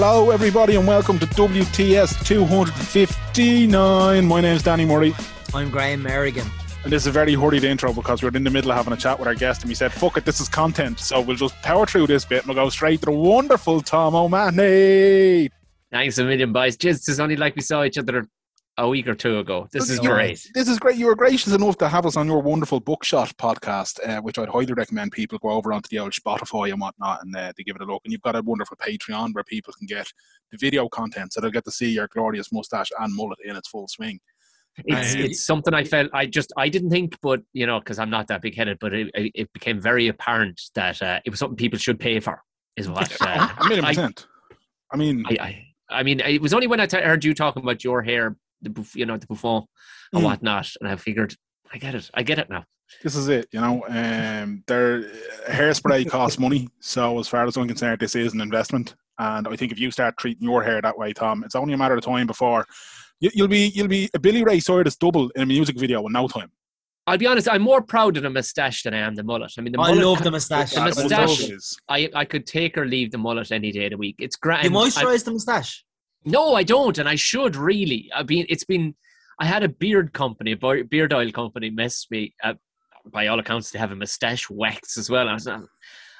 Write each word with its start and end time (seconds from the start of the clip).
Hello, 0.00 0.30
everybody, 0.30 0.76
and 0.76 0.86
welcome 0.86 1.18
to 1.18 1.26
WTS 1.26 2.24
259. 2.24 4.26
My 4.28 4.40
name's 4.40 4.62
Danny 4.62 4.84
Murray, 4.84 5.12
I'm 5.52 5.70
Graham 5.70 6.04
Merrigan. 6.04 6.48
and 6.84 6.92
this 6.92 7.02
is 7.02 7.08
a 7.08 7.10
very 7.10 7.34
hurried 7.34 7.64
intro 7.64 7.92
because 7.92 8.22
we're 8.22 8.28
in 8.28 8.44
the 8.44 8.50
middle 8.50 8.70
of 8.70 8.76
having 8.76 8.92
a 8.92 8.96
chat 8.96 9.18
with 9.18 9.26
our 9.26 9.34
guest, 9.34 9.62
and 9.62 9.68
we 9.68 9.74
said, 9.74 9.92
"Fuck 9.92 10.16
it, 10.16 10.24
this 10.24 10.40
is 10.40 10.48
content." 10.48 11.00
So 11.00 11.20
we'll 11.20 11.36
just 11.36 11.60
power 11.62 11.84
through 11.84 12.06
this 12.06 12.24
bit, 12.24 12.44
and 12.44 12.46
we'll 12.46 12.64
go 12.64 12.70
straight 12.70 13.00
to 13.00 13.06
the 13.06 13.10
wonderful 13.10 13.80
Tom 13.80 14.14
O'Mahony. 14.14 15.50
Thanks 15.90 16.16
a 16.18 16.24
million, 16.24 16.52
boys. 16.52 16.76
Just 16.76 17.06
this 17.06 17.14
is 17.14 17.18
only 17.18 17.34
like 17.34 17.56
we 17.56 17.62
saw 17.62 17.82
each 17.82 17.98
other 17.98 18.24
a 18.78 18.88
week 18.88 19.06
or 19.08 19.14
two 19.14 19.38
ago. 19.40 19.68
This 19.72 19.90
is 19.90 19.98
You- 20.02 20.08
great. 20.08 20.40
This 20.54 20.68
is 20.68 20.78
great. 20.78 20.96
You 20.96 21.06
were 21.06 21.16
gracious 21.16 21.52
enough 21.52 21.76
to 21.78 21.88
have 21.88 22.06
us 22.06 22.16
on 22.16 22.26
your 22.26 22.40
wonderful 22.40 22.80
Bookshot 22.80 23.34
podcast, 23.34 23.98
uh, 24.08 24.22
which 24.22 24.38
I'd 24.38 24.48
highly 24.48 24.72
recommend 24.72 25.12
people 25.12 25.38
go 25.38 25.50
over 25.50 25.72
onto 25.72 25.88
the 25.90 25.98
old 25.98 26.12
Spotify 26.12 26.70
and 26.72 26.80
whatnot 26.80 27.22
and 27.24 27.36
uh, 27.36 27.52
to 27.54 27.64
give 27.64 27.76
it 27.76 27.82
a 27.82 27.84
look. 27.84 28.00
And 28.04 28.12
you've 28.12 28.22
got 28.22 28.36
a 28.36 28.42
wonderful 28.42 28.76
Patreon 28.76 29.34
where 29.34 29.44
people 29.44 29.74
can 29.76 29.86
get 29.86 30.06
the 30.52 30.58
video 30.58 30.88
content, 30.88 31.32
so 31.32 31.40
they'll 31.40 31.50
get 31.50 31.64
to 31.64 31.70
see 31.72 31.90
your 31.90 32.08
glorious 32.08 32.52
mustache 32.52 32.90
and 32.98 33.14
mullet 33.14 33.38
in 33.44 33.56
its 33.56 33.68
full 33.68 33.88
swing. 33.88 34.20
It's 34.84 35.14
Uh, 35.16 35.18
it's 35.18 35.44
something 35.44 35.74
I 35.74 35.82
felt 35.82 36.08
I 36.14 36.26
just 36.26 36.52
I 36.56 36.68
didn't 36.68 36.90
think, 36.90 37.18
but 37.20 37.40
you 37.52 37.66
know, 37.66 37.80
because 37.80 37.98
I'm 37.98 38.10
not 38.10 38.28
that 38.28 38.42
big 38.42 38.54
headed, 38.54 38.78
but 38.80 38.94
it, 38.94 39.10
it 39.12 39.32
it 39.34 39.52
became 39.52 39.80
very 39.80 40.06
apparent 40.06 40.60
that 40.76 41.02
uh, 41.02 41.18
it 41.24 41.30
was 41.30 41.40
something 41.40 41.56
people 41.56 41.80
should 41.80 41.98
pay 41.98 42.20
for. 42.20 42.40
Is 42.76 42.88
what 42.88 43.10
uh, 43.20 43.48
A 43.60 43.64
million 43.64 43.84
I, 43.84 43.88
percent. 43.88 44.26
I 44.92 44.96
mean, 44.96 45.24
I, 45.28 45.36
I 45.40 45.64
I 45.98 46.02
mean 46.04 46.20
it 46.20 46.40
was 46.40 46.54
only 46.54 46.68
when 46.68 46.78
I 46.78 46.86
t- 46.86 47.00
heard 47.00 47.24
you 47.24 47.34
talking 47.34 47.64
about 47.64 47.82
your 47.82 48.02
hair, 48.02 48.36
the 48.62 48.88
you 48.94 49.06
know 49.06 49.16
the 49.16 49.26
bouffant 49.26 49.66
and 50.12 50.22
Mm. 50.22 50.24
whatnot, 50.24 50.68
and 50.80 50.88
I 50.90 50.96
figured 50.96 51.34
I 51.72 51.78
get 51.78 51.94
it, 51.94 52.10
I 52.14 52.22
get 52.22 52.38
it 52.38 52.48
now. 52.50 52.64
this 53.02 53.14
is 53.14 53.28
it. 53.28 53.46
You 53.52 53.60
know, 53.60 53.84
um, 53.88 54.64
their 54.66 55.02
hairspray 55.48 56.08
costs 56.08 56.38
money. 56.38 56.68
So 56.80 57.18
as 57.18 57.28
far 57.28 57.46
as 57.46 57.56
I'm 57.56 57.68
concerned, 57.68 58.00
this 58.00 58.14
is 58.14 58.32
an 58.32 58.40
investment. 58.40 58.94
And 59.18 59.46
I 59.48 59.56
think 59.56 59.72
if 59.72 59.78
you 59.78 59.90
start 59.90 60.16
treating 60.16 60.44
your 60.44 60.62
hair 60.62 60.80
that 60.80 60.96
way, 60.96 61.12
Tom, 61.12 61.44
it's 61.44 61.54
only 61.54 61.74
a 61.74 61.76
matter 61.76 61.94
of 61.96 62.02
time 62.02 62.26
before 62.26 62.64
you, 63.20 63.30
you'll 63.34 63.48
be 63.48 63.68
you'll 63.74 63.88
be 63.88 64.08
a 64.14 64.18
Billy 64.18 64.42
Ray 64.44 64.60
Cyrus 64.60 64.96
double 64.96 65.28
in 65.30 65.42
a 65.42 65.46
music 65.46 65.76
video 65.78 66.06
in 66.06 66.12
no 66.12 66.28
time. 66.28 66.50
I'll 67.06 67.18
be 67.18 67.26
honest, 67.26 67.48
I'm 67.50 67.62
more 67.62 67.80
proud 67.82 68.16
of 68.18 68.22
the 68.22 68.30
moustache 68.30 68.82
than 68.82 68.92
I 68.94 68.98
am 68.98 69.14
the 69.14 69.22
mullet. 69.24 69.52
I 69.58 69.62
mean, 69.62 69.72
the 69.72 69.80
I 69.80 69.88
mullet, 69.92 70.04
love 70.04 70.22
the 70.22 70.30
moustache. 70.30 70.70
The 70.70 70.76
Yeah, 70.80 70.84
moustache- 71.26 71.76
I 71.88 72.10
I 72.14 72.24
could 72.24 72.46
take 72.46 72.76
or 72.78 72.86
leave 72.86 73.10
the 73.10 73.18
mullet 73.18 73.50
any 73.50 73.72
day 73.72 73.86
of 73.86 73.90
the 73.92 73.96
week. 73.96 74.16
It's 74.18 74.36
great. 74.36 74.62
You 74.64 74.70
moisturize 74.70 75.24
the 75.24 75.32
moustache. 75.32 75.84
No, 76.24 76.54
I 76.54 76.62
don't, 76.62 76.98
and 76.98 77.08
I 77.08 77.14
should 77.14 77.56
really. 77.56 78.10
I 78.14 78.22
mean, 78.22 78.46
it's 78.48 78.64
been. 78.64 78.94
I 79.40 79.46
had 79.46 79.62
a 79.62 79.68
beard 79.68 80.12
company, 80.12 80.52
a 80.52 80.84
beard 80.84 81.12
oil 81.12 81.30
company, 81.30 81.70
mess 81.70 82.06
me. 82.10 82.34
Uh, 82.42 82.54
by 83.10 83.28
all 83.28 83.38
accounts, 83.38 83.70
they 83.70 83.78
have 83.78 83.92
a 83.92 83.96
mustache 83.96 84.50
wax 84.50 84.98
as 84.98 85.08
well. 85.08 85.28
I 85.28 85.34
was, 85.34 85.46
like, 85.46 85.60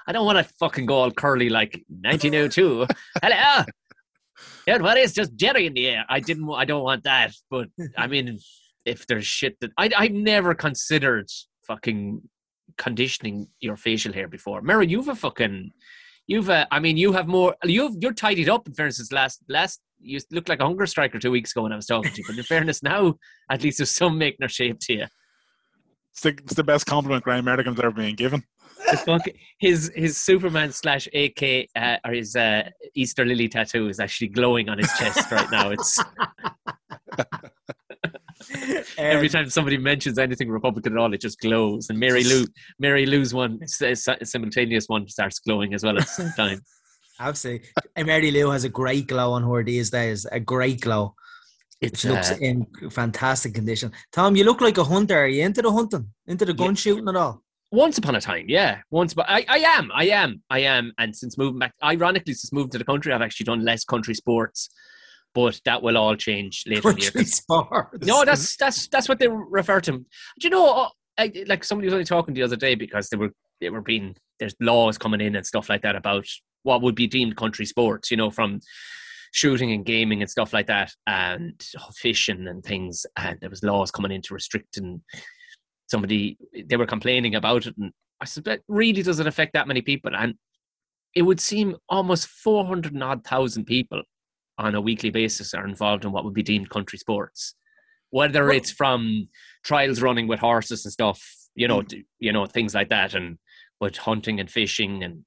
I 0.06 0.12
don't 0.12 0.24
want 0.24 0.38
to 0.38 0.54
fucking 0.58 0.86
go 0.86 0.94
all 0.94 1.10
curly 1.10 1.48
like 1.48 1.84
1902. 1.88 2.86
Hello, 3.22 3.64
yeah, 4.66 4.78
what 4.78 4.98
is 4.98 5.12
just 5.12 5.34
Jerry 5.34 5.66
in 5.66 5.74
the 5.74 5.88
air? 5.88 6.04
I 6.08 6.20
didn't. 6.20 6.50
I 6.52 6.64
don't 6.64 6.84
want 6.84 7.04
that. 7.04 7.32
But 7.50 7.68
I 7.96 8.06
mean, 8.06 8.38
if 8.84 9.06
there's 9.06 9.26
shit 9.26 9.58
that 9.60 9.70
I 9.76 9.90
I've 9.96 10.12
never 10.12 10.54
considered 10.54 11.28
fucking 11.66 12.22
conditioning 12.76 13.48
your 13.60 13.76
facial 13.76 14.12
hair 14.12 14.28
before. 14.28 14.62
Mary, 14.62 14.86
you've 14.86 15.08
a 15.08 15.14
fucking. 15.14 15.72
You've, 16.26 16.50
uh, 16.50 16.66
I 16.70 16.78
mean, 16.78 16.98
you 16.98 17.12
have 17.12 17.26
more. 17.26 17.56
You've 17.64 17.96
you're 18.00 18.12
tidied 18.12 18.48
up. 18.48 18.66
In 18.66 18.74
fairness, 18.74 19.10
last 19.12 19.42
last 19.48 19.80
you 20.00 20.20
looked 20.30 20.48
like 20.48 20.60
a 20.60 20.64
hunger 20.64 20.86
striker 20.86 21.18
two 21.18 21.30
weeks 21.30 21.52
ago 21.52 21.62
when 21.62 21.72
I 21.72 21.76
was 21.76 21.86
talking 21.86 22.12
to 22.12 22.18
you. 22.18 22.24
But 22.26 22.38
in 22.38 22.44
fairness, 22.44 22.82
now 22.82 23.14
at 23.50 23.62
least 23.62 23.78
there's 23.78 23.90
some 23.90 24.18
making 24.18 24.44
or 24.44 24.48
shape 24.48 24.78
to 24.82 24.92
you. 24.94 25.06
It's 26.12 26.22
the, 26.22 26.28
it's 26.30 26.54
the 26.54 26.64
best 26.64 26.86
compliment 26.86 27.24
Graham 27.24 27.44
Merrigan's 27.44 27.78
ever 27.78 27.90
been 27.90 28.16
given. 28.16 28.42
His 29.58 29.90
his 29.94 30.16
Superman 30.16 30.72
slash 30.72 31.08
AK 31.12 31.68
uh, 31.76 31.96
or 32.04 32.12
his 32.12 32.34
uh, 32.36 32.70
Easter 32.94 33.24
lily 33.24 33.48
tattoo 33.48 33.88
is 33.88 34.00
actually 34.00 34.28
glowing 34.28 34.68
on 34.68 34.78
his 34.78 34.90
chest 34.94 35.30
right 35.30 35.50
now. 35.50 35.70
It's 35.70 35.98
every 38.98 39.26
Um, 39.26 39.32
time 39.32 39.50
somebody 39.50 39.76
mentions 39.78 40.18
anything 40.18 40.48
Republican 40.48 40.92
at 40.92 40.98
all, 40.98 41.12
it 41.12 41.20
just 41.20 41.40
glows. 41.40 41.90
And 41.90 41.98
Mary 41.98 42.24
Lou, 42.24 42.44
Mary 42.78 43.04
Lou's 43.06 43.34
one, 43.34 43.60
simultaneous 43.66 44.88
one, 44.88 45.08
starts 45.08 45.38
glowing 45.40 45.74
as 45.74 45.82
well 45.82 45.98
at 45.98 46.04
the 46.04 46.10
same 46.10 46.32
time. 46.36 46.60
Absolutely. 47.20 47.68
And 47.96 48.06
Mary 48.06 48.30
Lou 48.30 48.50
has 48.50 48.64
a 48.64 48.68
great 48.68 49.06
glow 49.06 49.32
on 49.32 49.42
her 49.42 49.62
these 49.64 49.90
days. 49.90 50.26
A 50.30 50.40
great 50.40 50.80
glow. 50.80 51.14
It's 51.80 52.04
looks 52.04 52.32
uh, 52.32 52.36
in 52.40 52.66
fantastic 52.90 53.54
condition. 53.54 53.92
Tom, 54.12 54.34
you 54.36 54.44
look 54.44 54.60
like 54.60 54.78
a 54.78 54.84
hunter. 54.84 55.18
Are 55.18 55.26
you 55.28 55.44
into 55.44 55.62
the 55.62 55.70
hunting? 55.72 56.08
Into 56.26 56.44
the 56.44 56.54
gun 56.54 56.70
Yeah. 56.70 56.74
shooting 56.74 57.08
at 57.08 57.16
all? 57.16 57.42
once 57.70 57.98
upon 57.98 58.14
a 58.14 58.20
time, 58.20 58.46
yeah, 58.48 58.78
once. 58.90 59.12
But 59.12 59.26
I, 59.28 59.44
I 59.46 59.58
am, 59.58 59.90
I 59.94 60.06
am, 60.08 60.42
I 60.48 60.60
am. 60.60 60.92
And 60.98 61.14
since 61.14 61.36
moving 61.36 61.58
back, 61.58 61.74
ironically, 61.84 62.32
since 62.32 62.50
moving 62.52 62.70
to 62.70 62.78
the 62.78 62.84
country, 62.84 63.12
I've 63.12 63.20
actually 63.20 63.44
done 63.44 63.62
less 63.62 63.84
country 63.84 64.14
sports. 64.14 64.70
But 65.34 65.60
that 65.66 65.82
will 65.82 65.98
all 65.98 66.16
change 66.16 66.64
later 66.66 66.88
in 66.88 66.96
the 66.96 67.02
year. 67.02 67.10
Country 67.10 67.26
sports. 67.26 68.06
No, 68.06 68.24
that's 68.24 68.56
that's 68.56 68.88
that's 68.88 69.08
what 69.08 69.18
they 69.18 69.28
refer 69.28 69.80
to. 69.82 69.92
Do 69.92 70.04
you 70.40 70.50
know? 70.50 70.66
uh, 70.66 70.88
I, 71.18 71.44
like 71.46 71.62
somebody 71.62 71.86
was 71.86 71.92
only 71.94 72.04
talking 72.06 72.32
the 72.32 72.42
other 72.42 72.56
day 72.56 72.74
because 72.74 73.08
they 73.10 73.16
were 73.18 73.32
they 73.60 73.68
were 73.70 73.82
being 73.82 74.16
there's 74.38 74.54
laws 74.60 74.96
coming 74.96 75.20
in 75.20 75.36
and 75.36 75.44
stuff 75.44 75.68
like 75.68 75.82
that 75.82 75.94
about 75.96 76.26
what 76.62 76.82
would 76.82 76.94
be 76.94 77.06
deemed 77.06 77.36
country 77.36 77.66
sports. 77.66 78.10
You 78.10 78.16
know, 78.16 78.30
from 78.30 78.60
shooting 79.32 79.72
and 79.72 79.84
gaming 79.84 80.22
and 80.22 80.30
stuff 80.30 80.52
like 80.52 80.66
that, 80.66 80.92
and 81.06 81.62
fishing 81.94 82.46
and 82.46 82.62
things. 82.64 83.06
And 83.16 83.38
there 83.40 83.50
was 83.50 83.62
laws 83.62 83.90
coming 83.90 84.12
in 84.12 84.22
to 84.22 84.34
restrict 84.34 84.76
and 84.76 85.00
somebody 85.88 86.38
they 86.66 86.76
were 86.76 86.86
complaining 86.86 87.34
about 87.34 87.66
it. 87.66 87.74
And 87.78 87.92
I 88.20 88.24
said, 88.24 88.44
"But 88.44 88.60
really, 88.68 89.02
does 89.02 89.20
it 89.20 89.26
affect 89.26 89.52
that 89.54 89.68
many 89.68 89.82
people?" 89.82 90.14
And 90.14 90.34
it 91.14 91.22
would 91.22 91.40
seem 91.40 91.76
almost 91.88 92.28
four 92.28 92.66
hundred 92.66 92.94
and 92.94 93.02
odd 93.02 93.24
thousand 93.24 93.64
people 93.64 94.02
on 94.58 94.74
a 94.74 94.80
weekly 94.80 95.10
basis 95.10 95.54
are 95.54 95.66
involved 95.66 96.04
in 96.04 96.12
what 96.12 96.24
would 96.24 96.34
be 96.34 96.42
deemed 96.42 96.68
country 96.68 96.98
sports 96.98 97.54
whether 98.10 98.46
Well- 98.46 98.56
it's 98.56 98.70
from 98.70 99.28
trials 99.64 100.02
running 100.02 100.26
with 100.28 100.40
horses 100.40 100.84
and 100.84 100.92
stuff, 100.92 101.22
you 101.54 101.68
know, 101.68 101.82
mm. 101.82 101.88
d- 101.88 102.04
you 102.18 102.32
know 102.32 102.46
things 102.46 102.74
like 102.74 102.88
that, 102.88 103.14
and 103.14 103.38
but 103.80 103.96
hunting 103.96 104.40
and 104.40 104.50
fishing 104.50 105.04
and 105.04 105.24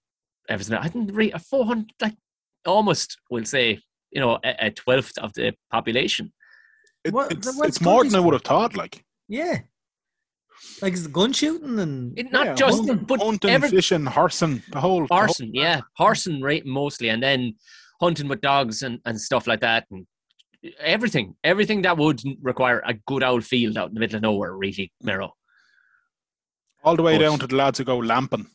everything. 0.51 0.75
I 0.77 0.87
didn't 0.87 1.13
read 1.13 1.33
a 1.33 1.39
four 1.39 1.65
hundred, 1.65 1.91
like 2.01 2.15
almost, 2.65 3.17
we'll 3.29 3.45
say, 3.45 3.79
you 4.11 4.21
know, 4.21 4.37
a, 4.43 4.67
a 4.67 4.71
twelfth 4.71 5.17
of 5.17 5.33
the 5.33 5.53
population. 5.71 6.31
It, 7.03 7.13
What- 7.13 7.31
it's, 7.31 7.47
what's 7.57 7.77
it's 7.77 7.81
more 7.81 8.03
than 8.03 8.15
I 8.15 8.19
would 8.19 8.33
have 8.33 8.43
thought. 8.43 8.75
Like, 8.75 9.03
Yeah. 9.27 9.59
Like 10.81 10.93
it's 10.93 11.07
gun 11.07 11.33
shooting 11.33 11.79
and 11.79 12.17
It, 12.19 12.31
not 12.31 12.45
Yeah, 12.45 12.53
just, 12.53 12.77
hunting, 12.85 13.05
but 13.05 13.19
hunting, 13.19 13.49
every 13.49 13.69
fishing, 13.69 14.05
horsing, 14.05 14.61
the 14.71 14.79
whole. 14.79 15.07
the 15.07 15.13
whole- 15.13 15.17
horsing, 15.21 15.51
yeah, 15.55 15.81
horsing 15.97 16.39
rate 16.41 16.65
mostly, 16.67 17.09
and 17.09 17.23
then 17.23 17.55
hunting 17.99 18.27
with 18.27 18.41
dogs 18.41 18.83
and, 18.83 18.99
and 19.05 19.19
stuff 19.19 19.47
like 19.47 19.61
that, 19.61 19.85
and 19.89 20.05
everything, 20.79 21.35
everything 21.43 21.81
that 21.81 21.97
would 21.97 22.21
require 22.43 22.83
a 22.85 22.93
good 23.07 23.23
old 23.23 23.43
field 23.43 23.75
out 23.77 23.87
in 23.89 23.95
the 23.95 23.99
middle 23.99 24.17
of 24.17 24.21
nowhere, 24.21 24.55
really, 24.55 24.91
Mero. 25.01 25.33
all 26.83 26.95
the 26.95 27.01
way 27.03 27.17
But- 27.17 27.23
down 27.23 27.39
to 27.39 27.47
the 27.47 27.55
lads 27.55 27.79
who 27.79 27.83
go 27.85 27.97
lamping. 27.97 28.45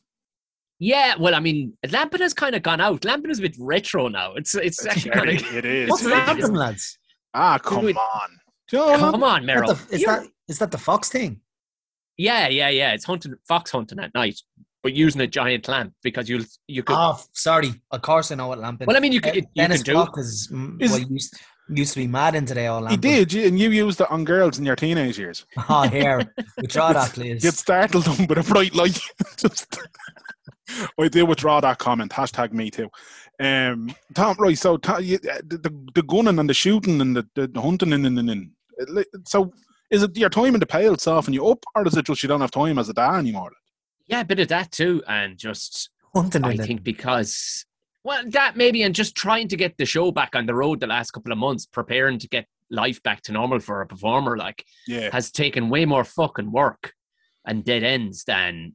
Yeah, 0.78 1.14
well, 1.18 1.34
I 1.34 1.40
mean, 1.40 1.72
Lampin 1.90 2.20
has 2.20 2.34
kind 2.34 2.54
of 2.54 2.62
gone 2.62 2.80
out. 2.80 3.04
Lampin 3.04 3.30
is 3.30 3.38
a 3.38 3.42
bit 3.42 3.56
retro 3.58 4.08
now. 4.08 4.34
It's 4.34 4.54
it's 4.54 4.84
It's 4.84 4.86
actually 4.86 5.10
very- 5.12 5.36
kind 5.38 5.48
of 5.50 5.56
it 5.56 5.64
is. 5.64 5.90
what's 5.90 6.04
it 6.04 6.10
that 6.10 6.38
is. 6.38 6.44
from 6.46 6.54
lads? 6.54 6.98
Ah, 7.34 7.58
come 7.58 7.78
Wait, 7.78 7.86
wait. 7.86 7.96
on. 7.96 8.30
Do 8.68 8.78
come 8.98 9.22
on, 9.22 9.40
Is 9.42 9.46
Mero. 9.46 9.66
that 9.68 9.88
the- 9.88 9.94
Is 9.94 10.02
You're- 10.02 10.14
that 10.16 10.26
is 10.48 10.58
that 10.58 10.70
the 10.70 10.78
fox 10.78 11.08
thing? 11.08 11.40
Yeah, 12.18 12.48
yeah, 12.48 12.68
yeah. 12.68 12.92
It's 12.94 13.04
hunting, 13.04 13.34
fox 13.46 13.70
hunting 13.70 13.98
at 14.00 14.12
night, 14.14 14.40
but 14.82 14.92
using 14.94 15.20
a 15.20 15.26
giant 15.26 15.68
lamp 15.68 15.92
because 16.02 16.28
you'll 16.28 16.44
you 16.66 16.82
could. 16.82 16.96
Oh, 16.98 17.18
sorry. 17.32 17.72
Of 17.90 18.02
course 18.02 18.30
I 18.32 18.34
know 18.36 18.48
what 18.48 18.58
lamping. 18.58 18.86
well, 18.86 18.96
I 18.96 19.00
mean, 19.00 19.12
you 19.12 19.20
could 19.20 19.34
you 19.36 19.42
Dennis 19.54 19.78
can 19.82 19.84
do. 19.84 19.92
Block 19.94 20.18
is, 20.18 20.48
mm, 20.52 20.80
Is- 20.82 20.90
well, 20.92 21.00
used 21.00 21.34
used 21.68 21.94
to 21.94 22.00
be 22.00 22.06
mad 22.06 22.34
into 22.36 22.54
the 22.54 22.66
all 22.66 22.80
He 22.80 22.84
lamping. 22.96 23.24
did, 23.24 23.34
and 23.34 23.58
you 23.58 23.70
used 23.70 24.00
it 24.00 24.10
on 24.10 24.24
girls 24.24 24.58
in 24.58 24.64
your 24.64 24.76
teenage 24.76 25.18
years. 25.18 25.44
Oh, 25.68 25.82
here. 25.88 26.32
Withdraw 26.58 26.92
that, 26.92 27.10
please. 27.14 27.42
You'd 27.44 27.54
startle 27.54 28.02
them 28.02 28.26
with 28.28 28.38
a 28.38 28.42
bright 28.44 28.74
light. 28.74 29.00
Just, 29.36 29.78
I 30.98 31.08
do 31.08 31.26
withdraw 31.26 31.60
that 31.60 31.78
comment. 31.78 32.12
Hashtag 32.12 32.52
me 32.52 32.70
too. 32.70 32.90
Um, 33.38 33.94
Tom, 34.14 34.36
right? 34.38 34.56
So 34.58 34.76
Ta- 34.76 34.98
you, 34.98 35.16
uh, 35.16 35.40
the, 35.46 35.58
the 35.58 35.90
the 35.94 36.02
gunning 36.02 36.38
and 36.38 36.48
the 36.48 36.54
shooting 36.54 37.00
and 37.00 37.16
the, 37.16 37.26
the, 37.34 37.46
the 37.48 37.60
hunting 37.60 37.92
and, 37.92 38.06
and, 38.06 38.18
and, 38.18 38.30
and 38.30 39.04
so 39.24 39.52
is 39.90 40.02
it 40.02 40.16
your 40.16 40.30
time 40.30 40.54
in 40.54 40.60
the 40.60 40.66
pale 40.66 40.96
soften 40.96 41.34
you 41.34 41.46
up, 41.46 41.64
or 41.74 41.86
is 41.86 41.96
it 41.96 42.06
just 42.06 42.22
you 42.22 42.28
don't 42.28 42.40
have 42.40 42.50
time 42.50 42.78
as 42.78 42.88
a 42.88 42.94
dad 42.94 43.18
anymore? 43.18 43.52
Yeah, 44.06 44.20
a 44.20 44.24
bit 44.24 44.40
of 44.40 44.48
that 44.48 44.72
too, 44.72 45.02
and 45.06 45.36
just 45.38 45.90
Hunting 46.14 46.44
I 46.44 46.52
in 46.52 46.60
it. 46.60 46.66
think 46.66 46.82
because 46.82 47.64
well, 48.04 48.22
that 48.28 48.56
maybe, 48.56 48.82
and 48.84 48.94
just 48.94 49.14
trying 49.16 49.48
to 49.48 49.56
get 49.56 49.76
the 49.76 49.84
show 49.84 50.12
back 50.12 50.34
on 50.36 50.46
the 50.46 50.54
road 50.54 50.80
the 50.80 50.86
last 50.86 51.10
couple 51.10 51.32
of 51.32 51.38
months, 51.38 51.66
preparing 51.66 52.18
to 52.20 52.28
get 52.28 52.46
life 52.70 53.02
back 53.02 53.20
to 53.22 53.32
normal 53.32 53.60
for 53.60 53.80
a 53.82 53.86
performer, 53.86 54.36
like 54.36 54.64
Yeah, 54.86 55.10
has 55.12 55.30
taken 55.30 55.68
way 55.68 55.84
more 55.84 56.04
fucking 56.04 56.50
work 56.52 56.92
and 57.44 57.64
dead 57.64 57.82
ends 57.82 58.24
than 58.24 58.74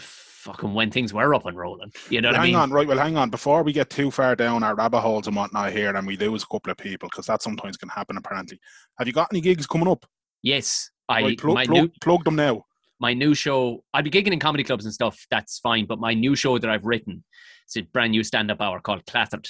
fucking 0.00 0.72
when 0.74 0.90
things 0.90 1.12
were 1.12 1.34
up 1.34 1.46
and 1.46 1.56
rolling. 1.56 1.92
You 2.10 2.20
know 2.20 2.28
Well, 2.28 2.38
what 2.38 2.42
I 2.42 2.46
hang 2.46 2.56
on, 2.56 2.70
right? 2.70 2.86
Well, 2.86 2.98
hang 2.98 3.16
on. 3.16 3.30
Before 3.30 3.62
we 3.62 3.72
get 3.72 3.90
too 3.90 4.10
far 4.10 4.34
down 4.36 4.62
our 4.62 4.74
rabbit 4.74 5.00
holes 5.00 5.26
and 5.26 5.36
whatnot 5.36 5.72
here, 5.72 5.94
and 5.94 6.06
we 6.06 6.16
lose 6.16 6.42
a 6.42 6.46
couple 6.46 6.70
of 6.70 6.76
people 6.78 7.08
because 7.10 7.26
that 7.26 7.42
sometimes 7.42 7.76
can 7.76 7.88
happen. 7.88 8.16
Apparently, 8.16 8.58
have 8.98 9.06
you 9.06 9.12
got 9.12 9.28
any 9.32 9.40
gigs 9.40 9.66
coming 9.66 9.88
up? 9.88 10.06
Yes, 10.42 10.90
I 11.08 11.22
Right, 11.22 11.38
plug, 11.38 11.54
my 11.54 11.66
plug, 11.66 11.76
new 11.76 11.90
plug 12.00 12.24
them 12.24 12.36
now. 12.36 12.64
my 13.00 13.14
new 13.14 13.34
show. 13.34 13.82
I'll 13.94 14.02
be 14.02 14.10
gigging 14.10 14.32
in 14.32 14.38
comedy 14.40 14.64
clubs 14.64 14.84
and 14.84 14.94
stuff. 14.94 15.26
That's 15.30 15.58
fine. 15.58 15.86
But 15.86 15.98
my 15.98 16.14
new 16.14 16.34
show 16.36 16.58
that 16.58 16.70
I've 16.70 16.84
written, 16.84 17.24
it's 17.64 17.76
a 17.76 17.82
brand 17.82 18.12
new 18.12 18.22
stand 18.24 18.50
up 18.50 18.60
hour 18.60 18.80
called 18.80 19.04
Clattered. 19.06 19.48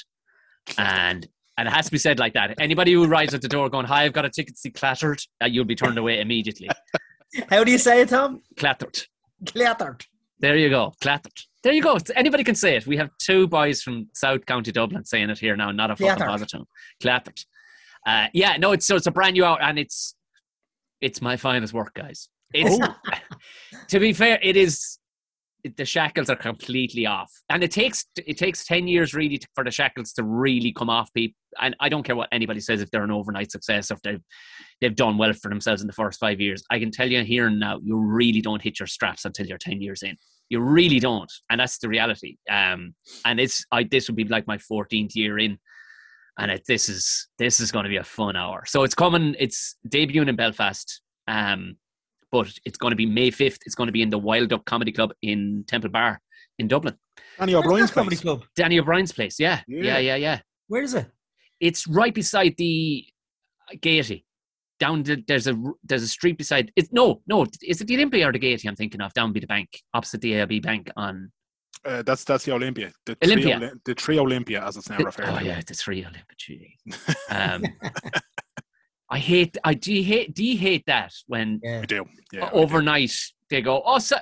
and 0.79 1.27
and 1.57 1.67
it 1.67 1.73
has 1.73 1.87
to 1.87 1.91
be 1.91 1.99
said 1.99 2.21
like 2.21 2.35
that. 2.35 2.55
Anybody 2.61 2.93
who 2.93 3.05
arrives 3.05 3.35
at 3.35 3.43
the 3.43 3.49
door 3.49 3.69
going, 3.69 3.87
"Hi, 3.87 4.05
I've 4.05 4.13
got 4.13 4.25
a 4.25 4.31
ticket 4.31 4.55
to 4.55 4.61
see 4.61 4.71
Clattered," 4.71 5.21
uh, 5.43 5.47
you'll 5.47 5.65
be 5.65 5.75
turned 5.75 5.99
away 5.99 6.21
immediately. 6.21 6.69
How 7.51 7.65
do 7.65 7.71
you 7.73 7.79
say 7.79 8.01
it, 8.03 8.09
Tom? 8.11 8.43
Clattered. 8.57 8.99
Clattered. 9.47 10.07
There 10.41 10.57
you 10.57 10.71
go. 10.71 10.95
Clattered. 11.01 11.33
There 11.63 11.73
you 11.73 11.83
go. 11.83 11.99
Anybody 12.15 12.45
can 12.45 12.55
say 12.55 12.77
it. 12.77 12.87
We 12.87 12.97
have 12.97 13.11
two 13.19 13.49
boys 13.49 13.83
from 13.83 14.09
South 14.15 14.47
County 14.47 14.71
Dublin 14.71 15.05
saying 15.05 15.31
it 15.31 15.39
here 15.39 15.57
now, 15.57 15.71
not 15.73 15.91
a 15.91 15.97
fucking 15.97 16.25
positive. 16.25 16.63
Clattered. 17.01 17.41
Uh, 18.07 18.29
yeah, 18.33 18.57
no, 18.57 18.73
it's 18.73 18.87
so 18.87 18.97
it's 18.97 19.07
a 19.07 19.11
brand 19.11 19.35
new 19.35 19.45
out, 19.45 19.59
and 19.61 19.79
it's 19.79 20.15
it's 21.01 21.21
my 21.21 21.37
finest 21.37 21.75
work, 21.75 21.95
guys. 21.95 22.29
It's 22.55 22.79
to 23.89 23.99
be 23.99 24.13
fair, 24.13 24.39
it 24.43 24.57
is. 24.57 24.98
The 25.77 25.85
shackles 25.85 26.31
are 26.31 26.37
completely 26.37 27.07
off, 27.07 27.31
and 27.49 27.63
it 27.63 27.71
takes 27.71 28.05
it 28.17 28.39
takes 28.39 28.65
ten 28.65 28.89
years 28.89 29.15
really 29.15 29.39
to, 29.39 29.49
for 29.55 29.65
the 29.65 29.71
shackles 29.71 30.13
to 30.15 30.25
really 30.25 30.73
come 30.73 30.91
off 30.91 31.13
people. 31.13 31.37
And 31.61 31.75
I 31.81 31.89
don't 31.89 32.03
care 32.03 32.17
what 32.17 32.29
anybody 32.33 32.61
says 32.61 32.81
if 32.81 32.91
they're 32.91 33.05
an 33.05 33.11
overnight 33.11 33.51
success, 33.51 33.91
or 33.91 33.95
if 33.95 34.03
they've 34.03 34.23
they've 34.81 34.95
done 34.95 35.19
well 35.19 35.33
for 35.33 35.49
themselves 35.49 35.81
in 35.81 35.87
the 35.87 35.93
first 35.93 36.21
five 36.21 36.41
years. 36.41 36.63
I 36.71 36.79
can 36.79 36.91
tell 36.91 37.11
you 37.11 37.23
here 37.25 37.47
and 37.47 37.59
now, 37.59 37.81
you 37.83 37.99
really 37.99 38.41
don't 38.41 38.63
hit 38.63 38.79
your 38.79 38.87
straps 38.87 39.25
until 39.25 39.47
you're 39.47 39.59
ten 39.59 39.81
years 39.81 40.03
in. 40.03 40.17
You 40.49 40.61
really 40.61 41.01
don't, 41.01 41.33
and 41.51 41.61
that's 41.61 41.79
the 41.79 41.89
reality. 41.89 42.37
Um, 42.51 42.95
and 43.25 43.41
it's 43.41 43.65
I 43.73 43.85
this 43.85 44.09
would 44.09 44.17
be 44.17 44.25
like 44.25 44.47
my 44.47 44.59
14th 44.59 45.15
year 45.15 45.39
in, 45.39 45.59
and 46.39 46.51
it, 46.51 46.63
this 46.67 46.89
is 46.89 47.29
this 47.39 47.61
is 47.61 47.73
going 47.73 47.85
to 47.85 47.91
be 47.91 47.97
a 47.97 48.05
fun 48.05 48.37
hour. 48.37 48.65
So 48.67 48.83
it's 48.83 48.95
coming. 48.95 49.35
It's 49.39 49.77
debuting 49.89 50.29
in 50.29 50.37
Belfast. 50.37 51.03
Um, 51.27 51.77
but 52.31 52.53
it's 52.65 52.79
going 52.79 52.91
to 52.93 52.97
be 52.97 53.07
May 53.07 53.31
5th. 53.31 53.59
It's 53.67 53.75
going 53.75 53.89
to 53.89 53.93
be 53.93 54.03
in 54.03 54.11
the 54.11 54.19
Wild 54.19 54.49
Duck 54.51 54.65
Comedy 54.65 54.93
Club 54.93 55.13
in 55.23 55.65
Temple 55.67 55.91
Bar 55.91 56.21
in 56.59 56.69
Dublin. 56.69 56.97
Danny 57.39 57.55
O'Brien's 57.55 57.91
comedy 57.91 58.17
place. 58.17 58.23
club. 58.23 58.45
Danny 58.57 58.79
O'Brien's 58.79 59.13
place. 59.13 59.39
Yeah. 59.39 59.61
Yeah. 59.69 59.83
Yeah, 59.83 59.99
yeah, 59.99 60.17
yeah. 60.17 60.41
Where 60.69 60.83
is 60.83 60.95
it? 60.95 61.07
It's 61.61 61.87
right 61.87 62.15
beside 62.15 62.55
the 62.59 63.05
Gaiety. 63.81 64.25
Down 64.81 65.03
the, 65.03 65.25
there's 65.27 65.49
a 65.49 65.61
there's 65.83 66.05
a 66.05 66.09
street 66.09 66.39
beside 66.39 66.71
it. 66.77 66.89
No, 66.93 67.21
no, 67.27 67.47
is 67.63 67.81
it 67.81 67.89
the 67.89 67.97
Olympia 67.97 68.29
or 68.29 68.33
the 68.33 68.39
Gaiety? 68.39 68.69
I'm 68.69 68.77
thinking 68.77 69.01
of 69.01 69.13
down 69.13 69.33
by 69.33 69.41
the 69.41 69.47
bank, 69.49 69.69
opposite 69.93 70.21
the 70.21 70.35
AIB 70.35 70.63
bank 70.63 70.89
on. 70.97 71.33
Uh, 71.85 72.03
that's 72.03 72.23
that's 72.23 72.45
the 72.45 72.53
Olympia. 72.53 72.93
The 73.05 73.17
Olympia. 73.25 73.57
Tree, 73.59 73.67
Oli- 73.67 73.81
the 73.85 73.95
tree 73.95 74.19
Olympia, 74.21 74.65
as 74.65 74.77
it's 74.77 74.89
now 74.89 74.99
referred 74.99 75.31
oh 75.31 75.39
to. 75.41 75.45
yeah, 75.45 75.61
the 75.67 75.75
three 75.75 76.03
Olympia. 76.03 76.23
gee. 76.37 76.77
Um, 77.31 77.65
I 79.11 79.19
hate. 79.19 79.57
I 79.65 79.75
do 79.75 79.93
you 79.93 80.05
hate. 80.05 80.35
Do 80.35 80.45
you 80.45 80.59
hate 80.59 80.85
that 80.87 81.13
when 81.27 81.61
Yeah. 81.63 81.81
We 81.81 81.87
do. 81.87 82.05
Yeah. 82.33 82.47
I 82.47 82.51
do. 82.51 82.57
overnight 82.57 83.13
they 83.51 83.63
go 83.63 83.83
oh 83.87 83.99
so 83.99 84.17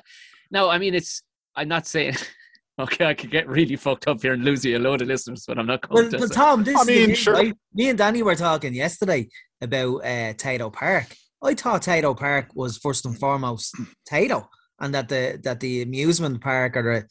no 0.53 0.69
i 0.71 0.79
mean 0.79 0.95
it's 0.95 1.23
i'm 1.57 1.67
not 1.67 1.85
saying 1.85 2.15
okay 2.79 3.07
i 3.07 3.15
could 3.15 3.31
get 3.31 3.49
really 3.49 3.75
fucked 3.75 4.07
up 4.07 4.23
here 4.23 4.35
and 4.35 4.45
lose 4.45 4.65
you 4.65 4.77
a 4.77 4.79
load 4.79 5.03
of 5.03 5.09
listeners 5.09 5.45
but 5.49 5.59
i'm 5.59 5.67
not 5.67 5.81
going 5.89 6.05
Well, 6.05 6.11
to 6.13 6.19
but 6.19 6.33
Tom, 6.33 6.63
this 6.63 6.77
I 6.77 6.83
is 6.83 6.87
mean, 6.87 7.15
sure. 7.17 7.35
right? 7.35 7.55
Me 7.75 7.89
and 7.89 7.99
Danny 7.99 8.23
were 8.23 8.37
talking 8.37 8.73
yesterday 8.73 9.29
about 9.61 9.97
uh, 10.05 10.35
Tayto 10.35 10.73
Park. 10.73 11.07
I 11.43 11.55
thought 11.55 11.83
Tayto 11.83 12.17
Park 12.17 12.47
was 12.55 12.79
first 12.79 13.05
and 13.07 13.19
foremost 13.19 13.75
Tayto, 14.11 14.47
and 14.81 14.95
that 14.95 15.09
the 15.09 15.41
that 15.43 15.59
the 15.61 15.83
amusement 15.83 16.41
park 16.41 16.77
or 16.77 17.09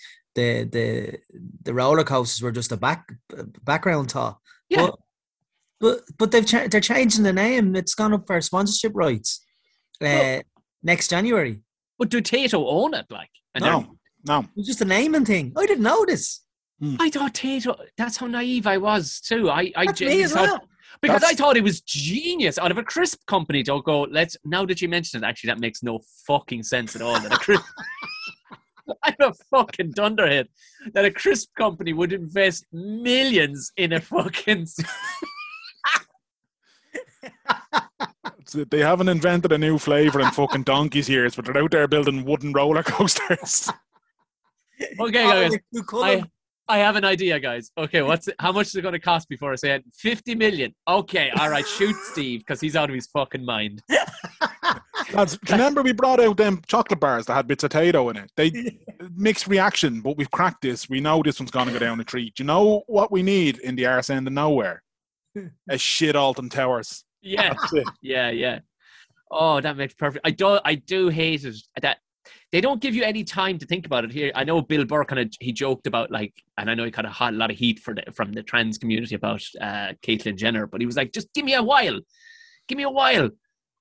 But 5.79 6.01
but, 6.07 6.17
but 6.17 6.31
they've 6.31 6.45
cha- 6.45 6.67
they're 6.67 6.81
changing 6.81 7.23
the 7.23 7.33
name. 7.33 7.75
It's 7.75 7.95
gone 7.95 8.13
up 8.13 8.25
for 8.27 8.39
sponsorship 8.41 8.93
rights 8.95 9.41
uh, 10.01 10.05
Well- 10.05 10.41
next 10.83 11.09
January. 11.09 11.61
but 11.99 12.09
do 12.09 12.21
tayto 12.21 12.63
own 12.67 12.93
it 12.93 13.05
like 13.09 13.29
No, 13.59 13.97
no. 14.27 14.45
It's 14.55 14.67
just 14.67 14.81
a 14.81 14.85
naming 14.85 15.25
thing. 15.25 15.53
I 15.57 15.65
didn't 15.65 15.83
know 15.83 16.05
this. 16.05 16.41
they're- 16.81 16.97
i 16.99 17.09
thought 17.09 17.33
tayto 17.33 17.73
that's 17.97 18.17
how 18.17 18.27
naive 18.27 18.67
i 18.67 18.77
was 18.77 19.21
too 19.21 19.49
i 19.49 19.71
i 19.81 19.85
That's 19.85 20.01
me 20.01 20.23
as 20.23 20.33
thought- 20.33 20.49
well. 20.49 20.61
because 21.01 21.23
i 21.23 21.33
thought 21.33 21.55
it 21.55 21.63
was 21.63 21.79
genius 21.81 22.57
out 22.63 22.69
of 22.73 22.77
a 22.77 22.83
crisp 22.83 23.19
company 23.27 23.63
to 23.63 23.81
go 23.91 23.97
let's 24.17 24.35
now 24.43 24.63
that 24.65 24.81
you 24.81 24.89
mention 24.89 25.13
it 25.23 25.25
actually 25.29 25.47
that 25.51 25.59
makes 25.65 25.81
no 25.83 25.99
fucking 26.27 26.63
sense 26.63 26.93
at 26.97 27.01
all 27.01 27.17
that 27.23 27.31
a 27.33 27.37
crisp 27.37 27.63
I'm 29.05 29.15
a 29.31 29.33
fucking 29.53 29.91
dunderhead 30.01 30.47
that 30.93 31.05
a 31.05 31.11
crisp 31.21 31.47
company 31.63 31.93
would 31.93 32.11
invest 32.11 32.65
millions 32.73 33.71
in 33.77 33.93
a 33.93 34.01
fucking 34.01 34.63
It's- 34.63 34.83
They 38.53 38.79
haven't 38.79 39.09
invented 39.09 39.51
a 39.51 39.57
new 39.57 39.77
flavor 39.77 40.19
in 40.19 40.31
fucking 40.31 40.63
donkey's 40.63 41.09
years, 41.09 41.35
but 41.35 41.45
they're 41.45 41.57
out 41.57 41.71
there 41.71 41.87
building 41.87 42.25
wooden 42.25 42.53
roller 42.53 42.83
coasters. 42.83 43.69
Okay, 44.99 45.23
guys. 45.23 45.51
they're 45.51 45.63
too 45.73 45.83
cool. 45.83 46.03
I, 46.03 46.21
I 46.67 46.79
have 46.79 46.95
an 46.95 47.05
idea, 47.05 47.39
guys. 47.39 47.71
Okay, 47.77 48.01
what's 48.01 48.27
it, 48.27 48.35
how 48.39 48.51
much 48.51 48.67
is 48.67 48.75
it 48.75 48.81
going 48.81 48.91
to 48.93 48.99
cost 48.99 49.29
before 49.29 49.53
I 49.53 49.55
say 49.55 49.75
it? 49.75 49.85
Fifty 49.93 50.35
million. 50.35 50.73
Okay, 50.87 51.31
all 51.39 51.49
right. 51.49 51.65
Shoot 51.65 51.95
Steve 52.11 52.41
because 52.41 52.59
he's 52.59 52.75
out 52.75 52.89
of 52.89 52.95
his 52.95 53.07
fucking 53.07 53.45
mind. 53.45 53.81
Lads, 55.13 55.37
remember 55.49 55.81
we 55.81 55.93
brought 55.93 56.19
out 56.19 56.35
them 56.35 56.61
chocolate 56.67 56.99
bars 56.99 57.27
that 57.27 57.35
had 57.35 57.47
bits 57.47 57.63
of 57.63 57.69
potato 57.69 58.09
in 58.09 58.17
it? 58.17 58.31
They 58.35 58.79
mixed 59.15 59.47
reaction, 59.47 60.01
but 60.01 60.17
we've 60.17 60.31
cracked 60.31 60.63
this. 60.63 60.89
We 60.89 60.99
know 60.99 61.21
this 61.23 61.39
one's 61.39 61.51
going 61.51 61.67
to 61.67 61.73
go 61.73 61.79
down 61.79 61.97
the 61.97 62.03
tree. 62.03 62.33
Do 62.35 62.43
you 62.43 62.47
know 62.47 62.83
what 62.87 63.11
we 63.13 63.23
need 63.23 63.59
in 63.59 63.75
the 63.75 63.85
arse 63.85 64.09
end 64.09 64.27
of 64.27 64.33
nowhere? 64.33 64.83
A 65.69 65.77
shit 65.77 66.15
Alton 66.17 66.49
Towers. 66.49 67.04
Yeah, 67.25 67.53
yeah, 68.01 68.29
yeah. 68.29 68.59
Oh, 69.31 69.59
that 69.59 69.75
makes 69.75 69.95
perfect. 69.95 70.25
I 70.25 70.31
do, 70.31 70.59
I 70.63 70.75
do 70.75 71.09
hate 71.09 71.43
it 71.43 71.55
that 71.81 71.97
they 72.51 72.61
don't 72.61 72.81
give 72.81 72.95
you 72.95 73.03
any 73.03 73.23
time 73.23 73.57
to 73.57 73.65
think 73.65 73.85
about 73.85 74.05
it. 74.05 74.11
Here, 74.11 74.31
I 74.35 74.43
know 74.43 74.61
Bill 74.61 74.85
Burr 74.85 75.05
kind 75.05 75.19
of 75.19 75.33
he 75.39 75.51
joked 75.51 75.87
about 75.87 76.11
like, 76.11 76.33
and 76.57 76.69
I 76.69 76.75
know 76.75 76.85
he 76.85 76.91
kind 76.91 77.07
of 77.07 77.13
had 77.13 77.33
a 77.33 77.37
lot 77.37 77.51
of 77.51 77.57
heat 77.57 77.79
for 77.79 77.95
the 77.95 78.03
from 78.13 78.31
the 78.31 78.43
trans 78.43 78.77
community 78.77 79.15
about 79.15 79.43
uh, 79.59 79.93
Caitlyn 80.03 80.37
Jenner, 80.37 80.67
but 80.67 80.81
he 80.81 80.85
was 80.85 80.95
like, 80.95 81.11
just 81.11 81.33
give 81.33 81.45
me 81.45 81.55
a 81.55 81.63
while, 81.63 81.99
give 82.67 82.77
me 82.77 82.83
a 82.83 82.89
while. 82.89 83.29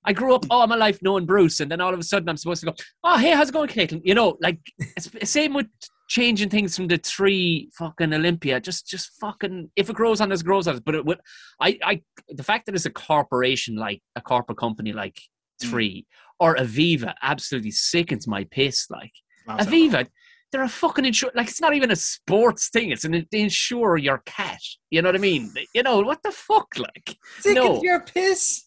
I 0.03 0.13
grew 0.13 0.35
up 0.35 0.45
all 0.49 0.67
my 0.67 0.75
life 0.75 0.99
knowing 1.01 1.25
Bruce, 1.25 1.59
and 1.59 1.71
then 1.71 1.81
all 1.81 1.93
of 1.93 1.99
a 1.99 2.03
sudden 2.03 2.27
I'm 2.29 2.37
supposed 2.37 2.61
to 2.61 2.67
go, 2.67 2.75
oh 3.03 3.17
hey, 3.17 3.31
how's 3.31 3.49
it 3.49 3.53
going, 3.53 3.69
Caitlyn? 3.69 4.01
You 4.03 4.15
know, 4.15 4.37
like 4.41 4.59
same 5.23 5.53
with 5.53 5.67
changing 6.07 6.49
things 6.49 6.75
from 6.75 6.87
the 6.87 6.97
three 6.97 7.69
fucking 7.73 8.13
Olympia. 8.13 8.59
Just, 8.59 8.87
just 8.87 9.11
fucking 9.19 9.71
if 9.75 9.89
it 9.89 9.95
grows 9.95 10.21
on 10.21 10.31
us, 10.31 10.41
grows 10.41 10.67
on 10.67 10.75
us. 10.75 10.81
But 10.85 10.95
it 10.95 11.05
would, 11.05 11.19
I, 11.59 11.79
I, 11.83 12.01
the 12.29 12.43
fact 12.43 12.65
that 12.65 12.75
it's 12.75 12.85
a 12.85 12.91
corporation 12.91 13.75
like 13.75 14.01
a 14.15 14.21
corporate 14.21 14.57
company 14.57 14.93
like 14.93 15.19
Mm. 15.63 15.69
Three 15.69 16.05
or 16.39 16.55
Aviva 16.55 17.13
absolutely 17.21 17.71
sickens 17.71 18.27
my 18.27 18.43
piss. 18.45 18.89
Like 18.89 19.11
That's 19.47 19.67
it. 19.67 19.69
Aviva, 19.69 20.07
they're 20.51 20.63
a 20.63 20.69
fucking 20.69 21.05
insure. 21.05 21.31
Like 21.33 21.47
it's 21.47 21.61
not 21.61 21.73
even 21.73 21.91
a 21.91 21.95
sports 21.95 22.69
thing. 22.69 22.91
It's 22.91 23.05
an 23.05 23.25
they 23.31 23.41
insure 23.41 23.97
your 23.97 24.21
cat. 24.25 24.59
You 24.89 25.01
know 25.01 25.09
what 25.09 25.15
I 25.15 25.19
mean? 25.19 25.51
You 25.73 25.83
know 25.83 26.01
what 26.01 26.23
the 26.23 26.31
fuck? 26.31 26.77
Like 26.77 27.17
Sick 27.39 27.55
no. 27.55 27.81
your 27.81 28.01
piss. 28.01 28.65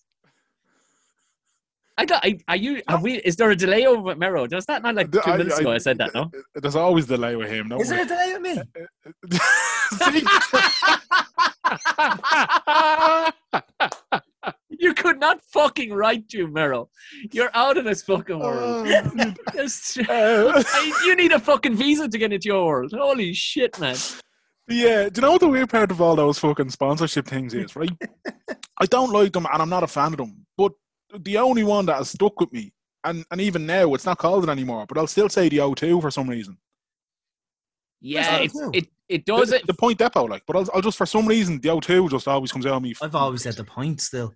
I 1.99 2.05
got. 2.05 2.25
I, 2.25 2.39
are 2.47 2.57
you? 2.57 2.81
Have 2.89 3.03
we? 3.03 3.15
Is 3.19 3.35
there 3.37 3.51
a 3.51 3.57
delay 3.57 3.87
over 3.87 4.11
at 4.13 4.19
Mero? 4.19 4.47
Does 4.47 4.65
that 4.67 4.83
not 4.83 4.95
like 4.95 5.11
two 5.11 5.21
I- 5.25 5.37
minutes 5.37 5.59
I- 5.59 5.63
ago? 5.63 5.73
I 5.73 5.79
said 5.79 5.99
that. 5.99 6.15
No. 6.15 6.31
There's 6.55 6.77
always 6.77 7.07
delay 7.07 7.35
with 7.37 7.51
him. 7.51 7.69
Don't 7.69 7.81
Is 7.81 7.89
there 7.89 8.03
a 8.03 8.07
delay 8.07 8.35
with 8.39 8.43
me? 8.43 8.63
you 14.71 14.95
could 14.95 15.19
not 15.19 15.43
fucking 15.53 15.93
write 15.93 16.29
to 16.31 16.47
Merrill. 16.47 16.91
You're 17.33 17.51
out 17.55 17.77
of 17.77 17.85
this 17.85 18.03
fucking 18.03 18.39
world. 18.39 18.87
Oh, 18.89 18.91
uh, 19.59 19.69
I- 20.09 21.03
you 21.05 21.17
need 21.17 21.33
a 21.33 21.41
fucking 21.41 21.75
visa 21.75 22.09
to 22.09 22.19
get 22.19 22.33
into 22.33 22.47
your 22.47 22.65
world. 22.65 22.93
Holy 22.97 23.35
shit, 23.35 23.79
man. 23.81 23.97
yeah, 24.69 25.09
do 25.09 25.21
you 25.21 25.23
know 25.23 25.33
what 25.33 25.41
the 25.41 25.49
weird 25.49 25.71
part 25.71 25.91
of 25.91 26.01
all 26.01 26.15
those 26.17 26.39
fucking 26.39 26.71
sponsorship 26.71 27.27
things 27.27 27.55
is, 27.55 27.75
right? 27.75 27.91
I 28.81 28.87
don't 28.87 29.11
like 29.13 29.33
them 29.33 29.47
and 29.53 29.61
I'm 29.63 29.69
not 29.71 29.83
a 29.83 29.89
fan 29.89 30.13
of 30.13 30.19
them. 30.19 30.47
But 30.57 30.73
the 31.21 31.39
only 31.39 31.65
one 31.65 31.87
that 31.87 31.97
has 31.97 32.11
stuck 32.11 32.39
with 32.41 32.53
me, 32.53 32.73
and, 33.05 33.25
and 33.31 33.41
even 33.41 33.67
now 33.67 33.95
it's 33.95 34.05
not 34.07 34.19
called 34.19 34.45
it 34.45 34.51
anymore, 34.51 34.87
but 34.87 34.99
I'll 34.99 35.07
still 35.07 35.29
say 35.29 35.49
the 35.49 35.59
O2 35.59 36.01
for 36.01 36.11
some 36.11 36.29
reason. 36.29 36.59
Yeah, 38.01 38.39
it, 38.39 38.53
it, 38.73 38.89
it 39.09 39.25
does 39.25 39.51
the, 39.51 39.57
it. 39.57 39.67
the 39.67 39.75
point 39.75 39.99
depot, 39.99 40.25
like, 40.25 40.45
but 40.47 40.57
I'll, 40.57 40.69
I'll 40.75 40.81
just 40.83 40.99
for 40.99 41.07
some 41.07 41.27
reason 41.27 41.61
the 41.61 41.69
O2 41.71 42.11
just 42.11 42.29
always 42.29 42.53
comes 42.53 42.67
out 42.67 42.75
of 42.75 42.83
me. 42.83 42.95
I've 43.03 43.15
always 43.15 43.43
said 43.43 43.55
the 43.55 43.65
point 43.65 44.01
still. 44.01 44.35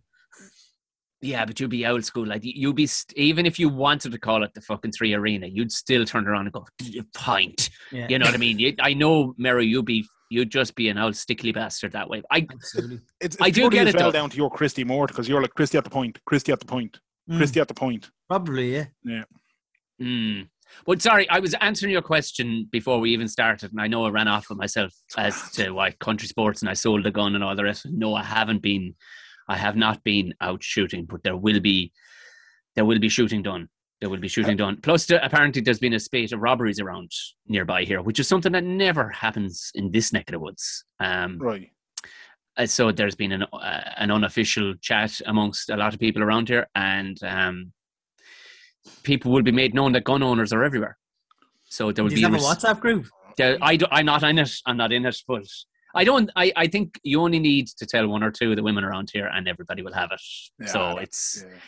Yeah, 1.21 1.45
but 1.45 1.61
you'd 1.61 1.71
be 1.71 1.87
old 1.87 2.05
school. 2.05 2.27
Like 2.27 2.43
you- 2.45 2.55
you'd 2.57 2.75
be 2.75 2.89
st- 2.89 3.17
even 3.17 3.47
if 3.47 3.57
you 3.61 3.69
wanted 3.69 4.11
to 4.11 4.19
call 4.19 4.43
it 4.43 4.53
the 4.55 4.61
fucking 4.61 4.91
three 4.91 5.15
arena, 5.15 5.47
you'd 5.47 5.71
still 5.71 6.05
turn 6.05 6.27
around 6.27 6.47
and 6.47 6.53
go 6.53 6.67
"The 6.81 7.03
pint. 7.15 7.71
Yeah, 7.93 8.09
You 8.09 8.19
know 8.19 8.27
what 8.27 8.35
I 8.35 8.39
mean? 8.39 8.59
You, 8.59 8.75
I 8.81 8.95
know, 8.95 9.33
Mary, 9.39 9.65
you'd 9.67 9.85
be 9.85 10.05
you'd 10.33 10.51
just 10.51 10.75
be 10.75 10.89
an 10.89 10.99
old 10.99 11.15
stickly 11.17 11.53
bastard 11.53 11.93
that 11.93 12.09
way. 12.09 12.23
I 12.31 12.47
absolutely. 12.51 13.01
It's, 13.21 13.37
it's 13.37 13.43
I 13.43 13.51
do 13.51 13.63
purely 13.69 13.77
get 13.77 13.89
as 13.89 13.95
it, 13.95 13.99
well 13.99 14.11
though. 14.11 14.19
down 14.21 14.31
to 14.31 14.37
your 14.37 14.51
Christy 14.51 14.85
Moore 14.85 15.07
because 15.07 15.29
you're 15.29 15.43
like 15.43 15.55
Christy 15.55 15.79
at 15.79 15.85
the 15.85 15.91
point, 15.91 16.19
Christy 16.27 16.53
at 16.53 16.61
the 16.61 16.67
point, 16.67 16.99
Mm, 17.31 17.37
Christy 17.37 17.61
at 17.61 17.69
the 17.69 17.75
point. 17.75 18.11
probably, 18.29 18.75
yeah. 19.05 19.23
Mm. 20.01 20.49
But 20.87 21.01
sorry, 21.03 21.29
I 21.31 21.39
was 21.39 21.55
answering 21.61 21.93
your 21.93 22.03
question 22.03 22.67
before 22.73 22.99
we 22.99 23.13
even 23.13 23.29
started, 23.29 23.71
and 23.71 23.81
I 23.81 23.87
know 23.87 24.05
I 24.07 24.11
ran 24.11 24.27
off 24.27 24.51
of 24.51 24.57
myself 24.57 24.93
as 25.17 25.51
to 25.53 25.71
why 25.71 25.91
country 25.93 26.27
sports 26.27 26.63
and 26.63 26.69
I 26.71 26.75
sold 26.75 27.07
a 27.07 27.11
gun 27.13 27.35
and 27.37 27.45
all 27.45 27.55
the 27.55 27.63
rest. 27.65 27.87
No, 27.91 28.15
I 28.15 28.25
haven't 28.25 28.63
been. 28.63 28.95
I 29.49 29.57
have 29.57 29.77
not 29.77 30.03
been 30.03 30.35
out 30.41 30.63
shooting, 30.65 31.05
but 31.05 31.23
there 31.23 31.37
will 31.37 31.61
be, 31.61 31.93
there 32.75 32.85
will 32.85 32.99
be 32.99 33.09
shooting 33.09 33.43
done. 33.43 33.69
There 34.03 34.11
will 34.11 34.19
be 34.19 34.27
shooting 34.27 34.57
done. 34.57 34.79
Plus, 34.83 35.07
the, 35.07 35.25
apparently, 35.25 35.63
there's 35.63 35.79
been 35.79 35.93
a 35.93 36.01
spate 36.01 36.33
of 36.33 36.41
robberies 36.41 36.81
around 36.81 37.13
nearby 37.47 37.85
here, 37.85 38.03
which 38.03 38.19
is 38.19 38.27
something 38.27 38.51
that 38.51 38.65
never 38.65 39.09
happens 39.11 39.71
in 39.77 39.93
this 39.93 40.13
neck 40.13 40.29
of 40.29 40.33
the 40.33 40.41
woods. 40.41 40.85
Um, 40.99 41.39
Right. 41.39 41.71
Uh, 42.57 42.67
so 42.67 42.91
there's 42.91 43.15
been 43.15 43.31
an 43.31 43.45
uh, 43.53 43.81
an 43.99 44.11
unofficial 44.11 44.75
chat 44.81 45.21
amongst 45.27 45.71
a 45.71 45.77
lot 45.77 45.95
of 45.95 46.01
people 46.01 46.21
around 46.21 46.49
here, 46.49 46.67
and 46.75 47.17
um, 47.23 47.73
people 49.05 49.31
will 49.31 49.43
be 49.45 49.53
made 49.53 49.73
known 49.73 49.93
that 49.93 50.03
gun 50.03 50.21
owners 50.23 50.53
are 50.53 50.65
everywhere. 50.65 50.99
So 51.67 51.93
there 51.93 52.03
will 52.03 52.09
Do 52.11 52.17
be 52.17 52.23
you 52.23 52.27
have 52.27 52.35
a 52.35 52.39
res- 52.39 52.45
WhatsApp 52.45 52.81
group? 52.81 53.07
there- 53.39 53.57
I 53.63 53.77
do, 53.77 53.87
I'm 53.93 54.07
not 54.07 54.25
in 54.25 54.37
it. 54.41 54.51
I'm 54.67 54.77
not 54.77 54.93
in 54.93 55.07
it, 55.07 55.17
but 55.29 55.47
I 55.95 56.03
don't. 56.03 56.29
I, 56.35 56.53
I 56.57 56.67
think 56.67 56.99
you 57.05 57.21
only 57.21 57.39
need 57.39 57.69
to 57.79 57.87
tell 57.87 58.09
one 58.09 58.25
or 58.25 58.33
two 58.33 58.51
of 58.51 58.57
the 58.57 58.65
women 58.65 58.83
around 58.83 59.11
here, 59.13 59.31
and 59.33 59.47
everybody 59.47 59.83
will 59.83 59.95
have 59.95 60.11
it. 60.11 60.21
Yeah, 60.61 60.67
so 60.67 60.97
it's 60.99 61.45
Yeah. 61.49 61.59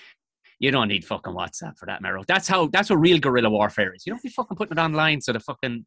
You 0.59 0.71
don't 0.71 0.89
need 0.89 1.05
fucking 1.05 1.33
WhatsApp 1.35 1.79
for 1.79 1.87
that, 1.87 2.01
Mero. 2.03 2.23
That's 2.27 2.49
how. 2.49 2.67
That's 2.69 2.91
what 2.91 2.97
real 2.97 3.19
guerrilla 3.19 3.51
warfare 3.51 3.93
is. 3.95 4.07
You 4.07 4.13
don't 4.13 4.23
be 4.23 4.29
fucking 4.29 4.57
putting 4.57 4.77
it 4.77 4.81
online 4.81 5.21
so 5.21 5.33
the 5.33 5.41
fucking 5.41 5.85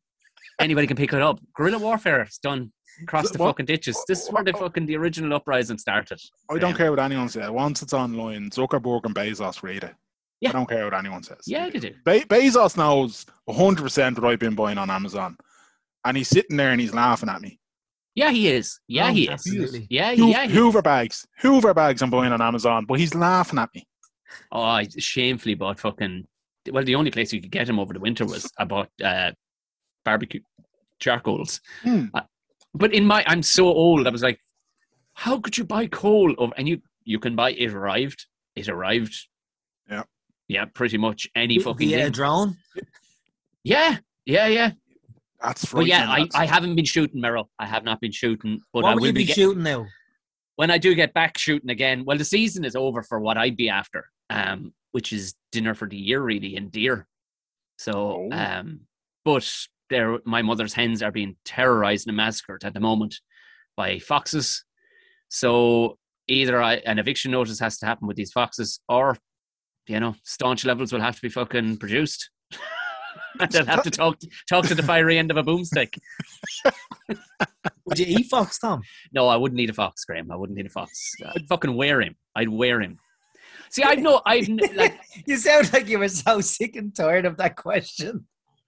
anybody 0.59 0.87
can 0.87 0.97
pick 0.97 1.13
it 1.13 1.21
up. 1.21 1.39
Guerrilla 1.55 1.79
warfare 1.79 2.23
is 2.23 2.37
done 2.37 2.71
across 3.03 3.29
the 3.31 3.37
What- 3.37 3.49
fucking 3.49 3.65
ditches. 3.67 3.97
This 4.07 4.23
is 4.23 4.31
where 4.31 4.43
the 4.43 4.53
fucking 4.53 4.85
the 4.85 4.95
original 4.97 5.33
uprising 5.35 5.77
started. 5.77 6.19
I 6.49 6.57
don't 6.57 6.71
Um, 6.71 6.77
care 6.77 6.89
what 6.91 6.99
anyone 6.99 7.29
says. 7.29 7.49
Once 7.49 7.81
it's 7.81 7.93
online, 7.93 8.49
Zuckerberg 8.49 9.05
and 9.05 9.15
Bezos 9.15 9.61
read 9.63 9.83
it. 9.83 9.95
Yeah. 10.41 10.49
I 10.49 10.53
don't 10.53 10.69
care 10.69 10.83
what 10.85 10.93
anyone 10.93 11.23
says. 11.23 11.39
Yeah, 11.47 11.69
they 11.69 11.79
do. 11.79 11.91
Be- 12.05 12.21
Bezos 12.25 12.77
knows 12.77 13.25
100% 13.49 14.19
what 14.19 14.31
I've 14.31 14.39
been 14.39 14.55
buying 14.55 14.77
on 14.77 14.89
Amazon. 14.89 15.37
And 16.05 16.15
he's 16.15 16.27
sitting 16.27 16.57
there 16.57 16.71
and 16.71 16.79
he's 16.79 16.93
laughing 16.93 17.29
at 17.29 17.41
me. 17.41 17.59
Yeah, 18.15 18.31
he 18.31 18.47
is. 18.47 18.79
Yeah, 18.87 19.07
Oh, 19.09 19.13
he 19.13 19.23
is. 19.25 19.29
absolutely. 19.29 19.87
Yeah, 19.89 20.15
Ho- 20.15 20.27
yeah. 20.27 20.45
he- 20.47 20.53
Hoover 20.53 20.81
bags. 20.81 21.25
Hoover 21.39 21.73
bags 21.73 22.01
I'm 22.01 22.09
buying 22.09 22.31
on 22.31 22.41
Amazon, 22.41 22.85
but 22.85 22.99
he's 22.99 23.13
laughing 23.15 23.59
at 23.59 23.69
me. 23.75 23.87
Oh, 24.51 24.61
I 24.61 24.87
shamefully 24.97 25.55
bought 25.55 25.79
fucking. 25.79 26.27
Well, 26.71 26.83
the 26.83 26.95
only 26.95 27.11
place 27.11 27.31
you 27.31 27.41
could 27.41 27.51
get 27.51 27.69
him 27.69 27.79
over 27.79 27.93
the 27.93 27.99
winter 27.99 28.25
was 28.25 28.51
I 28.57 28.65
bought 28.65 28.89
uh, 29.03 29.31
barbecue 30.03 30.41
charcoals. 30.99 31.61
Hmm. 31.83 32.05
Uh, 32.13 32.21
but 32.73 32.93
in 32.93 33.05
my, 33.05 33.23
I'm 33.27 33.41
so 33.41 33.65
old. 33.67 34.05
I 34.05 34.09
was 34.09 34.23
like, 34.23 34.39
how 35.13 35.39
could 35.39 35.57
you 35.57 35.63
buy 35.63 35.87
coal? 35.87 36.33
Over, 36.37 36.53
and 36.57 36.67
you 36.67 36.81
you 37.05 37.19
can 37.19 37.35
buy. 37.35 37.51
It 37.51 37.73
arrived. 37.73 38.25
It 38.55 38.67
arrived. 38.69 39.15
Yeah. 39.89 40.03
Yeah, 40.49 40.65
pretty 40.65 40.97
much 40.97 41.27
any 41.35 41.59
fucking 41.59 41.87
Via 41.89 41.99
a 41.99 42.03
thing. 42.03 42.11
drone? 42.11 42.57
Yeah, 43.63 43.97
yeah, 44.25 44.47
yeah. 44.47 44.71
That's 45.41 45.61
But 45.63 45.69
frightening. 45.69 45.89
yeah, 45.89 46.09
I. 46.09 46.27
I 46.33 46.45
haven't 46.45 46.75
been 46.75 46.85
shooting, 46.85 47.21
Merrill. 47.21 47.49
I 47.59 47.65
have 47.65 47.83
not 47.83 47.99
been 48.01 48.11
shooting, 48.11 48.59
but 48.73 48.83
what 48.83 48.89
I 48.91 48.93
will 48.95 49.01
will 49.01 49.07
you 49.07 49.13
be. 49.13 49.21
be 49.21 49.25
get- 49.25 49.35
shooting 49.35 49.63
now? 49.63 49.85
when 50.55 50.71
I 50.71 50.79
do 50.79 50.95
get 50.95 51.13
back 51.13 51.37
shooting 51.37 51.69
again, 51.69 52.03
well, 52.03 52.17
the 52.17 52.25
season 52.25 52.65
is 52.65 52.75
over 52.75 53.03
for 53.03 53.19
what 53.19 53.37
I'd 53.37 53.55
be 53.55 53.69
after, 53.69 54.09
um, 54.29 54.73
which 54.91 55.13
is 55.13 55.35
dinner 55.51 55.73
for 55.75 55.87
the 55.87 55.97
year, 55.97 56.21
really, 56.21 56.55
in 56.55 56.69
deer. 56.69 57.07
So, 57.77 58.29
Oh. 58.31 58.35
um, 58.35 58.81
but 59.25 59.49
there, 59.89 60.19
my 60.25 60.41
mother's 60.41 60.73
hens 60.73 61.01
are 61.03 61.11
being 61.11 61.35
terrorized 61.45 62.07
and 62.07 62.17
massacred 62.17 62.63
at 62.63 62.73
the 62.73 62.79
moment 62.79 63.15
by 63.75 63.99
foxes. 63.99 64.63
So 65.29 65.97
either 66.27 66.61
I, 66.61 66.75
an 66.75 66.99
eviction 66.99 67.31
notice 67.31 67.59
has 67.59 67.77
to 67.79 67.85
happen 67.85 68.07
with 68.07 68.17
these 68.17 68.31
foxes, 68.31 68.79
or 68.89 69.17
you 69.87 69.99
know, 69.99 70.15
staunch 70.23 70.65
levels 70.65 70.91
will 70.91 70.99
have 71.01 71.15
to 71.15 71.21
be 71.21 71.29
fucking 71.29 71.77
produced. 71.77 72.29
and 73.39 73.49
They'll 73.51 73.65
have 73.65 73.83
to 73.83 73.91
talk 73.91 74.17
talk 74.49 74.65
to 74.67 74.75
the 74.75 74.83
fiery 74.83 75.17
end 75.17 75.31
of 75.31 75.37
a 75.37 75.43
boomstick. 75.43 75.97
Would 77.85 77.99
you 77.99 78.05
eat 78.19 78.27
fox, 78.29 78.59
Tom? 78.59 78.81
No, 79.13 79.27
I 79.29 79.37
wouldn't 79.37 79.61
eat 79.61 79.69
a 79.69 79.73
fox, 79.73 80.03
Graham. 80.03 80.29
I 80.31 80.35
wouldn't 80.35 80.59
eat 80.59 80.65
a 80.65 80.69
fox. 80.69 81.13
I'd 81.35 81.47
fucking 81.47 81.73
wear 81.75 82.01
him. 82.01 82.15
I'd 82.35 82.49
wear 82.49 82.81
him. 82.81 82.97
See, 83.69 83.83
I've 83.83 83.99
no, 83.99 84.21
I've 84.25 84.47
like, 84.75 84.99
You 85.25 85.37
sound 85.37 85.71
like 85.73 85.87
you 85.87 85.99
were 85.99 86.09
so 86.09 86.41
sick 86.41 86.75
and 86.75 86.95
tired 86.95 87.25
of 87.25 87.37
that 87.37 87.55
question. 87.55 88.25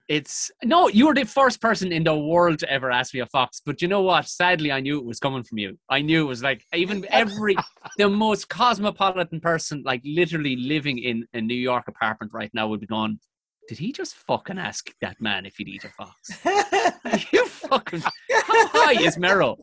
it's 0.08 0.50
no. 0.64 0.88
You 0.88 1.06
were 1.06 1.14
the 1.14 1.24
first 1.24 1.60
person 1.60 1.92
in 1.92 2.04
the 2.04 2.16
world 2.16 2.58
to 2.60 2.70
ever 2.70 2.90
ask 2.90 3.14
me 3.14 3.20
a 3.20 3.26
fox. 3.26 3.60
But 3.64 3.80
you 3.80 3.88
know 3.88 4.02
what? 4.02 4.26
Sadly, 4.26 4.72
I 4.72 4.80
knew 4.80 4.98
it 4.98 5.04
was 5.04 5.20
coming 5.20 5.44
from 5.44 5.58
you. 5.58 5.78
I 5.88 6.02
knew 6.02 6.22
it 6.24 6.28
was 6.28 6.42
like 6.42 6.64
even 6.74 7.06
every 7.10 7.56
the 7.98 8.08
most 8.08 8.48
cosmopolitan 8.48 9.40
person, 9.40 9.82
like 9.84 10.02
literally 10.04 10.56
living 10.56 10.98
in 10.98 11.26
a 11.32 11.40
New 11.40 11.54
York 11.54 11.86
apartment 11.88 12.32
right 12.34 12.50
now, 12.52 12.68
would 12.68 12.80
be 12.80 12.86
gone 12.86 13.20
Did 13.68 13.78
he 13.78 13.92
just 13.92 14.14
fucking 14.14 14.58
ask 14.58 14.90
that 15.00 15.20
man 15.20 15.46
if 15.46 15.56
he'd 15.56 15.68
eat 15.68 15.84
a 15.84 15.88
fox? 15.90 16.20
you 17.32 17.46
fucking. 17.46 18.00
How 18.00 18.68
high 18.68 19.00
is 19.00 19.16
Mero? 19.16 19.56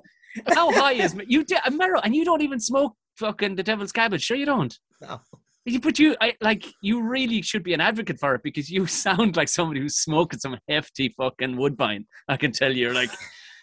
How 0.48 0.72
high 0.72 0.94
is 0.94 1.16
you? 1.28 1.44
Mero, 1.72 2.00
and 2.02 2.16
you 2.16 2.24
don't 2.24 2.42
even 2.42 2.60
smoke 2.60 2.94
fucking 3.18 3.56
the 3.56 3.64
devil's 3.64 3.92
cabbage. 3.92 4.24
Sure, 4.24 4.38
you 4.38 4.46
don't. 4.46 4.78
no. 5.02 5.22
You- 5.66 5.80
But 5.82 6.00
you, 6.00 6.16
I, 6.22 6.34
like, 6.42 6.66
you 6.82 7.02
really 7.02 7.42
should 7.42 7.64
be 7.64 7.74
an 7.74 7.82
advocate 7.82 8.20
for 8.20 8.36
it 8.36 8.44
because 8.44 8.70
you 8.72 8.86
sound 9.06 9.36
like 9.36 9.50
somebody 9.50 9.82
who's 9.82 9.96
smoking 9.98 10.40
some 10.40 10.58
hefty 10.70 11.14
fucking 11.18 11.58
woodbine. 11.58 12.06
I 12.30 12.38
can 12.38 12.52
tell 12.54 12.72
you, 12.74 12.94
like, 12.94 13.10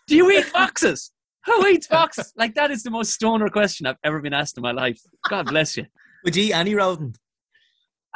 do 0.06 0.14
you 0.16 0.30
eat 0.30 0.44
foxes? 0.44 1.12
Who 1.46 1.66
eats 1.66 1.86
foxes? 1.86 2.32
Like, 2.36 2.54
that 2.54 2.70
is 2.70 2.82
the 2.82 2.90
most 2.90 3.12
stoner 3.12 3.48
question 3.48 3.86
I've 3.86 3.96
ever 4.04 4.20
been 4.20 4.34
asked 4.34 4.56
in 4.58 4.62
my 4.62 4.72
life. 4.72 5.00
God 5.28 5.46
bless 5.46 5.76
you. 5.76 5.86
Would 6.24 6.36
you 6.36 6.44
eat 6.44 6.52
any 6.54 6.74
rodent? 6.74 7.18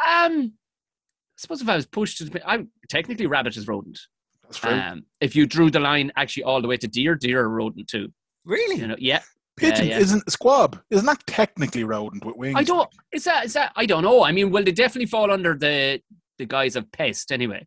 Um, 0.06 0.52
I 0.52 1.36
suppose 1.36 1.60
if 1.62 1.68
I 1.68 1.76
was 1.76 1.86
pushed 1.86 2.18
to 2.18 2.24
the, 2.24 2.48
I 2.48 2.64
technically 2.88 3.26
rabbit 3.26 3.56
is 3.56 3.66
rodent. 3.68 3.98
That's 4.42 4.58
true. 4.58 4.70
Um, 4.70 5.04
if 5.20 5.36
you 5.36 5.46
drew 5.46 5.70
the 5.70 5.80
line 5.80 6.10
actually 6.16 6.44
all 6.44 6.60
the 6.62 6.68
way 6.68 6.76
to 6.78 6.88
deer, 6.88 7.14
deer 7.14 7.40
are 7.40 7.48
rodent 7.48 7.88
too. 7.88 8.12
Really? 8.44 8.76
You 8.76 8.86
know, 8.88 8.96
yeah. 8.98 9.20
Pigeon 9.58 9.88
yeah. 9.88 9.98
isn't 9.98 10.30
squab. 10.30 10.80
Isn't 10.90 11.06
that 11.06 11.26
technically 11.26 11.84
rodent 11.84 12.24
with 12.24 12.36
wings? 12.36 12.56
I 12.56 12.62
don't. 12.62 12.88
Is 13.12 13.24
that? 13.24 13.44
Is 13.44 13.52
that? 13.54 13.72
I 13.76 13.86
don't 13.86 14.02
know. 14.02 14.24
I 14.24 14.32
mean, 14.32 14.50
well, 14.50 14.64
they 14.64 14.72
definitely 14.72 15.06
fall 15.06 15.30
under 15.30 15.54
the 15.54 16.00
the 16.38 16.46
guise 16.46 16.76
of 16.76 16.90
pest 16.92 17.32
anyway. 17.32 17.66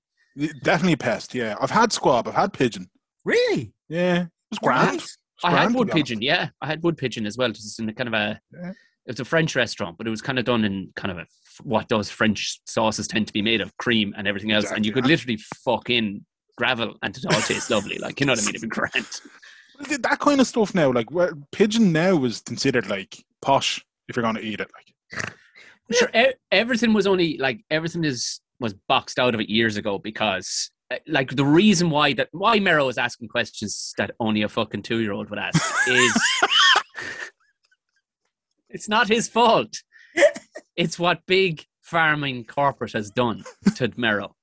Definitely 0.63 0.95
pest. 0.95 1.35
Yeah, 1.35 1.55
I've 1.59 1.71
had 1.71 1.91
squab. 1.91 2.27
I've 2.27 2.35
had 2.35 2.53
pigeon. 2.53 2.89
Really? 3.25 3.73
Yeah, 3.89 4.23
it 4.23 4.29
was 4.49 4.59
grand. 4.59 4.93
Nice. 4.93 5.03
It 5.03 5.43
was 5.43 5.43
I 5.43 5.49
had 5.51 5.57
grand, 5.57 5.75
wood 5.75 5.91
pigeon. 5.91 6.21
Yeah, 6.21 6.49
I 6.61 6.67
had 6.67 6.83
wood 6.83 6.97
pigeon 6.97 7.25
as 7.25 7.37
well. 7.37 7.51
Just 7.51 7.79
in 7.79 7.89
a 7.89 7.93
kind 7.93 8.07
of 8.07 8.13
a. 8.13 8.39
Yeah. 8.53 8.71
It 9.07 9.13
was 9.13 9.19
a 9.19 9.25
French 9.25 9.55
restaurant, 9.55 9.97
but 9.97 10.05
it 10.05 10.11
was 10.11 10.21
kind 10.21 10.37
of 10.37 10.45
done 10.45 10.63
in 10.63 10.91
kind 10.95 11.11
of 11.11 11.17
a 11.17 11.25
what 11.63 11.89
those 11.89 12.09
French 12.09 12.61
sauces 12.65 13.07
tend 13.07 13.27
to 13.27 13.33
be 13.33 13.41
made 13.41 13.59
of 13.59 13.75
cream 13.77 14.13
and 14.15 14.27
everything 14.27 14.51
else, 14.51 14.71
and 14.71 14.85
you 14.85 14.93
could 14.93 15.07
literally 15.07 15.37
fuck 15.37 15.89
in 15.89 16.23
gravel 16.57 16.95
and 17.01 17.17
it 17.17 17.25
all 17.25 17.41
tastes 17.41 17.69
lovely. 17.69 17.97
Like 17.97 18.19
you 18.19 18.25
know 18.25 18.33
what 18.33 18.39
I 18.39 18.45
mean? 18.45 18.55
It'd 18.55 18.61
be 18.61 18.67
grand. 18.67 18.93
That 19.81 20.19
kind 20.19 20.41
of 20.41 20.47
stuff 20.47 20.73
now, 20.73 20.91
like 20.91 21.11
where 21.11 21.33
pigeon 21.51 21.91
now 21.91 22.23
is 22.23 22.41
considered 22.41 22.89
like 22.89 23.23
posh 23.41 23.83
if 24.07 24.15
you're 24.15 24.23
going 24.23 24.35
to 24.35 24.41
eat 24.41 24.59
it. 24.59 24.71
Like 24.73 25.33
Sure, 25.93 26.09
e- 26.15 26.33
everything 26.51 26.93
was 26.93 27.07
only 27.07 27.37
like 27.37 27.63
everything 27.69 28.03
is 28.03 28.39
was 28.59 28.73
boxed 28.87 29.19
out 29.19 29.33
of 29.33 29.41
it 29.41 29.49
years 29.49 29.77
ago 29.77 29.97
because 29.97 30.71
uh, 30.91 30.97
like 31.07 31.35
the 31.35 31.45
reason 31.45 31.89
why 31.89 32.13
that 32.13 32.29
why 32.31 32.59
Mero 32.59 32.87
is 32.87 32.97
asking 32.97 33.27
questions 33.27 33.93
that 33.97 34.11
only 34.19 34.43
a 34.43 34.49
fucking 34.49 34.83
two 34.83 34.99
year 34.99 35.11
old 35.11 35.29
would 35.29 35.39
ask 35.39 35.61
is 35.87 36.21
it's 38.69 38.87
not 38.87 39.07
his 39.07 39.27
fault. 39.27 39.81
It's 40.75 40.97
what 40.97 41.25
big 41.25 41.65
farming 41.81 42.45
corporate 42.45 42.93
has 42.93 43.11
done 43.11 43.43
to 43.75 43.91
Mero. 43.97 44.35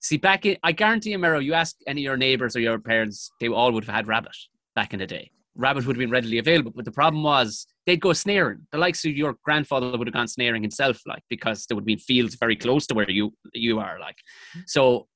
See, 0.00 0.16
back 0.16 0.46
in 0.46 0.56
I 0.62 0.72
guarantee 0.72 1.10
you, 1.10 1.18
Mero, 1.18 1.38
you 1.38 1.54
ask 1.54 1.76
any 1.86 2.02
of 2.02 2.04
your 2.04 2.16
neighbors 2.16 2.56
or 2.56 2.60
your 2.60 2.78
parents, 2.78 3.30
they 3.40 3.48
all 3.48 3.72
would 3.72 3.84
have 3.84 3.94
had 3.94 4.08
rabbit 4.08 4.36
back 4.74 4.92
in 4.92 5.00
the 5.00 5.06
day. 5.06 5.30
Rabbit 5.56 5.86
would 5.86 5.96
have 5.96 6.00
been 6.00 6.10
readily 6.10 6.38
available, 6.38 6.72
but 6.74 6.84
the 6.84 6.90
problem 6.90 7.22
was 7.22 7.66
they'd 7.86 8.00
go 8.00 8.12
snaring. 8.12 8.66
The 8.72 8.78
likes 8.78 9.04
of 9.04 9.12
your 9.12 9.36
grandfather 9.44 9.96
would 9.96 10.06
have 10.08 10.14
gone 10.14 10.26
snaring 10.26 10.62
himself, 10.62 11.00
like 11.06 11.22
because 11.30 11.66
there 11.66 11.76
would 11.76 11.84
be 11.84 11.96
fields 11.96 12.34
very 12.34 12.56
close 12.56 12.86
to 12.88 12.94
where 12.94 13.10
you 13.10 13.32
you 13.52 13.78
are, 13.78 14.00
like. 14.00 14.16
Mm-hmm. 14.16 14.60
So, 14.66 15.06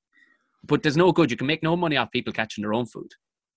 but 0.65 0.83
there's 0.83 0.97
no 0.97 1.11
good. 1.11 1.31
You 1.31 1.37
can 1.37 1.49
make 1.49 1.63
no 1.63 1.77
money 1.77 1.97
off 1.97 2.13
people 2.13 2.33
catching 2.33 2.63
their 2.63 2.75
own 2.75 2.87
food. 2.87 3.11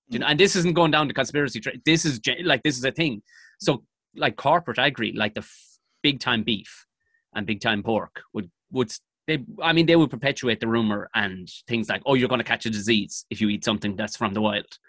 You 0.10 0.20
know, 0.20 0.26
mm. 0.26 0.32
and 0.32 0.40
this 0.40 0.56
isn't 0.56 0.74
going 0.74 0.92
down 0.92 1.08
to 1.08 1.14
conspiracy. 1.14 1.60
Tra- 1.60 1.74
this 1.86 2.04
is 2.04 2.20
like 2.44 2.64
this 2.64 2.78
is 2.78 2.84
a 2.84 2.92
thing. 2.92 3.22
So, 3.60 3.84
like 4.16 4.36
corporate, 4.36 4.80
I 4.80 4.88
agree. 4.88 5.14
Like 5.14 5.36
the 5.36 5.42
f- 5.42 5.78
big 6.02 6.20
time 6.20 6.42
beef 6.42 6.88
and 7.36 7.46
big 7.46 7.62
time 7.62 7.84
pork 7.84 8.24
would 8.34 8.50
would 8.72 8.92
they? 9.28 9.46
I 9.62 9.74
mean, 9.74 9.86
they 9.86 9.96
would 9.96 10.10
perpetuate 10.10 10.60
the 10.60 10.68
rumor 10.68 11.12
and 11.14 11.48
things 11.68 11.90
like, 11.90 12.02
oh, 12.08 12.16
you're 12.16 12.30
going 12.30 12.40
to 12.40 12.46
catch 12.46 12.66
a 12.66 12.72
disease 12.72 13.26
if 13.30 13.40
you 13.40 13.50
eat 13.50 13.64
something 13.64 13.96
that's 13.96 14.18
from 14.18 14.34
the 14.34 14.42
wild. 14.42 14.80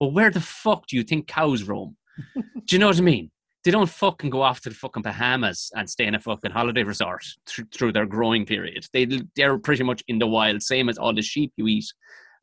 Well, 0.00 0.12
where 0.12 0.30
the 0.30 0.40
fuck 0.40 0.86
do 0.86 0.96
you 0.96 1.02
think 1.02 1.26
cows 1.26 1.64
roam? 1.64 1.96
do 2.34 2.76
you 2.76 2.78
know 2.78 2.88
what 2.88 2.98
I 2.98 3.02
mean? 3.02 3.30
They 3.64 3.70
don't 3.72 3.90
fucking 3.90 4.30
go 4.30 4.42
off 4.42 4.60
to 4.62 4.68
the 4.68 4.74
fucking 4.74 5.02
Bahamas 5.02 5.70
and 5.74 5.90
stay 5.90 6.06
in 6.06 6.14
a 6.14 6.20
fucking 6.20 6.52
holiday 6.52 6.84
resort 6.84 7.24
through, 7.46 7.66
through 7.74 7.92
their 7.92 8.06
growing 8.06 8.46
period. 8.46 8.86
They 8.92 9.06
they're 9.34 9.58
pretty 9.58 9.82
much 9.82 10.02
in 10.08 10.18
the 10.18 10.26
wild, 10.26 10.62
same 10.62 10.88
as 10.88 10.96
all 10.96 11.12
the 11.12 11.22
sheep 11.22 11.52
you 11.56 11.66
eat, 11.66 11.86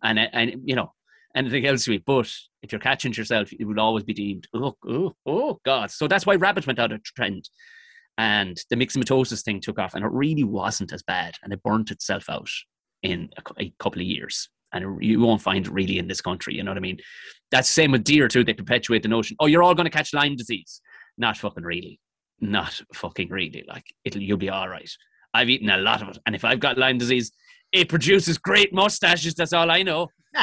and 0.03 0.19
and 0.19 0.55
you 0.65 0.75
know 0.75 0.91
anything 1.35 1.65
else 1.65 1.87
you 1.87 1.93
eat. 1.93 2.03
But 2.05 2.31
if 2.61 2.71
you're 2.71 2.81
catching 2.81 3.13
yourself, 3.13 3.51
it 3.53 3.63
would 3.63 3.79
always 3.79 4.03
be 4.03 4.13
deemed 4.13 4.47
oh 4.53 4.75
oh 4.87 5.15
oh 5.25 5.59
god. 5.65 5.89
So 5.91 6.07
that's 6.07 6.25
why 6.25 6.35
rabbit 6.35 6.67
went 6.67 6.79
out 6.79 6.91
of 6.91 7.01
trend, 7.03 7.49
and 8.17 8.57
the 8.69 8.75
myxomatosis 8.75 9.43
thing 9.43 9.61
took 9.61 9.79
off, 9.79 9.95
and 9.95 10.03
it 10.03 10.11
really 10.11 10.43
wasn't 10.43 10.91
as 10.91 11.01
bad, 11.01 11.35
and 11.41 11.53
it 11.53 11.63
burnt 11.63 11.91
itself 11.91 12.29
out 12.29 12.49
in 13.01 13.29
a, 13.37 13.63
a 13.63 13.73
couple 13.79 14.01
of 14.01 14.07
years. 14.07 14.49
And 14.73 15.01
you 15.01 15.21
won't 15.21 15.41
find 15.41 15.67
really 15.67 15.99
in 15.99 16.07
this 16.07 16.21
country. 16.21 16.55
You 16.55 16.63
know 16.63 16.71
what 16.71 16.77
I 16.77 16.81
mean? 16.81 16.97
That's 17.51 17.69
the 17.69 17.73
same 17.73 17.91
with 17.91 18.03
deer 18.03 18.27
too. 18.27 18.43
They 18.43 18.53
perpetuate 18.53 19.03
the 19.03 19.09
notion, 19.09 19.37
oh, 19.39 19.45
you're 19.45 19.63
all 19.63 19.75
going 19.75 19.85
to 19.85 19.91
catch 19.91 20.13
Lyme 20.13 20.35
disease. 20.35 20.81
Not 21.17 21.37
fucking 21.37 21.63
really. 21.63 21.99
Not 22.41 22.81
fucking 22.93 23.29
really. 23.29 23.63
Like 23.67 23.85
it'll 24.03 24.21
you'll 24.21 24.37
be 24.37 24.49
all 24.49 24.67
right. 24.67 24.89
I've 25.33 25.49
eaten 25.49 25.69
a 25.69 25.77
lot 25.77 26.01
of 26.01 26.09
it, 26.09 26.17
and 26.25 26.35
if 26.35 26.45
I've 26.45 26.59
got 26.59 26.77
Lyme 26.77 26.97
disease, 26.97 27.31
it 27.71 27.89
produces 27.89 28.37
great 28.37 28.73
mustaches. 28.73 29.35
That's 29.35 29.53
all 29.53 29.69
I 29.69 29.83
know. 29.83 30.07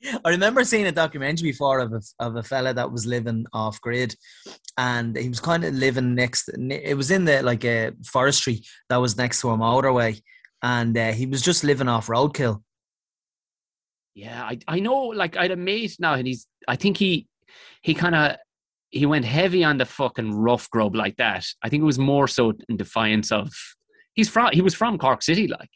I 0.24 0.30
remember 0.30 0.64
seeing 0.64 0.86
a 0.86 0.92
documentary 0.92 1.50
before 1.50 1.80
of 1.80 1.92
a, 1.92 2.00
of 2.20 2.36
a 2.36 2.42
fella 2.42 2.72
that 2.74 2.90
was 2.90 3.06
living 3.06 3.46
off 3.52 3.80
grid, 3.80 4.14
and 4.76 5.16
he 5.16 5.28
was 5.28 5.40
kind 5.40 5.64
of 5.64 5.74
living 5.74 6.14
next. 6.14 6.48
It 6.48 6.96
was 6.96 7.10
in 7.10 7.24
the 7.24 7.42
like 7.42 7.64
a 7.64 7.92
forestry 8.04 8.62
that 8.88 8.96
was 8.96 9.16
next 9.16 9.40
to 9.40 9.50
a 9.50 9.56
motorway, 9.56 10.20
and 10.62 10.96
uh, 10.96 11.12
he 11.12 11.26
was 11.26 11.42
just 11.42 11.64
living 11.64 11.88
off 11.88 12.08
roadkill. 12.08 12.62
Yeah, 14.14 14.42
I 14.42 14.58
I 14.66 14.80
know. 14.80 15.06
Like 15.06 15.36
I 15.36 15.42
had 15.42 15.52
a 15.52 15.56
mate 15.56 15.96
now, 15.98 16.14
and 16.14 16.26
he's. 16.26 16.46
I 16.66 16.76
think 16.76 16.96
he 16.96 17.28
he 17.82 17.94
kind 17.94 18.14
of 18.14 18.36
he 18.90 19.06
went 19.06 19.24
heavy 19.24 19.62
on 19.64 19.78
the 19.78 19.84
fucking 19.84 20.34
rough 20.34 20.68
grub 20.70 20.94
like 20.94 21.16
that. 21.16 21.44
I 21.62 21.68
think 21.68 21.82
it 21.82 21.86
was 21.86 21.98
more 21.98 22.26
so 22.26 22.52
in 22.68 22.76
defiance 22.76 23.30
of 23.30 23.50
he's 24.14 24.28
from 24.28 24.50
he 24.52 24.62
was 24.62 24.74
from 24.74 24.98
Cork 24.98 25.22
City, 25.22 25.46
like, 25.46 25.70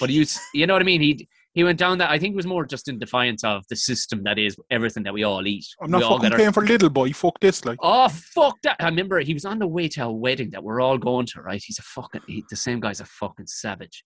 but 0.00 0.10
he 0.10 0.18
was 0.18 0.38
you 0.52 0.66
know 0.66 0.74
what 0.74 0.82
I 0.82 0.84
mean. 0.84 1.00
He 1.00 1.28
he 1.54 1.64
went 1.64 1.78
down 1.78 1.98
that. 1.98 2.10
I 2.10 2.18
think 2.18 2.34
it 2.34 2.36
was 2.36 2.46
more 2.46 2.66
just 2.66 2.88
in 2.88 2.98
defiance 2.98 3.42
of 3.42 3.64
the 3.70 3.76
system 3.76 4.22
that 4.24 4.38
is 4.38 4.56
everything 4.70 5.02
that 5.04 5.14
we 5.14 5.24
all 5.24 5.46
eat. 5.46 5.64
I'm 5.82 5.90
not 5.90 6.02
we 6.02 6.08
fucking 6.08 6.22
get 6.22 6.32
our- 6.32 6.38
paying 6.38 6.52
for 6.52 6.64
little 6.64 6.90
boy. 6.90 7.12
Fuck 7.12 7.40
this, 7.40 7.64
like. 7.64 7.78
Oh 7.82 8.08
fuck 8.08 8.56
that! 8.64 8.76
I 8.80 8.84
remember 8.84 9.18
he 9.20 9.34
was 9.34 9.44
on 9.44 9.58
the 9.58 9.66
way 9.66 9.88
to 9.88 10.04
a 10.04 10.12
wedding 10.12 10.50
that 10.50 10.62
we're 10.62 10.80
all 10.80 10.98
going 10.98 11.26
to. 11.26 11.40
Right? 11.40 11.62
He's 11.64 11.78
a 11.78 11.82
fucking 11.82 12.22
he, 12.26 12.44
the 12.50 12.56
same 12.56 12.80
guy's 12.80 13.00
a 13.00 13.06
fucking 13.06 13.46
savage, 13.46 14.04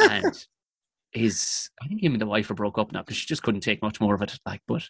and 0.00 0.46
his 1.12 1.70
I 1.82 1.88
think 1.88 2.02
him 2.02 2.12
and 2.12 2.20
the 2.20 2.26
wife 2.26 2.50
are 2.50 2.54
broke 2.54 2.78
up 2.78 2.92
now 2.92 3.00
because 3.00 3.16
she 3.16 3.26
just 3.26 3.42
couldn't 3.42 3.62
take 3.62 3.82
much 3.82 4.00
more 4.00 4.14
of 4.14 4.22
it. 4.22 4.38
Like, 4.44 4.60
but 4.66 4.88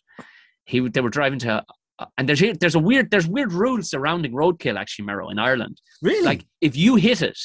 he 0.64 0.80
they 0.80 1.00
were 1.00 1.10
driving 1.10 1.38
to. 1.40 1.64
uh, 1.98 2.06
And 2.18 2.28
there's 2.28 2.42
there's 2.58 2.74
a 2.74 2.80
weird 2.80 3.10
there's 3.10 3.28
weird 3.28 3.52
rules 3.52 3.90
surrounding 3.90 4.32
roadkill 4.32 4.78
actually, 4.78 5.06
Mero, 5.06 5.28
in 5.30 5.38
Ireland. 5.38 5.80
Really? 6.02 6.24
Like 6.24 6.44
if 6.60 6.76
you 6.76 6.96
hit 6.96 7.22
it, 7.22 7.38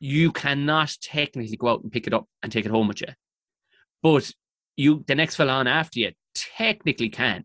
you 0.00 0.32
cannot 0.32 0.94
technically 1.00 1.56
go 1.56 1.68
out 1.68 1.82
and 1.82 1.92
pick 1.92 2.06
it 2.06 2.14
up 2.14 2.26
and 2.42 2.50
take 2.50 2.66
it 2.66 2.70
home 2.70 2.88
with 2.88 3.00
you. 3.00 3.08
But 4.02 4.30
you 4.76 5.04
the 5.06 5.14
next 5.14 5.36
fella 5.36 5.52
on 5.52 5.66
after 5.66 6.00
you 6.00 6.12
technically 6.34 7.08
can. 7.08 7.44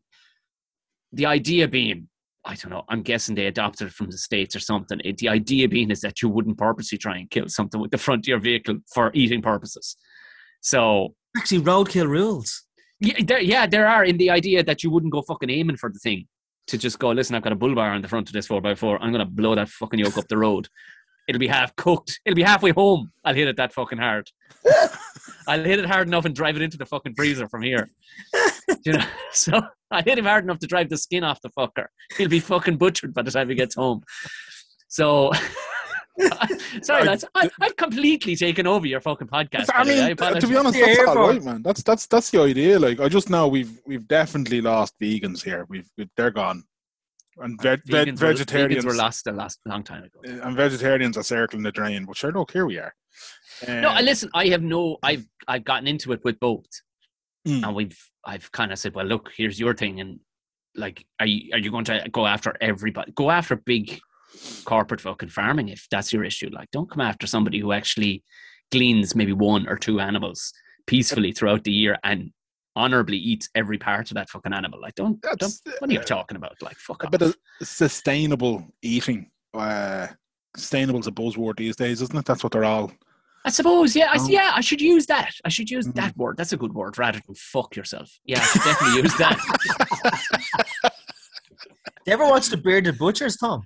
The 1.14 1.28
idea 1.28 1.68
being, 1.68 2.10
I 2.46 2.56
don't 2.56 2.72
know, 2.72 2.84
I'm 2.90 3.02
guessing 3.02 3.36
they 3.36 3.48
adopted 3.48 3.88
it 3.88 3.94
from 3.94 4.10
the 4.10 4.18
States 4.18 4.56
or 4.56 4.60
something. 4.60 5.00
It, 5.04 5.18
the 5.18 5.30
idea 5.30 5.68
being 5.68 5.92
is 5.92 6.02
that 6.02 6.22
you 6.22 6.30
wouldn't 6.30 6.58
purposely 6.58 6.98
try 6.98 7.18
and 7.18 7.30
kill 7.30 7.50
something 7.50 7.82
with 7.82 7.92
the 7.92 7.98
front 7.98 8.26
of 8.26 8.28
your 8.28 8.40
vehicle 8.40 8.78
for 8.94 9.12
eating 9.14 9.42
purposes. 9.42 9.98
So 10.62 11.16
actually 11.38 11.62
roadkill 11.62 12.08
rules. 12.08 12.64
yeah, 13.00 13.24
there, 13.24 13.42
yeah, 13.42 13.68
there 13.68 13.88
are 13.88 14.06
in 14.06 14.18
the 14.18 14.30
idea 14.30 14.64
that 14.64 14.84
you 14.84 14.90
wouldn't 14.90 15.12
go 15.12 15.22
fucking 15.22 15.50
aiming 15.50 15.78
for 15.78 15.92
the 15.92 16.00
thing 16.00 16.28
to 16.68 16.78
just 16.78 17.00
go, 17.00 17.10
listen, 17.10 17.36
I've 17.36 17.42
got 17.42 17.52
a 17.52 17.56
bull 17.56 17.76
bar 17.76 17.92
on 17.92 18.02
the 18.02 18.08
front 18.08 18.30
of 18.30 18.34
this 18.34 18.48
4x4. 18.48 19.00
I'm 19.02 19.12
going 19.12 19.26
to 19.26 19.32
blow 19.32 19.56
that 19.56 19.70
fucking 19.70 20.00
yoke 20.00 20.18
up 20.18 20.28
the 20.28 20.38
road. 20.38 20.68
It'll 21.28 21.40
be 21.40 21.48
half 21.48 21.76
cooked. 21.76 22.20
It'll 22.26 22.36
be 22.36 22.44
halfway 22.44 22.72
home. 22.72 23.12
I'll 23.24 23.36
hit 23.36 23.48
it 23.48 23.58
that 23.58 23.74
fucking 23.74 23.98
hard. 23.98 24.30
I'll 25.48 25.64
hit 25.64 25.80
it 25.80 25.86
hard 25.86 26.08
enough 26.08 26.26
and 26.26 26.36
drive 26.36 26.56
it 26.56 26.62
into 26.62 26.78
the 26.78 26.86
fucking 26.86 27.16
freezer 27.16 27.48
from 27.48 27.62
here. 27.62 27.90
you 28.86 28.94
know, 28.94 29.06
so 29.32 29.62
I 29.92 30.02
hit 30.02 30.18
him 30.18 30.26
hard 30.26 30.44
enough 30.44 30.60
to 30.60 30.68
drive 30.68 30.90
the 30.90 30.98
skin 30.98 31.24
off 31.24 31.42
the 31.42 31.50
fucker. 31.50 31.86
He'll 32.18 32.30
be 32.30 32.40
fucking 32.40 32.78
butchered 32.78 33.14
by 33.14 33.22
the 33.24 33.32
time 33.32 33.50
he 33.50 33.56
gets 33.56 33.76
home. 33.76 34.02
So, 34.88 35.32
sorry, 36.82 37.06
lads, 37.06 37.26
I, 37.36 37.50
I've 37.62 37.76
completely 37.76 38.36
taken 38.36 38.68
over 38.68 38.86
your 38.88 39.02
fucking 39.02 39.28
podcast. 39.28 39.70
I 39.74 39.78
by 39.78 39.84
the 39.84 39.92
way. 39.92 40.32
mean, 40.32 40.42
to 40.42 40.48
be 40.48 40.56
honest, 40.58 40.80
that's 40.80 40.98
here 40.98 41.08
all 41.08 41.34
man. 41.40 41.62
That's 41.64 41.84
that's 41.84 42.08
that's 42.08 42.30
the 42.32 42.42
idea. 42.42 42.80
Like, 42.80 43.00
I 43.00 43.08
just 43.10 43.30
know 43.30 43.48
we've 43.48 43.80
we've 43.86 44.08
definitely 44.08 44.62
lost 44.62 44.96
vegans 45.02 45.44
here. 45.44 45.66
We've, 45.70 45.90
we've 45.98 46.10
they're 46.18 46.32
gone, 46.32 46.64
and 47.38 47.62
veg, 47.62 47.82
veg, 47.86 48.08
Vegans 48.08 48.22
were- 48.22 48.28
vegetarians 48.28 48.84
vegans 48.84 48.88
were 48.88 48.96
lost 48.96 49.28
a 49.28 49.32
last 49.32 49.60
long 49.66 49.84
time 49.84 50.04
ago. 50.04 50.20
and 50.44 50.56
vegetarians 50.56 51.18
are 51.18 51.24
circling 51.24 51.64
the 51.64 51.72
drain. 51.72 52.06
But 52.06 52.18
sure, 52.18 52.32
look, 52.32 52.52
here 52.52 52.66
we 52.66 52.78
are. 52.80 52.94
No, 53.68 53.90
Um, 53.90 53.98
and 53.98 54.06
listen, 54.06 54.30
I 54.34 54.48
have 54.48 54.62
no, 54.64 54.98
I've 55.04 55.26
I've 55.48 55.64
gotten 55.66 55.88
into 55.88 56.12
it 56.14 56.22
with 56.24 56.40
both, 56.40 56.66
Mm. 57.50 57.64
and 57.66 57.76
we've 57.76 58.00
I've 58.26 58.52
kind 58.52 58.72
of 58.72 58.80
said, 58.80 58.94
well, 58.96 59.06
look, 59.06 59.32
here's 59.36 59.60
your 59.60 59.74
thing, 59.74 60.00
and 60.00 60.20
like, 60.76 61.06
are 61.20 61.26
you 61.26 61.52
are 61.54 61.60
you 61.60 61.72
going 61.72 61.86
to 61.86 62.08
go 62.12 62.26
after 62.26 62.56
everybody? 62.62 63.12
Go 63.14 63.32
after 63.32 63.56
big 63.56 64.00
corporate 64.66 65.02
fucking 65.02 65.30
farming 65.30 65.70
if 65.70 65.88
that's 65.90 66.14
your 66.14 66.24
issue. 66.24 66.50
Like, 66.52 66.70
don't 66.72 66.90
come 66.90 67.02
after 67.02 67.28
somebody 67.28 67.60
who 67.60 67.72
actually 67.72 68.24
gleans 68.72 69.16
maybe 69.16 69.34
one 69.34 69.68
or 69.68 69.78
two 69.78 70.00
animals 70.00 70.54
peacefully 70.86 71.32
throughout 71.32 71.64
the 71.64 71.72
year 71.72 71.98
and 72.04 72.32
honorably 72.76 73.18
eats 73.18 73.50
every 73.56 73.78
part 73.78 74.12
of 74.12 74.16
that 74.16 74.30
fucking 74.30 74.54
animal. 74.54 74.80
Like, 74.80 74.96
don't, 74.96 75.20
don't 75.22 75.54
what 75.80 75.90
are 75.90 75.94
you 75.94 76.00
talking 76.02 76.38
about? 76.38 76.56
Like, 76.62 76.78
fuck 76.78 77.04
a 77.04 77.08
off. 77.08 77.12
bit 77.12 77.22
of 77.24 77.36
sustainable 77.62 78.66
eating. 78.82 79.32
Uh, 79.54 80.08
sustainable's 80.56 81.08
a 81.08 81.12
buzzword 81.12 81.58
these 81.58 81.76
days, 81.76 82.02
isn't 82.02 82.18
it? 82.18 82.26
That's 82.26 82.44
what 82.44 82.54
they're 82.54 82.66
all. 82.66 82.92
I 83.46 83.50
suppose, 83.52 83.96
yeah, 83.96 84.12
I, 84.12 84.18
Um, 84.18 84.30
yeah, 84.30 84.52
I 84.54 84.62
should 84.62 84.82
use 84.82 85.06
that. 85.06 85.34
I 85.46 85.50
should 85.50 85.70
use 85.70 85.88
Mhm. 85.88 85.96
that 85.96 86.18
word. 86.18 86.36
That's 86.38 86.52
a 86.54 86.58
good 86.58 86.74
word 86.74 86.98
rather 86.98 87.22
than 87.26 87.36
fuck 87.36 87.76
yourself. 87.76 88.12
Yeah, 88.26 88.40
I 88.40 88.44
should 88.44 88.62
definitely 88.64 89.02
use 89.04 89.16
that. 89.18 90.92
you 92.06 92.14
ever 92.14 92.26
watch 92.26 92.48
the 92.50 92.58
Bearded 92.58 92.98
Butchers, 92.98 93.38
Tom? 93.38 93.64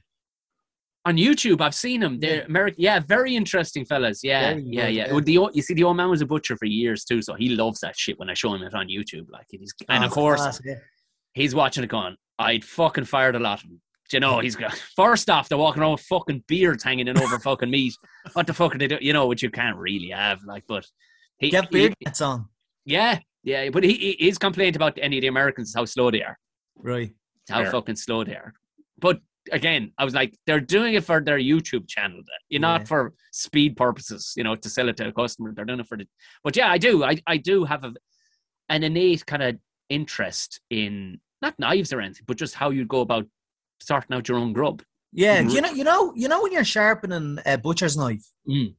On 1.06 1.18
YouTube, 1.18 1.60
I've 1.60 1.76
seen 1.76 2.00
them. 2.00 2.20
They're 2.20 2.44
American. 2.44 2.82
Yeah, 2.82 3.00
very 3.00 3.36
interesting 3.36 3.84
fellas. 3.84 4.24
Yeah, 4.24 4.52
Very 4.52 4.64
yeah, 4.68 4.88
yeah. 4.88 5.14
yeah. 5.14 5.20
The 5.20 5.38
old- 5.38 5.54
you 5.56 5.62
see, 5.62 5.74
the 5.74 5.84
old 5.84 5.98
man 5.98 6.10
was 6.10 6.22
a 6.22 6.26
butcher 6.26 6.56
for 6.56 6.66
years 6.66 7.04
too, 7.04 7.22
so 7.22 7.34
he 7.34 7.50
loves 7.50 7.82
that 7.82 7.98
shit 7.98 8.18
when 8.20 8.30
I 8.30 8.34
show 8.36 8.54
him 8.54 8.62
it 8.64 8.74
on 8.74 8.88
YouTube. 8.88 9.30
Like, 9.30 9.48
he's, 9.50 9.74
and 9.90 10.04
Oh, 10.04 10.08
of 10.08 10.14
course, 10.14 10.40
class, 10.40 10.62
yeah. 10.64 10.76
he's 11.34 11.54
watching 11.54 11.84
it 11.84 11.88
going, 11.88 12.16
I'd 12.40 12.64
fucking 12.64 13.04
fired 13.06 13.36
a 13.36 13.40
lot 13.40 13.62
of 13.64 13.70
them. 13.70 13.82
Do 14.14 14.18
you 14.18 14.20
know, 14.20 14.38
he's 14.42 14.56
got, 14.56 14.76
first 14.96 15.28
off, 15.28 15.50
they're 15.50 15.58
walking 15.58 15.82
around 15.82 15.94
with 15.94 16.02
fucking 16.02 16.44
beards 16.48 16.84
hanging 16.84 17.08
in 17.08 17.18
over 17.18 17.40
fucking 17.40 17.72
meat. 17.72 17.96
What 18.34 18.46
the 18.46 18.54
fuck 18.54 18.76
are 18.76 18.78
they 18.78 18.86
doing? 18.86 19.02
You 19.02 19.12
know, 19.12 19.26
which 19.26 19.42
you 19.42 19.50
can't 19.50 19.76
really 19.76 20.10
have, 20.10 20.44
like, 20.46 20.66
but 20.68 20.86
he, 21.40 21.50
Get 21.50 21.72
beard 21.72 21.96
hats 22.06 22.22
on. 22.22 22.46
yeah, 22.86 23.18
yeah, 23.44 23.72
but 23.72 23.84
he, 23.84 23.94
he, 23.96 24.26
his 24.28 24.38
complaint 24.38 24.76
about 24.76 25.00
any 25.02 25.18
of 25.18 25.22
the 25.22 25.28
Americans 25.30 25.70
is 25.70 25.76
how 25.76 25.86
slow 25.86 26.12
they 26.12 26.22
are, 26.22 26.38
Right. 26.78 27.12
how 27.50 27.64
Fair. 27.64 27.72
fucking 27.72 27.96
slow 27.96 28.24
they 28.24 28.36
are. 28.36 28.54
But 29.00 29.20
again, 29.52 29.92
I 29.98 30.06
was 30.06 30.14
like, 30.14 30.38
they're 30.46 30.60
doing 30.60 30.94
it 30.94 31.04
for 31.04 31.20
their 31.20 31.40
YouTube 31.40 31.88
channel, 31.88 32.18
you're 32.50 32.60
Yeah. 32.62 32.68
not 32.68 32.88
for 32.88 33.14
speed 33.32 33.76
purposes, 33.76 34.34
you 34.38 34.44
know, 34.44 34.54
to 34.54 34.70
sell 34.70 34.90
it 34.90 34.98
to 34.98 35.08
a 35.08 35.12
customer. 35.12 35.54
They're 35.56 35.66
doing 35.66 35.80
it 35.80 35.88
for 35.88 35.98
the. 35.98 36.06
But 36.44 36.56
yeah, 36.56 36.70
I 36.70 36.78
do, 36.78 37.04
I, 37.04 37.18
I 37.26 37.38
do 37.38 37.64
have 37.64 37.84
a, 37.84 37.94
an 38.70 38.84
innate 38.84 39.26
kind 39.26 39.42
of 39.42 39.56
interest 39.90 40.62
in 40.70 41.20
not 41.42 41.58
knives 41.58 41.92
or 41.92 42.00
anything, 42.00 42.26
but 42.28 42.38
just 42.38 42.54
how 42.54 42.70
you 42.70 42.86
go 42.86 43.02
about 43.02 43.26
sorting 43.86 44.16
out 44.16 44.28
your 44.28 44.38
own 44.38 44.54
grub. 44.54 44.82
Yeah, 45.12 45.42
Mhm. 45.44 45.54
you 45.54 45.62
know, 45.62 45.72
you 45.72 45.84
know, 45.84 46.14
you 46.16 46.28
know 46.28 46.42
when 46.42 46.52
you're 46.52 46.64
sharpening 46.64 47.38
a 47.46 47.58
butcher's 47.58 47.96
knife, 47.96 48.26
Mm. 48.48 48.76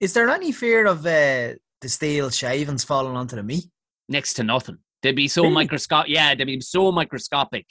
is 0.00 0.12
there 0.12 0.28
any 0.30 0.52
fear 0.52 0.86
of 0.86 1.00
uh, 1.06 1.54
the 1.80 1.88
steel 1.88 2.30
shavings 2.30 2.84
falling 2.84 3.16
onto 3.16 3.36
the 3.36 3.42
meat? 3.42 3.64
next 4.08 4.34
to 4.34 4.44
nothing. 4.44 4.78
They'd 5.02 5.16
be 5.16 5.26
so 5.26 5.42
Really? 5.42 5.54
microscopic. 5.54 6.12
Yeah, 6.12 6.32
they'd 6.36 6.44
be 6.44 6.60
so 6.60 6.92
microscopic 6.92 7.66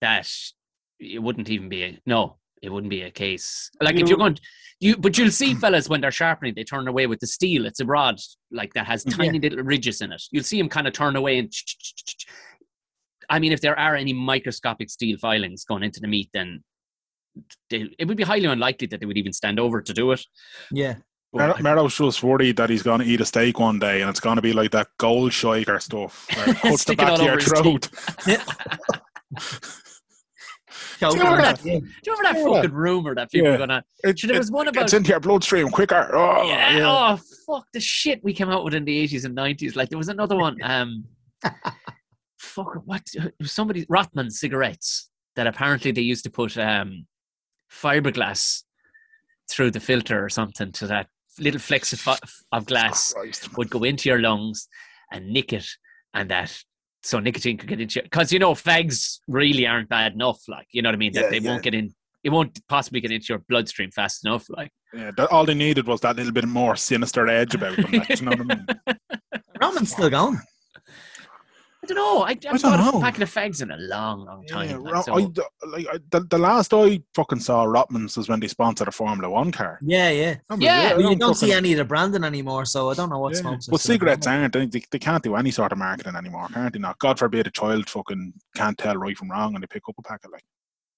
that 0.00 0.28
it 0.98 1.20
wouldn't 1.22 1.48
even 1.48 1.68
be 1.68 1.84
a 1.84 2.00
no. 2.06 2.38
It 2.60 2.70
wouldn't 2.70 2.90
be 2.90 3.02
a 3.02 3.10
case. 3.12 3.70
Like 3.80 3.94
if 3.94 4.00
You- 4.00 4.06
you're 4.08 4.18
going, 4.18 4.34
to, 4.34 4.42
you 4.80 4.96
but 4.96 5.16
you'll 5.16 5.30
see 5.30 5.54
fellas 5.54 5.88
when 5.88 6.00
they're 6.00 6.10
sharpening, 6.10 6.54
they 6.56 6.64
turn 6.64 6.88
away 6.88 7.06
with 7.06 7.20
the 7.20 7.28
steel. 7.28 7.66
It's 7.66 7.78
a 7.78 7.84
rod 7.86 8.18
like 8.50 8.72
that 8.74 8.86
has 8.88 9.04
Yeah. 9.06 9.16
tiny 9.16 9.38
little 9.38 9.60
ridges 9.62 10.00
in 10.00 10.10
it. 10.12 10.22
You'll 10.32 10.42
see 10.42 10.58
them 10.58 10.68
kind 10.68 10.88
of 10.88 10.92
turn 10.92 11.14
away 11.14 11.38
and. 11.38 11.52
I 13.30 13.38
mean, 13.38 13.52
if 13.52 13.60
there 13.60 13.78
are 13.78 13.94
any 13.94 14.12
microscopic 14.12 14.90
steel 14.90 15.16
filings 15.18 15.64
going 15.64 15.82
into 15.82 16.00
the 16.00 16.08
meat, 16.08 16.30
then 16.32 16.62
they, 17.70 17.88
it 17.98 18.06
would 18.06 18.16
be 18.16 18.22
highly 18.22 18.46
unlikely 18.46 18.86
that 18.88 19.00
they 19.00 19.06
would 19.06 19.18
even 19.18 19.32
stand 19.32 19.58
over 19.58 19.80
to 19.82 19.92
do 19.92 20.12
it. 20.12 20.24
Yeah. 20.70 20.96
But 21.32 21.60
Mer- 21.62 21.78
I- 21.78 21.88
just 21.88 22.22
worried 22.22 22.56
that 22.58 22.70
he's 22.70 22.82
going 22.84 23.00
to 23.00 23.06
eat 23.06 23.20
a 23.20 23.24
steak 23.24 23.58
one 23.58 23.80
day 23.80 24.00
and 24.02 24.08
it's 24.10 24.20
going 24.20 24.36
to 24.36 24.42
be 24.42 24.52
like 24.52 24.70
that 24.70 24.86
Goldschläger 25.00 25.82
stuff. 25.82 26.26
Like, 26.46 26.56
cuts 26.62 26.84
the 26.84 26.92
it 26.92 26.98
back 26.98 27.12
of 27.18 27.20
your 27.22 27.30
over 27.32 27.40
his 27.40 27.52
throat. 27.52 27.88
Remember 31.02 31.36
that- 31.42 31.64
yeah. 31.64 31.78
do 31.80 31.86
you 32.06 32.16
remember 32.16 32.22
that 32.22 32.36
Yeah. 32.38 32.54
fucking 32.54 32.72
rumor 32.72 33.14
that 33.14 33.30
people 33.30 33.46
Yeah. 33.46 33.52
were 33.52 33.58
gonna? 33.58 33.84
It, 34.04 34.20
there 34.22 34.38
was 34.38 34.50
one 34.50 34.66
it 34.66 34.70
about 34.70 34.82
gets 34.82 34.92
into 34.94 35.10
your 35.10 35.20
bloodstream 35.20 35.68
quicker. 35.70 36.08
Oh, 36.14 36.46
yeah, 36.46 36.76
yeah. 36.78 36.84
Oh 36.86 37.18
fuck 37.46 37.66
the 37.72 37.80
shit 37.80 38.22
we 38.24 38.32
came 38.32 38.48
out 38.48 38.64
with 38.64 38.74
in 38.74 38.84
the 38.84 38.96
eighties 38.96 39.24
and 39.24 39.34
nineties. 39.34 39.76
Like 39.76 39.88
there 39.90 39.98
was 39.98 40.08
another 40.08 40.36
one. 40.36 40.56
Um, 40.62 41.04
fuck 42.44 42.82
what? 42.84 43.02
Somebody 43.42 43.86
Rothman 43.88 44.30
cigarettes 44.30 45.10
that 45.36 45.46
apparently 45.46 45.90
they 45.92 46.02
used 46.02 46.24
to 46.24 46.30
put 46.30 46.56
um 46.58 47.06
fiberglass 47.70 48.62
through 49.50 49.70
the 49.70 49.80
filter 49.80 50.24
or 50.24 50.28
something 50.28 50.72
to 50.72 50.86
that 50.86 51.08
little 51.38 51.60
flecks 51.60 51.92
of, 51.92 52.18
of 52.52 52.66
glass 52.66 53.12
Christ. 53.16 53.56
would 53.56 53.70
go 53.70 53.82
into 53.84 54.08
your 54.08 54.20
lungs 54.20 54.68
and 55.10 55.26
nick 55.28 55.52
it, 55.52 55.66
and 56.14 56.30
that 56.30 56.56
so 57.02 57.18
nicotine 57.18 57.58
could 57.58 57.68
get 57.68 57.80
into 57.80 58.02
because 58.02 58.32
you 58.32 58.38
know 58.38 58.54
fags 58.54 59.18
really 59.28 59.66
aren't 59.66 59.88
bad 59.88 60.12
enough. 60.14 60.40
Like 60.48 60.66
you 60.72 60.82
know 60.82 60.88
what 60.88 60.94
I 60.94 60.98
mean 60.98 61.12
that 61.14 61.24
Yeah, 61.24 61.30
they 61.30 61.38
yeah. 61.38 61.50
won't 61.50 61.62
get 61.62 61.74
in. 61.74 61.94
It 62.22 62.30
won't 62.30 62.58
possibly 62.68 63.00
get 63.02 63.10
into 63.10 63.26
your 63.28 63.40
bloodstream 63.48 63.90
fast 63.90 64.24
enough. 64.24 64.46
Like 64.48 64.70
Yeah, 64.94 65.10
that, 65.16 65.30
all 65.30 65.44
they 65.44 65.54
needed 65.54 65.86
was 65.86 66.00
that 66.00 66.16
little 66.16 66.32
bit 66.32 66.46
more 66.48 66.74
sinister 66.76 67.26
edge 67.28 67.54
about 67.54 67.76
them. 67.76 67.92
Like, 67.92 68.18
you 68.20 68.24
know 68.24 68.30
what 68.36 68.40
I 68.40 68.44
mean? 68.54 68.66
Roman's 69.60 69.92
still 69.92 70.08
going. 70.08 70.40
I 71.84 71.86
don't 71.86 71.96
know. 71.96 72.22
I, 72.22 72.28
I 72.30 72.38
haven't 72.44 72.62
don't 72.62 72.62
bought 72.62 72.88
a 72.88 72.92
know. 72.96 73.00
packet 73.00 73.22
of 73.22 73.32
fags 73.34 73.62
in 73.62 73.70
a 73.70 73.76
long, 73.76 74.24
long 74.24 74.44
time. 74.46 74.70
Yeah, 74.70 74.76
like, 74.78 75.04
so- 75.04 75.14
I, 75.14 75.66
like, 75.66 75.86
I, 75.92 75.98
the, 76.10 76.20
the 76.30 76.38
last 76.38 76.72
I 76.74 77.00
fucking 77.14 77.40
saw 77.40 77.66
Rothmans 77.66 78.16
was 78.16 78.28
when 78.28 78.40
they 78.40 78.48
sponsored 78.48 78.88
a 78.88 78.92
Formula 78.92 79.28
One 79.30 79.52
car. 79.52 79.78
Yeah, 79.82 80.10
yeah. 80.10 80.36
Remember, 80.48 80.64
Yeah, 80.64 80.90
I 80.92 80.94
But 80.94 81.10
you 81.10 81.16
don't 81.16 81.34
see 81.34 81.52
any 81.52 81.72
of 81.72 81.78
the 81.78 81.84
branding 81.84 82.24
anymore, 82.24 82.64
so 82.64 82.90
I 82.90 82.94
don't 82.94 83.10
know 83.10 83.18
what's 83.18 83.38
Yeah. 83.38 83.42
smokes. 83.42 83.68
are 83.68 83.72
But 83.72 83.80
cigarettes 83.80 84.26
aren't. 84.26 84.52
They, 84.54 84.66
they 84.66 84.98
can't 84.98 85.22
do 85.22 85.36
any 85.36 85.50
sort 85.50 85.72
of 85.72 85.78
marketing 85.78 86.16
anymore, 86.16 86.48
can't 86.52 86.72
they? 86.72 86.78
Not. 86.78 86.98
God 86.98 87.18
forbid 87.18 87.46
a 87.46 87.50
child 87.50 87.88
fucking 87.90 88.32
can't 88.56 88.78
tell 88.78 88.96
right 88.96 89.16
from 89.16 89.30
wrong 89.30 89.54
and 89.54 89.62
they 89.62 89.66
pick 89.68 89.82
up 89.88 89.94
a 89.98 90.02
packet 90.02 90.32
like. 90.32 90.42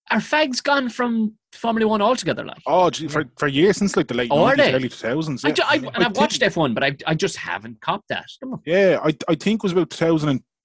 Are 0.08 0.18
fags 0.18 0.62
gone 0.62 0.88
from 0.88 1.34
Formula 1.52 1.88
One 1.90 2.00
altogether? 2.00 2.44
Like, 2.44 2.62
Oh, 2.64 2.90
gee, 2.90 3.08
for, 3.08 3.24
for 3.36 3.48
years 3.48 3.78
since 3.78 3.96
like 3.96 4.06
the 4.06 4.14
late 4.14 4.30
Oh, 4.30 4.36
90s, 4.44 4.72
early 4.74 4.88
2000s. 4.88 5.44
I, 5.44 5.48
Yeah, 5.48 5.54
ju- 5.54 5.62
I, 5.66 5.72
I 5.74 5.76
and 5.96 6.04
I've 6.04 6.16
watched 6.16 6.38
think- 6.38 6.52
F1, 6.52 6.74
but 6.74 6.84
I, 6.84 6.96
I 7.08 7.14
just 7.16 7.36
haven't 7.36 7.80
copped 7.80 8.06
that. 8.10 8.24
Come 8.40 8.52
on. 8.52 8.60
Yeah, 8.64 9.00
I, 9.02 9.16
I 9.28 9.34
think 9.34 9.56
it 9.58 9.62
was 9.64 9.72
about 9.72 9.90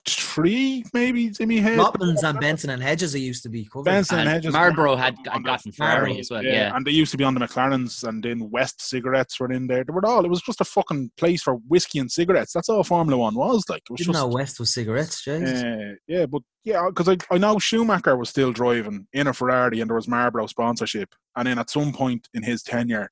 2003, 0.05 0.83
maybe, 0.93 1.29
Jimmy 1.29 1.57
my 1.61 1.69
head. 1.69 1.79
Rothmans 1.79 2.23
and 2.23 2.39
Benson 2.39 2.69
and 2.69 2.81
Hedges, 2.81 3.13
it 3.15 3.19
used 3.19 3.43
to 3.43 3.49
be 3.49 3.65
covered. 3.65 3.85
Benson 3.85 4.19
and 4.19 4.27
And 4.27 4.35
Hedges. 4.35 4.53
Marlboro 4.53 4.95
had, 4.95 5.15
had 5.29 5.43
gotten 5.43 5.71
Ferrari 5.71 5.95
Marlboro, 5.99 6.19
as 6.19 6.31
well. 6.31 6.43
yeah, 6.43 6.51
Yeah. 6.53 6.75
and 6.75 6.85
they 6.85 6.91
used 6.91 7.11
to 7.11 7.17
be 7.17 7.23
on 7.23 7.33
the 7.33 7.39
McLarens, 7.39 8.07
and 8.07 8.23
then 8.23 8.49
West 8.49 8.81
cigarettes 8.81 9.39
were 9.39 9.51
in 9.51 9.67
there. 9.67 9.83
They 9.83 9.91
were 9.93 10.05
all. 10.05 10.23
It 10.25 10.29
was 10.29 10.41
just 10.41 10.61
a 10.61 10.65
fucking 10.65 11.11
place 11.17 11.41
for 11.43 11.55
whiskey 11.67 11.99
and 11.99 12.11
cigarettes. 12.11 12.53
That's 12.53 12.69
all 12.69 12.83
Formula 12.83 13.17
One 13.17 13.35
was 13.35 13.63
like. 13.69 13.83
It 13.89 13.91
was 13.91 13.97
Didn't 13.99 14.13
just, 14.13 14.23
know 14.23 14.27
West 14.33 14.59
was 14.59 14.73
cigarettes, 14.73 15.23
Jesus. 15.23 15.61
Uh, 15.63 15.93
yeah, 16.07 16.25
but 16.25 16.41
yeah, 16.63 16.87
because 16.87 17.09
I, 17.09 17.17
I 17.33 17.37
know 17.37 17.59
Schumacher 17.59 18.15
was 18.17 18.29
still 18.29 18.51
driving 18.51 19.07
in 19.13 19.27
a 19.27 19.33
Ferrari 19.33 19.81
and 19.81 19.89
there 19.89 19.95
was 19.95 20.07
Marlboro 20.07 20.47
sponsorship. 20.47 21.13
And 21.35 21.47
then 21.47 21.59
at 21.59 21.69
some 21.69 21.91
point 21.93 22.27
in 22.33 22.43
his 22.43 22.63
tenure, 22.63 23.09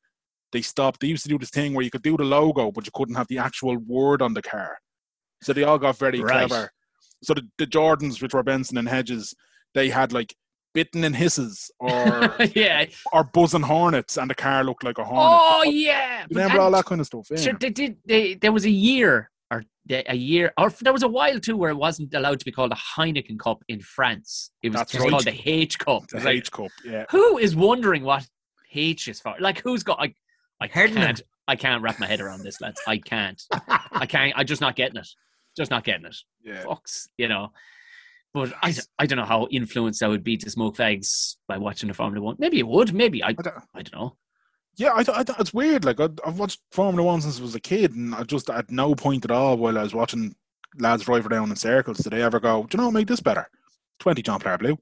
they 0.51 0.61
stopped. 0.61 0.99
They 1.01 1.07
used 1.07 1.23
to 1.23 1.29
do 1.29 1.37
this 1.37 1.49
thing 1.51 1.73
where 1.73 1.83
you 1.83 1.91
could 1.91 2.01
do 2.01 2.17
the 2.17 2.23
logo, 2.23 2.71
but 2.71 2.85
you 2.85 2.91
couldn't 2.95 3.15
have 3.15 3.27
the 3.27 3.37
actual 3.37 3.77
word 3.77 4.21
on 4.21 4.33
the 4.33 4.41
car. 4.41 4.77
So 5.41 5.53
they 5.53 5.63
all 5.63 5.77
got 5.77 5.97
very 5.97 6.19
Right. 6.19 6.47
clever. 6.49 6.71
So 7.23 7.33
the, 7.33 7.47
the 7.57 7.67
Jordans, 7.67 8.21
which 8.21 8.33
were 8.33 8.43
Benson 8.43 8.77
and 8.77 8.87
Hedges, 8.87 9.33
they 9.73 9.89
had 9.89 10.13
like 10.13 10.35
bitten 10.73 11.03
and 11.03 11.15
hisses 11.15 11.71
or 11.79 12.35
yeah. 12.55 12.85
or 13.11 13.23
buzzing 13.23 13.61
hornets, 13.63 14.17
and 14.17 14.29
the 14.29 14.35
car 14.35 14.63
looked 14.63 14.83
like 14.83 14.97
a 14.97 15.03
hornet. 15.03 15.39
Oh, 15.41 15.63
yeah. 15.63 16.21
You 16.21 16.27
But 16.29 16.37
remember 16.37 16.61
all 16.61 16.71
that 16.71 16.85
kind 16.85 17.01
of 17.01 17.07
stuff? 17.07 17.27
Yeah. 17.29 17.37
Sure, 17.37 17.53
they 17.59 17.69
did. 17.69 17.97
They, 18.05 18.35
there 18.35 18.51
was 18.51 18.65
a 18.65 18.69
year, 18.71 19.29
or 19.51 19.63
a 19.89 20.15
year, 20.15 20.53
or 20.57 20.69
there 20.81 20.93
was 20.93 21.03
a 21.03 21.07
while 21.07 21.39
too, 21.39 21.57
where 21.57 21.71
it 21.71 21.75
wasn't 21.77 22.13
allowed 22.13 22.39
to 22.39 22.45
be 22.45 22.51
called 22.51 22.71
a 22.71 22.75
Heineken 22.97 23.39
Cup 23.39 23.63
in 23.67 23.81
France. 23.81 24.51
It 24.61 24.69
was 24.69 24.77
That's 24.79 24.91
just 24.93 25.03
right. 25.03 25.11
called 25.11 25.25
the 25.25 25.41
H 25.45 25.79
Cup. 25.79 26.07
The 26.07 26.17
was 26.17 26.25
like, 26.25 26.35
H 26.35 26.51
cup, 26.51 26.71
yeah. 26.85 27.05
who 27.09 27.37
is 27.37 27.55
wondering 27.55 28.03
what 28.03 28.25
H 28.73 29.07
is 29.07 29.19
for? 29.19 29.35
Like, 29.39 29.61
who's 29.61 29.83
got? 29.83 29.99
I, 29.99 30.13
I 30.61 30.67
Herden. 30.67 30.95
can't. 30.97 31.21
I 31.47 31.55
can't 31.55 31.81
wrap 31.81 31.99
my 31.99 32.05
head 32.05 32.21
around 32.21 32.43
this, 32.43 32.61
lads. 32.61 32.79
I 32.87 32.99
can't. 32.99 33.41
I 33.91 34.05
can't. 34.05 34.33
I'm 34.35 34.45
just 34.45 34.61
not 34.61 34.75
getting 34.75 34.97
it. 34.97 35.07
Just 35.59 35.71
not 35.71 35.83
getting 35.83 36.05
it. 36.05 36.15
Yeah. 36.41 36.63
Fucks, 36.63 37.09
you 37.17 37.27
know. 37.27 37.49
But 38.33 38.53
I, 38.63 38.73
I 38.97 39.05
don't 39.05 39.17
know 39.17 39.25
how 39.25 39.47
influenced 39.51 40.01
I 40.01 40.07
would 40.07 40.23
be 40.23 40.37
to 40.37 40.49
smoke 40.49 40.77
fags 40.77 41.35
by 41.49 41.57
watching 41.57 41.89
the 41.89 41.93
Formula 41.93 42.23
One. 42.23 42.37
Maybe 42.39 42.59
it 42.59 42.67
would. 42.67 42.93
Maybe 42.93 43.21
I. 43.21 43.29
I 43.29 43.33
don't, 43.33 43.55
I 43.75 43.81
don't 43.81 43.93
know. 43.93 44.17
Yeah, 44.77 44.91
I, 44.93 45.03
I, 45.11 45.25
it's 45.37 45.53
weird. 45.53 45.83
Like 45.83 45.99
I, 45.99 46.07
I've 46.25 46.39
watched 46.39 46.61
Formula 46.71 47.05
One 47.05 47.19
since 47.19 47.39
I 47.39 47.41
was 47.41 47.55
a 47.55 47.59
kid, 47.59 47.93
and 47.93 48.15
I 48.15 48.23
just 48.23 48.49
at 48.49 48.71
no 48.71 48.95
point 48.95 49.25
at 49.25 49.31
all 49.31 49.57
while 49.57 49.77
I 49.77 49.83
was 49.83 49.93
watching 49.93 50.33
lads 50.77 51.03
drive 51.03 51.27
around 51.27 51.49
in 51.49 51.57
circles 51.57 51.97
did 51.97 52.13
I 52.13 52.19
ever 52.21 52.39
go, 52.39 52.63
"Do 52.63 52.77
you 52.77 52.77
know 52.77 52.87
what 52.87 52.93
make 52.93 53.07
this 53.07 53.19
better?" 53.19 53.49
Twenty 53.99 54.21
John 54.21 54.39
Player 54.39 54.57
Blue. 54.57 54.77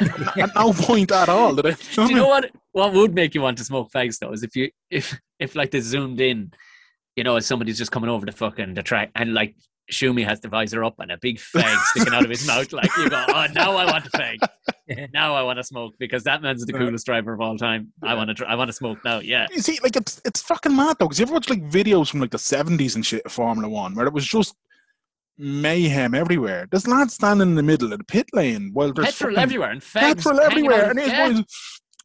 at 0.00 0.54
no 0.54 0.72
point 0.74 1.12
at 1.12 1.28
all 1.28 1.54
did 1.54 1.66
I. 1.66 1.76
Do 1.94 2.06
you 2.06 2.14
know 2.14 2.28
what? 2.28 2.50
What 2.72 2.94
would 2.94 3.14
make 3.14 3.34
you 3.34 3.42
want 3.42 3.58
to 3.58 3.64
smoke 3.64 3.90
fags 3.92 4.18
though 4.18 4.32
is 4.32 4.42
if 4.42 4.56
you 4.56 4.70
if 4.88 5.20
if 5.38 5.54
like 5.54 5.72
they 5.72 5.80
zoomed 5.80 6.20
in, 6.20 6.52
you 7.16 7.24
know, 7.24 7.36
as 7.36 7.44
somebody's 7.44 7.78
just 7.78 7.92
coming 7.92 8.08
over 8.08 8.24
the 8.24 8.32
fucking 8.32 8.74
the 8.74 8.82
track 8.82 9.10
and 9.14 9.34
like 9.34 9.56
Schumi 9.92 10.24
has 10.24 10.40
the 10.40 10.48
visor 10.48 10.82
up 10.82 10.94
and 10.98 11.12
a 11.12 11.18
big 11.18 11.36
fag 11.36 11.76
sticking 11.86 12.14
out 12.14 12.24
of 12.24 12.30
his 12.30 12.46
mouth, 12.46 12.72
like 12.72 12.90
you 12.96 13.10
go, 13.10 13.24
oh, 13.28 13.46
now 13.54 13.76
I 13.76 13.84
want 13.84 14.06
a 14.06 14.10
fag. 14.10 14.38
Now 15.12 15.34
I 15.34 15.42
want 15.42 15.58
to 15.58 15.64
smoke 15.64 15.94
because 15.98 16.24
that 16.24 16.42
man's 16.42 16.64
the 16.64 16.74
uh-huh. 16.74 16.84
coolest 16.84 17.06
driver 17.06 17.32
of 17.32 17.40
all 17.40 17.56
time. 17.56 17.92
I 18.02 18.14
want 18.14 18.36
to. 18.36 18.46
I 18.46 18.54
want 18.54 18.68
to 18.68 18.72
smoke 18.72 18.98
now. 19.04 19.20
Yeah. 19.20 19.46
You 19.50 19.60
see, 19.60 19.78
like 19.82 19.96
it's 19.96 20.20
it's 20.24 20.42
fucking 20.42 20.74
mad 20.74 20.96
though. 20.98 21.06
Because 21.06 21.18
you 21.18 21.24
ever 21.24 21.34
watch 21.34 21.48
like 21.48 21.62
videos 21.68 22.10
from 22.10 22.20
like 22.20 22.30
the 22.30 22.38
seventies 22.38 22.94
and 22.94 23.04
shit 23.04 23.22
of 23.24 23.32
Formula 23.32 23.68
One 23.68 23.94
where 23.94 24.06
it 24.06 24.12
was 24.12 24.26
just 24.26 24.54
mayhem 25.38 26.14
everywhere. 26.14 26.68
There's 26.70 26.86
lads 26.86 27.14
standing 27.14 27.48
in 27.48 27.54
the 27.54 27.62
middle 27.62 27.92
of 27.92 27.98
the 27.98 28.04
pit 28.04 28.26
lane 28.32 28.70
while 28.72 28.92
there's 28.92 29.08
Petrol 29.08 29.38
everywhere 29.38 29.70
and 29.70 29.80
fags 29.80 30.16
petrol 30.16 30.40
everywhere, 30.40 30.90
and 30.90 31.46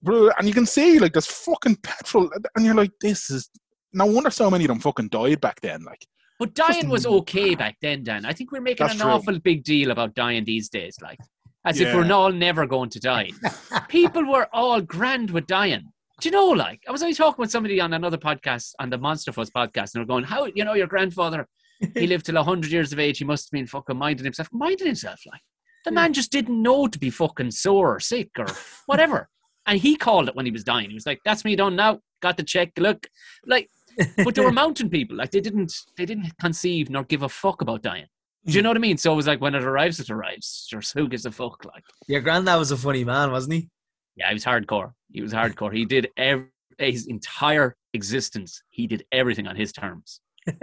boys, 0.02 0.32
and 0.38 0.48
you 0.48 0.54
can 0.54 0.66
see 0.66 1.00
like 1.00 1.14
there's 1.14 1.28
fucking 1.28 1.78
petrol, 1.78 2.30
and 2.56 2.66
you're 2.66 2.76
like, 2.76 2.92
this 3.02 3.30
is 3.30 3.50
no 3.94 4.06
wonder 4.06 4.30
so 4.30 4.50
many 4.50 4.66
of 4.66 4.70
them 4.70 4.80
fucking 4.80 5.10
died 5.10 5.42
back 5.42 5.62
then. 5.62 5.84
Like, 5.84 6.06
But 6.40 6.56
dying 6.56 6.90
was 6.90 7.06
okay 7.06 7.54
back 7.54 7.78
then, 7.82 8.04
Dan. 8.04 8.26
I 8.26 8.32
think 8.32 8.52
we're 8.52 8.62
making 8.62 8.88
That's 8.88 8.96
an 8.96 9.02
true. 9.02 9.12
awful 9.12 9.40
big 9.40 9.64
deal 9.64 9.92
about 9.92 10.16
dying 10.16 10.46
these 10.46 10.70
days, 10.70 10.96
like 11.02 11.20
as 11.66 11.80
if 11.80 11.94
we're 11.94 12.12
all 12.12 12.32
never 12.32 12.66
going 12.66 12.90
to 12.90 13.00
die. 13.00 13.30
People 13.90 14.26
were 14.26 14.48
all 14.54 14.82
grand 14.82 15.32
with 15.32 15.46
dying. 15.48 15.92
Do 16.20 16.28
you 16.28 16.32
know, 16.32 16.48
like, 16.48 16.82
I 16.88 16.92
was 16.92 17.02
only 17.02 17.14
talking 17.14 17.42
with 17.42 17.52
somebody 17.52 17.80
on 17.80 17.94
another 17.94 18.18
podcast, 18.18 18.74
on 18.80 18.90
the 18.90 18.98
Monster 18.98 19.32
Fuzz 19.32 19.50
podcast, 19.50 19.94
and 19.94 20.02
they're 20.02 20.06
going, 20.06 20.26
How, 20.26 20.46
you 20.54 20.66
know, 20.66 20.74
your 20.74 20.88
grandfather, 20.88 21.48
he 21.94 22.08
lived 22.08 22.26
till 22.26 22.36
100 22.36 22.72
years 22.72 22.92
of 22.92 23.00
age. 23.00 23.20
He 23.20 23.26
must 23.26 23.48
have 23.48 23.58
been 23.58 23.68
fucking 23.68 23.98
minding 23.98 24.26
himself. 24.26 24.50
Minding 24.52 24.88
himself, 24.88 25.22
like, 25.32 25.42
the 25.86 25.92
man 25.92 26.12
just 26.12 26.32
didn't 26.32 26.62
know 26.62 26.88
to 26.88 27.00
be 27.00 27.10
fucking 27.10 27.52
sore 27.52 27.96
or 27.96 28.00
sick 28.00 28.32
or 28.38 28.48
whatever. 28.86 29.30
and 29.66 29.80
he 29.80 29.96
called 29.96 30.28
it 30.28 30.36
when 30.36 30.46
he 30.46 30.52
was 30.52 30.64
dying. 30.64 30.90
He 30.90 30.94
was 30.94 31.06
like, 31.06 31.20
That's 31.24 31.46
me 31.46 31.56
done 31.56 31.76
now. 31.76 32.00
Got 32.22 32.36
the 32.36 32.44
check. 32.44 32.72
Look, 32.78 33.08
like, 33.46 33.70
but 34.24 34.36
they 34.36 34.44
were 34.44 34.52
mountain 34.52 34.90
people. 34.90 35.18
Like, 35.18 35.32
they 35.32 35.42
didn't, 35.42 35.74
they 35.98 36.06
didn't 36.06 36.32
conceive 36.40 36.90
nor 36.90 37.04
give 37.04 37.24
a 37.24 37.30
fuck 37.30 37.62
about 37.62 37.82
dying. 37.82 38.06
Do 38.46 38.54
you 38.54 38.62
know 38.62 38.70
what 38.70 38.78
I 38.78 38.80
mean? 38.80 38.98
So 38.98 39.12
it 39.12 39.16
was 39.16 39.28
like, 39.28 39.42
when 39.42 39.54
it 39.54 39.64
arrives, 39.64 40.00
it 40.00 40.10
arrives. 40.10 40.68
So 40.70 40.80
who 41.00 41.08
gives 41.08 41.26
a 41.26 41.32
fuck? 41.32 41.66
Like, 41.66 41.84
Your 42.08 42.22
granddad 42.22 42.58
was 42.58 42.72
a 42.72 42.78
funny 42.78 43.04
man, 43.04 43.32
wasn't 43.32 43.54
he? 43.54 43.70
yeah, 44.16 44.28
he 44.28 44.34
was 44.34 44.44
hardcore. 44.46 44.94
He 45.12 45.22
was 45.22 45.34
hardcore. 45.34 45.74
He 45.74 45.86
did 45.86 46.10
every 46.18 46.48
his 46.78 47.08
entire 47.08 47.76
existence. 47.94 48.64
He 48.70 48.88
did 48.88 49.04
everything 49.12 49.48
on 49.48 49.56
his 49.56 49.72
terms. 49.72 50.22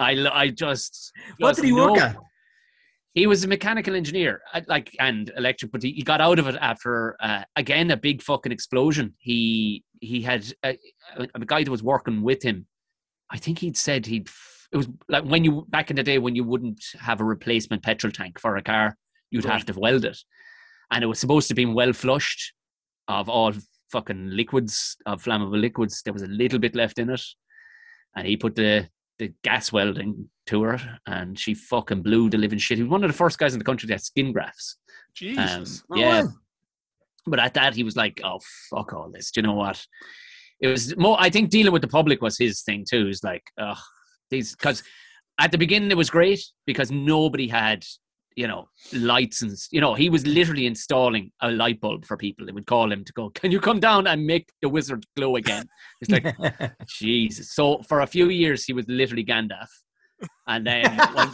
I, 0.00 0.26
I 0.32 0.48
just, 0.48 1.12
What 1.38 1.56
did 1.56 1.64
he 1.64 1.72
work 1.72 1.98
at? 1.98 2.16
He 3.14 3.26
was 3.26 3.44
a 3.44 3.48
mechanical 3.48 3.94
engineer, 3.94 4.40
like 4.68 4.90
and 4.98 5.30
electric, 5.36 5.70
but 5.70 5.82
he, 5.82 5.92
he 5.92 6.02
got 6.02 6.20
out 6.20 6.38
of 6.38 6.48
it 6.48 6.56
after 6.60 7.16
uh, 7.20 7.44
again 7.56 7.90
a 7.90 7.96
big 7.96 8.22
fucking 8.22 8.52
explosion. 8.52 9.14
He 9.18 9.84
he 10.02 10.20
had 10.20 10.52
a, 10.64 10.76
a, 11.16 11.28
a 11.34 11.44
guy 11.46 11.62
that 11.64 11.70
was 11.70 11.82
working 11.82 12.22
with 12.22 12.42
him. 12.42 12.66
I 13.30 13.38
think 13.38 13.60
he'd 13.60 13.76
said 13.76 14.04
he'd. 14.06 14.28
It 14.72 14.76
was 14.76 14.88
like 15.08 15.24
when 15.24 15.44
you 15.44 15.66
back 15.68 15.90
in 15.90 15.96
the 15.96 16.02
day 16.02 16.18
when 16.18 16.34
you 16.34 16.44
wouldn't 16.44 16.82
have 16.98 17.20
a 17.20 17.24
replacement 17.24 17.82
petrol 17.82 18.12
tank 18.12 18.38
for 18.38 18.56
a 18.56 18.62
car, 18.62 18.96
you'd 19.30 19.44
have 19.44 19.64
to 19.66 19.78
weld 19.78 20.04
it, 20.04 20.18
and 20.90 21.04
it 21.04 21.06
was 21.06 21.18
supposed 21.18 21.48
to 21.48 21.54
be 21.54 21.66
well 21.66 21.92
flushed 21.92 22.52
of 23.08 23.28
all 23.28 23.52
fucking 23.90 24.30
liquids 24.30 24.96
of 25.06 25.22
flammable 25.22 25.60
liquids. 25.60 26.02
There 26.02 26.12
was 26.12 26.22
a 26.22 26.26
little 26.26 26.58
bit 26.58 26.74
left 26.74 26.98
in 26.98 27.10
it, 27.10 27.22
and 28.16 28.26
he 28.26 28.36
put 28.36 28.56
the 28.56 28.88
the 29.18 29.32
gas 29.44 29.72
welding 29.72 30.28
to 30.46 30.62
her, 30.62 30.98
and 31.06 31.38
she 31.38 31.54
fucking 31.54 32.02
blew 32.02 32.28
the 32.28 32.38
living 32.38 32.58
shit. 32.58 32.78
He 32.78 32.82
was 32.82 32.90
one 32.90 33.04
of 33.04 33.10
the 33.10 33.16
first 33.16 33.38
guys 33.38 33.52
in 33.52 33.58
the 33.58 33.64
country 33.64 33.86
that 33.86 33.94
had 33.94 34.02
skin 34.02 34.32
grafts. 34.32 34.78
Jesus. 35.14 35.84
Um, 35.90 35.98
yeah, 35.98 36.24
but 37.26 37.38
at 37.38 37.54
that 37.54 37.74
he 37.74 37.84
was 37.84 37.96
like, 37.96 38.20
"Oh 38.24 38.40
fuck 38.70 38.92
all 38.92 39.10
this." 39.10 39.30
Do 39.30 39.40
you 39.40 39.46
know 39.46 39.54
what? 39.54 39.84
It 40.60 40.68
was 40.68 40.96
more. 40.96 41.16
I 41.18 41.30
think 41.30 41.50
dealing 41.50 41.72
with 41.72 41.82
the 41.82 41.88
public 41.88 42.22
was 42.22 42.38
his 42.38 42.62
thing 42.62 42.84
too. 42.88 43.08
Is 43.08 43.24
like, 43.24 43.42
oh, 43.58 43.80
these 44.30 44.52
because 44.54 44.82
at 45.38 45.50
the 45.50 45.58
beginning 45.58 45.90
it 45.90 45.96
was 45.96 46.10
great 46.10 46.44
because 46.66 46.90
nobody 46.90 47.48
had 47.48 47.84
you 48.36 48.46
know 48.46 48.66
lights 48.92 49.42
and 49.42 49.52
you 49.70 49.80
know 49.80 49.94
he 49.94 50.08
was 50.08 50.26
literally 50.26 50.66
installing 50.66 51.30
a 51.40 51.50
light 51.50 51.80
bulb 51.80 52.04
for 52.04 52.16
people. 52.16 52.46
They 52.46 52.52
would 52.52 52.66
call 52.66 52.90
him 52.90 53.04
to 53.04 53.12
go, 53.12 53.30
"Can 53.30 53.50
you 53.50 53.60
come 53.60 53.80
down 53.80 54.06
and 54.06 54.26
make 54.26 54.48
the 54.60 54.68
wizard 54.68 55.04
glow 55.16 55.36
again?" 55.36 55.66
It's 56.00 56.10
like 56.10 56.74
Jesus. 56.86 57.54
So 57.54 57.82
for 57.88 58.00
a 58.00 58.06
few 58.06 58.28
years 58.28 58.64
he 58.64 58.72
was 58.72 58.86
literally 58.88 59.24
Gandalf, 59.24 59.68
and 60.46 60.66
then 60.66 60.84
when, 61.14 61.28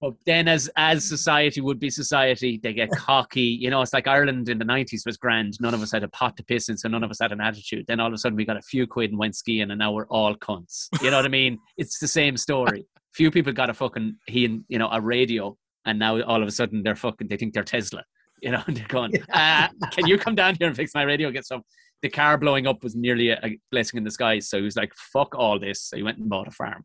but 0.00 0.14
then 0.24 0.48
as 0.48 0.70
as 0.76 1.06
society 1.06 1.60
would 1.60 1.78
be 1.78 1.90
society, 1.90 2.58
they 2.62 2.72
get 2.72 2.90
cocky. 2.96 3.42
You 3.42 3.70
know, 3.70 3.82
it's 3.82 3.92
like 3.92 4.06
Ireland 4.06 4.48
in 4.48 4.58
the 4.58 4.64
nineties 4.64 5.04
was 5.04 5.18
grand. 5.18 5.58
None 5.60 5.74
of 5.74 5.82
us 5.82 5.92
had 5.92 6.04
a 6.04 6.08
pot 6.08 6.36
to 6.38 6.44
piss 6.44 6.68
in, 6.68 6.78
so 6.78 6.88
none 6.88 7.04
of 7.04 7.10
us 7.10 7.18
had 7.20 7.32
an 7.32 7.40
attitude. 7.40 7.84
Then 7.86 8.00
all 8.00 8.08
of 8.08 8.14
a 8.14 8.18
sudden 8.18 8.36
we 8.36 8.46
got 8.46 8.56
a 8.56 8.62
few 8.62 8.86
quid 8.86 9.10
and 9.10 9.18
went 9.18 9.36
skiing, 9.36 9.70
and 9.70 9.78
now 9.78 9.92
we're 9.92 10.06
all 10.06 10.34
cunts. 10.34 10.88
You 11.02 11.10
know 11.10 11.18
what 11.18 11.26
I 11.26 11.28
mean? 11.28 11.58
It's 11.76 11.98
the 11.98 12.08
same 12.08 12.36
story. 12.36 12.86
Few 13.12 13.30
people 13.30 13.52
got 13.52 13.70
a 13.70 13.74
fucking 13.74 14.16
he 14.26 14.44
and 14.44 14.64
you 14.68 14.78
know 14.78 14.88
a 14.90 15.00
radio, 15.00 15.56
and 15.84 15.98
now 15.98 16.20
all 16.22 16.42
of 16.42 16.48
a 16.48 16.52
sudden 16.52 16.82
they're 16.82 16.96
fucking 16.96 17.28
they 17.28 17.36
think 17.36 17.52
they're 17.52 17.64
Tesla. 17.64 18.04
You 18.42 18.52
know, 18.52 18.62
and 18.66 18.76
they're 18.76 18.88
going, 18.88 19.12
uh, 19.32 19.68
"Can 19.92 20.06
you 20.06 20.18
come 20.18 20.34
down 20.34 20.56
here 20.58 20.68
and 20.68 20.76
fix 20.76 20.94
my 20.94 21.02
radio? 21.02 21.30
Get 21.30 21.46
some." 21.46 21.62
The 22.02 22.08
car 22.08 22.38
blowing 22.38 22.66
up 22.66 22.82
was 22.82 22.96
nearly 22.96 23.28
a, 23.28 23.38
a 23.44 23.58
blessing 23.70 23.98
in 23.98 24.04
disguise. 24.04 24.48
So 24.48 24.56
he 24.56 24.64
was 24.64 24.76
like, 24.76 24.92
"Fuck 24.94 25.34
all 25.34 25.58
this." 25.58 25.82
So 25.82 25.96
he 25.98 26.02
went 26.02 26.18
and 26.18 26.30
bought 26.30 26.48
a 26.48 26.52
farm. 26.52 26.84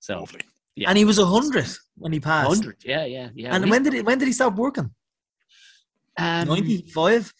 So 0.00 0.18
Lovely. 0.18 0.40
Yeah, 0.76 0.88
And 0.88 0.96
he 0.98 1.04
was 1.04 1.18
a 1.18 1.26
hundred 1.26 1.66
when 1.96 2.12
he 2.12 2.20
passed. 2.20 2.48
hundred. 2.48 2.76
Yeah, 2.84 3.04
yeah, 3.04 3.28
yeah. 3.34 3.54
And 3.54 3.68
when 3.70 3.82
did 3.82 3.92
he, 3.92 4.00
when 4.02 4.18
did 4.18 4.26
he 4.26 4.32
stop 4.32 4.54
working? 4.56 4.90
um, 6.18 6.48
Ninety 6.48 6.86
five. 6.94 7.32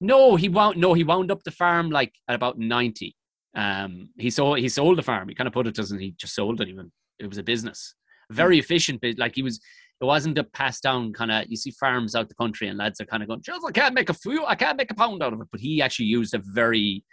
No, 0.00 0.36
he 0.36 0.48
wound 0.48 0.76
no, 0.78 0.94
he 0.94 1.04
wound 1.04 1.30
up 1.30 1.42
the 1.44 1.50
farm 1.50 1.90
like 1.90 2.14
at 2.28 2.34
about 2.34 2.58
ninety. 2.58 3.16
Um, 3.56 4.10
he 4.16 4.30
sold 4.30 4.58
he 4.58 4.68
sold 4.68 4.98
the 4.98 5.02
farm. 5.02 5.28
He 5.28 5.34
kind 5.34 5.48
of 5.48 5.52
put 5.54 5.66
it 5.66 5.78
as 5.78 5.90
he 5.90 6.14
just 6.16 6.34
sold 6.34 6.60
it. 6.60 6.68
Even 6.68 6.92
it 7.18 7.26
was 7.28 7.38
a 7.38 7.42
business, 7.42 7.94
very 8.30 8.58
efficient. 8.58 9.00
But 9.00 9.18
like 9.18 9.34
he 9.34 9.42
was, 9.42 9.56
it 10.00 10.04
wasn't 10.04 10.38
a 10.38 10.44
passed 10.44 10.84
down 10.84 11.12
kind 11.12 11.32
of. 11.32 11.46
You 11.48 11.56
see 11.56 11.72
farms 11.72 12.14
out 12.14 12.28
the 12.28 12.34
country, 12.36 12.68
and 12.68 12.78
lads 12.78 13.00
are 13.00 13.06
kind 13.06 13.22
of 13.22 13.28
going, 13.28 13.42
"Just 13.42 13.66
I 13.66 13.72
can't 13.72 13.94
make 13.94 14.08
a 14.10 14.14
few, 14.14 14.44
I 14.46 14.54
can't 14.54 14.76
make 14.78 14.90
a 14.92 14.94
pound 14.94 15.22
out 15.22 15.32
of 15.32 15.40
it." 15.40 15.48
But 15.50 15.60
he 15.60 15.82
actually 15.82 16.06
used 16.06 16.34
a 16.34 16.38
very 16.44 17.04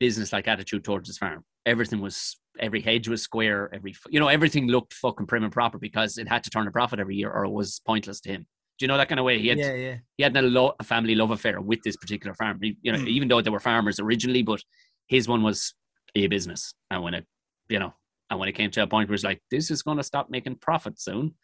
business-like 0.00 0.46
attitude 0.48 0.84
towards 0.84 1.08
his 1.08 1.16
farm. 1.16 1.44
Everything 1.66 2.00
was, 2.00 2.36
every 2.58 2.80
hedge 2.80 3.08
was 3.08 3.22
square, 3.22 3.70
every 3.74 3.94
you 4.08 4.20
know, 4.20 4.28
everything 4.28 4.66
looked 4.68 4.92
fucking 4.94 5.26
prim 5.26 5.44
and 5.44 5.52
proper 5.52 5.78
because 5.78 6.18
it 6.18 6.28
had 6.28 6.44
to 6.44 6.50
turn 6.50 6.66
a 6.66 6.70
profit 6.70 7.00
every 7.00 7.16
year, 7.16 7.30
or 7.30 7.44
it 7.44 7.50
was 7.50 7.80
pointless 7.86 8.20
to 8.22 8.30
him. 8.30 8.46
Do 8.78 8.84
you 8.84 8.88
know 8.88 8.96
that 8.96 9.08
kind 9.08 9.20
of 9.20 9.24
way? 9.24 9.38
He 9.38 9.48
had, 9.48 9.58
yeah, 9.58 9.72
yeah. 9.74 9.96
he 10.16 10.22
had 10.24 10.36
a, 10.36 10.42
lo- 10.42 10.74
a 10.80 10.84
family 10.84 11.14
love 11.14 11.30
affair 11.30 11.60
with 11.60 11.80
this 11.84 11.96
particular 11.96 12.34
farm. 12.34 12.58
He- 12.60 12.76
you 12.82 12.92
know, 12.92 12.98
Mm. 12.98 13.08
even 13.08 13.28
though 13.28 13.40
they 13.40 13.50
were 13.50 13.60
farmers 13.60 14.00
originally, 14.00 14.42
but 14.42 14.62
his 15.06 15.28
one 15.28 15.42
was 15.42 15.74
a 16.16 16.26
business. 16.26 16.74
And 16.90 17.02
when 17.02 17.14
it, 17.14 17.24
you 17.68 17.78
know, 17.78 17.94
and 18.30 18.40
when 18.40 18.48
it 18.48 18.52
came 18.52 18.70
to 18.72 18.82
a 18.82 18.86
point 18.86 19.08
where 19.08 19.14
it's 19.14 19.22
like, 19.24 19.40
this 19.50 19.70
is 19.70 19.82
going 19.82 19.98
to 19.98 20.02
stop 20.02 20.28
making 20.28 20.56
profit 20.56 21.00
soon, 21.00 21.34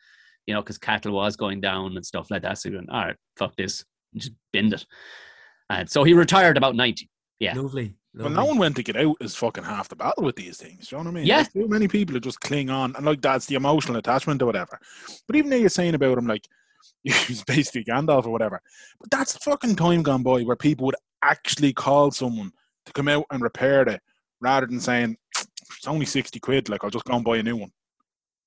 you 0.46 0.54
know, 0.54 0.60
because 0.60 0.76
cattle 0.78 1.12
was 1.12 1.36
going 1.36 1.60
down 1.60 1.94
and 1.96 2.04
stuff 2.04 2.30
like 2.30 2.42
that. 2.42 2.58
So 2.58 2.68
he 2.70 2.74
went, 2.74 2.90
all 2.90 3.04
right, 3.04 3.16
fuck 3.36 3.54
this, 3.56 3.84
and 4.12 4.20
just 4.22 4.34
binned 4.52 4.72
it. 4.72 4.84
And 5.68 5.88
so 5.88 6.02
he 6.02 6.14
retired 6.14 6.56
about 6.56 6.74
90. 6.74 7.08
Yeah. 7.38 7.54
Lovely. 7.54 7.94
But 8.14 8.24
lovely. 8.24 8.36
no 8.36 8.44
one 8.46 8.58
went 8.58 8.76
to 8.76 8.82
get 8.82 8.96
out 8.96 9.16
is 9.20 9.36
fucking 9.36 9.62
half 9.62 9.88
the 9.88 9.94
battle 9.94 10.24
with 10.24 10.34
these 10.34 10.56
things. 10.56 10.90
You 10.90 10.98
know 10.98 11.04
what 11.04 11.10
I 11.10 11.14
mean? 11.14 11.26
Yeah. 11.26 11.36
There's 11.36 11.52
too 11.52 11.68
many 11.68 11.86
people 11.86 12.14
who 12.14 12.20
just 12.20 12.40
cling 12.40 12.68
on, 12.68 12.96
and 12.96 13.06
like 13.06 13.20
that's 13.20 13.46
the 13.46 13.54
emotional 13.54 13.98
attachment 13.98 14.42
or 14.42 14.46
whatever. 14.46 14.80
But 15.26 15.36
even 15.36 15.50
though 15.50 15.56
you're 15.56 15.68
saying 15.68 15.94
about 15.94 16.18
him, 16.18 16.26
like 16.26 16.46
he's 17.04 17.44
basically 17.44 17.84
Gandalf 17.84 18.26
or 18.26 18.30
whatever, 18.30 18.60
but 18.98 19.10
that's 19.10 19.36
fucking 19.38 19.76
time 19.76 20.02
gone 20.02 20.22
by 20.22 20.42
where 20.42 20.56
people 20.56 20.86
would 20.86 20.96
actually 21.22 21.72
call 21.72 22.10
someone 22.10 22.52
to 22.86 22.92
come 22.92 23.08
out 23.08 23.26
and 23.30 23.42
repair 23.42 23.88
it, 23.88 24.00
rather 24.40 24.66
than 24.66 24.80
saying 24.80 25.16
it's 25.36 25.86
only 25.86 26.06
sixty 26.06 26.40
quid. 26.40 26.68
Like 26.68 26.82
I'll 26.82 26.90
just 26.90 27.04
go 27.04 27.14
and 27.14 27.24
buy 27.24 27.36
a 27.36 27.42
new 27.44 27.56
one. 27.56 27.70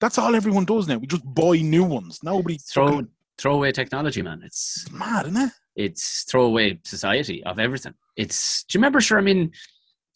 That's 0.02 0.18
all 0.18 0.36
everyone 0.36 0.66
does 0.66 0.90
now. 0.90 0.98
We 0.98 1.08
just 1.08 1.24
buy 1.34 1.62
new 1.62 1.86
ones. 1.86 2.20
Nobody 2.22 2.58
Throw, 2.58 3.08
throwaway 3.38 3.72
technology, 3.72 4.22
man. 4.22 4.42
It's, 4.44 4.84
It's 4.86 4.92
mad, 4.92 5.28
isn't 5.28 5.42
it? 5.42 5.52
it's 5.76 6.24
throwaway 6.30 6.80
society 6.86 7.44
of 7.44 7.58
everything. 7.60 7.94
It's, 8.16 8.64
do 8.66 8.76
you 8.78 8.80
remember, 8.80 9.02
sure? 9.02 9.18
I 9.18 9.22
mean, 9.22 9.52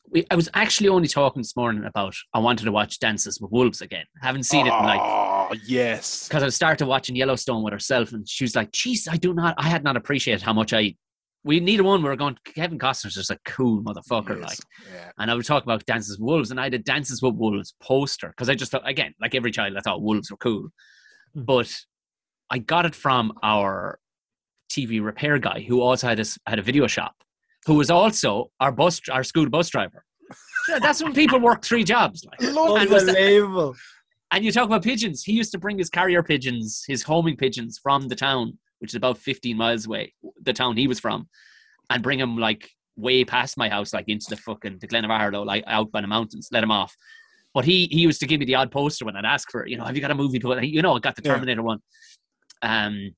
we, 0.10 0.26
I 0.32 0.36
was 0.36 0.48
actually 0.54 0.88
only 0.90 1.08
talking 1.08 1.42
this 1.42 1.56
morning 1.56 1.84
about 1.84 2.16
I 2.34 2.40
wanted 2.40 2.64
to 2.66 2.72
watch 2.72 3.00
Dances 3.00 3.42
with 3.42 3.52
Wolves 3.52 3.82
again. 3.82 4.06
haven't 4.22 4.44
seen 4.44 4.66
it 4.68 4.74
in 4.74 4.84
like 4.86 5.02
Oh 5.02 5.50
yes. 5.66 6.28
because 6.28 6.44
I 6.44 6.50
started 6.50 6.86
watching 6.88 7.16
Yellowstone 7.16 7.62
with 7.64 7.74
herself, 7.74 8.14
and 8.14 8.28
she 8.28 8.44
was 8.46 8.56
like, 8.56 8.72
"Jeez, 8.72 9.08
I 9.12 9.18
do 9.18 9.34
not, 9.34 9.56
I 9.58 9.68
had 9.68 9.84
not 9.84 9.98
appreciated 9.98 10.42
how 10.44 10.54
much 10.54 10.72
I." 10.74 10.96
We 11.44 11.60
needed 11.60 11.84
one. 11.84 12.04
we're 12.04 12.16
going. 12.16 12.38
Kevin 12.56 12.78
Costner's 12.80 13.16
just 13.16 13.32
a 13.32 13.40
cool 13.46 13.82
motherfucker, 13.84 14.40
Yes. 14.40 14.50
like. 14.50 14.60
Yeah. 14.94 15.12
And 15.18 15.30
I 15.32 15.36
would 15.36 15.46
talk 15.46 15.64
about 15.64 15.86
Dances 15.86 16.18
with 16.20 16.26
Wolves, 16.26 16.52
and 16.52 16.60
I 16.60 16.64
had 16.64 16.74
a 16.74 16.80
Dances 16.80 17.22
with 17.22 17.36
Wolves 17.36 17.74
poster 17.82 18.30
because 18.30 18.50
I 18.50 18.56
just 18.56 18.72
thought, 18.72 18.88
again, 18.88 19.14
like 19.20 19.36
every 19.36 19.52
child, 19.52 19.76
I 19.78 19.82
thought 19.82 20.02
wolves 20.02 20.30
were 20.32 20.38
cool, 20.38 20.70
Hmm. 21.34 21.44
but 21.44 21.74
I 22.50 22.60
got 22.60 22.86
it 22.86 22.96
from 22.96 23.34
our 23.44 24.00
TV 24.72 25.04
repair 25.04 25.38
guy 25.40 25.66
who 25.68 25.82
also 25.82 26.08
had 26.08 26.20
a 26.20 26.26
had 26.46 26.60
a 26.60 26.62
video 26.62 26.88
shop, 26.88 27.16
who 27.66 27.76
was 27.76 27.90
also 27.90 28.52
our 28.60 28.72
bus, 28.72 29.02
our 29.12 29.24
school 29.24 29.50
bus 29.50 29.70
driver. 29.70 30.04
Yeah, 30.70 30.80
that's 30.80 31.02
when 31.02 31.14
people 31.14 31.40
work 31.40 31.64
three 31.64 31.84
jobs. 31.84 32.26
Like. 32.26 32.54
Love 32.54 32.78
And 32.78 32.92
Unbelievable. 32.92 33.76
And 34.32 34.44
you 34.44 34.52
talk 34.52 34.66
about 34.66 34.84
pigeons. 34.84 35.24
He 35.24 35.32
used 35.32 35.54
to 35.54 35.58
bring 35.58 35.78
his 35.78 35.90
carrier 35.90 36.22
pigeons, 36.22 36.84
his 36.86 37.04
homing 37.04 37.38
pigeons 37.38 37.80
from 37.82 38.10
the 38.10 38.16
town, 38.16 38.58
which 38.80 38.92
is 38.92 38.96
about 38.96 39.18
15 39.18 39.56
miles 39.56 39.86
away, 39.86 40.14
the 40.42 40.52
town 40.52 40.76
he 40.76 40.88
was 40.88 41.00
from, 41.00 41.30
and 41.90 42.04
bring 42.04 42.20
them 42.20 42.38
like 42.38 42.70
way 42.98 43.24
past 43.24 43.58
my 43.58 43.70
house, 43.70 43.94
like 43.94 44.10
into 44.10 44.26
the 44.30 44.36
fucking 44.36 44.80
the 44.80 44.88
Glen 44.88 45.06
of 45.06 45.12
Aherlow, 45.12 45.46
like 45.46 45.64
out 45.68 45.92
by 45.92 46.02
the 46.02 46.08
mountains, 46.08 46.50
let 46.52 46.64
him 46.64 46.72
off. 46.72 46.94
But 47.54 47.64
he 47.64 47.86
he 47.86 48.02
used 48.02 48.20
to 48.20 48.28
give 48.28 48.40
me 48.40 48.46
the 48.46 48.56
odd 48.56 48.70
poster 48.70 49.06
when 49.06 49.16
I'd 49.16 49.24
ask 49.26 49.50
for, 49.50 49.64
it, 49.64 49.70
you 49.70 49.78
know, 49.78 49.86
have 49.86 49.96
you 49.96 50.02
got 50.02 50.12
a 50.12 50.16
movie 50.16 50.40
to 50.40 50.52
it? 50.52 50.66
You 50.66 50.82
know, 50.82 50.96
I 50.96 51.00
got 51.00 51.16
the 51.16 51.22
Yeah. 51.24 51.34
Terminator 51.34 51.64
one. 51.64 51.80
Um, 52.62 53.12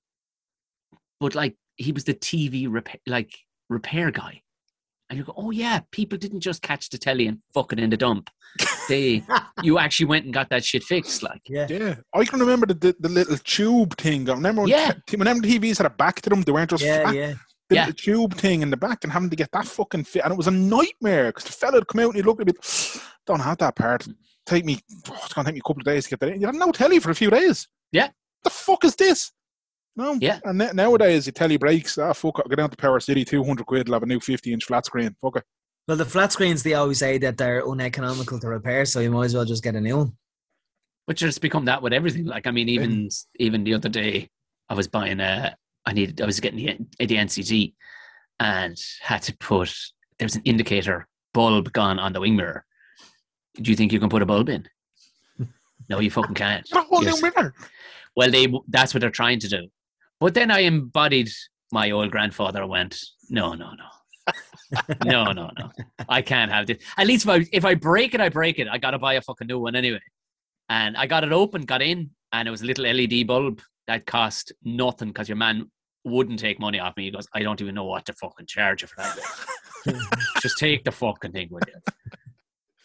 but 1.20 1.36
like 1.36 1.56
he 1.78 1.92
was 1.92 2.04
the 2.06 2.14
TV 2.14 2.68
repair, 2.70 3.00
like 3.08 3.34
repair 3.70 4.12
guy. 4.12 4.42
And 5.10 5.18
you 5.18 5.26
go, 5.26 5.34
oh 5.36 5.50
yeah, 5.50 5.80
people 5.92 6.20
didn't 6.20 6.42
just 6.42 6.62
catch 6.62 6.90
the 6.90 6.98
telly 7.00 7.26
and 7.26 7.40
fuck 7.52 7.74
it 7.74 7.80
in 7.80 7.90
the 7.90 7.98
dump. 7.98 8.30
They, 8.88 9.24
you 9.64 9.80
actually 9.80 10.06
went 10.06 10.26
and 10.26 10.34
got 10.34 10.50
that 10.52 10.64
shit 10.64 10.84
fixed. 10.84 11.24
Like, 11.24 11.42
yeah. 11.48 11.66
Yeah, 11.68 11.96
I 12.14 12.26
can 12.26 12.40
remember 12.40 12.68
the, 12.68 12.76
the, 12.76 12.96
the 13.00 13.10
little 13.10 13.38
tube 13.38 13.98
thing. 13.98 14.30
I 14.30 14.34
remember 14.34 14.62
when, 14.62 14.70
Yeah. 14.70 14.94
t- 15.08 15.18
whenever 15.18 15.40
TVs 15.40 15.78
had 15.78 15.88
a 15.88 15.90
back 15.90 16.22
to 16.22 16.30
them, 16.30 16.44
they 16.44 16.52
weren't 16.52 16.70
just 16.70 16.84
Yeah, 16.84 17.02
flat. 17.02 17.16
yeah. 17.16 17.34
The 17.70 17.76
Yeah. 17.76 17.92
tube 17.98 18.36
thing 18.36 18.62
in 18.62 18.70
the 18.70 18.78
back 18.78 19.00
and 19.04 19.12
having 19.12 19.32
to 19.32 19.36
get 19.36 19.52
that 19.52 19.66
fucking 19.66 20.04
fit. 20.04 20.24
And 20.24 20.32
it 20.32 20.38
was 20.38 20.48
a 20.48 20.52
nightmare 20.52 21.28
because 21.28 21.46
the 21.46 21.54
fella 21.54 21.76
would 21.80 21.88
come 21.88 22.02
out 22.02 22.08
and 22.10 22.16
he'd 22.16 22.26
look 22.28 22.40
at 22.42 22.46
me, 22.48 22.54
don't 23.26 23.40
have 23.40 23.58
that 23.60 23.76
part. 23.76 24.08
Take 24.46 24.64
me, 24.64 24.80
oh, 25.10 25.20
it's 25.24 25.34
going 25.34 25.44
to 25.46 25.50
take 25.50 25.56
me 25.56 25.60
a 25.60 25.68
couple 25.68 25.82
of 25.82 25.86
days 25.86 26.04
to 26.04 26.10
get 26.12 26.20
that 26.20 26.30
in. 26.34 26.42
You 26.42 26.46
had 26.48 26.56
no 26.56 26.72
telly 26.72 27.00
for 27.00 27.10
a 27.10 27.16
few 27.16 27.32
days. 27.32 27.68
Yeah. 27.92 28.10
The 28.44 28.50
fuck 28.50 28.86
is 28.86 28.96
this? 28.96 29.32
No. 29.96 30.18
Yeah. 30.20 30.40
And 30.46 30.58
na- 30.58 30.72
nowadays, 30.72 31.26
your 31.26 31.34
telly 31.34 31.58
breaks. 31.58 31.98
Ah, 31.98 32.14
fuck 32.14 32.40
it. 32.40 32.44
I'll 32.46 32.50
go 32.50 32.56
down 32.56 32.70
to 32.70 32.78
Power 32.78 33.00
City, 33.00 33.26
200 33.26 33.66
quid, 33.66 33.90
I'll 33.90 33.94
have 33.94 34.04
a 34.04 34.06
new 34.06 34.20
50 34.20 34.54
inch 34.54 34.66
flat 34.66 34.86
screen. 34.86 35.16
Fuck 35.22 35.38
it. 35.38 35.44
Well, 35.88 35.98
the 35.98 36.06
flat 36.06 36.32
screens, 36.32 36.62
they 36.64 36.76
always 36.76 37.00
say 37.00 37.18
that 37.18 37.38
they're 37.38 37.68
uneconomical 37.68 38.40
to 38.40 38.48
repair, 38.48 38.86
so 38.86 39.00
you 39.00 39.10
might 39.12 39.26
as 39.26 39.36
well 39.36 39.46
just 39.46 39.64
get 39.64 39.76
a 39.76 39.82
new 39.82 39.98
one. 39.98 40.14
Which 41.06 41.22
has 41.22 41.40
become 41.40 41.66
that 41.66 41.82
with 41.82 41.94
everything. 41.94 42.26
Like, 42.26 42.46
I 42.46 42.52
mean, 42.52 42.70
even 42.70 43.10
even 43.40 43.64
the 43.64 43.74
other 43.74 43.90
day, 43.90 44.30
I 44.70 44.76
was 44.76 44.88
buying 44.88 45.20
a, 45.20 45.56
I 45.88 45.94
needed, 45.94 46.22
I 46.22 46.28
was 46.28 46.40
getting 46.40 46.88
the, 47.00 47.06
the 47.08 47.16
NCT, 47.16 47.74
and 48.40 48.80
had 49.02 49.24
to 49.24 49.36
put 49.38 49.76
there 50.20 50.26
was 50.28 50.36
an 50.36 50.44
indicator 50.46 51.08
bulb 51.34 51.74
gone 51.74 51.98
on 51.98 52.14
the 52.14 52.20
wing 52.20 52.36
mirror. 52.36 52.64
Do 53.56 53.72
you 53.72 53.76
think 53.76 53.92
you 53.92 54.00
can 54.00 54.10
put 54.10 54.22
a 54.22 54.26
bulb 54.26 54.50
in? 54.50 54.68
No, 55.90 56.00
you 56.00 56.12
fucking 56.12 56.36
can't. 56.36 56.64
Get 56.70 56.78
a 56.78 56.82
whole 56.88 57.02
new 57.02 57.20
mirror. 57.20 57.52
Well, 58.20 58.32
they 58.32 58.54
that's 58.68 58.94
what 58.94 59.00
they're 59.00 59.12
trying 59.12 59.40
to 59.40 59.48
do. 59.48 59.70
But 60.20 60.34
then 60.34 60.52
I 60.52 60.60
embodied 60.60 61.30
my 61.72 61.92
old 61.92 62.12
grandfather. 62.12 62.68
Went, 62.68 63.00
no, 63.30 63.54
no, 63.54 63.72
no, 63.72 64.82
no, 65.06 65.32
no, 65.32 65.50
no. 65.58 65.72
I 66.10 66.22
can't 66.22 66.52
have 66.52 66.68
this. 66.68 66.80
At 66.98 67.08
least 67.08 67.24
if 67.26 67.30
I 67.30 67.46
if 67.54 67.64
I 67.64 67.76
break 67.76 68.14
it, 68.14 68.20
I 68.20 68.28
break 68.28 68.60
it. 68.60 68.68
I 68.70 68.78
gotta 68.78 69.00
buy 69.00 69.14
a 69.14 69.22
fucking 69.22 69.48
new 69.48 69.60
one 69.60 69.74
anyway. 69.74 70.02
And 70.68 70.98
I 70.98 71.06
got 71.08 71.24
it 71.24 71.32
open, 71.32 71.62
got 71.62 71.82
in, 71.82 72.10
and 72.34 72.46
it 72.46 72.52
was 72.52 72.62
a 72.62 72.66
little 72.66 72.84
LED 72.84 73.26
bulb 73.26 73.62
that 73.88 74.06
cost 74.06 74.52
nothing 74.66 75.08
because 75.08 75.30
your 75.30 75.38
man 75.38 75.72
wouldn't 76.04 76.40
take 76.40 76.60
money 76.60 76.78
off 76.78 76.98
me. 76.98 77.06
He 77.06 77.12
goes, 77.12 77.28
I 77.34 77.42
don't 77.42 77.62
even 77.62 77.74
know 77.74 77.86
what 77.86 78.06
to 78.08 78.14
fucking 78.16 78.48
charge 78.48 78.82
you 78.82 78.90
for 78.90 78.98
that. 78.98 80.18
Just 80.42 80.58
take 80.58 80.84
the 80.84 80.92
fucking 80.92 81.32
thing 81.32 81.48
with 81.52 81.64
you. 81.68 81.94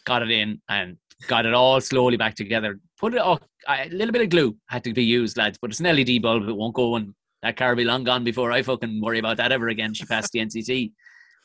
Got 0.05 0.21
it 0.21 0.31
in 0.31 0.61
and 0.69 0.95
got 1.27 1.45
it 1.45 1.53
all 1.53 1.79
slowly 1.81 2.17
back 2.17 2.35
together. 2.35 2.79
Put 2.99 3.13
it 3.13 3.19
up. 3.19 3.43
A 3.67 3.89
little 3.89 4.11
bit 4.11 4.21
of 4.21 4.29
glue 4.29 4.57
had 4.67 4.83
to 4.83 4.93
be 4.93 5.03
used, 5.03 5.37
lads, 5.37 5.57
but 5.61 5.71
it's 5.71 5.79
an 5.79 5.95
LED 5.95 6.21
bulb. 6.21 6.47
It 6.47 6.55
won't 6.55 6.75
go 6.75 6.95
and 6.95 7.13
that 7.41 7.57
car 7.57 7.69
will 7.69 7.75
be 7.75 7.83
long 7.83 8.03
gone 8.03 8.23
before 8.23 8.51
I 8.51 8.61
fucking 8.63 9.01
worry 9.01 9.19
about 9.19 9.37
that 9.37 9.51
ever 9.51 9.67
again. 9.67 9.93
She 9.93 10.05
passed 10.05 10.31
the 10.31 10.39
NCT. 10.39 10.91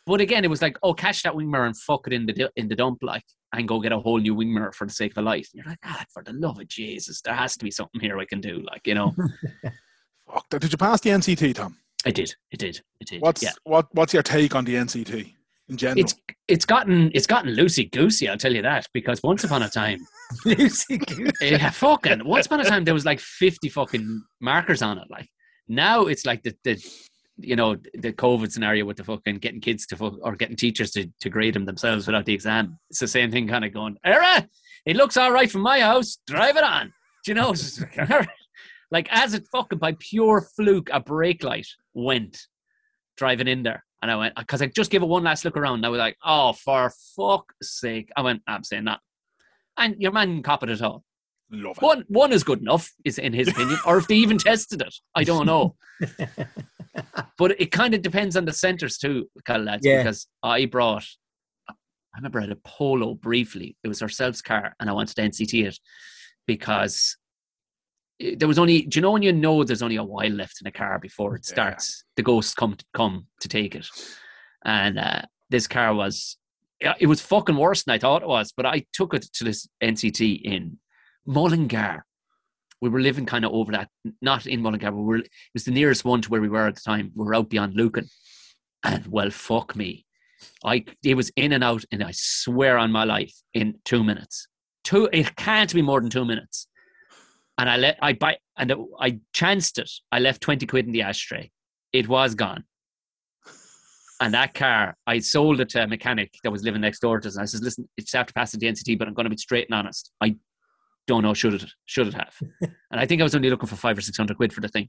But 0.06 0.20
again, 0.20 0.44
it 0.44 0.50
was 0.50 0.62
like, 0.62 0.78
oh, 0.82 0.94
catch 0.94 1.22
that 1.24 1.36
wing 1.36 1.50
mirror 1.50 1.66
and 1.66 1.76
fuck 1.76 2.06
it 2.06 2.12
in 2.12 2.24
the 2.24 2.50
in 2.56 2.68
the 2.68 2.74
dump, 2.74 2.98
like, 3.02 3.24
and 3.52 3.68
go 3.68 3.80
get 3.80 3.92
a 3.92 3.98
whole 3.98 4.18
new 4.18 4.34
wing 4.34 4.52
mirror 4.52 4.72
for 4.72 4.86
the 4.86 4.92
sake 4.92 5.12
of 5.12 5.18
a 5.18 5.22
light. 5.22 5.46
And 5.52 5.62
you're 5.62 5.70
like, 5.70 5.78
ah, 5.84 6.04
for 6.12 6.22
the 6.22 6.32
love 6.32 6.58
of 6.58 6.68
Jesus, 6.68 7.20
there 7.20 7.34
has 7.34 7.56
to 7.58 7.64
be 7.64 7.70
something 7.70 8.00
here 8.00 8.18
I 8.18 8.24
can 8.24 8.40
do. 8.40 8.62
Like, 8.62 8.86
you 8.86 8.94
know, 8.94 9.14
Fuck. 10.32 10.48
Did 10.48 10.72
you 10.72 10.78
pass 10.78 11.00
the 11.00 11.10
NCT, 11.10 11.54
Tom? 11.54 11.76
I 12.06 12.10
did, 12.12 12.34
it 12.50 12.58
did, 12.58 12.80
it 13.00 13.08
did. 13.08 13.20
What's 13.20 13.42
yeah, 13.42 13.52
what 13.64 13.88
What's 13.92 14.14
your 14.14 14.22
take 14.22 14.54
on 14.54 14.64
the 14.64 14.76
NCT 14.76 15.34
in 15.70 15.76
general? 15.76 16.00
it's 16.00 16.14
it's 16.48 16.64
gotten 16.64 17.10
it's 17.14 17.26
gotten 17.26 17.54
loosey 17.54 17.90
goosey. 17.90 18.28
I'll 18.28 18.36
tell 18.36 18.54
you 18.54 18.62
that 18.62 18.86
because 18.92 19.22
once 19.22 19.44
upon 19.44 19.62
a 19.62 19.68
time, 19.68 20.00
Lucy 20.44 20.98
Goose. 21.06 21.32
yeah, 21.40 21.70
fucking 21.70 22.24
once 22.24 22.46
upon 22.46 22.60
a 22.60 22.64
time 22.64 22.84
there 22.84 22.94
was 22.94 23.04
like 23.04 23.20
fifty 23.20 23.68
fucking 23.68 24.22
markers 24.40 24.82
on 24.82 24.98
it. 24.98 25.08
Like 25.10 25.28
now 25.68 26.06
it's 26.06 26.26
like 26.26 26.42
the 26.42 26.54
the 26.64 26.84
you 27.42 27.56
know 27.56 27.76
the 27.94 28.12
COVID 28.12 28.50
scenario 28.50 28.84
with 28.84 28.96
the 28.96 29.04
fucking 29.04 29.38
getting 29.38 29.60
kids 29.60 29.86
to 29.86 29.96
fuck, 29.96 30.14
or 30.22 30.36
getting 30.36 30.56
teachers 30.56 30.90
to, 30.92 31.08
to 31.20 31.30
grade 31.30 31.54
them 31.54 31.64
themselves 31.64 32.06
without 32.06 32.26
the 32.26 32.34
exam. 32.34 32.78
It's 32.90 33.00
the 33.00 33.08
same 33.08 33.30
thing, 33.30 33.48
kind 33.48 33.64
of 33.64 33.72
going, 33.72 33.96
era. 34.04 34.46
It 34.86 34.96
looks 34.96 35.16
all 35.16 35.32
right 35.32 35.50
from 35.50 35.62
my 35.62 35.80
house. 35.80 36.18
Drive 36.26 36.56
it 36.56 36.64
on. 36.64 36.92
Do 37.24 37.30
you 37.30 37.34
know? 37.34 37.50
It's 37.50 37.62
just 37.62 37.80
like, 37.80 38.10
all 38.10 38.18
right. 38.18 38.28
like 38.90 39.08
as 39.10 39.34
it 39.34 39.46
fucking 39.52 39.78
by 39.78 39.96
pure 39.98 40.46
fluke, 40.56 40.90
a 40.92 41.00
brake 41.00 41.44
light 41.44 41.68
went 41.94 42.38
driving 43.16 43.48
in 43.48 43.62
there. 43.62 43.84
And 44.02 44.10
I 44.10 44.16
went, 44.16 44.34
because 44.34 44.62
I 44.62 44.66
just 44.66 44.90
gave 44.90 45.02
it 45.02 45.08
one 45.08 45.24
last 45.24 45.44
look 45.44 45.56
around. 45.56 45.76
And 45.76 45.86
I 45.86 45.90
was 45.90 45.98
like, 45.98 46.16
oh, 46.24 46.52
for 46.54 46.90
fuck's 47.16 47.78
sake. 47.80 48.10
I 48.16 48.22
went, 48.22 48.42
I'm 48.46 48.64
saying 48.64 48.84
that. 48.84 49.00
And 49.76 49.96
your 50.00 50.12
man 50.12 50.42
cop 50.42 50.62
it 50.62 50.70
at 50.70 50.80
all. 50.82 51.04
Love 51.52 51.76
it. 51.78 51.82
One 51.82 52.04
one 52.08 52.32
is 52.32 52.44
good 52.44 52.60
enough, 52.60 52.92
is 53.04 53.18
in 53.18 53.32
his 53.32 53.48
opinion, 53.48 53.78
or 53.84 53.98
if 53.98 54.06
they 54.06 54.14
even 54.14 54.38
tested 54.38 54.80
it, 54.82 54.94
I 55.14 55.24
don't 55.24 55.46
know. 55.46 55.74
but 57.38 57.60
it 57.60 57.70
kind 57.72 57.94
of 57.94 58.02
depends 58.02 58.36
on 58.36 58.44
the 58.44 58.52
centres 58.52 58.98
too, 58.98 59.28
kind 59.44 59.60
of 59.60 59.66
lads. 59.66 59.84
Yeah. 59.84 59.98
Because 59.98 60.26
I 60.42 60.66
brought, 60.66 61.04
I 61.68 61.74
remember 62.18 62.38
I 62.38 62.42
had 62.42 62.52
a 62.52 62.56
Polo 62.56 63.14
briefly. 63.14 63.76
It 63.82 63.88
was 63.88 64.00
ourselves 64.02 64.42
car, 64.42 64.74
and 64.80 64.88
I 64.88 64.92
wanted 64.92 65.16
to 65.16 65.22
NCT 65.22 65.66
it 65.66 65.78
because 66.46 67.16
it- 67.16 67.19
there 68.36 68.48
was 68.48 68.58
only. 68.58 68.82
Do 68.82 68.98
you 68.98 69.02
know 69.02 69.12
when 69.12 69.22
you 69.22 69.32
know 69.32 69.64
there's 69.64 69.82
only 69.82 69.96
a 69.96 70.04
while 70.04 70.30
left 70.30 70.60
in 70.60 70.66
a 70.66 70.72
car 70.72 70.98
before 70.98 71.34
it 71.36 71.42
Yeah. 71.48 71.52
starts? 71.54 72.04
The 72.16 72.22
ghosts 72.22 72.54
come 72.54 72.74
to, 72.74 72.84
come 72.94 73.26
to 73.40 73.48
take 73.48 73.74
it, 73.74 73.86
and 74.64 74.98
uh, 74.98 75.22
this 75.48 75.66
car 75.66 75.94
was. 75.94 76.36
It 76.98 77.06
was 77.08 77.20
fucking 77.20 77.56
worse 77.56 77.82
than 77.84 77.94
I 77.94 77.98
thought 77.98 78.22
it 78.22 78.28
was, 78.28 78.52
but 78.56 78.64
I 78.64 78.86
took 78.94 79.12
it 79.12 79.22
to 79.34 79.44
this 79.44 79.68
NCT 79.82 80.40
in 80.42 80.78
Mullingar. 81.26 82.06
we 82.80 82.88
were 82.88 83.00
living 83.02 83.26
kind 83.26 83.44
of 83.44 83.52
over 83.52 83.72
that, 83.72 83.88
not 84.22 84.46
in 84.46 84.62
Mullingar, 84.62 84.90
but 84.90 84.96
we 84.96 85.04
were, 85.04 85.16
it 85.18 85.28
was 85.52 85.64
the 85.64 85.70
nearest 85.72 86.06
one 86.06 86.22
to 86.22 86.30
where 86.30 86.40
we 86.40 86.48
were 86.48 86.66
at 86.66 86.74
the 86.76 86.80
time. 86.80 87.12
We 87.14 87.24
were 87.26 87.34
out 87.34 87.50
beyond 87.50 87.74
Lucan. 87.74 88.08
And 88.82 89.06
well, 89.08 89.28
fuck 89.30 89.76
me. 89.76 90.06
I 90.64 90.86
it 91.04 91.14
was 91.16 91.30
in 91.36 91.52
and 91.52 91.62
out, 91.62 91.84
and 91.92 92.02
I 92.02 92.12
swear 92.14 92.78
on 92.78 92.90
my 92.90 93.04
life, 93.04 93.34
in 93.52 93.74
two 93.84 94.02
minutes. 94.02 94.48
Two 94.82 95.10
it 95.12 95.36
can't 95.36 95.74
be 95.74 95.82
more 95.82 96.00
than 96.00 96.08
two 96.08 96.24
minutes. 96.24 96.66
And 97.60 97.68
I 97.68 97.76
let 97.76 97.98
I 98.00 98.14
buy 98.14 98.38
and 98.56 98.72
I 98.98 99.20
chanced 99.34 99.78
it. 99.78 99.90
I 100.10 100.18
left 100.18 100.40
20 100.40 100.66
quid 100.66 100.86
in 100.86 100.92
the 100.92 101.02
ashtray. 101.02 101.50
It 101.92 102.08
was 102.08 102.34
gone. 102.34 102.64
And 104.18 104.32
that 104.32 104.54
car, 104.54 104.96
I 105.06 105.18
sold 105.18 105.60
it 105.60 105.68
to 105.70 105.82
a 105.82 105.86
mechanic 105.86 106.32
that 106.42 106.50
was 106.50 106.62
living 106.62 106.80
next 106.80 107.00
door 107.00 107.20
to 107.20 107.28
us. 107.28 107.34
And 107.34 107.42
I 107.42 107.44
says, 107.44 107.60
listen, 107.60 107.86
it's 107.98 108.14
after 108.14 108.32
passing 108.32 108.60
the 108.60 108.66
NCT, 108.66 108.98
but 108.98 109.08
I'm 109.08 109.14
going 109.14 109.24
to 109.24 109.30
be 109.30 109.36
straight 109.36 109.66
and 109.68 109.74
honest. 109.74 110.10
I 110.22 110.36
don't 111.06 111.22
know, 111.22 111.34
should 111.34 111.52
it 111.52 111.64
should 111.84 112.06
it 112.06 112.14
have? 112.14 112.34
and 112.62 112.72
I 112.92 113.04
think 113.04 113.20
I 113.20 113.24
was 113.24 113.34
only 113.34 113.50
looking 113.50 113.68
for 113.68 113.76
five 113.76 113.98
or 113.98 114.00
six 114.00 114.16
hundred 114.16 114.38
quid 114.38 114.54
for 114.54 114.62
the 114.62 114.68
thing. 114.68 114.88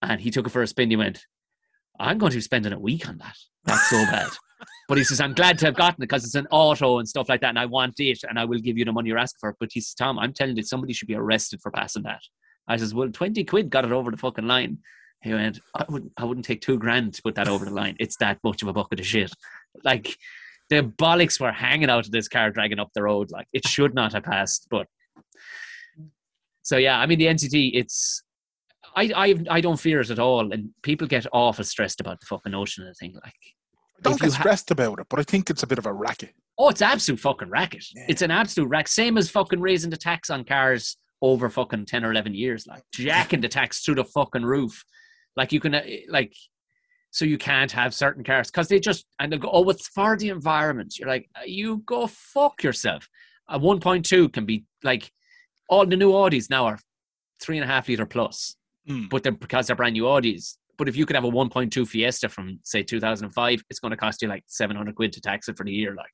And 0.00 0.18
he 0.18 0.30
took 0.30 0.46
it 0.46 0.50
for 0.50 0.62
a 0.62 0.66
spin. 0.66 0.88
He 0.88 0.96
went, 0.96 1.26
I'm 2.00 2.16
going 2.16 2.32
to 2.32 2.38
be 2.38 2.42
spending 2.42 2.72
a 2.72 2.78
week 2.78 3.06
on 3.06 3.18
that. 3.18 3.36
That's 3.64 3.90
so 3.90 4.02
bad. 4.06 4.30
But 4.88 4.98
he 4.98 5.04
says, 5.04 5.20
I'm 5.20 5.34
glad 5.34 5.58
to 5.60 5.66
have 5.66 5.74
gotten 5.74 6.02
it 6.02 6.08
because 6.08 6.24
it's 6.24 6.34
an 6.34 6.46
auto 6.50 6.98
and 6.98 7.08
stuff 7.08 7.28
like 7.28 7.40
that, 7.40 7.50
and 7.50 7.58
I 7.58 7.66
want 7.66 7.98
it, 8.00 8.20
and 8.28 8.38
I 8.38 8.44
will 8.44 8.58
give 8.58 8.78
you 8.78 8.84
the 8.84 8.92
money 8.92 9.08
you're 9.08 9.18
asking 9.18 9.38
for. 9.40 9.56
But 9.58 9.70
he 9.72 9.80
says, 9.80 9.94
Tom, 9.94 10.18
I'm 10.18 10.32
telling 10.32 10.56
you, 10.56 10.62
somebody 10.62 10.92
should 10.92 11.08
be 11.08 11.14
arrested 11.14 11.60
for 11.62 11.70
passing 11.70 12.02
that. 12.04 12.20
I 12.68 12.76
says, 12.76 12.94
Well, 12.94 13.10
20 13.10 13.44
quid 13.44 13.70
got 13.70 13.84
it 13.84 13.92
over 13.92 14.10
the 14.10 14.16
fucking 14.16 14.46
line. 14.46 14.78
He 15.22 15.32
went, 15.32 15.60
I 15.74 15.84
wouldn't, 15.88 16.12
I 16.16 16.24
wouldn't 16.24 16.46
take 16.46 16.60
two 16.60 16.78
grand 16.78 17.14
to 17.14 17.22
put 17.22 17.36
that 17.36 17.48
over 17.48 17.64
the 17.64 17.70
line. 17.70 17.96
It's 18.00 18.16
that 18.16 18.38
much 18.42 18.62
of 18.62 18.68
a 18.68 18.72
bucket 18.72 19.00
of 19.00 19.06
shit. 19.06 19.32
Like, 19.84 20.16
the 20.68 20.82
bollocks 20.82 21.40
were 21.40 21.52
hanging 21.52 21.90
out 21.90 22.06
of 22.06 22.12
this 22.12 22.28
car 22.28 22.50
dragging 22.50 22.80
up 22.80 22.90
the 22.94 23.04
road. 23.04 23.30
Like, 23.30 23.46
it 23.52 23.66
should 23.66 23.94
not 23.94 24.14
have 24.14 24.24
passed. 24.24 24.66
But 24.68 24.88
so, 26.62 26.76
yeah, 26.76 26.98
I 26.98 27.06
mean, 27.06 27.20
the 27.20 27.26
NCT, 27.26 27.72
it's, 27.74 28.24
I, 28.96 29.12
I, 29.14 29.34
I 29.48 29.60
don't 29.60 29.78
fear 29.78 30.00
it 30.00 30.10
at 30.10 30.18
all. 30.18 30.52
And 30.52 30.70
people 30.82 31.06
get 31.06 31.26
awful 31.32 31.64
stressed 31.64 32.00
about 32.00 32.18
the 32.18 32.26
fucking 32.26 32.52
notion 32.52 32.82
of 32.82 32.88
the 32.88 32.94
thing. 32.94 33.14
Like, 33.14 33.34
Don't 34.02 34.20
get 34.20 34.26
you 34.26 34.32
ha- 34.32 34.40
stressed 34.40 34.70
about 34.70 34.98
it, 35.00 35.06
but 35.08 35.18
I 35.20 35.22
think 35.22 35.50
it's 35.50 35.62
a 35.62 35.66
bit 35.66 35.78
of 35.78 35.86
a 35.86 35.92
racket. 35.92 36.34
Oh, 36.58 36.68
it's 36.68 36.82
absolute 36.82 37.20
fucking 37.20 37.48
racket. 37.50 37.84
Yeah. 37.94 38.06
It's 38.08 38.22
an 38.22 38.30
absolute 38.30 38.68
racket. 38.68 38.88
Same 38.90 39.16
as 39.18 39.30
fucking 39.30 39.60
raising 39.60 39.90
the 39.90 39.96
tax 39.96 40.30
on 40.30 40.44
cars 40.44 40.96
over 41.20 41.48
fucking 41.48 41.86
10 41.86 42.04
or 42.04 42.10
11 42.12 42.34
years. 42.34 42.66
Like, 42.66 42.82
jacking 42.92 43.40
the 43.40 43.48
tax 43.48 43.80
through 43.84 43.94
the 43.96 44.04
fucking 44.04 44.42
roof. 44.44 44.84
Like, 45.36 45.52
you 45.52 45.60
can, 45.60 45.74
uh, 45.74 45.82
like, 46.08 46.34
so 47.10 47.24
you 47.24 47.38
can't 47.38 47.70
have 47.72 47.94
certain 47.94 48.24
cars 48.24 48.50
because 48.50 48.68
they 48.68 48.80
just, 48.80 49.06
and 49.18 49.30
they'll 49.32 49.38
go, 49.38 49.50
oh, 49.52 49.68
it's 49.70 49.88
for 49.88 50.16
the 50.16 50.28
environment. 50.30 50.98
You're 50.98 51.08
like, 51.08 51.28
uh, 51.36 51.44
you 51.46 51.78
go 51.86 52.06
fuck 52.06 52.62
yourself. 52.62 53.08
A 53.48 53.58
1.2 53.58 54.32
can 54.32 54.44
be 54.46 54.64
like, 54.82 55.10
all 55.68 55.86
the 55.86 55.96
new 55.96 56.10
Audis 56.12 56.50
now 56.50 56.66
are 56.66 56.78
three 57.40 57.56
and 57.58 57.64
a 57.64 57.72
half 57.72 57.88
liter 57.88 58.06
plus, 58.06 58.56
Mm. 58.88 59.08
but 59.10 59.22
they're 59.22 59.30
because 59.32 59.68
they're 59.68 59.76
brand 59.76 59.92
new 59.92 60.02
Audis. 60.04 60.56
But 60.82 60.88
if 60.88 60.96
you 60.96 61.06
could 61.06 61.14
have 61.14 61.22
a 61.24 61.30
1.2 61.30 61.86
Fiesta 61.86 62.28
from 62.28 62.58
say 62.64 62.82
2005, 62.82 63.62
it's 63.70 63.78
going 63.78 63.92
to 63.92 63.96
cost 63.96 64.20
you 64.20 64.26
like 64.26 64.42
700 64.48 64.96
quid 64.96 65.12
to 65.12 65.20
tax 65.20 65.48
it 65.48 65.56
for 65.56 65.62
the 65.64 65.70
year. 65.70 65.94
Like, 65.94 66.10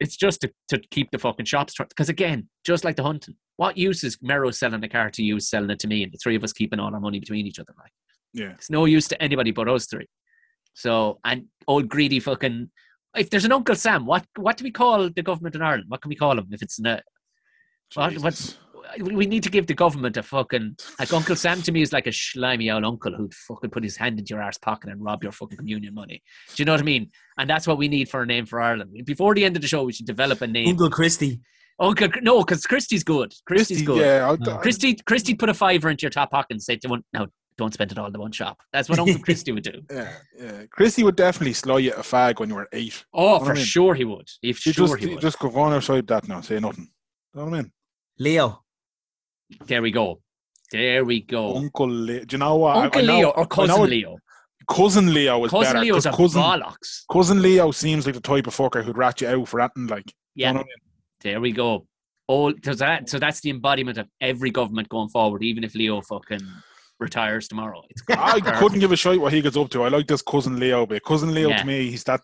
it's 0.00 0.16
just 0.16 0.40
to, 0.40 0.50
to 0.70 0.80
keep 0.90 1.12
the 1.12 1.18
fucking 1.20 1.46
shops 1.46 1.74
because 1.78 2.08
again, 2.08 2.48
just 2.64 2.82
like 2.84 2.96
the 2.96 3.04
hunting, 3.04 3.36
what 3.56 3.76
use 3.78 4.02
is 4.02 4.18
Mero 4.20 4.50
selling 4.50 4.80
the 4.80 4.88
car 4.88 5.08
to 5.10 5.22
you, 5.22 5.38
selling 5.38 5.70
it 5.70 5.78
to 5.78 5.86
me, 5.86 6.02
and 6.02 6.10
the 6.12 6.18
three 6.18 6.34
of 6.34 6.42
us 6.42 6.52
keeping 6.52 6.80
all 6.80 6.92
our 6.92 6.98
money 6.98 7.20
between 7.20 7.46
each 7.46 7.60
other? 7.60 7.72
Like, 7.78 7.92
Yeah. 8.34 8.54
it's 8.54 8.70
no 8.70 8.86
use 8.86 9.06
to 9.06 9.22
anybody 9.22 9.52
but 9.52 9.68
us 9.68 9.86
three. 9.86 10.08
So, 10.74 11.20
and 11.24 11.44
old 11.68 11.88
greedy 11.88 12.18
fucking. 12.18 12.72
If 13.16 13.30
there's 13.30 13.44
an 13.44 13.52
Uncle 13.52 13.76
Sam, 13.76 14.04
what 14.04 14.26
what 14.34 14.56
do 14.56 14.64
we 14.64 14.72
call 14.72 15.10
the 15.10 15.22
government 15.22 15.54
in 15.54 15.62
Ireland? 15.62 15.84
What 15.86 16.02
can 16.02 16.08
we 16.08 16.16
call 16.16 16.36
him 16.36 16.48
if 16.50 16.60
it's 16.60 16.80
a 16.80 17.02
What- 17.94 18.18
what- 18.18 18.34
Jesus. 18.34 18.58
We 19.00 19.26
need 19.26 19.42
to 19.42 19.50
give 19.50 19.66
the 19.66 19.74
government 19.74 20.16
a 20.16 20.22
fucking 20.22 20.76
like 20.98 21.12
Uncle 21.12 21.36
Sam 21.36 21.60
to 21.62 21.72
me 21.72 21.82
is 21.82 21.92
like 21.92 22.06
a 22.06 22.12
slimy 22.12 22.70
old 22.70 22.84
uncle 22.84 23.14
who'd 23.14 23.34
fucking 23.34 23.70
put 23.70 23.82
his 23.82 23.96
hand 23.96 24.18
into 24.18 24.30
your 24.34 24.42
arse 24.42 24.58
pocket 24.58 24.90
and 24.90 25.02
rob 25.04 25.22
your 25.22 25.32
fucking 25.32 25.58
communion 25.58 25.94
money. 25.94 26.22
Do 26.54 26.60
you 26.60 26.64
know 26.64 26.72
what 26.72 26.80
I 26.80 26.84
mean? 26.84 27.10
And 27.38 27.48
that's 27.48 27.66
what 27.66 27.78
we 27.78 27.88
need 27.88 28.08
for 28.08 28.22
a 28.22 28.26
name 28.26 28.46
for 28.46 28.60
Ireland. 28.60 28.92
Before 29.04 29.34
the 29.34 29.44
end 29.44 29.56
of 29.56 29.62
the 29.62 29.68
show, 29.68 29.84
we 29.84 29.92
should 29.92 30.06
develop 30.06 30.40
a 30.42 30.46
name. 30.46 30.68
Uncle 30.68 30.90
Christie. 30.90 31.40
Uncle, 31.80 32.08
no, 32.22 32.40
because 32.42 32.66
Christie's 32.66 33.04
good. 33.04 33.32
Christie's 33.46 33.78
Christy, 33.82 33.84
good. 33.86 33.98
yeah, 34.00 34.30
I, 34.30 34.36
No. 34.44 34.56
I- 34.56 34.62
Christie, 34.62 34.96
Christie 35.06 35.34
put 35.34 35.48
a 35.48 35.54
fiver 35.54 35.90
into 35.90 36.02
your 36.02 36.10
top 36.10 36.30
pocket 36.32 36.48
and 36.50 36.62
said, 36.62 36.80
"Don't 36.80 37.04
no, 37.12 37.28
don't 37.56 37.72
spend 37.72 37.92
it 37.92 37.98
all 37.98 38.06
in 38.06 38.12
the 38.12 38.18
one 38.18 38.32
shop." 38.32 38.58
That's 38.72 38.88
what 38.88 38.98
Uncle 38.98 39.18
Christie 39.22 39.52
would 39.52 39.62
do. 39.62 39.82
yeah, 39.90 40.12
yeah. 40.36 40.62
Christy 40.72 41.04
would 41.04 41.14
definitely 41.14 41.52
slow 41.52 41.76
you 41.76 41.92
a 41.92 42.00
fag 42.00 42.40
when 42.40 42.48
you 42.48 42.56
were 42.56 42.68
eight. 42.72 43.04
Oh, 43.14 43.38
Know 43.38 43.44
for 43.44 43.52
I 43.52 43.54
mean? 43.54 43.64
sure 43.64 43.94
he 43.94 44.04
would. 44.04 44.28
If 44.42 44.58
sure 44.58 44.72
just, 44.72 44.96
he 44.96 45.06
would. 45.06 45.20
just 45.20 45.38
go 45.38 45.50
on 45.54 45.72
outside 45.72 46.06
that 46.08 46.26
now, 46.26 46.40
say 46.40 46.58
nothing. 46.58 46.88
You 47.34 47.40
know 47.40 47.44
what 47.46 47.54
I 47.58 47.62
mean? 47.62 47.72
Leo. 48.18 48.64
There 49.66 49.82
we 49.82 49.90
go. 49.90 50.20
There 50.72 51.04
we 51.04 51.22
go. 51.22 51.56
Uncle 51.56 51.88
Leo. 51.88 52.24
Do 52.24 52.34
you 52.34 52.38
know 52.38 52.56
what? 52.56 52.76
Uncle 52.76 53.00
I 53.02 53.04
know- 53.04 53.16
Leo 53.18 53.28
or 53.30 53.46
cousin 53.46 53.76
know 53.76 53.84
Leo. 53.84 54.16
Cousin 54.68 55.14
Leo 55.14 55.44
is 55.46 55.50
Cousin 55.50 55.72
better. 55.72 55.80
Leo's 55.84 56.04
a 56.06 56.12
cousin, 56.12 56.42
bollocks. 56.42 57.04
cousin 57.10 57.40
Leo 57.40 57.70
seems 57.70 58.04
like 58.04 58.14
the 58.14 58.20
type 58.20 58.46
of 58.46 58.54
fucker 58.54 58.84
who'd 58.84 58.98
rat 58.98 59.18
you 59.22 59.28
out 59.28 59.48
for 59.48 59.60
acting 59.62 59.86
like. 59.86 60.12
Yeah. 60.34 60.48
You 60.48 60.54
know 60.54 60.60
I 60.60 60.64
mean? 60.64 60.74
There 61.22 61.40
we 61.40 61.52
go. 61.52 61.86
Oh, 62.28 62.52
so 62.62 62.74
that 62.74 63.08
so 63.08 63.18
that's 63.18 63.40
the 63.40 63.48
embodiment 63.48 63.96
of 63.96 64.06
every 64.20 64.50
government 64.50 64.90
going 64.90 65.08
forward, 65.08 65.42
even 65.42 65.64
if 65.64 65.74
Leo 65.74 66.02
fucking 66.02 66.42
retires 67.00 67.48
tomorrow. 67.48 67.82
It's 67.88 68.02
I 68.10 68.40
couldn't 68.58 68.80
give 68.80 68.92
a 68.92 68.96
shit 68.96 69.18
what 69.18 69.32
he 69.32 69.40
gets 69.40 69.56
up 69.56 69.70
to. 69.70 69.84
I 69.84 69.88
like 69.88 70.06
this 70.06 70.20
cousin 70.20 70.58
Leo 70.60 70.84
bit. 70.84 71.02
Cousin 71.02 71.32
Leo 71.32 71.48
Yeah. 71.48 71.56
to 71.58 71.64
me, 71.66 71.90
he's 71.90 72.04
that. 72.04 72.20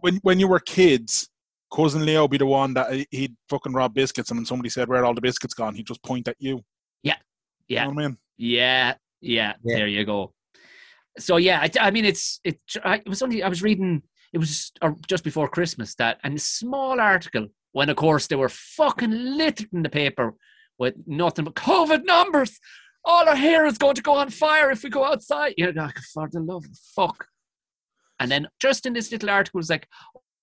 When 0.00 0.16
when 0.22 0.40
you 0.40 0.48
were 0.48 0.60
kids, 0.60 1.28
cousin 1.72 2.04
Leo 2.04 2.26
be 2.28 2.38
the 2.38 2.46
one 2.46 2.74
that 2.74 2.92
he- 2.92 3.06
he'd 3.10 3.36
fucking 3.48 3.72
rob 3.72 3.94
biscuits, 3.94 4.30
and 4.30 4.38
when 4.38 4.46
somebody 4.46 4.68
said 4.68 4.88
where 4.88 5.02
are 5.02 5.04
all 5.04 5.14
the 5.14 5.20
biscuits 5.20 5.54
gone, 5.54 5.74
he'd 5.74 5.86
just 5.86 6.02
point 6.02 6.28
at 6.28 6.36
you. 6.38 6.64
Yeah. 7.02 7.16
You 7.68 7.76
know 7.76 7.88
what 7.94 8.04
I 8.04 8.08
mean? 8.08 8.18
Yeah, 8.36 8.94
yeah, 9.20 9.52
Yeah. 9.62 9.76
There 9.76 9.86
you 9.86 10.04
go. 10.04 10.32
So 11.18 11.36
yeah, 11.36 11.60
I, 11.60 11.70
I 11.86 11.90
mean, 11.92 12.04
it's 12.04 12.40
it. 12.42 12.58
I, 12.84 12.96
it 12.96 13.08
was 13.08 13.22
only 13.22 13.42
I 13.44 13.48
was 13.48 13.62
reading. 13.62 14.02
It 14.32 14.38
was 14.38 14.72
uh, 14.82 14.90
just 15.06 15.22
before 15.22 15.48
Christmas 15.48 15.94
that, 15.96 16.18
and 16.24 16.36
a 16.36 16.40
small 16.40 17.00
article 17.00 17.46
when, 17.72 17.88
of 17.88 17.96
course, 17.96 18.26
they 18.26 18.34
were 18.36 18.48
fucking 18.48 19.12
littered 19.12 19.68
in 19.72 19.82
the 19.84 19.88
paper 19.88 20.34
with 20.78 20.94
nothing 21.06 21.44
but 21.44 21.54
COVID 21.54 22.04
numbers. 22.04 22.58
All 23.04 23.28
our 23.28 23.36
hair 23.36 23.66
is 23.66 23.78
going 23.78 23.94
to 23.94 24.02
go 24.02 24.14
on 24.14 24.30
fire 24.30 24.70
if 24.72 24.82
we 24.82 24.90
go 24.90 25.04
outside. 25.04 25.54
You're 25.56 25.72
like, 25.72 25.98
for 26.12 26.28
the 26.28 26.40
love 26.40 26.64
of 26.64 26.76
fuck. 26.96 27.26
And 28.18 28.30
then 28.30 28.48
just 28.60 28.84
in 28.84 28.92
this 28.92 29.10
little 29.12 29.30
article, 29.30 29.60
it's 29.60 29.70
like, 29.70 29.88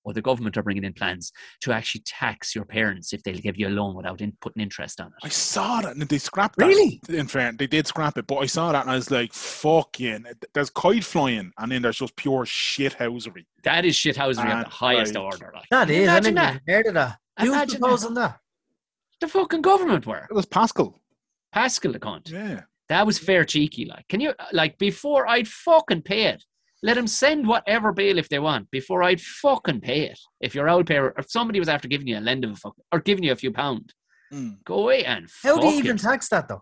oh, 0.07 0.13
the 0.13 0.21
government 0.21 0.57
are 0.57 0.63
bringing 0.63 0.83
in 0.83 0.93
plans 0.93 1.31
to 1.61 1.71
actually 1.71 2.01
tax 2.05 2.55
your 2.55 2.65
parents 2.65 3.13
if 3.13 3.21
they'll 3.23 3.37
give 3.37 3.57
you 3.57 3.67
a 3.67 3.69
loan 3.69 3.95
without 3.95 4.21
in, 4.21 4.31
putting 4.41 4.61
interest 4.63 5.01
on 5.01 5.07
it. 5.07 5.13
I 5.23 5.29
saw 5.29 5.81
that 5.81 5.91
and 5.95 6.01
they 6.01 6.17
scrapped 6.17 6.57
that. 6.57 6.65
Really? 6.65 7.01
In 7.09 7.27
fact, 7.27 7.57
they 7.57 7.67
did 7.67 7.85
scrap 7.87 8.17
it, 8.17 8.25
but 8.27 8.37
I 8.37 8.45
saw 8.45 8.71
that 8.71 8.81
and 8.83 8.91
I 8.91 8.95
was 8.95 9.11
like, 9.11 9.33
"Fuck 9.33 9.99
yeah!" 9.99 10.19
There's 10.53 10.69
kite 10.69 11.03
flying, 11.03 11.51
and 11.57 11.71
then 11.71 11.81
there's 11.81 11.97
just 11.97 12.15
pure 12.15 12.45
shithousery. 12.45 13.45
That 13.63 13.85
is 13.85 13.95
shithousery 13.95 14.45
of 14.45 14.51
And, 14.51 14.65
the 14.65 14.69
highest 14.69 15.15
like, 15.15 15.23
order. 15.23 15.51
Like. 15.53 15.65
That 15.71 15.87
Can 15.87 15.95
you 15.95 16.01
is. 16.03 16.07
I 16.09 16.11
Imagine 16.13 16.33
never 16.35 16.53
that. 16.65 16.71
heard 16.73 16.87
of 16.87 16.93
that. 16.93 17.17
Who's 17.39 17.49
Imagine 17.49 17.67
that. 17.73 17.79
proposing 17.79 18.13
that? 18.15 18.39
The 19.19 19.27
fucking 19.27 19.61
government 19.61 20.05
were. 20.05 20.27
It 20.29 20.33
was 20.33 20.45
Paschal. 20.45 21.01
Paschal 21.51 21.91
the 21.91 21.99
cunt. 21.99 22.31
Yeah. 22.31 22.61
That 22.89 23.05
was 23.05 23.19
fair 23.19 23.43
cheeky. 23.43 23.85
Like, 23.85 24.07
can 24.07 24.21
you 24.21 24.33
like 24.53 24.77
before 24.77 25.27
I'd 25.27 25.47
fucking 25.47 26.03
pay 26.03 26.23
it? 26.25 26.45
Let 26.83 26.93
them 26.95 27.07
send 27.07 27.47
whatever 27.47 27.91
bail 27.91 28.17
if 28.19 28.29
they 28.29 28.39
want 28.39 28.69
before 28.69 29.01
I'd 29.03 29.21
fucking 29.21 29.81
pay 29.81 30.01
it. 30.03 30.19
If 30.41 30.53
you're 30.53 30.69
out 30.69 30.85
there, 30.85 31.13
if 31.17 31.29
somebody 31.31 31.59
was 31.59 31.69
after 31.69 31.87
giving 31.87 32.07
you 32.07 32.17
a 32.17 32.21
lend 32.21 32.43
of 32.45 32.51
a 32.51 32.55
fuck 32.55 32.75
or 32.91 32.99
giving 32.99 33.23
you 33.23 33.31
a 33.31 33.35
few 33.35 33.51
pound, 33.51 33.93
Mm. 34.31 34.61
go 34.65 34.79
away 34.81 35.05
and 35.05 35.29
How 35.41 35.57
do 35.57 35.67
you 35.67 35.73
even 35.79 35.95
it. 35.95 36.01
tax 36.01 36.27
that 36.29 36.49
though? 36.49 36.61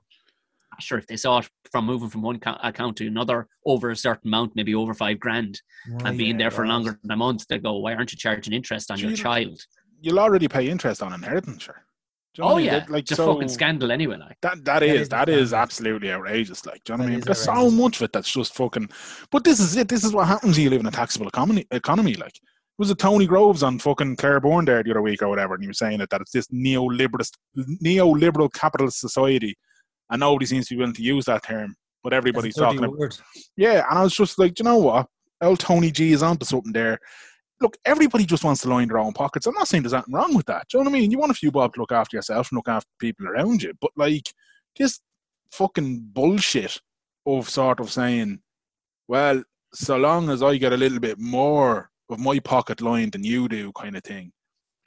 Sure, 0.79 0.97
if 0.99 1.07
they 1.07 1.15
saw 1.17 1.39
it 1.39 1.49
from 1.71 1.85
moving 1.85 2.09
from 2.09 2.21
one 2.21 2.39
account 2.61 2.97
to 2.97 3.07
another 3.07 3.47
over 3.65 3.89
a 3.89 3.95
certain 3.95 4.27
amount, 4.27 4.55
maybe 4.55 4.75
over 4.75 4.93
five 4.93 5.19
grand, 5.19 5.61
and 6.03 6.17
being 6.17 6.37
there 6.37 6.51
for 6.51 6.67
longer 6.67 6.99
than 7.01 7.11
a 7.11 7.15
month, 7.15 7.47
they 7.47 7.57
go, 7.57 7.77
"Why 7.77 7.95
aren't 7.95 8.11
you 8.11 8.17
charging 8.17 8.53
interest 8.53 8.91
on 8.91 8.99
your 8.99 9.11
Gee, 9.11 9.23
child?" 9.23 9.65
You'll 10.01 10.19
already 10.19 10.47
pay 10.47 10.67
interest 10.69 11.01
on 11.01 11.11
inheritance, 11.13 11.63
sure. 11.63 11.84
You 12.37 12.43
know 12.43 12.49
Oh 12.49 12.53
I 12.53 12.57
mean? 12.57 12.65
yeah, 12.65 12.79
That- 12.79 12.89
like 12.89 13.01
it's 13.03 13.11
a 13.11 13.15
so. 13.15 13.33
fucking 13.33 13.47
scandal 13.49 13.91
anyway. 13.91 14.17
Like, 14.17 14.37
That 14.41 14.63
that 14.65 14.83
is 14.83 15.09
that 15.09 15.29
is 15.29 15.53
outrageous. 15.53 15.53
absolutely 15.53 16.11
outrageous. 16.11 16.65
Like, 16.65 16.83
do 16.83 16.93
you 16.93 16.97
know 16.97 17.03
what 17.03 17.09
I 17.09 17.11
mean? 17.15 17.19
There's 17.21 17.41
so 17.41 17.69
much 17.71 17.97
of 17.97 18.01
it 18.03 18.11
that's 18.13 18.31
just 18.31 18.55
fucking. 18.55 18.89
But 19.31 19.43
this 19.43 19.59
is 19.59 19.75
it. 19.77 19.87
This 19.87 20.03
is 20.03 20.13
what 20.13 20.27
happens 20.27 20.55
when 20.57 20.63
you 20.63 20.69
live 20.69 20.81
in 20.81 20.87
a 20.87 20.91
taxable 20.91 21.27
economy. 21.27 21.65
Economy, 21.71 22.15
like, 22.15 22.39
was 22.77 22.89
it 22.91 22.97
Tony 22.99 23.25
Groves 23.25 23.63
on 23.63 23.79
fucking 23.79 24.17
Claire 24.17 24.39
Byrne 24.41 24.65
there 24.65 24.83
the 24.83 24.91
other 24.91 25.01
week 25.01 25.21
or 25.21 25.29
whatever, 25.29 25.53
and 25.53 25.63
he 25.63 25.67
was 25.67 25.77
saying 25.77 26.01
it 26.01 26.09
that 26.09 26.19
it's 26.21 26.31
this 26.31 26.47
neoliberalist, 26.47 27.31
neoliberal 27.83 28.51
capitalist 28.53 28.99
society, 28.99 29.55
and 30.09 30.19
nobody 30.19 30.45
seems 30.45 30.67
to 30.67 30.73
be 30.75 30.79
willing 30.79 30.93
to 30.93 31.01
use 31.01 31.25
that 31.25 31.43
term, 31.43 31.75
but 32.03 32.13
everybody's 32.13 32.55
talking. 32.55 32.79
About, 32.83 32.97
word. 32.97 33.15
yeah, 33.57 33.85
and 33.89 33.99
I 33.99 34.03
was 34.03 34.15
just 34.15 34.37
like, 34.39 34.55
do 34.55 34.61
you 34.63 34.69
know 34.69 34.77
what? 34.77 35.07
Old 35.41 35.59
Tony 35.59 35.91
G 35.91 36.11
is 36.11 36.23
onto 36.23 36.45
something 36.45 36.73
there. 36.73 36.99
Look, 37.61 37.77
everybody 37.85 38.25
just 38.25 38.43
wants 38.43 38.61
to 38.61 38.69
line 38.69 38.89
their 38.89 38.99
own 38.99 39.13
pockets. 39.13 39.47
I'm 39.47 39.53
not 39.53 39.67
saying 39.67 39.83
there's 39.83 39.93
nothing 39.93 40.13
wrong 40.13 40.35
with 40.35 40.45
that. 40.47 40.67
Do 40.69 40.77
you 40.77 40.83
know 40.83 40.89
what 40.89 40.97
I 40.97 40.99
mean? 40.99 41.11
You 41.11 41.17
want 41.17 41.31
a 41.31 41.35
few 41.35 41.51
bob 41.51 41.73
to 41.73 41.79
look 41.79 41.91
after 41.91 42.17
yourself 42.17 42.51
and 42.51 42.57
look 42.57 42.67
after 42.67 42.89
people 42.99 43.27
around 43.27 43.63
you. 43.63 43.73
But 43.79 43.91
like 43.95 44.33
this 44.77 44.99
fucking 45.51 46.09
bullshit 46.11 46.79
of 47.25 47.49
sort 47.49 47.79
of 47.79 47.91
saying, 47.91 48.39
well, 49.07 49.41
so 49.73 49.97
long 49.97 50.29
as 50.29 50.43
I 50.43 50.57
get 50.57 50.73
a 50.73 50.77
little 50.77 50.99
bit 50.99 51.19
more 51.19 51.89
of 52.09 52.19
my 52.19 52.39
pocket 52.39 52.81
lined 52.81 53.13
than 53.13 53.23
you 53.23 53.47
do, 53.47 53.71
kind 53.71 53.95
of 53.95 54.03
thing, 54.03 54.31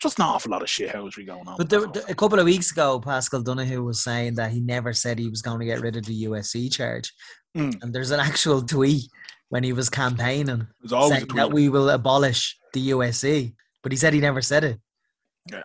just 0.01 0.19
an 0.19 0.27
awful 0.27 0.53
lot 0.53 0.63
of 0.63 0.69
shithousery 0.69 1.27
going 1.27 1.49
on. 1.49 1.57
But 1.57 1.71
there, 1.71 1.87
there- 1.87 2.05
a 2.09 2.15
couple 2.15 2.39
of 2.39 2.45
weeks 2.45 2.71
ago, 2.71 3.01
Paschal 3.01 3.43
Donohoe 3.43 3.83
was 3.83 4.05
saying 4.05 4.35
that 4.35 4.53
he 4.53 4.61
never 4.61 4.93
said 4.93 5.19
he 5.19 5.29
was 5.29 5.43
going 5.43 5.59
to 5.59 5.67
get 5.67 5.81
rid 5.81 5.97
of 5.97 6.05
the 6.05 6.25
USC 6.25 6.73
charge. 6.73 7.13
Mm. 7.57 7.83
And 7.83 7.93
there's 7.93 8.13
an 8.13 8.21
actual 8.21 8.63
tweet 8.63 9.05
when 9.49 9.65
he 9.65 9.73
was 9.73 9.89
campaigning 9.89 10.67
There's 10.81 10.93
always 10.93 11.19
saying 11.19 11.29
that 11.35 11.53
we 11.53 11.69
will 11.69 11.91
abolish 11.91 12.57
the 12.73 12.91
USC. 12.91 13.55
But 13.83 13.93
he 13.93 13.97
said 13.97 14.13
he 14.13 14.21
never 14.21 14.43
said 14.43 14.65
it. 14.65 14.81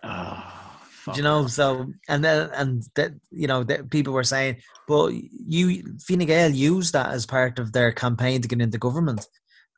Oh, 0.02 0.78
you 1.14 1.22
know? 1.22 1.46
So 1.46 1.92
and 2.08 2.24
then 2.24 2.50
and 2.54 2.82
that 2.94 3.12
you 3.30 3.46
know 3.46 3.64
that 3.64 3.90
people 3.90 4.12
were 4.12 4.24
saying, 4.24 4.56
but 4.88 5.12
you 5.12 5.82
Fine 6.06 6.20
Gael 6.20 6.50
used 6.50 6.92
that 6.94 7.10
as 7.10 7.26
part 7.26 7.58
of 7.58 7.72
their 7.72 7.92
campaign 7.92 8.40
to 8.40 8.48
get 8.48 8.60
into 8.60 8.78
government. 8.78 9.26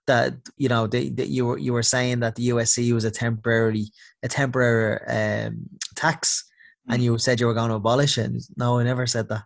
That 0.07 0.34
you 0.57 0.68
know 0.68 0.86
they, 0.86 1.09
that 1.11 1.28
you 1.28 1.46
were 1.46 1.59
you 1.59 1.72
were 1.72 1.82
saying 1.82 2.20
that 2.20 2.36
the 2.36 2.50
USC 2.50 2.92
was 2.92 3.04
a 3.04 3.11
temporary 3.11 3.86
a 4.22 4.28
temporary 4.28 5.00
um, 5.09 5.68
tax, 5.96 6.44
and 6.88 7.02
you 7.02 7.18
said 7.18 7.40
you 7.40 7.46
were 7.46 7.54
going 7.54 7.70
to 7.70 7.76
abolish 7.76 8.16
it. 8.16 8.30
No, 8.57 8.78
I 8.78 8.84
never 8.84 9.07
said 9.07 9.28
that. 9.30 9.42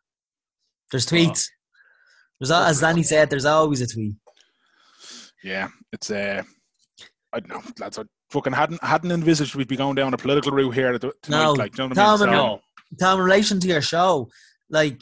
There's 0.91 1.07
tweets. 1.07 1.47
There's 2.39 2.51
as 2.51 2.81
Danny 2.81 3.03
said, 3.03 3.31
there's 3.31 3.47
always 3.47 3.81
a 3.81 3.87
tweet. 3.87 4.17
Yeah, 5.43 5.69
it's 5.93 6.11
uh, 6.11 6.43
I 7.33 7.41
don't 7.41 7.49
know, 7.51 7.63
lads. 7.79 7.99
I 7.99 8.03
fucking 8.31 8.53
hadn't 8.53 8.83
hadn't 8.85 9.13
envisaged 9.13 9.55
we'd 9.55 9.69
be 9.69 9.77
going 9.77 9.95
down 9.95 10.15
a 10.15 10.19
political 10.19 10.53
route 10.53 10.75
here 10.75 10.93
at 10.93 11.01
the- 11.01 11.13
tonight. 11.23 11.43
No, 11.43 11.53
like, 11.53 11.73
do 11.73 11.83
you 11.83 11.89
know 11.89 11.95
what 11.95 11.99
I 11.99 12.03
mean? 12.03 12.19
Tom 12.19 12.19
So- 12.19 12.27
No. 12.27 12.61
Tom, 12.99 13.19
in 13.21 13.25
relation 13.25 13.61
to 13.61 13.69
your 13.69 13.81
show, 13.83 14.29
like, 14.69 15.01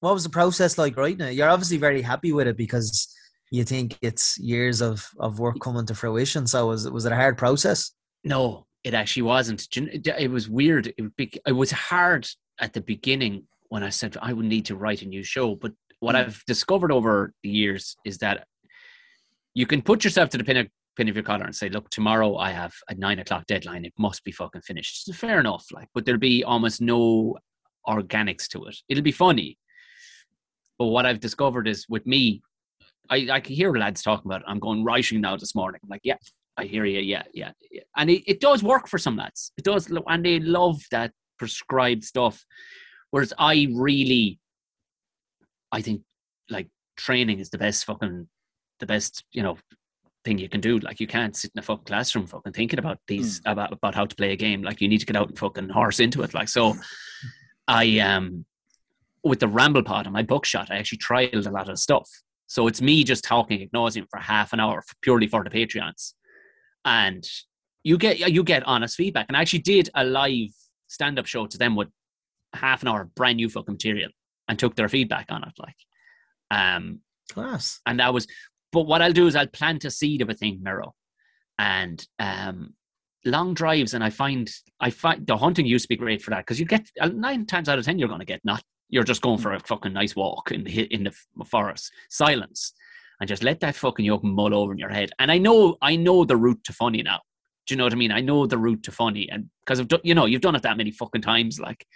what 0.00 0.14
was 0.14 0.22
the 0.22 0.30
process 0.30 0.78
like 0.78 0.96
right 0.96 1.18
now? 1.18 1.26
You're 1.28 1.48
obviously 1.48 1.78
very 1.78 2.00
happy 2.00 2.32
with 2.32 2.46
it 2.46 2.56
because 2.56 3.12
you 3.50 3.64
think 3.64 3.98
it's 4.02 4.38
years 4.38 4.80
of, 4.80 5.08
of 5.18 5.38
work 5.40 5.58
coming 5.60 5.84
to 5.86 5.94
fruition. 5.96 6.46
So 6.46 6.68
was 6.68 6.86
it 6.86 6.92
was 6.92 7.04
it 7.04 7.12
a 7.12 7.16
hard 7.16 7.38
process? 7.38 7.90
No, 8.24 8.66
it 8.84 8.94
actually 8.94 9.22
wasn't. 9.22 9.68
Do 9.70 9.82
you 9.82 10.00
kn- 10.00 10.16
It 10.18 10.30
was 10.30 10.48
weird. 10.48 10.86
It, 10.96 11.16
be- 11.16 11.40
it 11.44 11.52
was 11.52 11.72
hard 11.72 12.28
at 12.60 12.72
the 12.72 12.80
beginning 12.80 13.44
when 13.68 13.82
I 13.82 13.90
said 13.90 14.16
I 14.22 14.32
would 14.32 14.46
need 14.46 14.66
to 14.66 14.76
write 14.76 15.02
a 15.02 15.06
new 15.06 15.24
show. 15.24 15.56
But 15.56 15.72
what 15.98 16.14
Mm. 16.14 16.18
I've 16.26 16.44
discovered 16.46 16.92
over 16.92 17.32
the 17.42 17.48
years 17.50 17.96
is 18.04 18.18
that 18.18 18.46
you 19.56 19.66
can 19.66 19.80
put 19.80 20.04
yourself 20.04 20.28
to 20.30 20.38
the 20.38 20.44
pin 20.44 20.58
of, 20.58 20.66
pin 20.96 21.08
of 21.08 21.16
your 21.16 21.24
collar 21.24 21.46
and 21.46 21.56
say, 21.56 21.70
"Look, 21.70 21.88
tomorrow 21.88 22.36
I 22.36 22.50
have 22.50 22.74
a 22.90 22.94
nine 22.94 23.18
o'clock 23.20 23.46
deadline. 23.46 23.86
It 23.86 23.94
must 23.98 24.22
be 24.22 24.30
fucking 24.30 24.60
finished." 24.60 25.12
Fair 25.14 25.40
enough, 25.40 25.64
like, 25.72 25.88
but 25.94 26.04
there'll 26.04 26.20
be 26.20 26.44
almost 26.44 26.82
no 26.82 27.38
organics 27.88 28.46
to 28.48 28.66
it. 28.66 28.76
It'll 28.90 29.02
be 29.02 29.12
funny. 29.12 29.58
But 30.78 30.88
what 30.88 31.06
I've 31.06 31.20
discovered 31.20 31.66
is 31.66 31.86
with 31.88 32.06
me, 32.06 32.42
I, 33.08 33.28
I 33.30 33.40
can 33.40 33.54
hear 33.54 33.72
lads 33.74 34.02
talking 34.02 34.26
about 34.30 34.42
it. 34.42 34.46
I'm 34.46 34.58
going 34.58 34.84
writing 34.84 35.22
now 35.22 35.38
this 35.38 35.54
morning. 35.54 35.80
I'm 35.82 35.88
like, 35.88 36.02
yeah, 36.04 36.18
I 36.58 36.64
hear 36.64 36.84
you. 36.84 37.00
Yeah, 37.00 37.22
yeah, 37.32 37.52
yeah. 37.70 37.84
And 37.96 38.10
it, 38.10 38.24
it 38.26 38.40
does 38.40 38.62
work 38.62 38.88
for 38.88 38.98
some 38.98 39.16
lads. 39.16 39.52
It 39.56 39.64
does, 39.64 39.90
and 40.06 40.22
they 40.22 40.38
love 40.38 40.82
that 40.90 41.12
prescribed 41.38 42.04
stuff. 42.04 42.44
Whereas 43.10 43.32
I 43.38 43.68
really, 43.72 44.38
I 45.72 45.80
think 45.80 46.02
like 46.50 46.68
training 46.98 47.38
is 47.38 47.48
the 47.48 47.58
best 47.58 47.86
fucking, 47.86 48.28
the 48.80 48.86
best 48.86 49.24
you 49.32 49.42
know 49.42 49.58
thing 50.26 50.38
you 50.38 50.48
can 50.48 50.60
do. 50.60 50.78
Like 50.78 51.00
you 51.00 51.06
can't 51.06 51.34
sit 51.34 51.52
in 51.54 51.58
a 51.58 51.62
fucking 51.62 51.84
classroom 51.84 52.26
fucking 52.26 52.52
thinking 52.52 52.78
about 52.78 52.98
these 53.06 53.40
about 53.46 53.72
about 53.72 53.94
how 53.94 54.04
to 54.04 54.16
play 54.16 54.32
a 54.32 54.36
game. 54.36 54.62
Like 54.62 54.80
you 54.80 54.88
need 54.88 54.98
to 54.98 55.06
get 55.06 55.16
out 55.16 55.28
and 55.28 55.38
fucking 55.38 55.70
horse 55.70 56.00
into 56.00 56.22
it. 56.22 56.34
Like 56.34 56.48
so, 56.48 56.74
I 57.68 57.98
um 58.00 58.44
with 59.24 59.40
the 59.40 59.48
ramble 59.48 59.82
pod 59.82 60.06
and 60.06 60.12
my 60.12 60.22
bookshot, 60.22 60.70
I 60.70 60.76
actually 60.76 60.98
trialed 60.98 61.46
a 61.46 61.50
lot 61.50 61.68
of 61.68 61.78
stuff. 61.78 62.08
So 62.48 62.66
it's 62.66 62.82
me 62.82 63.02
just 63.04 63.24
talking 63.24 63.62
ad 63.62 63.70
nauseam 63.72 64.06
for 64.10 64.20
half 64.20 64.52
an 64.52 64.60
hour 64.60 64.82
purely 65.02 65.26
for 65.26 65.42
the 65.42 65.50
Patreons. 65.50 66.12
And 66.84 67.24
you 67.82 67.96
get 67.96 68.18
you 68.18 68.42
get 68.42 68.66
honest 68.66 68.96
feedback. 68.96 69.26
And 69.28 69.36
I 69.36 69.40
actually 69.40 69.60
did 69.60 69.88
a 69.94 70.04
live 70.04 70.50
stand-up 70.88 71.26
show 71.26 71.46
to 71.46 71.58
them 71.58 71.74
with 71.76 71.88
half 72.52 72.82
an 72.82 72.88
hour 72.88 73.02
of 73.02 73.14
brand 73.14 73.36
new 73.36 73.48
fucking 73.48 73.74
material 73.74 74.10
and 74.48 74.58
took 74.58 74.76
their 74.76 74.88
feedback 74.88 75.26
on 75.30 75.44
it. 75.44 75.54
Like 75.58 75.76
um 76.50 77.00
Class. 77.28 77.80
and 77.86 77.98
that 77.98 78.14
was 78.14 78.28
but 78.76 78.86
what 78.86 79.00
I'll 79.00 79.10
do 79.10 79.26
is 79.26 79.34
I'll 79.34 79.46
plant 79.46 79.86
a 79.86 79.90
seed 79.90 80.20
of 80.20 80.28
a 80.28 80.34
thing, 80.34 80.60
Mero. 80.62 80.94
And 81.58 82.06
um 82.18 82.74
long 83.24 83.54
drives 83.54 83.94
and 83.94 84.04
I 84.04 84.10
find 84.10 84.50
I 84.80 84.90
find 84.90 85.26
the 85.26 85.38
hunting 85.38 85.64
used 85.64 85.84
to 85.84 85.88
be 85.88 85.96
great 85.96 86.20
for 86.20 86.30
that 86.30 86.40
because 86.40 86.60
you 86.60 86.66
get 86.66 86.86
uh, 87.00 87.08
nine 87.08 87.46
times 87.46 87.70
out 87.70 87.78
of 87.78 87.86
ten 87.86 87.98
you're 87.98 88.10
gonna 88.10 88.26
get 88.26 88.44
not 88.44 88.62
you're 88.90 89.02
just 89.02 89.22
going 89.22 89.38
for 89.38 89.54
a 89.54 89.60
fucking 89.60 89.94
nice 89.94 90.14
walk 90.14 90.52
in 90.52 90.62
the 90.62 90.82
in 90.94 91.04
the 91.04 91.44
forest, 91.46 91.90
silence, 92.10 92.74
and 93.18 93.26
just 93.26 93.42
let 93.42 93.60
that 93.60 93.76
fucking 93.76 94.04
yoke 94.04 94.22
mull 94.22 94.54
over 94.54 94.72
in 94.72 94.78
your 94.78 94.90
head. 94.90 95.10
And 95.18 95.32
I 95.32 95.38
know 95.38 95.78
I 95.80 95.96
know 95.96 96.26
the 96.26 96.36
route 96.36 96.62
to 96.64 96.74
funny 96.74 97.02
now. 97.02 97.20
Do 97.66 97.72
you 97.72 97.78
know 97.78 97.84
what 97.84 97.94
I 97.94 97.96
mean? 97.96 98.12
I 98.12 98.20
know 98.20 98.46
the 98.46 98.58
route 98.58 98.82
to 98.82 98.92
funny, 98.92 99.26
and 99.30 99.48
because 99.64 99.80
I've 99.80 99.88
done, 99.88 100.00
you 100.04 100.14
know, 100.14 100.26
you've 100.26 100.42
done 100.42 100.54
it 100.54 100.62
that 100.64 100.76
many 100.76 100.90
fucking 100.90 101.22
times, 101.22 101.58
like. 101.58 101.86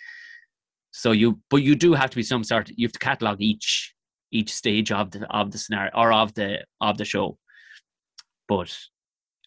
So 0.93 1.13
you, 1.13 1.39
but 1.51 1.59
you 1.59 1.77
do 1.77 1.93
have 1.93 2.11
to 2.11 2.17
be 2.17 2.25
some 2.25 2.43
sort. 2.43 2.71
You 2.75 2.89
have 2.89 2.93
to 2.93 2.99
catalog 2.99 3.41
each 3.41 3.95
each 4.31 4.53
stage 4.53 4.93
of 4.93 5.11
the 5.11 5.27
of 5.31 5.51
the 5.51 5.59
scenario 5.59 5.91
or 5.95 6.13
of 6.13 6.35
the 6.35 6.65
of 6.81 6.99
the 6.99 7.05
show. 7.05 7.39
But 8.49 8.77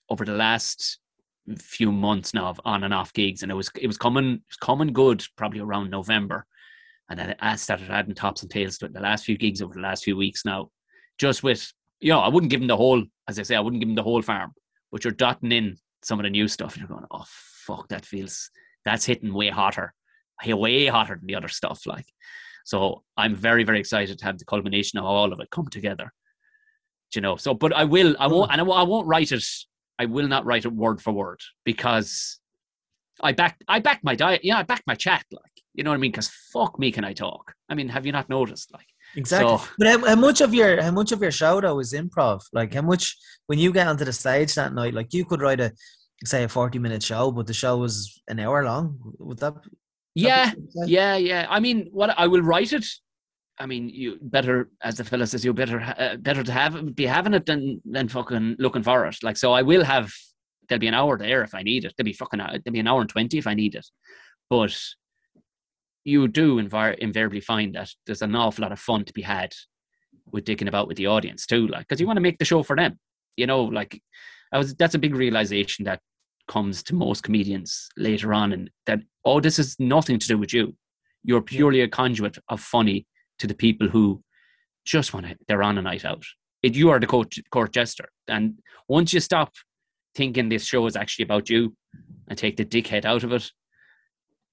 over 0.10 0.26
the 0.26 0.34
last 0.34 1.00
few 1.58 1.92
months 1.92 2.34
now 2.34 2.48
of 2.48 2.62
on 2.66 2.84
and 2.84 2.94
off 2.94 3.14
gigs, 3.14 3.44
and 3.44 3.52
it 3.52 3.56
was 3.56 3.70
it 3.80 3.88
was 3.88 3.98
coming 3.98 4.34
it 4.36 4.42
was 4.50 4.58
coming 4.58 4.94
good 4.94 5.24
probably 5.36 5.60
around 5.60 5.90
November, 5.90 6.46
and 7.10 7.20
then 7.20 7.36
I 7.40 7.56
started 7.56 7.90
adding 7.90 8.16
tops 8.16 8.42
and 8.42 8.52
tails 8.52 8.78
to 8.78 8.86
it. 8.86 8.94
The 8.94 9.00
last 9.00 9.26
few 9.26 9.38
gigs 9.38 9.62
over 9.62 9.74
the 9.74 9.82
last 9.82 10.04
few 10.04 10.18
weeks 10.18 10.46
now, 10.46 10.70
just 11.18 11.44
with 11.44 11.72
you 12.00 12.10
know, 12.10 12.20
I 12.20 12.28
wouldn't 12.28 12.50
give 12.50 12.60
them 12.60 12.68
the 12.68 12.78
whole, 12.78 13.04
as 13.30 13.40
I 13.40 13.44
say, 13.44 13.56
I 13.56 13.62
wouldn't 13.62 13.80
give 13.80 13.88
them 13.88 13.96
the 13.96 14.04
whole 14.04 14.22
farm, 14.22 14.52
but 14.92 15.04
you're 15.04 15.14
dotting 15.14 15.54
in 15.54 15.78
some 16.04 16.20
of 16.20 16.24
the 16.24 16.30
new 16.30 16.48
stuff, 16.48 16.74
and 16.74 16.82
you're 16.82 16.90
going, 16.90 17.08
oh 17.12 17.24
fuck, 17.28 17.88
that 17.90 18.06
feels 18.06 18.50
that's 18.84 19.06
hitting 19.06 19.34
way 19.34 19.50
hotter, 19.50 19.94
way 20.46 20.88
hotter 20.88 21.16
than 21.16 21.28
the 21.28 21.36
other 21.36 21.48
stuff, 21.48 21.86
like. 21.86 22.06
So 22.64 23.03
I'm 23.18 23.36
very, 23.36 23.64
very 23.64 23.80
excited 23.80 24.18
to 24.18 24.26
have 24.26 24.38
the 24.38 24.45
culmination 24.45 24.99
of 24.99 25.05
all 25.05 25.34
of 25.34 25.39
it 25.39 25.49
come 25.49 25.68
together. 25.68 26.14
Do 27.11 27.18
you 27.18 27.22
know? 27.22 27.36
So, 27.36 27.53
but 27.53 27.74
I 27.74 27.84
will, 27.84 28.16
I 28.20 28.28
won't, 28.28 28.49
hmm. 28.49 28.53
and 28.53 28.61
I 28.61 28.64
won't, 28.64 28.80
I 28.80 28.84
won't 28.84 29.07
write 29.07 29.32
it. 29.32 29.45
I 29.99 30.05
will 30.05 30.28
not 30.28 30.45
write 30.45 30.66
it 30.66 30.74
word 30.74 31.01
for 31.01 31.14
word 31.14 31.39
because 31.66 32.39
I 33.22 33.32
back, 33.32 33.57
I 33.68 33.80
back 33.80 34.03
my 34.03 34.16
diet. 34.16 34.41
Yeah, 34.43 34.57
I 34.57 34.64
back 34.64 34.84
my 34.88 34.95
chat. 34.95 35.24
Like, 35.32 35.43
you 35.74 35.84
know 35.84 35.91
what 35.91 35.97
I 35.97 35.99
mean? 35.99 36.11
Because 36.11 36.30
fuck 36.51 36.80
me, 36.80 36.91
can 36.91 37.03
I 37.03 37.14
talk? 37.14 37.53
I 37.70 37.76
mean, 37.76 37.89
have 37.89 38.05
you 38.05 38.11
not 38.11 38.30
noticed? 38.30 38.74
Like, 38.74 38.88
Exactly. 39.16 39.57
So- 39.57 39.64
but 39.78 39.88
how, 39.88 40.05
how 40.05 40.16
much 40.16 40.41
of 40.41 40.53
your 40.53 40.82
how 40.82 40.91
much 40.91 41.11
of 41.11 41.22
your 41.22 41.32
show 41.32 41.61
though 41.61 41.80
is 41.80 41.93
improv? 41.93 42.41
Like 42.51 42.74
how 42.74 42.82
much 42.82 43.16
when 43.47 43.59
you 43.59 43.72
get 43.72 43.88
onto 43.88 44.05
the 44.05 44.14
stage 44.14 44.55
that 44.55 44.74
night, 44.74 44.93
like 44.93 45.14
you 45.14 45.26
could 45.26 45.41
write 45.41 45.59
a 45.59 45.72
say 46.26 46.43
a 46.43 46.49
forty 46.49 46.80
minute 46.80 47.03
show, 47.03 47.32
but 47.32 47.47
the 47.47 47.53
show 47.53 47.78
was 47.78 48.22
an 48.28 48.39
hour 48.39 48.64
long. 48.64 48.99
Would 49.20 49.39
that? 49.39 49.53
Yeah, 50.16 50.51
yeah, 50.86 51.16
yeah. 51.16 51.47
I 51.49 51.59
mean, 51.59 51.89
what 51.91 52.18
I 52.18 52.28
will 52.28 52.41
write 52.41 52.74
it. 52.74 52.86
I 53.59 53.66
mean, 53.68 53.89
you 53.89 54.18
better, 54.22 54.70
as 54.82 54.97
the 54.97 55.03
fella 55.03 55.28
says, 55.28 55.45
you 55.45 55.53
better, 55.53 55.80
uh, 55.80 56.18
better 56.18 56.43
to 56.43 56.51
have 56.51 56.95
be 56.95 57.05
having 57.05 57.34
it 57.34 57.45
than 57.45 57.82
than 57.86 58.07
fucking 58.07 58.55
looking 58.59 58.84
for 58.84 59.05
it. 59.05 59.18
Like, 59.24 59.38
so 59.38 59.53
I 59.53 59.61
will 59.61 59.84
have. 59.84 60.11
There'll 60.70 60.80
be 60.80 60.88
an 60.88 60.93
hour 60.93 61.18
there 61.18 61.43
if 61.43 61.53
I 61.53 61.61
need 61.61 61.86
it. 61.86 61.93
There'll 61.97 62.05
be 62.05 62.14
fucking. 62.14 62.39
There'll 62.39 62.61
be 62.72 62.80
an 62.80 62.88
hour 62.88 63.01
and 63.01 63.09
twenty 63.09 63.38
if 63.38 63.47
I 63.47 63.53
need 63.53 63.76
it. 63.76 63.86
But 64.49 64.76
you 66.03 66.28
do 66.28 66.61
invar- 66.61 66.97
invariably 66.97 67.41
find 67.41 67.76
that 67.76 67.89
there's 68.05 68.22
an 68.22 68.36
awful 68.36 68.64
lot 68.64 68.72
of 68.72 68.80
fun 68.80 69.05
to 69.05 69.14
be 69.14 69.22
had 69.22 69.53
with 70.32 70.45
digging 70.45 70.68
about 70.68 70.88
with 70.88 70.97
the 70.97 71.07
audience 71.07 71.45
too. 71.45 71.68
Like, 71.68 71.88
because 71.88 72.01
you 72.01 72.07
want 72.07 72.18
to 72.18 72.22
make 72.22 72.38
the 72.39 72.45
show 72.45 72.64
for 72.64 72.76
them. 72.76 72.99
You 73.38 73.45
know, 73.45 73.64
like 73.64 74.01
I 74.51 74.57
was. 74.57 74.74
That's 74.76 74.95
a 74.95 74.99
big 74.99 75.16
realization 75.16 75.86
that 75.86 75.99
comes 76.48 76.84
to 76.84 76.96
most 76.96 77.24
comedians 77.24 77.89
later 77.98 78.34
on, 78.34 78.54
and 78.54 78.70
that 78.86 79.00
oh, 79.26 79.39
this 79.39 79.60
is 79.60 79.76
nothing 79.80 80.20
to 80.20 80.28
do 80.28 80.38
with 80.38 80.54
you. 80.54 80.76
You're 81.24 81.41
purely 81.41 81.82
a 81.82 81.88
conduit 81.88 82.38
of 82.50 82.60
funny 82.60 83.08
to 83.39 83.48
the 83.48 83.56
people 83.56 83.88
who 83.88 84.22
just 84.86 85.14
want 85.14 85.26
to. 85.28 85.36
They're 85.48 85.64
on 85.64 85.78
a 85.78 85.82
night 85.82 86.06
out. 86.06 86.24
It, 86.62 86.76
you 86.76 86.89
are 86.89 87.00
the 87.00 87.08
court, 87.08 87.34
court 87.52 87.74
jester, 87.74 88.10
and 88.28 88.60
once 88.88 89.14
you 89.14 89.20
stop 89.20 89.54
thinking 90.16 90.50
this 90.50 90.66
show 90.66 90.86
is 90.86 90.96
actually 90.96 91.24
about 91.24 91.50
you 91.50 91.76
and 92.28 92.38
take 92.38 92.58
the 92.58 92.66
dickhead 92.66 93.06
out 93.06 93.24
of 93.24 93.34
it, 93.34 93.50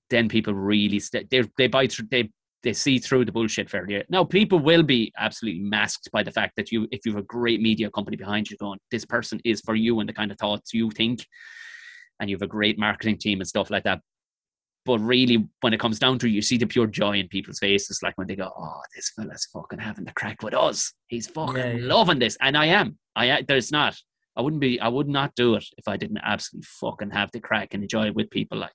then 0.09 0.28
people 0.28 0.55
really 0.55 1.01
st- 1.01 1.30
they 1.30 1.43
they 1.57 1.68
buy 1.68 1.86
through 1.86 2.07
they 2.11 2.30
they 2.62 2.72
see 2.72 2.99
through 2.99 3.24
the 3.24 3.32
bullshit 3.32 3.70
fairly. 3.70 4.03
Now 4.09 4.24
people 4.24 4.59
will 4.59 4.82
be 4.82 5.12
absolutely 5.18 5.62
masked 5.62 6.11
by 6.12 6.22
the 6.22 6.32
fact 6.32 6.55
that 6.57 6.70
you 6.70 6.86
if 6.91 7.07
you 7.07 7.12
have 7.12 7.22
a 7.22 7.26
great 7.26 7.61
media 7.61 7.91
company 7.91 8.16
behind 8.16 8.51
you 8.51 8.57
going, 8.59 8.78
this 8.91 9.05
person 9.05 9.41
is 9.45 9.61
for 9.61 9.74
you 9.74 10.01
and 10.01 10.09
the 10.09 10.12
kind 10.12 10.30
of 10.30 10.38
thoughts 10.38 10.74
you 10.74 10.91
think, 10.91 11.26
and 12.21 12.31
you 12.31 12.37
have 12.37 12.43
a 12.43 12.47
great 12.47 12.79
marketing 12.79 13.18
team 13.18 13.41
and 13.41 13.49
stuff 13.49 13.71
like 13.71 13.85
that. 13.85 14.01
But 14.87 14.99
really, 15.01 15.49
when 15.61 15.75
it 15.75 15.81
comes 15.81 15.99
down 15.99 16.18
to 16.21 16.27
it, 16.27 16.31
you 16.31 16.41
see 16.43 16.57
the 16.57 16.66
pure 16.66 16.87
joy 16.87 17.18
in 17.18 17.29
people's 17.29 17.59
faces, 17.59 18.03
like 18.03 18.16
when 18.16 18.27
they 18.27 18.37
go, 18.37 18.51
"Oh, 18.57 18.81
this 18.95 19.11
fella's 19.14 19.47
fucking 19.53 19.79
having 19.79 20.05
the 20.05 20.12
crack 20.12 20.43
with 20.43 20.55
us. 20.55 20.93
He's 21.09 21.27
fucking 21.27 21.57
Yeah, 21.57 21.73
yeah. 21.73 21.87
loving 21.95 22.18
this," 22.18 22.37
and 22.41 22.57
I 22.57 22.66
am. 22.66 22.99
I 23.16 23.43
there's 23.47 23.71
not. 23.73 23.97
I 24.37 24.43
wouldn't 24.43 24.61
be. 24.61 24.81
I 24.81 24.89
would 24.89 25.09
not 25.09 25.35
do 25.35 25.55
it 25.57 25.64
if 25.77 25.87
I 25.89 25.97
didn't 25.99 26.21
absolutely 26.23 26.66
fucking 26.81 27.11
have 27.11 27.31
the 27.33 27.41
crack 27.41 27.75
and 27.75 27.83
enjoy 27.83 28.07
it 28.07 28.14
with 28.14 28.31
people. 28.31 28.59
Like, 28.59 28.73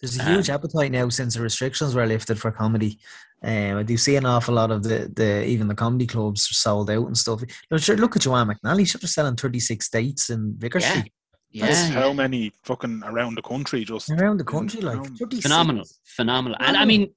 There's 0.00 0.18
a 0.18 0.22
Um, 0.24 0.34
huge 0.34 0.48
appetite 0.50 0.92
now 0.92 1.08
since 1.08 1.34
the 1.34 1.42
restrictions 1.42 1.94
were 1.94 2.06
lifted 2.06 2.38
for 2.40 2.50
comedy. 2.52 2.98
Um, 3.42 3.78
I 3.78 3.82
do 3.82 3.96
see 3.96 4.16
an 4.16 4.24
awful 4.26 4.54
lot 4.54 4.70
of 4.70 4.82
the, 4.82 5.10
the 5.14 5.44
even 5.46 5.66
the 5.68 5.74
comedy 5.74 6.06
clubs 6.06 6.48
are 6.50 6.54
sold 6.54 6.90
out 6.90 7.06
and 7.06 7.18
stuff. 7.18 7.42
Look, 7.70 7.82
sure, 7.82 7.96
look 7.96 8.14
at 8.16 8.22
Joanne 8.22 8.48
McNally. 8.48 8.86
She's 8.88 9.12
selling 9.14 9.36
36 9.36 9.88
dates 9.90 10.30
in 10.30 10.54
Vicar 10.58 10.78
Yeah. 10.78 10.90
Street. 10.90 11.12
Just 11.52 11.88
Yeah, 11.88 11.94
how 12.00 12.12
many 12.12 12.52
fucking 12.62 13.02
around 13.04 13.34
the 13.36 13.42
country 13.42 13.84
just 13.84 14.08
around 14.10 14.38
the 14.38 14.44
country, 14.44 14.80
like 14.80 14.98
Around- 14.98 15.42
phenomenal, 15.42 15.84
phenomenal. 16.04 16.56
And 16.60 16.76
I 16.76 16.84
mean, 16.84 17.12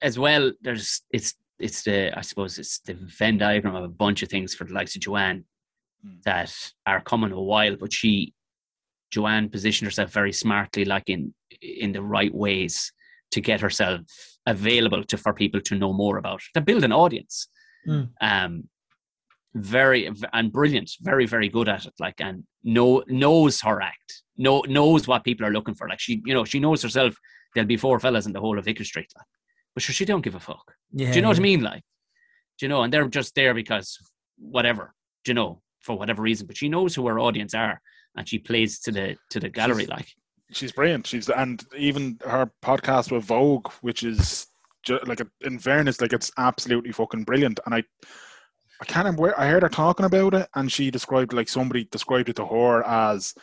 as 0.00 0.18
well, 0.18 0.52
there's 0.60 1.02
it's 1.10 1.34
it's 1.58 1.82
the 1.82 2.16
I 2.16 2.20
suppose 2.20 2.58
it's 2.58 2.78
the 2.80 2.94
Venn 2.94 3.38
diagram 3.38 3.74
of 3.74 3.84
a 3.84 3.88
bunch 3.88 4.22
of 4.22 4.28
things 4.28 4.54
for 4.54 4.64
the 4.64 4.72
likes 4.74 4.94
of 4.94 5.02
Joanne 5.02 5.44
Mm. 6.06 6.22
that 6.24 6.54
are 6.84 7.00
coming 7.00 7.32
a 7.32 7.40
while, 7.40 7.74
but 7.76 7.92
she 7.92 8.34
Joanne 9.10 9.48
positioned 9.48 9.86
herself 9.86 10.10
very 10.12 10.32
smartly, 10.32 10.84
like 10.84 11.08
in 11.08 11.34
in 11.62 11.92
the 11.92 12.02
right 12.02 12.34
ways 12.34 12.92
to 13.32 13.40
get 13.40 13.60
herself 13.60 14.00
available 14.46 15.02
to 15.04 15.16
for 15.16 15.32
people 15.34 15.60
to 15.62 15.74
know 15.74 15.92
more 15.92 16.18
about 16.18 16.42
to 16.54 16.60
build 16.60 16.84
an 16.84 16.92
audience. 16.92 17.48
Mm. 17.88 18.10
Um, 18.20 18.68
very 19.56 20.10
and 20.32 20.52
brilliant, 20.52 20.90
very 21.00 21.26
very 21.26 21.48
good 21.48 21.68
at 21.68 21.86
it. 21.86 21.94
Like 21.98 22.20
and 22.20 22.44
know 22.64 23.02
knows 23.08 23.60
her 23.62 23.80
act, 23.80 24.22
know 24.36 24.62
knows 24.68 25.08
what 25.08 25.24
people 25.24 25.46
are 25.46 25.52
looking 25.52 25.74
for. 25.74 25.88
Like 25.88 26.00
she, 26.00 26.22
you 26.24 26.34
know, 26.34 26.44
she 26.44 26.60
knows 26.60 26.82
herself. 26.82 27.16
There'll 27.54 27.66
be 27.66 27.76
four 27.76 27.98
fellas 27.98 28.26
in 28.26 28.32
the 28.32 28.40
whole 28.40 28.58
of 28.58 28.66
Vicar 28.66 28.84
Street, 28.84 29.10
like, 29.16 29.26
but 29.74 29.82
sure, 29.82 29.94
she 29.94 30.04
don't 30.04 30.20
give 30.20 30.34
a 30.34 30.40
fuck. 30.40 30.74
Yeah, 30.92 31.10
Do 31.10 31.16
you 31.16 31.22
know 31.22 31.28
what 31.28 31.38
I 31.38 31.42
mean? 31.42 31.62
Like, 31.62 31.82
do 32.58 32.66
you 32.66 32.68
know? 32.68 32.82
And 32.82 32.92
they're 32.92 33.08
just 33.08 33.34
there 33.34 33.54
because 33.54 33.98
whatever, 34.38 34.94
do 35.24 35.30
you 35.30 35.34
know, 35.34 35.62
for 35.80 35.96
whatever 35.96 36.22
reason. 36.22 36.46
But 36.46 36.58
she 36.58 36.68
knows 36.68 36.94
who 36.94 37.06
her 37.06 37.18
audience 37.18 37.54
are, 37.54 37.80
and 38.16 38.28
she 38.28 38.38
plays 38.38 38.80
to 38.80 38.92
the 38.92 39.16
to 39.30 39.40
the 39.40 39.48
gallery. 39.48 39.86
Like, 39.86 40.08
she's 40.52 40.72
brilliant. 40.72 41.06
She's 41.06 41.30
and 41.30 41.64
even 41.76 42.18
her 42.26 42.50
podcast 42.62 43.10
with 43.10 43.24
Vogue, 43.24 43.70
which 43.80 44.02
is 44.02 44.48
like 45.06 45.20
in 45.42 45.58
fairness, 45.58 46.00
like 46.00 46.12
it's 46.12 46.30
absolutely 46.38 46.92
fucking 46.92 47.24
brilliant. 47.24 47.60
And 47.66 47.74
I, 47.74 47.82
I 48.80 48.84
can't 48.84 49.06
remember 49.06 49.38
I 49.38 49.46
heard 49.48 49.62
her 49.62 49.68
talking 49.68 50.06
about 50.06 50.34
it, 50.34 50.48
and 50.54 50.70
she 50.70 50.90
described 50.90 51.32
like 51.32 51.48
somebody 51.48 51.84
described 51.90 52.28
it 52.28 52.36
to 52.36 52.46
her 52.46 52.82
as, 52.86 53.34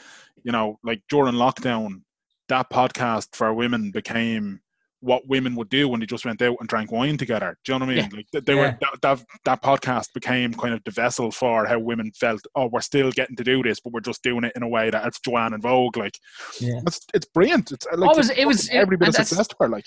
you 0.44 0.52
know, 0.52 0.80
like 0.84 1.02
during 1.10 1.34
lockdown, 1.36 2.02
that 2.50 2.70
podcast 2.70 3.36
for 3.36 3.54
women 3.54 3.92
became 3.92 4.60
what 5.00 5.28
women 5.28 5.54
would 5.56 5.68
do 5.68 5.90
when 5.90 6.00
they 6.00 6.06
just 6.06 6.24
went 6.24 6.42
out 6.42 6.56
and 6.62 6.70
drank 6.70 6.90
wine 6.90 7.18
together. 7.18 7.58
Do 7.66 7.74
you 7.74 7.80
know 7.80 7.86
what 7.86 7.92
I 7.92 7.96
mean? 7.96 8.10
Yeah. 8.10 8.16
Like 8.18 8.28
they, 8.32 8.40
they 8.40 8.54
Yeah. 8.56 8.60
were 8.62 8.78
that, 8.80 9.02
that 9.02 9.26
that 9.44 9.62
podcast 9.62 10.14
became 10.14 10.54
kind 10.54 10.74
of 10.74 10.82
the 10.86 10.92
vessel 10.92 11.30
for 11.32 11.66
how 11.66 11.78
women 11.80 12.12
felt. 12.18 12.40
Oh, 12.56 12.68
we're 12.68 12.80
still 12.82 13.12
getting 13.12 13.36
to 13.36 13.44
do 13.44 13.62
this, 13.64 13.80
but 13.82 13.92
we're 13.92 14.00
just 14.00 14.24
doing 14.24 14.44
it 14.46 14.54
in 14.56 14.64
a 14.64 14.68
way 14.68 14.90
that 14.92 15.06
it's 15.06 15.20
Joanne 15.20 15.54
and 15.54 15.62
Vogue. 15.64 15.98
Like 15.98 16.18
Yeah. 16.62 16.80
it's 16.88 17.02
it's 17.14 17.26
brilliant. 17.26 17.72
It's 17.72 17.86
uh, 17.92 17.98
like 17.98 18.10
Oh, 18.12 18.14
it 18.14 18.18
was- 18.18 18.30
it 18.30 18.46
was- 18.46 18.70
every 18.70 18.96
bit 18.98 19.10
of 19.10 19.16
success 19.16 19.48
to 19.48 19.56
her. 19.60 19.68
Like 19.68 19.86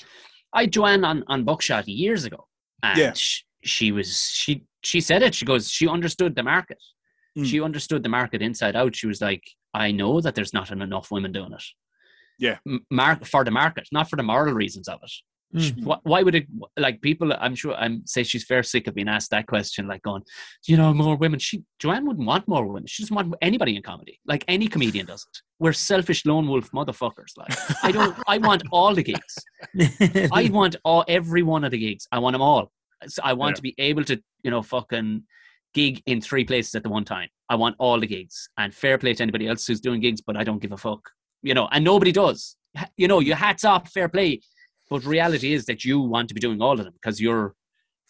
I 0.52 0.66
Joanne 0.66 1.04
on 1.04 1.24
on 1.28 1.44
Buckshot 1.44 1.88
years 1.88 2.24
ago, 2.24 2.46
and 2.82 2.98
Yeah. 2.98 3.12
she 3.62 3.92
was 3.92 4.20
she 4.34 4.64
she 4.86 5.00
said 5.00 5.22
it. 5.22 5.34
She 5.34 5.44
goes, 5.44 5.70
she 5.70 5.88
understood 5.88 6.34
the 6.36 6.42
market. 6.42 6.82
Mm. 7.36 7.44
She 7.46 7.60
understood 7.60 8.02
the 8.02 8.08
market 8.08 8.40
inside 8.42 8.76
out. 8.76 8.96
She 8.96 9.06
was 9.06 9.20
like, 9.20 9.44
I 9.74 9.90
know 9.92 10.20
that 10.20 10.34
there's 10.34 10.54
not 10.54 10.70
enough 10.70 11.10
women 11.10 11.32
doing 11.32 11.52
it. 11.52 11.64
Yeah. 12.38 12.58
Mark 12.90 13.24
for 13.26 13.44
the 13.44 13.50
market, 13.50 13.88
not 13.92 14.08
for 14.10 14.16
the 14.16 14.22
moral 14.22 14.54
reasons 14.54 14.88
of 14.88 15.00
it. 15.02 15.12
Mm. 15.54 15.84
Why, 15.84 15.98
why 16.02 16.22
would 16.22 16.34
it 16.34 16.46
like 16.76 17.00
people? 17.00 17.32
I'm 17.32 17.54
sure 17.54 17.74
I'm 17.74 18.02
say 18.04 18.24
she's 18.24 18.44
fair 18.44 18.62
sick 18.64 18.88
of 18.88 18.94
being 18.94 19.08
asked 19.08 19.30
that 19.30 19.46
question, 19.46 19.86
like 19.86 20.02
going, 20.02 20.22
you 20.66 20.76
know, 20.76 20.92
more 20.92 21.16
women. 21.16 21.38
She 21.38 21.62
Joanne 21.78 22.04
wouldn't 22.04 22.26
want 22.26 22.48
more 22.48 22.66
women. 22.66 22.86
She 22.86 23.02
doesn't 23.04 23.14
want 23.14 23.32
anybody 23.40 23.76
in 23.76 23.82
comedy. 23.82 24.18
Like 24.26 24.44
any 24.48 24.66
comedian 24.66 25.06
doesn't. 25.06 25.36
We're 25.60 25.72
selfish 25.72 26.26
lone 26.26 26.48
wolf 26.48 26.70
motherfuckers. 26.72 27.36
Like 27.36 27.54
I 27.84 27.92
don't. 27.92 28.16
I 28.26 28.38
want 28.38 28.64
all 28.72 28.92
the 28.94 29.04
gigs. 29.04 29.34
I 30.32 30.50
want 30.52 30.76
all 30.84 31.04
every 31.06 31.42
one 31.44 31.62
of 31.64 31.70
the 31.70 31.78
gigs. 31.78 32.08
I 32.10 32.18
want 32.18 32.34
them 32.34 32.42
all. 32.42 32.72
So 33.06 33.22
I 33.24 33.32
want 33.34 33.52
Yeah. 33.52 33.56
to 33.56 33.62
be 33.62 33.74
able 33.78 34.04
to, 34.04 34.20
you 34.46 34.50
know, 34.50 34.62
fucking 34.62 35.24
gig 35.74 36.02
in 36.06 36.20
three 36.22 36.44
places 36.44 36.74
at 36.74 36.82
the 36.82 36.88
one 36.88 37.04
time. 37.04 37.28
I 37.50 37.56
want 37.56 37.76
all 37.78 38.00
the 38.00 38.06
gigs. 38.06 38.48
And 38.56 38.74
fair 38.74 38.96
play 38.96 39.12
to 39.14 39.22
anybody 39.22 39.46
else 39.48 39.66
who's 39.66 39.80
doing 39.80 40.00
gigs, 40.00 40.22
but 40.22 40.36
I 40.36 40.44
don't 40.44 40.62
give 40.62 40.72
a 40.72 40.76
fuck. 40.78 41.10
You 41.42 41.52
know, 41.52 41.68
and 41.70 41.84
nobody 41.84 42.12
does. 42.12 42.56
You 42.96 43.08
know, 43.08 43.20
your 43.20 43.36
hats 43.36 43.64
off, 43.64 43.90
fair 43.90 44.08
play. 44.08 44.40
But 44.88 45.04
reality 45.04 45.52
is 45.52 45.64
that 45.66 45.84
you 45.84 46.00
want 46.00 46.28
to 46.28 46.34
be 46.34 46.40
doing 46.40 46.62
all 46.62 46.78
of 46.78 46.84
them 46.84 46.94
because 46.94 47.20
you're 47.20 47.54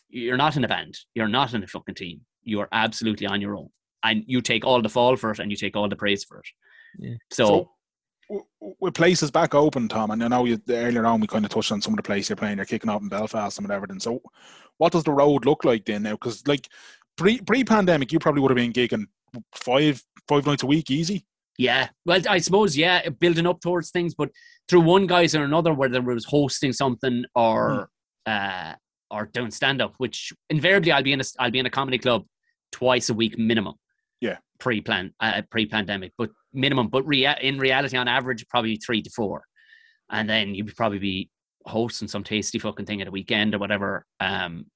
you're 0.08 0.36
not 0.36 0.56
in 0.56 0.64
a 0.64 0.68
band. 0.68 0.96
You're 1.14 1.28
not 1.28 1.54
in 1.54 1.62
a 1.62 1.66
fucking 1.66 1.94
team. 1.94 2.20
You're 2.42 2.68
absolutely 2.72 3.26
on 3.26 3.40
your 3.40 3.56
own. 3.56 3.70
And 4.04 4.24
you 4.26 4.40
take 4.40 4.64
all 4.64 4.82
the 4.82 4.88
fall 4.88 5.16
for 5.16 5.30
it 5.30 5.38
and 5.38 5.50
you 5.50 5.56
take 5.56 5.76
all 5.76 5.88
the 5.88 5.96
praise 5.96 6.24
for 6.24 6.38
it. 6.38 6.46
Yeah. 6.98 7.14
So, 7.32 7.46
So, 7.46 7.70
w- 8.28 8.46
w- 8.60 8.76
with 8.80 8.94
places 8.94 9.30
back 9.30 9.54
open, 9.54 9.88
Tom, 9.88 10.10
and 10.10 10.22
I 10.22 10.28
know 10.28 10.44
you 10.44 10.60
earlier 10.68 11.06
on 11.06 11.20
we 11.20 11.26
kind 11.26 11.44
of 11.44 11.50
touched 11.50 11.72
on 11.72 11.80
some 11.80 11.92
of 11.92 11.96
the 11.96 12.02
places 12.02 12.28
you're 12.28 12.36
playing. 12.36 12.58
You're 12.58 12.66
kicking 12.66 12.90
off 12.90 13.02
in 13.02 13.08
Belfast 13.08 13.58
and 13.58 13.70
everything. 13.70 14.00
So, 14.00 14.20
what 14.78 14.92
does 14.92 15.04
the 15.04 15.12
road 15.12 15.44
look 15.44 15.64
like 15.64 15.84
then 15.84 16.02
now? 16.02 16.12
Because 16.12 16.46
like 16.46 16.68
pre 17.16 17.40
pre 17.40 17.64
pandemic, 17.64 18.12
you 18.12 18.18
probably 18.18 18.42
would 18.42 18.50
have 18.50 18.56
been 18.56 18.72
gigging 18.72 19.06
five 19.54 20.02
five 20.28 20.46
nights 20.46 20.62
a 20.62 20.66
week, 20.66 20.90
easy. 20.90 21.24
Yeah, 21.58 21.88
well, 22.04 22.20
I 22.28 22.38
suppose 22.38 22.76
yeah, 22.76 23.08
building 23.08 23.46
up 23.46 23.60
towards 23.60 23.90
things, 23.90 24.14
but 24.14 24.30
through 24.68 24.82
one 24.82 25.06
guys 25.06 25.34
or 25.34 25.44
another, 25.44 25.72
whether 25.72 25.98
it 25.98 26.14
was 26.14 26.26
hosting 26.26 26.72
something 26.72 27.24
or 27.34 27.88
uh, 28.26 28.74
or 29.10 29.30
doing 29.32 29.50
stand 29.50 29.80
up, 29.80 29.94
which 29.98 30.32
invariably 30.50 30.92
I'll 30.92 31.02
be 31.02 31.12
in 31.12 31.20
a 31.20 31.24
I'll 31.38 31.50
be 31.50 31.58
in 31.58 31.66
a 31.66 31.70
comedy 31.70 31.98
club 31.98 32.24
twice 32.72 33.08
a 33.08 33.14
week 33.14 33.38
minimum. 33.38 33.74
Yeah. 34.20 34.38
pre 34.58 34.80
plan 34.80 35.14
uh, 35.20 35.42
pre 35.50 35.66
pandemic, 35.66 36.12
but 36.18 36.30
minimum. 36.52 36.88
But 36.88 37.06
rea- 37.06 37.38
in 37.40 37.58
reality, 37.58 37.96
on 37.96 38.08
average, 38.08 38.46
probably 38.48 38.76
three 38.76 39.02
to 39.02 39.10
four, 39.10 39.44
and 40.10 40.28
then 40.28 40.54
you'd 40.54 40.76
probably 40.76 40.98
be 40.98 41.30
hosting 41.66 42.08
some 42.08 42.24
tasty 42.24 42.58
fucking 42.58 42.86
thing 42.86 43.00
at 43.02 43.08
a 43.08 43.10
weekend 43.10 43.54
or 43.54 43.58
whatever. 43.58 44.06
Um, 44.20 44.66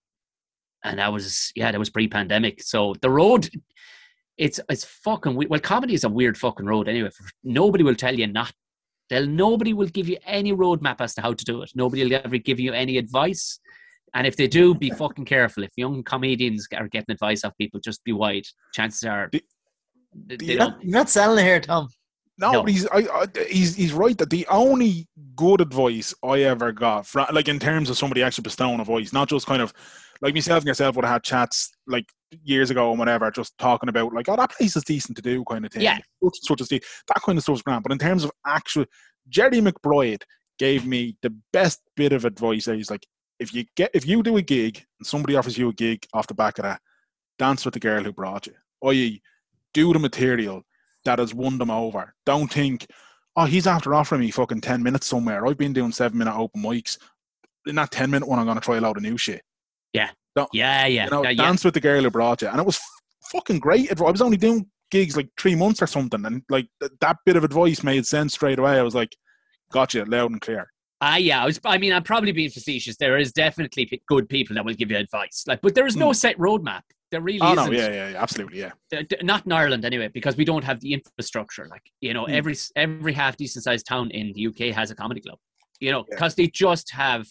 and 0.85 0.99
that 0.99 1.13
was 1.13 1.53
yeah, 1.55 1.71
that 1.71 1.79
was 1.79 1.91
pre 1.91 2.09
pandemic. 2.09 2.63
So 2.63 2.95
the 3.01 3.11
road 3.11 3.49
it's 4.39 4.59
it's 4.71 4.85
fucking 4.85 5.35
we- 5.37 5.47
well 5.47 5.61
comedy 5.61 5.93
is 5.95 6.05
a 6.05 6.09
weird 6.09 6.37
fucking 6.39 6.65
road 6.65 6.89
anyway 6.89 7.11
nobody 7.45 7.85
will 7.85 7.95
tell 7.95 8.19
you 8.19 8.27
not 8.27 8.53
they'll 9.11 9.27
nobody 9.27 9.75
will 9.75 9.89
give 9.89 10.09
you 10.09 10.17
any 10.25 10.51
roadmap 10.53 10.97
as 11.01 11.15
to 11.15 11.21
how 11.21 11.33
to 11.35 11.45
do 11.45 11.61
it 11.61 11.71
nobody 11.75 12.03
will 12.05 12.15
ever 12.25 12.39
give 12.39 12.59
you 12.59 12.73
any 12.73 12.97
advice 12.97 13.61
and 14.15 14.27
if 14.27 14.37
they 14.37 14.49
do 14.49 14.75
be 14.75 14.89
fucking 15.03 15.27
careful 15.27 15.63
if 15.63 15.71
young 15.77 16.03
comedians 16.03 16.67
are 16.75 16.89
getting 16.89 17.13
advice 17.13 17.45
off 17.45 17.53
people 17.59 17.79
just 17.81 18.03
be 18.05 18.13
wide 18.13 18.47
chances 18.73 19.05
are 19.05 19.29
The- 19.31 19.45
they, 20.27 20.37
they 20.37 20.45
You're 20.47 20.59
not, 20.59 20.83
you're 20.83 20.93
not 20.99 21.11
selling 21.11 21.45
it 21.45 21.49
here, 21.49 21.61
Tom. 21.61 21.89
No, 22.41 22.53
No. 22.53 22.63
but 22.63 22.73
he's 22.73 22.87
I, 22.87 22.99
I, 22.99 23.27
he's 23.49 23.77
he's 23.77 23.93
right 23.93 24.17
that 24.19 24.31
the 24.31 24.47
only 24.49 25.07
good 25.37 25.61
advice 25.61 26.15
I 26.25 26.41
ever 26.41 26.73
got, 26.73 27.07
from, 27.07 27.27
like 27.33 27.49
in 27.49 27.59
terms 27.59 27.91
of 27.91 27.99
somebody 27.99 28.23
actually 28.23 28.43
bestowing 28.43 28.81
a 28.81 28.85
voice, 28.85 29.13
not 29.13 29.29
just 29.29 29.47
kind 29.47 29.61
of 29.63 29.73
like 30.23 30.35
myself 30.35 30.61
and 30.63 30.69
yourself 30.69 30.97
would 30.97 31.05
have 31.05 31.13
had 31.15 31.23
chats 31.23 31.71
like 31.87 32.07
years 32.43 32.71
ago 32.71 32.91
and 32.91 32.99
whatever, 32.99 33.31
just 33.31 33.57
talking 33.59 33.89
about 33.89 34.13
like, 34.13 34.29
oh, 34.29 34.37
that 34.37 34.53
place 34.53 34.77
is 34.77 34.85
decent 34.85 35.17
to 35.17 35.23
do, 35.23 35.45
kind 35.45 35.65
of 35.65 35.73
thing. 35.73 35.83
Yeah. 35.83 35.99
such, 36.23 36.39
such 36.43 36.61
as 36.63 36.69
the 36.69 36.83
that 37.09 37.23
kind 37.23 37.37
of 37.39 37.43
stuff's 37.43 37.63
grand. 37.63 37.83
But 37.83 37.93
in 37.93 37.99
terms 37.99 38.25
of 38.25 38.31
actual, 38.47 38.87
Jerry 39.29 39.61
McBride 39.61 40.23
gave 40.59 40.87
me 40.87 41.17
the 41.23 41.35
best 41.53 41.81
bit 41.97 42.13
of 42.13 42.25
advice. 42.25 42.65
That 42.65 42.77
he's 42.77 42.91
like, 42.91 43.07
if 43.39 43.53
you 43.53 43.65
get 43.77 43.91
if 43.93 44.07
you 44.07 44.23
do 44.23 44.37
a 44.39 44.43
gig 44.43 44.83
and 44.99 45.07
somebody 45.07 45.37
offers 45.37 45.59
you 45.59 45.69
a 45.69 45.75
gig 45.75 46.07
off 46.15 46.27
the 46.27 46.35
back 46.35 46.59
of 46.59 46.65
that, 46.65 46.81
dance 47.39 47.65
with 47.65 47.75
the 47.75 47.81
girl 47.81 48.03
who 48.03 48.13
brought 48.13 48.47
you. 48.47 48.55
Or 48.81 48.93
you 48.95 49.19
do 49.75 49.93
the 49.93 49.99
material 49.99 50.63
that 51.05 51.19
has 51.19 51.35
won 51.35 51.59
them 51.59 51.71
over. 51.71 52.15
Don't 52.27 52.53
think, 52.53 52.87
oh, 53.37 53.45
he's 53.45 53.67
after 53.67 53.95
offering 53.95 54.21
me 54.21 54.31
fucking 54.31 54.61
10 54.61 54.83
minutes 54.83 55.07
somewhere. 55.07 55.47
I've 55.47 55.59
been 55.59 55.73
doing 55.73 55.93
seven 55.93 56.19
minute 56.19 56.37
open 56.37 56.63
mics. 56.63 56.99
In 57.67 57.75
that 57.77 57.91
10 57.91 58.11
minute 58.11 58.29
one, 58.29 58.39
I'm 58.39 58.47
going 58.47 58.57
to 58.57 58.61
try 58.65 58.77
a 58.77 58.81
load 58.81 58.97
of 58.97 59.03
new 59.03 59.17
shit. 59.19 59.43
yeah 59.93 60.11
yeah 60.53 60.87
yeah. 60.87 61.05
You 61.05 61.11
know, 61.11 61.23
yeah, 61.25 61.31
yeah. 61.31 61.43
dance 61.43 61.65
with 61.65 61.75
the 61.75 61.81
girl 61.81 62.03
who 62.03 62.11
brought 62.11 62.41
you. 62.43 62.49
And 62.49 62.59
it 62.61 62.67
was 62.67 62.81
fucking 63.33 63.59
great. 63.59 63.91
I 64.01 64.11
was 64.11 64.23
only 64.23 64.37
doing 64.37 64.67
gigs 64.91 65.17
like 65.17 65.29
three 65.39 65.55
months 65.55 65.83
or 65.83 65.87
something. 65.87 66.25
And 66.25 66.43
like 66.49 66.67
th- 66.81 66.93
that 67.01 67.17
bit 67.27 67.37
of 67.37 67.45
advice 67.45 67.83
made 67.83 68.07
sense 68.07 68.35
straight 68.35 68.59
away. 68.59 68.79
I 68.79 68.83
was 68.83 68.95
like, 68.95 69.15
gotcha, 69.73 70.05
loud 70.05 70.31
and 70.31 70.41
clear. 70.41 70.71
Ah, 71.03 71.17
yeah. 71.17 71.43
I, 71.43 71.47
was, 71.47 71.59
I 71.65 71.79
mean, 71.79 71.93
I'm 71.93 72.03
probably 72.03 72.33
being 72.33 72.51
facetious. 72.51 72.97
There 72.97 73.19
is 73.19 73.33
definitely 73.33 73.87
p- 73.87 74.03
good 74.07 74.29
people 74.29 74.55
that 74.55 74.65
will 74.65 74.75
give 74.75 74.91
you 74.91 74.97
advice, 74.99 75.45
like, 75.47 75.61
but 75.63 75.75
there 75.75 75.87
is 75.87 75.97
no 75.97 76.09
Hmm. 76.09 76.13
set 76.13 76.37
roadmap. 76.39 76.83
There 77.11 77.21
really 77.21 77.41
Oh, 77.41 77.53
isn't. 77.53 77.73
no, 77.73 77.79
yeah, 77.79 77.89
yeah, 77.91 78.09
yeah, 78.11 78.23
absolutely, 78.23 78.61
yeah. 78.61 78.71
d- 78.91 79.03
d- 79.03 79.17
not 79.23 79.45
in 79.47 79.53
Ireland 79.53 79.85
anyway, 79.85 80.09
because 80.09 80.37
we 80.37 80.45
don't 80.45 80.63
have 80.65 80.79
the 80.81 80.93
infrastructure. 80.93 81.67
Like 81.69 81.83
you 82.01 82.15
know, 82.15 82.25
Hmm. 82.27 82.33
every 82.33 82.55
every 82.77 83.13
half 83.13 83.37
decent 83.37 83.65
sized 83.65 83.87
town 83.87 84.11
in 84.13 84.33
the 84.33 84.47
UK 84.49 84.71
has 84.73 84.91
a 84.91 84.95
comedy 84.95 85.21
club. 85.21 85.39
You 85.81 85.91
know, 85.93 86.01
Yeah. 86.09 86.15
because 86.15 86.35
they 86.37 86.47
just 86.47 86.91
have 86.93 87.27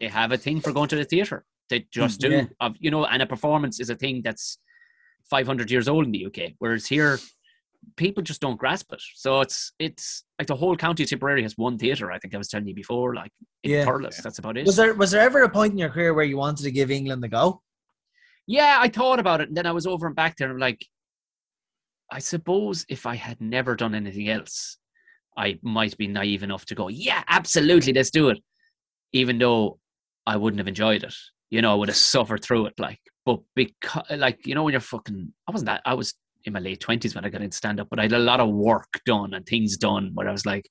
they 0.00 0.08
have 0.08 0.32
a 0.32 0.36
thing 0.38 0.60
for 0.60 0.72
going 0.72 0.88
to 0.88 0.96
the 0.96 1.04
theatre. 1.04 1.44
They 1.70 1.86
just 1.92 2.20
do. 2.20 2.30
Yeah. 2.30 2.44
Of 2.60 2.76
you 2.80 2.90
know, 2.90 3.04
and 3.06 3.22
a 3.22 3.26
performance 3.26 3.78
is 3.80 3.88
a 3.90 3.94
thing 3.94 4.20
that's 4.22 4.58
500 5.30 5.70
years 5.70 5.86
old 5.88 6.04
in 6.06 6.12
the 6.12 6.26
UK, 6.26 6.54
whereas 6.58 6.86
here 6.86 7.18
people 7.96 8.22
just 8.22 8.40
don't 8.40 8.58
grasp 8.58 8.92
it. 8.92 9.02
So 9.14 9.40
it's 9.42 9.72
it's 9.78 10.24
like 10.38 10.48
the 10.48 10.56
whole 10.56 10.76
county 10.76 11.04
of 11.04 11.08
Tipperary 11.08 11.42
has 11.42 11.56
one 11.56 11.78
theatre. 11.78 12.10
I 12.10 12.18
think 12.18 12.34
I 12.34 12.38
was 12.38 12.48
telling 12.48 12.66
you 12.66 12.74
before, 12.74 13.14
like 13.14 13.30
in 13.62 13.70
Yeah. 13.70 13.84
Thurles. 13.84 14.16
That's 14.22 14.38
about 14.40 14.56
it. 14.56 14.66
Was 14.66 14.76
there 14.76 14.94
was 14.94 15.12
there 15.12 15.20
ever 15.22 15.42
a 15.42 15.48
point 15.48 15.72
in 15.72 15.78
your 15.78 15.90
career 15.90 16.12
where 16.14 16.24
you 16.24 16.36
wanted 16.36 16.64
to 16.64 16.72
give 16.72 16.90
England 16.90 17.22
a 17.24 17.28
go? 17.28 17.62
Yeah, 18.46 18.76
I 18.78 18.88
thought 18.88 19.20
about 19.20 19.40
it, 19.40 19.48
and 19.48 19.56
then 19.56 19.66
I 19.66 19.72
was 19.72 19.86
over 19.86 20.06
and 20.06 20.14
back 20.16 20.36
there. 20.36 20.48
And 20.48 20.54
I'm 20.54 20.60
like, 20.60 20.86
I 22.12 22.18
suppose 22.18 22.84
if 22.88 23.06
I 23.06 23.16
had 23.16 23.40
never 23.40 23.74
done 23.74 23.94
anything 23.94 24.28
else, 24.28 24.76
I 25.36 25.58
might 25.62 25.96
be 25.96 26.06
naive 26.06 26.42
enough 26.42 26.66
to 26.66 26.74
go, 26.74 26.88
yeah, 26.88 27.24
absolutely, 27.28 27.92
let's 27.92 28.10
do 28.10 28.28
it. 28.28 28.38
Even 29.12 29.38
though 29.38 29.78
I 30.26 30.36
wouldn't 30.36 30.60
have 30.60 30.68
enjoyed 30.68 31.04
it, 31.04 31.14
you 31.50 31.62
know, 31.62 31.72
I 31.72 31.74
would 31.74 31.88
have 31.88 31.96
suffered 31.96 32.42
through 32.42 32.66
it. 32.66 32.74
Like, 32.78 33.00
but 33.24 33.40
because, 33.54 34.04
like, 34.10 34.46
you 34.46 34.54
know, 34.54 34.62
when 34.62 34.72
you're 34.72 34.80
fucking, 34.80 35.32
I 35.48 35.50
wasn't 35.50 35.66
that, 35.66 35.82
I 35.84 35.94
was 35.94 36.14
in 36.44 36.52
my 36.52 36.60
late 36.60 36.80
twenties 36.80 37.14
when 37.14 37.24
I 37.24 37.30
got 37.30 37.42
into 37.42 37.56
stand 37.56 37.80
up, 37.80 37.88
but 37.88 37.98
I 37.98 38.02
had 38.02 38.12
a 38.12 38.18
lot 38.18 38.40
of 38.40 38.50
work 38.50 39.00
done 39.06 39.32
and 39.32 39.46
things 39.46 39.78
done 39.78 40.10
where 40.14 40.28
I 40.28 40.32
was 40.32 40.44
like, 40.44 40.68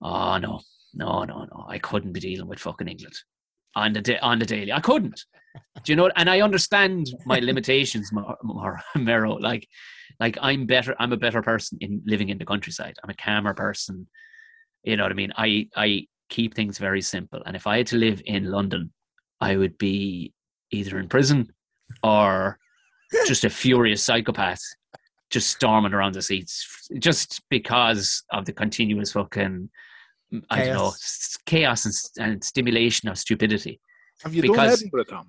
oh 0.00 0.38
no, 0.38 0.60
no, 0.94 1.24
no, 1.24 1.44
no, 1.44 1.66
I 1.68 1.78
couldn't 1.78 2.12
be 2.12 2.20
dealing 2.20 2.46
with 2.46 2.60
fucking 2.60 2.88
England 2.88 3.16
on 3.76 3.92
the 3.92 4.00
da- 4.00 4.20
on 4.20 4.38
the 4.38 4.46
daily. 4.46 4.72
I 4.72 4.80
couldn't. 4.80 5.24
Do 5.84 5.92
you 5.92 5.96
know? 5.96 6.10
And 6.16 6.28
I 6.28 6.40
understand 6.40 7.06
my 7.26 7.38
limitations, 7.38 8.12
Mar- 8.12 8.38
Mar- 8.42 8.82
Mero. 8.96 9.34
Like, 9.34 9.68
like 10.20 10.36
I'm 10.40 10.66
better. 10.66 10.94
I'm 10.98 11.12
a 11.12 11.16
better 11.16 11.42
person 11.42 11.78
in 11.80 12.02
living 12.06 12.28
in 12.28 12.38
the 12.38 12.44
countryside. 12.44 12.96
I'm 13.02 13.10
a 13.10 13.14
calmer 13.14 13.54
person. 13.54 14.06
You 14.82 14.96
know 14.96 15.04
what 15.04 15.12
I 15.12 15.16
mean? 15.16 15.32
I 15.36 15.68
I 15.76 16.06
keep 16.28 16.54
things 16.54 16.78
very 16.78 17.00
simple. 17.02 17.42
And 17.46 17.56
if 17.56 17.66
I 17.66 17.78
had 17.78 17.86
to 17.88 17.96
live 17.96 18.22
in 18.24 18.50
London, 18.50 18.92
I 19.40 19.56
would 19.56 19.78
be 19.78 20.32
either 20.70 20.98
in 20.98 21.08
prison 21.08 21.52
or 22.02 22.58
just 23.26 23.44
a 23.44 23.50
furious 23.50 24.02
psychopath 24.02 24.62
just 25.30 25.50
storming 25.50 25.92
around 25.92 26.14
the 26.14 26.22
seats 26.22 26.88
just 26.98 27.42
because 27.50 28.22
of 28.30 28.44
the 28.44 28.52
continuous 28.52 29.12
fucking 29.12 29.68
I 30.50 30.64
don't 30.64 30.74
know 30.74 30.92
Chaos. 31.46 31.84
and, 32.18 32.26
and 32.32 32.44
stimulation 32.44 33.08
of 33.08 33.18
stupidity. 33.18 33.80
Have 34.22 34.34
you 34.34 34.42
done 34.42 34.52
Because- 34.52 34.80
Edinburgh, 34.80 35.04
Tom? 35.04 35.28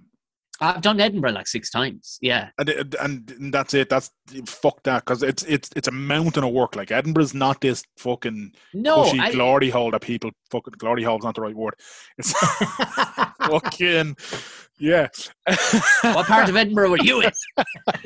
I've 0.61 0.81
done 0.81 0.99
Edinburgh 0.99 1.31
like 1.31 1.47
six 1.47 1.69
times. 1.69 2.17
Yeah, 2.21 2.49
And, 2.57 3.35
and 3.39 3.53
that's 3.53 3.73
it. 3.73 3.89
That's 3.89 4.09
fuck 4.45 4.81
that 4.83 5.05
because 5.05 5.21
it's 5.23 5.43
it's 5.43 5.69
it's 5.75 5.87
a 5.87 5.91
mountain 5.91 6.43
of 6.43 6.53
work. 6.53 6.75
Like 6.75 6.91
Edinburgh's 6.91 7.33
not 7.33 7.61
this 7.61 7.83
fucking 7.97 8.53
no, 8.73 9.03
I, 9.03 9.31
glory 9.31 9.69
hole 9.69 9.91
that 9.91 10.01
people 10.01 10.31
fucking 10.51 10.75
glory 10.77 11.03
hole's 11.03 11.23
not 11.23 11.35
the 11.35 11.41
right 11.41 11.55
word. 11.55 11.75
It's 12.17 12.31
fucking 13.41 14.15
yeah. 14.79 15.07
what 16.01 16.25
part 16.27 16.49
of 16.49 16.55
Edinburgh 16.55 16.91
were 16.91 17.03
you 17.03 17.21
in? 17.21 17.31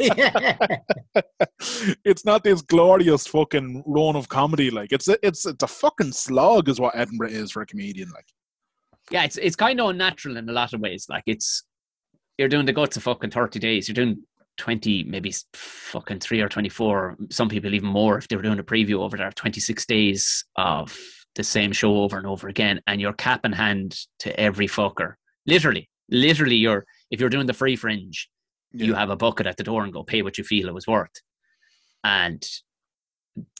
it's 2.05 2.25
not 2.25 2.43
this 2.43 2.61
glorious 2.61 3.25
fucking 3.27 3.83
run 3.85 4.15
of 4.15 4.29
comedy. 4.29 4.69
Like 4.69 4.91
it's 4.91 5.07
a, 5.07 5.17
it's 5.25 5.45
it's 5.45 5.63
a 5.63 5.67
fucking 5.67 6.11
slog, 6.11 6.69
is 6.69 6.79
what 6.79 6.95
Edinburgh 6.95 7.29
is 7.29 7.51
for 7.51 7.61
a 7.61 7.65
comedian. 7.65 8.09
Like 8.11 8.25
Yeah, 9.11 9.23
it's 9.23 9.37
it's 9.37 9.55
kind 9.55 9.79
of 9.79 9.89
unnatural 9.89 10.37
in 10.37 10.49
a 10.49 10.53
lot 10.53 10.73
of 10.73 10.81
ways. 10.81 11.07
Like 11.09 11.23
it's 11.25 11.63
you're 12.39 12.47
doing 12.49 12.65
the 12.65 12.73
guts 12.73 12.97
of 12.97 13.03
fucking 13.03 13.29
thirty 13.31 13.59
days. 13.59 13.87
You're 13.87 13.93
doing 13.93 14.23
twenty, 14.57 15.03
maybe 15.03 15.31
fucking 15.53 16.19
three 16.19 16.41
or 16.41 16.49
twenty 16.49 16.69
four. 16.69 17.15
Some 17.29 17.49
people 17.49 17.73
even 17.75 17.89
more 17.89 18.17
if 18.17 18.27
they 18.27 18.35
were 18.35 18.41
doing 18.41 18.57
a 18.59 18.63
preview 18.63 18.99
over 19.01 19.15
there. 19.17 19.31
Twenty 19.31 19.59
six 19.59 19.85
days 19.85 20.43
of 20.55 20.97
the 21.35 21.43
same 21.43 21.71
show 21.71 21.97
over 21.97 22.17
and 22.17 22.25
over 22.25 22.47
again, 22.47 22.81
and 22.87 22.99
you're 22.99 23.13
cap 23.13 23.45
in 23.45 23.51
hand 23.53 23.95
to 24.19 24.37
every 24.39 24.67
fucker. 24.67 25.13
Literally, 25.45 25.89
literally, 26.09 26.55
you're 26.55 26.85
if 27.11 27.19
you're 27.19 27.29
doing 27.29 27.45
the 27.47 27.53
free 27.53 27.75
fringe, 27.75 28.29
you 28.71 28.95
have 28.95 29.09
a 29.11 29.15
bucket 29.15 29.45
at 29.47 29.57
the 29.57 29.63
door 29.63 29.83
and 29.83 29.93
go 29.93 30.03
pay 30.03 30.21
what 30.23 30.37
you 30.37 30.43
feel 30.43 30.67
it 30.67 30.73
was 30.73 30.87
worth. 30.87 31.11
And 32.03 32.43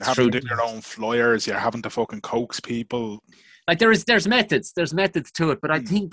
having 0.01 0.31
through 0.31 0.41
your 0.49 0.61
own 0.61 0.81
flyers, 0.81 1.45
you're 1.47 1.57
having 1.59 1.81
to 1.83 1.89
fucking 1.89 2.21
coax 2.21 2.59
people. 2.59 3.19
like 3.67 3.79
there 3.79 3.91
is 3.91 4.03
there's 4.05 4.27
methods 4.27 4.73
there's 4.75 4.93
methods 4.95 5.31
to 5.31 5.51
it 5.51 5.59
but 5.61 5.69
i 5.69 5.79
Mm. 5.79 5.87
think 5.87 6.07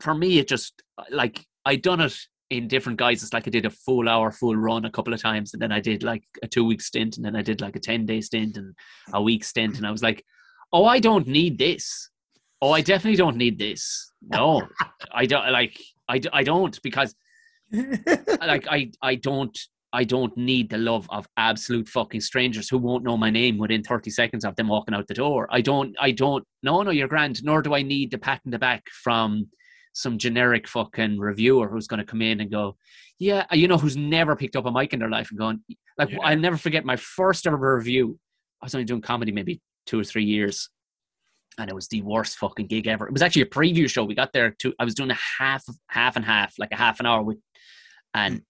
for 0.00 0.12
me 0.14 0.38
it 0.40 0.48
just 0.48 0.82
like 1.10 1.36
i 1.64 1.76
done 1.76 2.00
it 2.00 2.16
in 2.50 2.66
different 2.66 2.98
guises 2.98 3.32
like 3.32 3.46
i 3.46 3.50
did 3.50 3.66
a 3.66 3.70
full 3.70 4.08
hour 4.08 4.32
full 4.32 4.56
run 4.56 4.84
a 4.84 4.90
couple 4.90 5.14
of 5.14 5.20
times 5.20 5.52
and 5.52 5.62
then 5.62 5.72
i 5.72 5.80
did 5.80 6.02
like 6.02 6.24
a 6.42 6.48
two 6.48 6.64
week 6.64 6.80
stint 6.80 7.16
and 7.16 7.24
then 7.24 7.36
i 7.36 7.42
did 7.42 7.60
like 7.60 7.76
a 7.76 7.80
10 7.80 8.06
day 8.06 8.20
stint 8.20 8.56
and 8.56 8.74
a 9.12 9.22
week 9.22 9.44
stint 9.44 9.76
and 9.76 9.86
i 9.86 9.90
was 9.90 10.02
like 10.02 10.24
oh 10.72 10.84
i 10.84 10.98
don't 10.98 11.26
need 11.26 11.58
this 11.58 12.10
oh 12.60 12.72
i 12.72 12.80
definitely 12.80 13.16
don't 13.16 13.36
need 13.36 13.58
this 13.58 14.12
no 14.22 14.62
i 15.12 15.26
don't 15.26 15.50
like 15.52 15.78
I, 16.10 16.20
I 16.32 16.42
don't 16.42 16.76
because 16.82 17.14
like 17.72 18.66
I 18.68 18.90
I 19.00 19.14
don't 19.14 19.56
I 19.92 20.04
don't 20.04 20.36
need 20.36 20.70
the 20.70 20.78
love 20.78 21.06
of 21.10 21.26
absolute 21.36 21.88
fucking 21.88 22.20
strangers 22.20 22.68
who 22.68 22.78
won't 22.78 23.04
know 23.04 23.16
my 23.16 23.30
name 23.30 23.58
within 23.58 23.82
30 23.82 24.10
seconds 24.10 24.44
of 24.44 24.54
them 24.56 24.68
walking 24.68 24.94
out 24.94 25.08
the 25.08 25.14
door. 25.14 25.48
I 25.50 25.60
don't 25.60 25.94
I 26.00 26.10
don't 26.10 26.44
no 26.62 26.82
no 26.82 26.90
you're 26.90 27.08
grand, 27.08 27.42
nor 27.44 27.62
do 27.62 27.74
I 27.74 27.82
need 27.82 28.10
the 28.10 28.18
pat 28.18 28.40
in 28.44 28.50
the 28.50 28.58
back 28.58 28.84
from 29.02 29.48
some 29.92 30.18
generic 30.18 30.68
fucking 30.68 31.18
reviewer 31.18 31.68
who's 31.68 31.86
gonna 31.86 32.04
come 32.04 32.22
in 32.22 32.40
and 32.40 32.50
go, 32.50 32.76
Yeah, 33.18 33.44
you 33.52 33.68
know, 33.68 33.78
who's 33.78 33.96
never 33.96 34.36
picked 34.36 34.56
up 34.56 34.66
a 34.66 34.72
mic 34.72 34.92
in 34.92 35.00
their 35.00 35.10
life 35.10 35.30
and 35.30 35.38
gone 35.38 35.64
like 35.98 36.10
Yeah. 36.10 36.18
I'll 36.22 36.38
never 36.38 36.56
forget 36.56 36.84
my 36.84 36.96
first 36.96 37.46
ever 37.46 37.76
review. 37.76 38.18
I 38.62 38.66
was 38.66 38.74
only 38.74 38.84
doing 38.84 39.00
comedy 39.02 39.32
maybe 39.32 39.60
two 39.86 40.00
or 40.00 40.04
three 40.04 40.24
years. 40.24 40.70
And 41.58 41.68
it 41.68 41.74
was 41.74 41.88
the 41.88 42.00
worst 42.02 42.38
fucking 42.38 42.68
gig 42.68 42.86
ever. 42.86 43.06
It 43.06 43.12
was 43.12 43.22
actually 43.22 43.42
a 43.42 43.46
preview 43.46 43.90
show. 43.90 44.04
We 44.04 44.14
got 44.14 44.32
there 44.32 44.54
to 44.60 44.72
I 44.78 44.84
was 44.84 44.94
doing 44.94 45.10
a 45.10 45.18
half 45.38 45.64
half 45.88 46.16
and 46.16 46.24
half, 46.24 46.54
like 46.58 46.72
a 46.72 46.76
half 46.76 47.00
an 47.00 47.06
hour 47.06 47.22
with 47.22 47.38
and 48.14 48.34
hmm. 48.36 48.40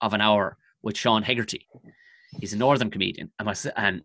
of 0.00 0.14
an 0.14 0.20
hour 0.20 0.56
with 0.82 0.96
Sean 0.96 1.22
Hegarty. 1.22 1.66
He's 2.38 2.52
a 2.52 2.56
northern 2.56 2.90
comedian. 2.90 3.32
And, 3.38 3.46
my, 3.46 3.54
and 3.76 4.02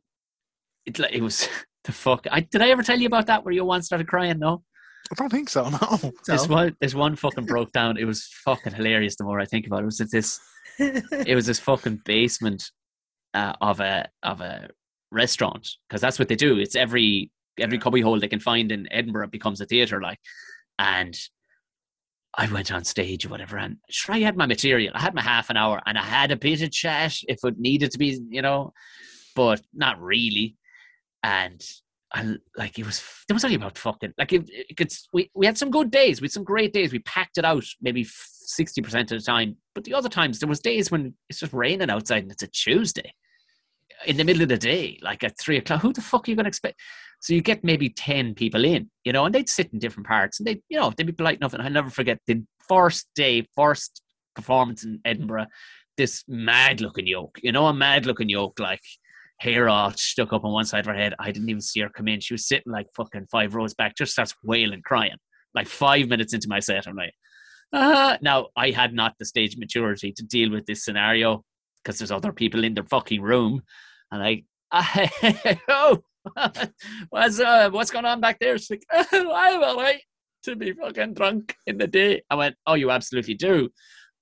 it, 0.86 0.98
like, 0.98 1.14
it 1.14 1.22
was 1.22 1.48
the 1.84 1.92
fuck. 1.92 2.26
I, 2.32 2.42
did 2.42 2.62
I 2.62 2.70
ever 2.70 2.84
tell 2.84 3.00
you 3.00 3.08
about 3.08 3.28
that 3.28 3.44
where 3.44 3.54
you 3.54 3.66
once 3.66 3.86
started 3.86 4.08
crying? 4.08 4.40
No. 4.40 4.64
I 5.12 5.16
don't 5.16 5.30
think 5.30 5.49
so. 5.49 5.70
No. 5.82 6.12
This 6.26 6.47
one, 6.47 6.76
this 6.80 6.95
one 6.95 7.16
fucking 7.16 7.45
broke 7.45 7.72
down. 7.74 7.97
It 7.97 8.05
was 8.05 8.26
fucking 8.45 8.74
hilarious. 8.74 9.16
The 9.18 9.24
more 9.26 9.39
I 9.39 9.45
think 9.45 9.68
about 9.68 9.80
it, 9.80 9.84
it 9.84 9.86
was 9.86 10.01
at 10.01 10.12
this. 10.12 10.39
It 10.80 11.36
was 11.36 11.45
this 11.45 11.59
fucking 11.59 12.01
basement 12.05 12.64
uh, 13.34 13.53
of 13.62 13.80
a 13.80 14.07
of 14.24 14.41
a 14.41 14.70
restaurant 15.12 15.68
because 15.88 16.01
that's 16.01 16.18
what 16.18 16.28
they 16.30 16.36
do. 16.36 16.57
It's 16.59 16.76
every 16.76 17.30
every 17.59 17.78
Yeah. 17.78 17.82
cubby 17.82 18.01
hole 18.01 18.20
they 18.20 18.28
can 18.30 18.39
find 18.39 18.72
in 18.72 18.88
Edinburgh 18.91 19.28
becomes 19.28 19.59
a 19.62 19.66
theater. 19.66 20.01
Like, 20.01 20.20
and 20.80 21.16
I 22.38 22.49
went 22.51 22.72
on 22.72 22.86
stage 22.86 23.26
or 23.26 23.30
whatever, 23.30 23.57
and 23.57 23.78
sure, 23.89 24.16
I 24.16 24.20
had 24.20 24.38
my 24.38 24.45
material. 24.45 24.93
I 24.95 25.01
had 25.01 25.14
my 25.14 25.22
half 25.22 25.49
an 25.49 25.57
hour, 25.57 25.82
and 25.86 25.97
I 25.97 26.03
had 26.03 26.32
a 26.32 26.38
bit 26.38 26.62
of 26.62 26.72
chat 26.72 27.14
if 27.28 27.39
it 27.43 27.59
needed 27.59 27.91
to 27.91 27.97
be, 27.99 28.20
you 28.30 28.41
know, 28.41 28.72
but 29.36 29.62
not 29.74 30.01
really. 30.01 30.55
And 31.24 31.62
I 32.14 32.36
like 32.57 32.78
it 32.78 32.86
was. 32.86 33.01
There 33.28 33.34
was 33.34 33.45
only 33.45 33.55
about 33.55 33.78
fucking 33.78 34.14
like 34.18 34.34
it, 34.34 34.49
it 34.49 34.76
could. 34.76 34.91
We 35.14 35.32
we 35.34 35.45
had 35.45 35.57
some 35.57 35.72
good 35.72 35.91
days. 35.91 36.20
We 36.20 36.26
had 36.26 36.34
some 36.34 36.43
great 36.43 36.74
days. 36.74 36.91
We 36.91 36.99
packed 36.99 37.38
it 37.38 37.45
out 37.45 37.64
maybe 37.82 38.05
sixty 38.05 38.82
percent 38.82 39.12
of 39.12 39.20
the 39.20 39.26
time. 39.26 39.55
But 39.74 39.86
the 39.86 39.93
other 39.93 40.09
times 40.09 40.39
there 40.39 40.49
was 40.49 40.59
days 40.59 40.91
when 40.91 41.14
it's 41.30 41.39
just 41.39 41.53
raining 41.53 41.89
outside 41.89 42.24
and 42.24 42.32
it's 42.32 42.43
a 42.43 42.47
Tuesday 42.47 43.14
in 44.05 44.18
the 44.18 44.24
middle 44.24 44.41
of 44.41 44.49
the 44.49 44.57
day, 44.57 44.99
like 45.01 45.24
at 45.24 45.39
three 45.39 45.57
o'clock. 45.57 45.82
Who 45.82 45.93
the 45.93 46.01
fuck 46.01 46.28
are 46.28 46.32
you 46.32 46.36
going 46.36 46.45
to 46.45 46.49
expect? 46.49 46.80
So 47.22 47.34
you 47.34 47.41
get 47.41 47.64
maybe 47.64 47.89
ten 47.89 48.36
people 48.36 48.66
in, 48.66 48.89
you 49.03 49.14
know, 49.14 49.26
and 49.26 49.34
they'd 49.34 49.47
sit 49.47 49.72
in 49.72 49.80
different 49.80 50.07
parts, 50.07 50.39
and 50.39 50.47
they, 50.47 50.62
you 50.70 50.80
know, 50.80 50.91
they'd 50.91 51.05
be 51.05 51.14
polite 51.14 51.38
enough. 51.38 51.53
And 51.53 51.64
I'll 51.64 51.70
never 51.70 51.89
forget 51.89 52.20
the 52.28 52.43
first 52.68 53.07
day, 53.16 53.47
first 53.55 54.01
performance 54.36 54.84
in 54.84 54.99
Edinburgh. 55.05 55.45
This 55.97 56.24
mad-looking 56.28 57.05
yoke, 57.05 57.39
you 57.43 57.51
know, 57.51 57.68
a 57.68 57.74
mad-looking 57.74 58.28
yoke, 58.28 58.59
like 58.59 58.82
hair 59.42 59.68
all 59.68 59.92
stuck 59.92 60.32
up 60.34 60.46
on 60.46 60.54
one 60.54 60.66
side 60.66 60.82
of 60.82 60.86
her 60.86 60.94
head. 60.94 61.16
I 61.18 61.32
didn't 61.32 61.50
even 61.50 61.62
see 61.62 61.80
her 61.80 61.89
come 61.89 62.08
in. 62.08 62.20
She 62.20 62.36
was 62.36 62.48
sitting 62.48 62.72
like 62.72 62.86
fucking 62.96 63.26
five 63.32 63.56
rows 63.56 63.74
back, 63.74 63.98
just 63.98 64.12
starts 64.12 64.36
wailing, 64.44 64.84
crying. 64.84 65.18
Like 65.56 65.68
five 65.68 66.08
minutes 66.08 66.34
into 66.34 66.48
my 66.48 66.60
set, 66.60 66.88
I'm 66.88 66.96
like, 66.96 67.14
ah. 67.74 68.18
Now 68.22 68.50
I 68.56 68.70
had 68.70 68.94
not 68.94 69.16
the 69.18 69.26
stage 69.26 69.58
maturity 69.58 70.14
to 70.14 70.24
deal 70.24 70.52
with 70.52 70.68
this 70.68 70.86
scenario 70.86 71.44
because 71.84 71.98
there's 71.98 72.12
other 72.12 72.32
people 72.32 72.64
in 72.64 72.76
the 72.76 72.84
fucking 72.84 73.22
room, 73.22 73.64
and 74.12 74.22
I, 74.24 74.44
oh, 75.68 75.98
what's 77.10 77.39
uh, 77.39 77.72
what's 77.72 77.89
going 77.89 78.06
on 78.06 78.22
back 78.22 78.38
there? 78.39 78.60
She's 78.60 78.70
like, 78.70 78.86
oh, 78.94 79.34
I'm 79.34 79.64
all 79.64 79.78
right 79.78 80.02
to 80.44 80.56
be 80.56 80.74
fucking 80.74 81.16
drunk 81.16 81.56
in 81.66 81.80
the 81.80 81.88
day. 81.88 82.22
I 82.30 82.36
went, 82.36 82.56
oh, 82.68 82.76
you 82.76 82.92
absolutely 82.92 83.34
do, 83.34 83.70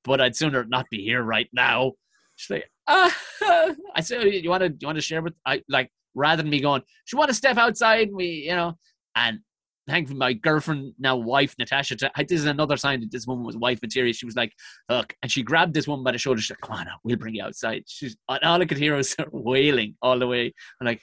but 0.05 0.21
I'd 0.21 0.37
sooner 0.37 0.63
not 0.63 0.85
be 0.89 1.03
here 1.03 1.21
right 1.21 1.49
now. 1.51 1.93
She's 2.37 2.49
like, 2.49 2.71
ah. 2.89 3.15
I 3.95 4.01
said, 4.01 4.23
you 4.23 4.49
want 4.49 4.63
to 4.63 4.75
you 4.79 4.87
want 4.87 4.97
to 4.97 5.01
share 5.01 5.21
with 5.21 5.33
I 5.45 5.61
like 5.69 5.89
rather 6.15 6.41
than 6.41 6.49
me 6.49 6.59
going, 6.59 6.81
she 7.05 7.15
want 7.15 7.29
to 7.29 7.33
step 7.33 7.57
outside 7.57 8.07
and 8.09 8.17
we, 8.17 8.27
you 8.27 8.55
know, 8.55 8.77
and 9.15 9.39
thankfully 9.87 10.19
my 10.19 10.33
girlfriend 10.33 10.93
now 10.99 11.15
wife 11.15 11.55
Natasha. 11.57 11.95
This 11.95 12.31
is 12.31 12.45
another 12.45 12.77
sign 12.77 13.01
that 13.01 13.11
this 13.11 13.27
woman 13.27 13.45
was 13.45 13.57
wife 13.57 13.81
material. 13.81 14.13
She 14.13 14.25
was 14.25 14.35
like, 14.35 14.53
look, 14.89 15.13
and 15.21 15.31
she 15.31 15.43
grabbed 15.43 15.73
this 15.73 15.87
woman 15.87 16.03
by 16.03 16.11
the 16.11 16.17
shoulder. 16.17 16.41
She's 16.41 16.51
like, 16.51 16.61
come 16.61 16.77
on, 16.77 16.87
we'll 17.03 17.17
bring 17.17 17.35
you 17.35 17.43
outside. 17.43 17.83
She's 17.87 18.17
and 18.27 18.43
all 18.43 18.61
I 18.61 18.65
could 18.65 18.77
hear 18.77 18.95
was 18.95 19.15
wailing 19.31 19.95
all 20.01 20.19
the 20.19 20.27
way. 20.27 20.53
I'm 20.79 20.87
like, 20.87 21.01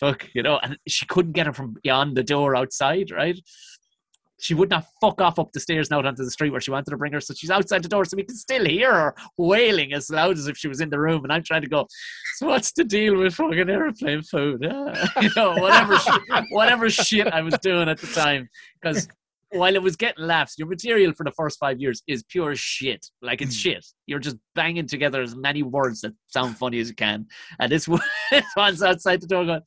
fuck, 0.00 0.28
you 0.34 0.42
know, 0.42 0.58
and 0.62 0.78
she 0.86 1.06
couldn't 1.06 1.32
get 1.32 1.46
her 1.46 1.52
from 1.52 1.76
beyond 1.82 2.16
the 2.16 2.22
door 2.22 2.56
outside, 2.56 3.10
right? 3.10 3.38
She 4.38 4.54
would 4.54 4.70
not 4.70 4.86
fuck 5.00 5.20
off 5.20 5.38
up 5.38 5.52
the 5.52 5.60
stairs 5.60 5.88
and 5.88 5.98
out 5.98 6.06
onto 6.06 6.24
the 6.24 6.30
street 6.30 6.50
where 6.50 6.60
she 6.60 6.70
wanted 6.70 6.90
to 6.90 6.96
bring 6.96 7.12
her. 7.12 7.20
So 7.20 7.34
she's 7.34 7.50
outside 7.50 7.82
the 7.82 7.88
door, 7.88 8.04
so 8.04 8.16
we 8.16 8.24
can 8.24 8.36
still 8.36 8.64
hear 8.64 8.92
her 8.92 9.14
wailing 9.36 9.92
as 9.92 10.10
loud 10.10 10.36
as 10.36 10.46
if 10.46 10.56
she 10.56 10.68
was 10.68 10.80
in 10.80 10.90
the 10.90 10.98
room. 10.98 11.24
And 11.24 11.32
I'm 11.32 11.42
trying 11.42 11.62
to 11.62 11.68
go, 11.68 11.86
so 12.36 12.46
what's 12.46 12.72
the 12.72 12.84
deal 12.84 13.16
with 13.16 13.34
fucking 13.34 13.70
airplane 13.70 14.22
food? 14.22 14.62
You 15.22 15.30
know, 15.34 15.54
whatever, 15.54 15.98
shit, 15.98 16.22
whatever 16.50 16.90
shit 16.90 17.26
I 17.28 17.40
was 17.40 17.54
doing 17.62 17.88
at 17.88 17.98
the 17.98 18.06
time. 18.08 18.48
Because 18.80 19.08
while 19.50 19.74
it 19.74 19.82
was 19.82 19.96
getting 19.96 20.24
laughs, 20.26 20.54
your 20.58 20.66
material 20.68 21.12
for 21.12 21.24
the 21.24 21.30
first 21.30 21.58
five 21.58 21.80
years 21.80 22.02
is 22.06 22.22
pure 22.24 22.54
shit. 22.56 23.06
Like 23.22 23.40
it's 23.40 23.56
Mm. 23.56 23.60
shit. 23.60 23.86
You're 24.06 24.18
just 24.18 24.36
banging 24.54 24.86
together 24.86 25.22
as 25.22 25.36
many 25.36 25.62
words 25.62 26.00
that 26.00 26.14
sound 26.26 26.58
funny 26.58 26.80
as 26.80 26.88
you 26.88 26.94
can. 26.94 27.26
And 27.60 27.70
this 27.70 27.86
one- 27.88 28.00
this 28.30 28.44
one's 28.56 28.82
outside 28.82 29.20
the 29.20 29.26
door 29.28 29.44
going, 29.44 29.60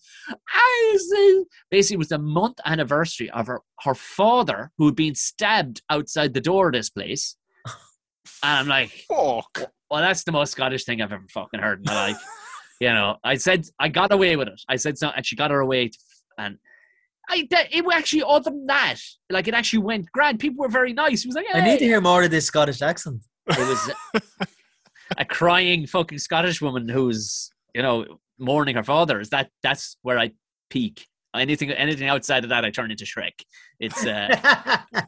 I 0.53 0.97
see. 1.09 1.43
Basically, 1.71 1.95
it 1.95 1.99
was 1.99 2.09
the 2.09 2.19
month 2.19 2.59
anniversary 2.65 3.29
of 3.31 3.47
her, 3.47 3.61
her 3.81 3.95
father 3.95 4.71
who 4.77 4.87
had 4.87 4.95
been 4.95 5.15
stabbed 5.15 5.81
outside 5.89 6.33
the 6.33 6.41
door 6.41 6.67
of 6.67 6.73
this 6.73 6.89
place. 6.89 7.35
And 8.43 8.59
I'm 8.59 8.67
like, 8.67 8.89
Fuck. 9.07 9.71
well, 9.89 10.01
that's 10.01 10.23
the 10.23 10.31
most 10.31 10.51
Scottish 10.51 10.85
thing 10.85 11.01
I've 11.01 11.11
ever 11.11 11.25
fucking 11.29 11.59
heard 11.59 11.79
in 11.79 11.85
my 11.85 12.07
life. 12.11 12.23
You 12.81 12.93
know, 12.93 13.17
I 13.25 13.35
said 13.35 13.65
I 13.77 13.89
got 13.89 14.13
away 14.13 14.37
with 14.37 14.47
it. 14.47 14.61
I 14.69 14.77
said 14.77 14.97
so, 14.97 15.09
and 15.09 15.25
she 15.25 15.35
got 15.35 15.51
her 15.51 15.59
away, 15.59 15.91
and 16.37 16.57
I 17.29 17.47
that, 17.51 17.73
it 17.73 17.85
actually 17.93 18.23
other 18.23 18.49
than 18.49 18.65
that, 18.67 18.97
like 19.29 19.47
it 19.47 19.53
actually 19.53 19.79
went 19.79 20.11
grand. 20.11 20.39
People 20.39 20.63
were 20.63 20.69
very 20.69 20.93
nice. 20.93 21.23
It 21.23 21.27
was 21.27 21.35
like, 21.35 21.45
I 21.53 21.61
need 21.61 21.79
to 21.79 21.85
hear 21.85 22.01
more 22.01 22.23
of 22.23 22.31
this 22.31 22.45
Scottish 22.45 22.81
accent. 22.81 23.23
it 23.47 23.57
was 23.57 23.91
a 25.17 25.25
crying 25.25 25.85
fucking 25.87 26.17
Scottish 26.17 26.61
woman 26.61 26.89
who's 26.89 27.51
you 27.73 27.81
know 27.81 28.05
mourning 28.39 28.75
her 28.75 28.83
father. 28.83 29.19
Is 29.19 29.29
that 29.29 29.49
that's 29.63 29.97
where 30.01 30.17
I 30.19 30.31
peak. 30.69 31.05
Anything 31.35 31.71
anything 31.71 32.07
outside 32.07 32.43
of 32.43 32.49
that, 32.49 32.65
I 32.65 32.71
turn 32.71 32.89
into 32.89 33.05
Shrek. 33.05 33.33
It's 33.79 34.05
uh, 34.05 34.79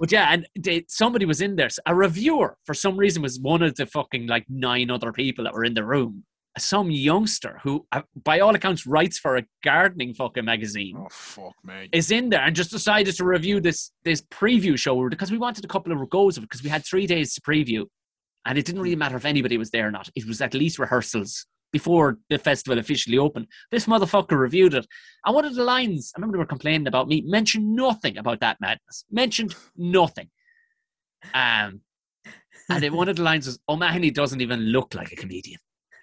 but 0.00 0.10
yeah, 0.10 0.32
and 0.32 0.46
they, 0.58 0.84
somebody 0.88 1.24
was 1.24 1.40
in 1.40 1.54
there. 1.54 1.68
A 1.86 1.94
reviewer, 1.94 2.56
for 2.64 2.74
some 2.74 2.96
reason, 2.96 3.22
was 3.22 3.38
one 3.38 3.62
of 3.62 3.76
the 3.76 3.86
fucking 3.86 4.26
like 4.26 4.46
nine 4.48 4.90
other 4.90 5.12
people 5.12 5.44
that 5.44 5.54
were 5.54 5.64
in 5.64 5.74
the 5.74 5.84
room. 5.84 6.24
Some 6.58 6.90
youngster 6.90 7.60
who, 7.62 7.86
uh, 7.92 8.02
by 8.24 8.40
all 8.40 8.54
accounts, 8.54 8.86
writes 8.86 9.18
for 9.18 9.36
a 9.36 9.44
gardening 9.62 10.14
fucking 10.14 10.44
magazine 10.44 10.96
Oh 10.98 11.06
fuck 11.10 11.54
me. 11.64 11.88
is 11.92 12.10
in 12.10 12.28
there 12.28 12.40
and 12.40 12.56
just 12.56 12.72
decided 12.72 13.14
to 13.16 13.24
review 13.24 13.60
this 13.60 13.92
this 14.04 14.20
preview 14.22 14.76
show 14.78 15.08
because 15.08 15.30
we 15.30 15.38
wanted 15.38 15.64
a 15.64 15.68
couple 15.68 15.92
of 15.92 16.10
goes 16.10 16.36
of 16.36 16.42
it 16.42 16.48
because 16.50 16.62
we 16.64 16.68
had 16.68 16.84
three 16.84 17.06
days 17.06 17.34
to 17.34 17.40
preview, 17.40 17.86
and 18.46 18.58
it 18.58 18.64
didn't 18.66 18.82
really 18.82 18.96
matter 18.96 19.16
if 19.16 19.24
anybody 19.24 19.56
was 19.58 19.70
there 19.70 19.86
or 19.88 19.90
not. 19.92 20.10
It 20.16 20.26
was 20.26 20.40
at 20.40 20.52
least 20.54 20.78
rehearsals 20.80 21.46
before 21.72 22.18
the 22.28 22.38
festival 22.38 22.80
officially 22.80 23.16
opened. 23.16 23.46
This 23.70 23.86
motherfucker 23.86 24.36
reviewed 24.36 24.74
it, 24.74 24.86
and 25.24 25.34
one 25.34 25.44
of 25.44 25.54
the 25.54 25.62
lines 25.64 26.12
I 26.14 26.18
remember 26.18 26.36
they 26.36 26.40
were 26.42 26.46
complaining 26.46 26.88
about 26.88 27.06
me 27.06 27.22
mentioned 27.24 27.76
nothing 27.76 28.18
about 28.18 28.40
that 28.40 28.60
madness. 28.60 29.04
Mentioned 29.10 29.54
nothing. 29.76 30.28
Um, 31.32 31.82
and 32.68 32.92
one 32.94 33.08
of 33.08 33.16
the 33.16 33.22
lines 33.22 33.46
was, 33.46 33.60
"O'Mahony 33.68 34.10
doesn't 34.10 34.40
even 34.40 34.60
look 34.60 34.94
like 34.96 35.12
a 35.12 35.16
comedian." 35.16 35.60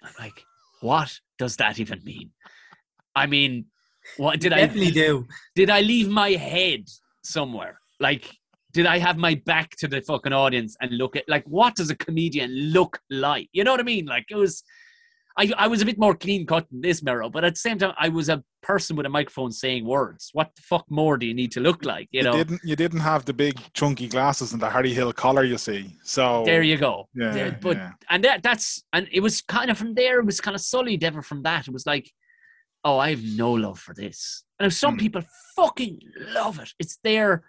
I'm 0.08 0.24
like, 0.24 0.44
what 0.80 1.18
does 1.38 1.56
that 1.56 1.78
even 1.78 2.02
mean? 2.04 2.30
I 3.14 3.26
mean, 3.26 3.66
what 4.16 4.40
did 4.40 4.52
I 4.52 4.60
Definitely 4.60 4.92
do. 4.92 5.26
did 5.54 5.70
I 5.70 5.80
leave 5.80 6.08
my 6.08 6.30
head 6.30 6.84
somewhere? 7.22 7.80
Like, 8.00 8.36
did 8.72 8.86
I 8.86 8.98
have 8.98 9.16
my 9.16 9.34
back 9.34 9.70
to 9.78 9.88
the 9.88 10.00
fucking 10.00 10.32
audience 10.32 10.76
and 10.80 10.92
look 10.96 11.16
at 11.16 11.24
like 11.28 11.44
what 11.46 11.74
does 11.74 11.90
a 11.90 11.96
comedian 11.96 12.50
look 12.72 13.00
like? 13.10 13.48
You 13.52 13.64
know 13.64 13.72
what 13.72 13.80
I 13.80 13.84
mean? 13.84 14.06
Like 14.06 14.26
it 14.30 14.36
was 14.36 14.62
I, 15.40 15.52
I 15.56 15.68
was 15.68 15.80
a 15.82 15.86
bit 15.86 15.98
more 15.98 16.14
clean 16.16 16.46
cut 16.46 16.68
than 16.68 16.80
this 16.80 17.00
Mero, 17.02 17.30
but 17.30 17.44
at 17.44 17.54
the 17.54 17.58
same 17.60 17.78
time 17.78 17.92
I 17.98 18.08
was 18.08 18.28
a 18.28 18.42
person 18.62 18.96
with 18.96 19.06
a 19.06 19.08
microphone 19.08 19.52
saying 19.52 19.86
words. 19.86 20.30
What 20.32 20.50
the 20.56 20.62
fuck 20.62 20.84
more 20.90 21.16
do 21.16 21.26
you 21.26 21.34
need 21.34 21.52
to 21.52 21.60
look 21.60 21.84
like? 21.84 22.08
You 22.10 22.18
You 22.20 22.24
know? 22.24 22.32
didn't 22.32 22.60
you 22.64 22.74
didn't 22.76 23.00
have 23.00 23.24
the 23.24 23.32
big 23.32 23.54
chunky 23.72 24.08
glasses 24.08 24.52
and 24.52 24.60
the 24.60 24.68
Harry 24.68 24.92
Hill 24.92 25.12
collar, 25.12 25.44
you 25.44 25.56
see. 25.58 25.94
So 26.02 26.42
There 26.44 26.62
you 26.62 26.76
go. 26.76 27.08
yeah, 27.14 27.30
There- 27.32 27.58
but 27.62 27.76
yeah. 27.76 27.92
and 28.10 28.24
that 28.24 28.42
that's 28.42 28.82
and 28.92 29.08
it 29.12 29.20
was 29.20 29.40
kind 29.42 29.70
of 29.70 29.78
from 29.78 29.94
there, 29.94 30.18
it 30.18 30.26
was 30.26 30.40
kind 30.40 30.54
of 30.56 30.60
sullied 30.60 31.04
ever 31.04 31.22
from 31.22 31.42
that. 31.44 31.68
It 31.68 31.72
was 31.72 31.86
like, 31.86 32.10
oh, 32.84 32.98
I 32.98 33.10
have 33.10 33.22
no 33.22 33.52
love 33.52 33.78
for 33.78 33.94
this. 33.94 34.44
And 34.58 34.72
some 34.72 34.94
Hmm. 34.94 35.00
people 35.04 35.22
fucking 35.56 36.00
love 36.34 36.58
it. 36.58 36.70
It's 36.80 36.98
their 37.04 37.44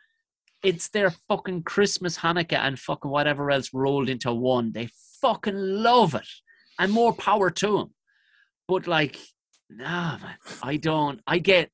it's 0.61 0.89
their 0.89 1.11
fucking 1.29 1.63
Christmas, 1.63 2.17
Hanukkah, 2.19 2.59
and 2.59 2.77
fucking 2.77 3.09
whatever 3.09 3.49
else 3.49 3.69
rolled 3.73 4.09
into 4.09 4.31
one. 4.33 4.73
They 4.73 4.89
fucking 5.21 5.55
love 5.55 6.13
it. 6.15 6.27
And 6.79 6.91
more 6.91 7.13
power 7.13 7.51
to 7.51 7.77
him. 7.77 7.93
But 8.67 8.87
like, 8.87 9.17
nah, 9.69 10.17
man, 10.17 10.35
I 10.63 10.77
don't. 10.77 11.19
I 11.27 11.37
get, 11.39 11.69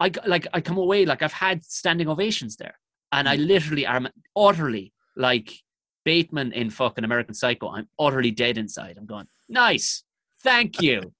I 0.00 0.10
like, 0.26 0.46
I 0.52 0.60
come 0.60 0.78
away 0.78 1.04
like 1.04 1.22
I've 1.22 1.32
had 1.32 1.64
standing 1.64 2.08
ovations 2.08 2.56
there, 2.56 2.78
and 3.12 3.28
I 3.28 3.36
mm. 3.36 3.46
literally 3.46 3.86
am 3.86 4.08
utterly 4.34 4.92
like 5.16 5.52
Bateman 6.04 6.52
in 6.52 6.70
fucking 6.70 7.04
American 7.04 7.34
Psycho. 7.34 7.68
I'm 7.68 7.88
utterly 7.98 8.30
dead 8.30 8.58
inside. 8.58 8.96
I'm 8.98 9.06
going, 9.06 9.26
nice, 9.48 10.04
thank 10.42 10.80
you. 10.80 11.12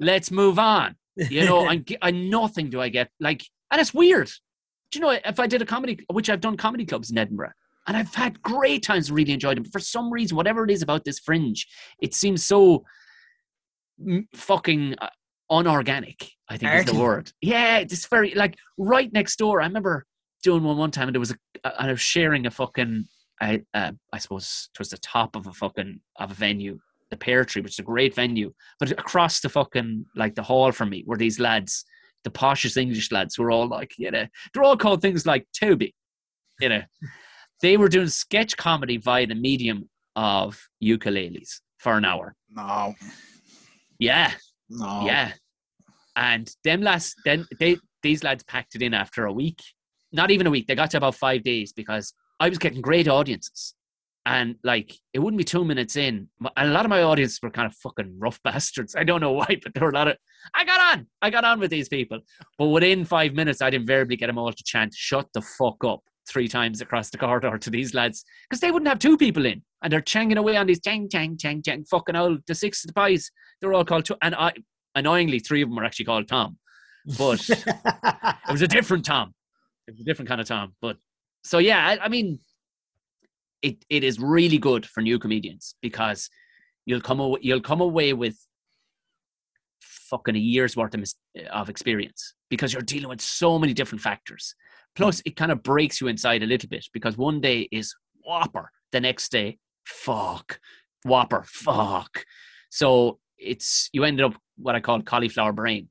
Let's 0.00 0.30
move 0.30 0.58
on. 0.58 0.96
You 1.16 1.44
know, 1.44 1.66
I'm, 1.68 1.84
I 2.00 2.10
nothing 2.10 2.70
do 2.70 2.80
I 2.80 2.88
get 2.88 3.10
like, 3.20 3.44
and 3.70 3.80
it's 3.80 3.94
weird. 3.94 4.30
Do 4.90 4.98
you 4.98 5.00
know 5.04 5.10
if 5.10 5.38
I 5.40 5.46
did 5.46 5.62
a 5.62 5.66
comedy, 5.66 6.04
which 6.10 6.28
I've 6.28 6.40
done 6.40 6.56
comedy 6.56 6.84
clubs 6.84 7.10
in 7.10 7.18
Edinburgh, 7.18 7.52
and 7.86 7.96
I've 7.96 8.14
had 8.14 8.42
great 8.42 8.82
times, 8.82 9.10
really 9.10 9.32
enjoyed 9.32 9.56
them. 9.56 9.64
But 9.64 9.72
for 9.72 9.80
some 9.80 10.12
reason, 10.12 10.36
whatever 10.36 10.64
it 10.64 10.70
is 10.70 10.82
about 10.82 11.04
this 11.04 11.18
fringe, 11.18 11.66
it 12.00 12.14
seems 12.14 12.44
so 12.44 12.84
fucking 14.34 14.96
uh, 15.00 15.08
unorganic. 15.50 16.30
I 16.48 16.58
think 16.58 16.74
is 16.74 16.84
the 16.84 17.00
word. 17.00 17.32
Yeah, 17.40 17.78
it's 17.78 18.06
very 18.06 18.34
like 18.34 18.56
right 18.76 19.12
next 19.12 19.36
door. 19.36 19.62
I 19.62 19.66
remember 19.66 20.06
doing 20.42 20.62
one 20.62 20.76
one 20.76 20.90
time, 20.90 21.08
and 21.08 21.14
there 21.14 21.20
was 21.20 21.30
a, 21.30 21.36
and 21.64 21.88
I 21.88 21.92
was 21.92 22.00
sharing 22.00 22.46
a 22.46 22.50
fucking, 22.50 23.06
I, 23.40 23.62
uh, 23.72 23.92
I 24.12 24.18
suppose 24.18 24.68
it 24.74 24.78
was 24.78 24.90
the 24.90 24.98
top 24.98 25.34
of 25.34 25.46
a 25.46 25.52
fucking 25.52 26.00
of 26.16 26.30
a 26.30 26.34
venue, 26.34 26.78
the 27.10 27.16
Pear 27.16 27.44
Tree, 27.44 27.62
which 27.62 27.72
is 27.72 27.78
a 27.78 27.84
great 27.84 28.14
venue, 28.14 28.52
but 28.78 28.90
across 28.90 29.40
the 29.40 29.48
fucking 29.48 30.04
like 30.14 30.34
the 30.34 30.42
hall 30.42 30.72
from 30.72 30.90
me 30.90 31.04
were 31.06 31.16
these 31.16 31.40
lads, 31.40 31.84
the 32.24 32.30
poshest 32.30 32.76
English 32.76 33.10
lads, 33.10 33.34
who 33.34 33.44
were 33.44 33.50
all 33.50 33.68
like, 33.68 33.92
you 33.96 34.10
know, 34.10 34.26
they're 34.52 34.62
all 34.62 34.76
called 34.76 35.00
things 35.00 35.24
like 35.24 35.46
Toby, 35.58 35.94
you 36.60 36.68
know. 36.68 36.82
They 37.62 37.76
were 37.76 37.88
doing 37.88 38.08
sketch 38.08 38.56
comedy 38.56 38.96
via 38.98 39.26
the 39.26 39.34
medium 39.34 39.88
of 40.16 40.60
ukuleles 40.82 41.60
for 41.78 41.96
an 41.96 42.04
hour. 42.04 42.34
No, 42.50 42.94
Yeah, 43.98 44.32
no. 44.68 45.02
yeah. 45.06 45.32
And 46.16 46.50
them 46.64 46.82
last 46.82 47.16
then 47.24 47.46
they 47.58 47.78
these 48.02 48.22
lads 48.22 48.42
packed 48.44 48.74
it 48.74 48.82
in 48.82 48.92
after 48.94 49.24
a 49.24 49.32
week. 49.32 49.60
Not 50.12 50.30
even 50.30 50.46
a 50.46 50.50
week. 50.50 50.66
They 50.66 50.74
got 50.74 50.90
to 50.90 50.98
about 50.98 51.14
five 51.14 51.42
days 51.42 51.72
because 51.72 52.12
I 52.38 52.48
was 52.48 52.58
getting 52.58 52.82
great 52.82 53.08
audiences. 53.08 53.74
And 54.26 54.56
like 54.62 54.94
it 55.14 55.20
wouldn't 55.20 55.38
be 55.38 55.44
two 55.44 55.64
minutes 55.64 55.96
in. 55.96 56.28
And 56.56 56.68
a 56.68 56.72
lot 56.72 56.84
of 56.84 56.90
my 56.90 57.02
audience 57.02 57.38
were 57.42 57.50
kind 57.50 57.66
of 57.66 57.74
fucking 57.76 58.16
rough 58.18 58.40
bastards. 58.44 58.94
I 58.94 59.04
don't 59.04 59.20
know 59.20 59.32
why, 59.32 59.58
but 59.62 59.72
there 59.72 59.84
were 59.84 59.90
a 59.90 59.94
lot 59.94 60.08
of 60.08 60.16
I 60.54 60.64
got 60.64 60.98
on. 60.98 61.06
I 61.22 61.30
got 61.30 61.44
on 61.44 61.58
with 61.60 61.70
these 61.70 61.88
people. 61.88 62.18
But 62.58 62.66
within 62.68 63.04
five 63.04 63.32
minutes, 63.34 63.62
I'd 63.62 63.74
invariably 63.74 64.16
get 64.16 64.26
them 64.26 64.38
all 64.38 64.52
to 64.52 64.64
chant, 64.64 64.92
shut 64.94 65.28
the 65.32 65.40
fuck 65.40 65.82
up 65.84 66.02
three 66.28 66.48
times 66.48 66.80
across 66.80 67.10
the 67.10 67.18
corridor 67.18 67.58
to 67.58 67.70
these 67.70 67.94
lads. 67.94 68.24
Because 68.48 68.60
they 68.60 68.70
wouldn't 68.70 68.88
have 68.88 68.98
two 68.98 69.16
people 69.16 69.46
in. 69.46 69.62
And 69.82 69.92
they're 69.92 70.00
changing 70.00 70.38
away 70.38 70.56
on 70.56 70.66
these 70.66 70.80
chang, 70.80 71.08
chang, 71.08 71.36
chang, 71.36 71.62
chang, 71.62 71.84
fucking 71.84 72.16
all 72.16 72.38
the 72.46 72.54
six 72.54 72.84
of 72.84 72.88
the 72.88 72.94
pies. 72.94 73.30
They're 73.60 73.72
all 73.72 73.84
called 73.84 74.04
two. 74.04 74.16
And 74.22 74.34
I 74.34 74.52
annoyingly, 74.94 75.38
three 75.38 75.62
of 75.62 75.68
them 75.68 75.76
were 75.76 75.84
actually 75.84 76.06
called 76.06 76.28
Tom. 76.28 76.58
But 77.18 77.48
it 77.50 78.50
was 78.50 78.62
a 78.62 78.68
different 78.68 79.04
Tom. 79.04 79.34
It 79.88 79.92
was 79.92 80.00
a 80.00 80.04
different 80.04 80.28
kind 80.28 80.40
of 80.40 80.46
Tom. 80.46 80.74
But 80.80 80.96
so 81.44 81.58
yeah, 81.58 81.86
I, 81.86 82.04
I 82.04 82.08
mean, 82.08 82.38
it 83.62 83.84
it 83.88 84.04
is 84.04 84.18
really 84.18 84.58
good 84.58 84.86
for 84.86 85.00
new 85.00 85.18
comedians 85.18 85.74
because 85.82 86.28
you'll 86.86 87.00
come 87.00 87.20
away, 87.20 87.40
you'll 87.42 87.60
come 87.60 87.80
away 87.80 88.12
with 88.12 88.36
fucking 89.80 90.36
a 90.36 90.38
year's 90.38 90.76
worth 90.76 90.94
of, 90.94 91.04
of 91.50 91.68
experience 91.68 92.34
because 92.50 92.72
you're 92.72 92.82
dealing 92.82 93.08
with 93.08 93.20
so 93.20 93.58
many 93.58 93.72
different 93.72 94.02
factors. 94.02 94.54
Plus, 94.94 95.22
it 95.24 95.36
kind 95.36 95.52
of 95.52 95.62
breaks 95.62 96.00
you 96.00 96.08
inside 96.08 96.42
a 96.42 96.46
little 96.46 96.68
bit 96.68 96.86
because 96.92 97.16
one 97.16 97.40
day 97.40 97.68
is 97.72 97.94
whopper, 98.26 98.70
the 98.92 99.00
next 99.00 99.32
day, 99.32 99.58
fuck, 99.84 100.60
whopper, 101.04 101.44
fuck. 101.46 102.24
So 102.70 103.18
it's 103.38 103.88
you 103.92 104.04
ended 104.04 104.24
up 104.24 104.34
what 104.56 104.74
I 104.74 104.80
call 104.80 105.02
cauliflower 105.02 105.52
brain 105.52 105.88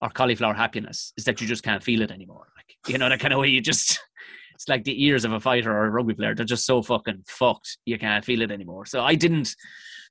or 0.00 0.10
cauliflower 0.10 0.54
happiness 0.54 1.12
is 1.16 1.24
that 1.24 1.40
you 1.40 1.46
just 1.46 1.62
can't 1.62 1.82
feel 1.82 2.02
it 2.02 2.10
anymore. 2.10 2.48
Like 2.56 2.76
you 2.88 2.98
know 2.98 3.08
that 3.08 3.20
kind 3.20 3.32
of 3.32 3.40
way 3.40 3.48
you 3.48 3.60
just 3.60 3.98
it's 4.54 4.68
like 4.68 4.84
the 4.84 5.04
ears 5.04 5.24
of 5.24 5.32
a 5.32 5.40
fighter 5.40 5.70
or 5.70 5.86
a 5.86 5.90
rugby 5.90 6.14
player. 6.14 6.34
They're 6.34 6.44
just 6.44 6.66
so 6.66 6.82
fucking 6.82 7.24
fucked. 7.26 7.78
You 7.84 7.98
can't 7.98 8.24
feel 8.24 8.42
it 8.42 8.50
anymore. 8.50 8.86
So 8.86 9.02
I 9.02 9.14
didn't. 9.14 9.54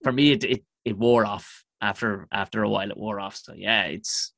For 0.04 0.12
me, 0.12 0.32
it 0.32 0.44
it, 0.44 0.64
it 0.84 0.98
wore 0.98 1.26
off 1.26 1.64
after 1.82 2.28
after 2.32 2.64
a 2.64 2.70
while. 2.70 2.92
It 2.92 2.98
wore 2.98 3.20
off. 3.20 3.36
So 3.36 3.54
yeah, 3.56 3.86
it's 3.86 4.34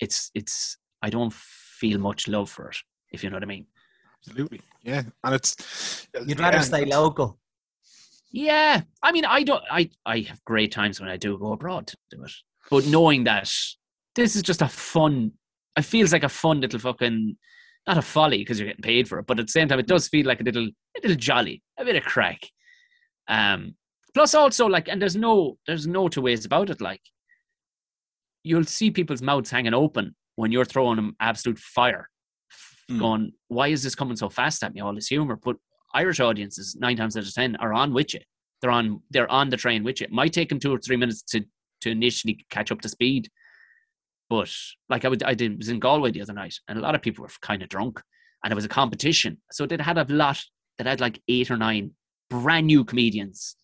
it's 0.00 0.30
it's. 0.34 0.76
I 1.02 1.10
don't 1.10 1.32
feel 1.32 1.98
much 1.98 2.28
love 2.28 2.50
for 2.50 2.68
it. 2.68 2.76
If 3.12 3.22
you 3.22 3.30
know 3.30 3.36
what 3.36 3.42
I 3.42 3.46
mean. 3.46 3.66
Absolutely. 4.26 4.60
Yeah. 4.82 5.02
And 5.24 5.34
it's 5.34 6.06
You'd 6.26 6.38
rather 6.38 6.58
yeah, 6.58 6.62
stay 6.62 6.84
local. 6.84 7.38
Yeah, 8.32 8.82
I 9.02 9.10
mean, 9.10 9.24
I 9.24 9.42
don't. 9.42 9.64
I 9.70 9.90
I 10.06 10.20
have 10.20 10.44
great 10.44 10.70
times 10.70 11.00
when 11.00 11.08
I 11.08 11.16
do 11.16 11.36
go 11.36 11.52
abroad 11.52 11.88
to 11.88 11.96
do 12.10 12.22
it, 12.22 12.30
but 12.70 12.86
knowing 12.86 13.24
that 13.24 13.52
this 14.14 14.36
is 14.36 14.42
just 14.42 14.62
a 14.62 14.68
fun. 14.68 15.32
It 15.76 15.82
feels 15.82 16.12
like 16.12 16.24
a 16.24 16.28
fun 16.28 16.60
little 16.60 16.80
fucking, 16.80 17.36
not 17.86 17.96
a 17.96 18.02
folly 18.02 18.38
because 18.38 18.58
you're 18.58 18.68
getting 18.68 18.82
paid 18.82 19.08
for 19.08 19.18
it, 19.18 19.26
but 19.26 19.38
at 19.38 19.46
the 19.46 19.52
same 19.52 19.68
time, 19.68 19.78
it 19.78 19.86
does 19.86 20.08
feel 20.08 20.26
like 20.26 20.40
a 20.40 20.44
little, 20.44 20.66
a 20.66 21.00
little 21.02 21.16
jolly, 21.16 21.62
a 21.78 21.84
bit 21.84 21.96
of 21.96 22.02
crack. 22.02 22.40
Um, 23.28 23.76
plus 24.12 24.34
also 24.34 24.66
like, 24.66 24.88
and 24.88 25.00
there's 25.00 25.14
no, 25.14 25.58
there's 25.68 25.86
no 25.86 26.08
two 26.08 26.22
ways 26.22 26.44
about 26.44 26.70
it. 26.70 26.80
Like, 26.80 27.00
you'll 28.42 28.64
see 28.64 28.90
people's 28.90 29.22
mouths 29.22 29.50
hanging 29.50 29.74
open 29.74 30.16
when 30.34 30.50
you're 30.50 30.64
throwing 30.64 30.96
them 30.96 31.14
absolute 31.20 31.58
fire, 31.58 32.09
Mm. 32.90 32.98
going, 32.98 33.32
"Why 33.48 33.68
is 33.68 33.82
this 33.82 33.94
coming 33.94 34.16
so 34.16 34.28
fast 34.28 34.62
at 34.62 34.74
me? 34.74 34.80
All 34.80 34.94
this 34.94 35.08
humor." 35.08 35.36
But 35.36 35.56
Irish 35.94 36.20
audiences, 36.20 36.76
nine 36.76 36.96
times 36.96 37.16
out 37.16 37.26
of 37.26 37.34
ten, 37.34 37.56
are 37.56 37.72
on 37.72 37.92
with 37.92 38.14
you. 38.14 38.20
They're 38.60 38.70
on, 38.70 39.02
they're 39.10 39.30
on 39.30 39.48
the 39.48 39.56
train 39.56 39.84
with. 39.84 40.02
It 40.02 40.12
might 40.12 40.32
take 40.32 40.48
them 40.50 40.60
two 40.60 40.74
or 40.74 40.78
three 40.78 40.96
minutes 40.96 41.22
to 41.30 41.44
to 41.80 41.90
initially 41.90 42.44
catch 42.50 42.70
up 42.70 42.80
to 42.82 42.88
speed, 42.88 43.30
but 44.28 44.52
like 44.88 45.04
I 45.04 45.08
would, 45.08 45.22
I 45.22 45.34
did 45.34 45.58
was 45.58 45.68
in 45.68 45.80
Galway 45.80 46.12
the 46.12 46.22
other 46.22 46.32
night, 46.32 46.54
and 46.68 46.78
a 46.78 46.82
lot 46.82 46.94
of 46.94 47.02
people 47.02 47.22
were 47.22 47.30
kind 47.40 47.62
of 47.62 47.68
drunk, 47.68 48.00
and 48.44 48.52
it 48.52 48.54
was 48.54 48.64
a 48.64 48.68
competition, 48.68 49.38
so 49.50 49.66
they 49.66 49.76
had 49.80 49.98
a 49.98 50.06
lot 50.08 50.40
that 50.78 50.86
had 50.86 51.00
like 51.00 51.20
eight 51.28 51.50
or 51.50 51.56
nine 51.56 51.92
brand 52.28 52.66
new 52.66 52.84
comedians, 52.84 53.56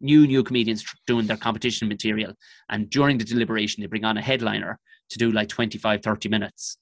new 0.00 0.26
new 0.26 0.42
comedians 0.42 0.84
doing 1.06 1.26
their 1.26 1.36
competition 1.36 1.88
material, 1.88 2.32
and 2.70 2.88
during 2.90 3.18
the 3.18 3.24
deliberation 3.24 3.80
they 3.80 3.86
bring 3.86 4.04
on 4.04 4.16
a 4.16 4.22
headliner 4.22 4.78
to 5.10 5.18
do 5.18 5.30
like 5.30 5.48
25, 5.48 6.02
30 6.02 6.28
minutes, 6.30 6.78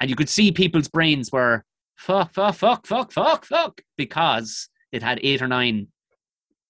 and 0.00 0.08
you 0.10 0.16
could 0.16 0.28
see 0.28 0.50
people's 0.52 0.88
brains 0.88 1.30
were 1.30 1.64
fuck, 1.96 2.32
fuck, 2.32 2.54
fuck, 2.54 2.86
fuck, 2.86 3.12
fuck, 3.12 3.44
fuck, 3.44 3.80
because 3.96 4.68
it 4.92 5.02
had 5.02 5.20
eight 5.22 5.42
or 5.42 5.48
nine 5.48 5.88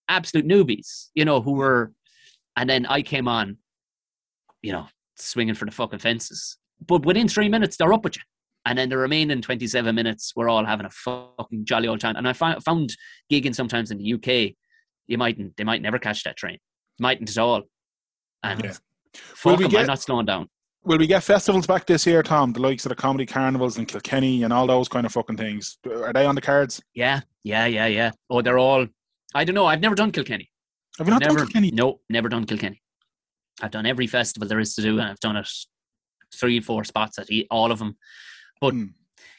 absolute 0.08 0.46
newbies, 0.46 1.08
you 1.14 1.24
know, 1.24 1.40
who 1.40 1.52
were, 1.52 1.92
and 2.56 2.68
then 2.68 2.84
I 2.86 3.02
came 3.02 3.28
on, 3.28 3.58
you 4.62 4.72
know, 4.72 4.86
swinging 5.16 5.54
for 5.54 5.64
the 5.66 5.70
fucking 5.70 6.00
fences. 6.00 6.56
But 6.84 7.06
within 7.06 7.28
three 7.28 7.48
minutes, 7.48 7.76
they're 7.76 7.92
up 7.92 8.02
with 8.04 8.16
you. 8.16 8.22
And 8.66 8.76
then 8.76 8.88
the 8.88 8.98
remaining 8.98 9.40
27 9.40 9.94
minutes, 9.94 10.32
we're 10.36 10.48
all 10.48 10.64
having 10.66 10.84
a 10.86 10.90
fucking 10.90 11.64
jolly 11.64 11.88
old 11.88 12.00
time. 12.00 12.16
And 12.16 12.28
I 12.28 12.32
fi- 12.32 12.58
found 12.58 12.94
gigging 13.32 13.54
sometimes 13.54 13.90
in 13.90 13.98
the 13.98 14.14
UK, 14.14 14.54
you 15.06 15.16
mightn't, 15.16 15.56
they 15.56 15.64
might 15.64 15.80
never 15.80 15.98
catch 15.98 16.24
that 16.24 16.36
train. 16.36 16.58
Mightn't 16.98 17.30
at 17.30 17.38
all. 17.38 17.62
And 18.42 18.64
Yeah. 18.64 18.72
fuck 19.14 19.58
we 19.58 19.64
'em, 19.64 19.70
get- 19.70 19.80
I'm 19.82 19.86
not 19.86 20.02
slowing 20.02 20.26
down. 20.26 20.48
Will 20.82 20.98
we 20.98 21.06
get 21.06 21.22
festivals 21.22 21.66
back 21.66 21.84
this 21.86 22.06
year, 22.06 22.22
Tom? 22.22 22.52
The 22.52 22.60
likes 22.60 22.86
of 22.86 22.90
the 22.90 22.96
comedy 22.96 23.26
carnivals 23.26 23.76
and 23.76 23.86
Kilkenny 23.86 24.44
and 24.44 24.52
all 24.52 24.66
those 24.66 24.88
kind 24.88 25.04
of 25.04 25.12
fucking 25.12 25.36
things. 25.36 25.76
Are 25.86 26.12
they 26.12 26.24
on 26.24 26.34
the 26.34 26.40
cards? 26.40 26.82
Yeah, 26.94 27.20
yeah, 27.44 27.66
yeah, 27.66 27.86
yeah. 27.86 28.12
Oh, 28.30 28.40
they're 28.40 28.58
all, 28.58 28.86
I 29.34 29.44
don't 29.44 29.54
know. 29.54 29.66
I've 29.66 29.80
never 29.80 29.94
done 29.94 30.10
Kilkenny. 30.10 30.50
Have 30.98 31.06
you 31.06 31.12
not 31.12 31.20
never, 31.20 31.36
done 31.36 31.46
Kilkenny? 31.46 31.70
No, 31.70 32.00
never 32.08 32.30
done 32.30 32.46
Kilkenny. 32.46 32.82
I've 33.60 33.70
done 33.70 33.84
every 33.84 34.06
festival 34.06 34.48
there 34.48 34.58
is 34.58 34.74
to 34.76 34.82
do, 34.82 34.98
and 34.98 35.08
I've 35.08 35.20
done 35.20 35.36
it 35.36 35.48
three, 36.34 36.60
four 36.60 36.84
spots 36.84 37.18
at 37.18 37.28
all 37.50 37.70
of 37.72 37.78
them. 37.78 37.96
But 38.60 38.72
Hmm. 38.72 38.84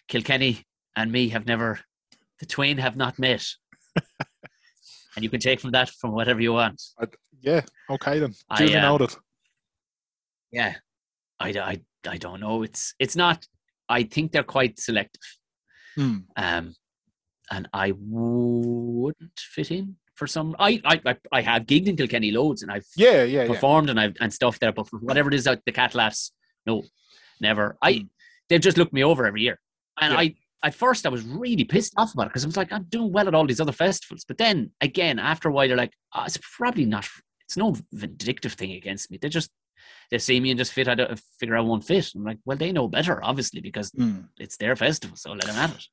Kilkenny 0.07 0.63
and 0.95 1.11
me 1.11 1.29
have 1.29 1.47
never, 1.47 1.79
the 2.39 2.45
twain 2.45 2.77
have 2.77 2.95
not 2.95 3.17
met. 3.17 3.47
and 5.15 5.23
you 5.23 5.29
can 5.29 5.39
take 5.39 5.59
from 5.59 5.71
that 5.71 5.89
from 5.89 6.11
whatever 6.11 6.39
you 6.39 6.53
want. 6.53 6.81
Yeah. 7.39 7.61
Okay 7.89 8.19
then. 8.19 8.35
I, 8.49 8.57
Duly 8.57 8.75
uh, 8.75 8.81
noted. 8.81 9.15
Yeah, 10.51 10.75
I, 11.41 11.49
I, 11.71 11.81
I 12.07 12.17
don't 12.17 12.39
know. 12.39 12.63
It's 12.63 12.93
it's 12.99 13.15
not. 13.15 13.45
I 13.89 14.03
think 14.03 14.31
they're 14.31 14.43
quite 14.43 14.79
selective. 14.79 15.21
Hmm. 15.95 16.17
um, 16.37 16.75
and 17.51 17.67
I 17.73 17.91
wouldn't 17.91 19.37
fit 19.37 19.71
in 19.71 19.97
for 20.15 20.27
some. 20.27 20.55
I 20.59 20.81
I 20.85 21.15
I- 21.31 21.41
have 21.41 21.63
gigged 21.65 21.87
in 21.87 21.97
Kilkenny 21.97 22.31
loads, 22.31 22.61
and 22.61 22.71
I've 22.71 22.85
Yeah, 22.95 23.23
yeah, 23.23 23.41
yeah. 23.43 23.47
performed 23.47 23.89
and 23.89 23.99
I've 23.99 24.15
and 24.19 24.33
stuff 24.33 24.59
there. 24.59 24.71
But 24.71 24.87
for 24.89 24.99
whatever 24.99 25.29
it 25.29 25.33
is 25.35 25.47
out 25.47 25.59
the 25.65 25.71
cat 25.71 25.93
laughs, 25.95 26.31
no, 26.65 26.83
never. 27.39 27.77
I 27.81 27.91
Mm. 27.93 28.09
they've 28.47 28.61
just 28.61 28.77
looked 28.77 28.93
me 28.93 29.03
over 29.03 29.25
every 29.25 29.41
year, 29.41 29.59
and 29.99 30.13
Yeah. 30.13 30.19
I 30.19 30.35
at 30.63 30.75
first 30.75 31.05
I 31.05 31.09
was 31.09 31.23
really 31.23 31.63
pissed 31.65 31.93
off 31.97 32.13
about 32.13 32.27
it 32.27 32.29
because 32.29 32.45
I 32.45 32.47
was 32.47 32.57
like, 32.57 32.71
I'm 32.71 32.83
doing 32.83 33.11
well 33.11 33.27
at 33.27 33.33
all 33.35 33.47
these 33.47 33.59
other 33.59 33.71
festivals, 33.73 34.23
but 34.25 34.37
then 34.37 34.71
again 34.79 35.17
after 35.19 35.49
a 35.49 35.51
while 35.51 35.65
you're 35.65 35.75
like, 35.85 35.93
oh, 36.15 36.23
it's 36.25 36.37
probably 36.57 36.85
not. 36.85 37.07
It's 37.45 37.57
no 37.57 37.75
vindictive 37.91 38.53
thing 38.53 38.71
against 38.73 39.09
me. 39.11 39.17
They 39.19 39.27
just 39.27 39.49
they 40.09 40.17
see 40.17 40.39
me 40.39 40.51
and 40.51 40.57
just 40.57 40.73
fit. 40.73 40.87
I 40.87 40.95
don't 40.95 41.19
figure 41.39 41.57
I 41.57 41.61
won't 41.61 41.85
fit. 41.85 42.11
I'm 42.15 42.23
like, 42.23 42.39
well, 42.45 42.57
they 42.57 42.71
know 42.71 42.87
better, 42.87 43.23
obviously, 43.23 43.61
because 43.61 43.89
Hmm. 43.95 44.21
it's 44.39 44.57
their 44.57 44.75
festival, 44.75 45.15
so 45.17 45.31
let 45.31 45.45
them 45.45 45.55
have 45.55 45.71
it. 45.75 45.85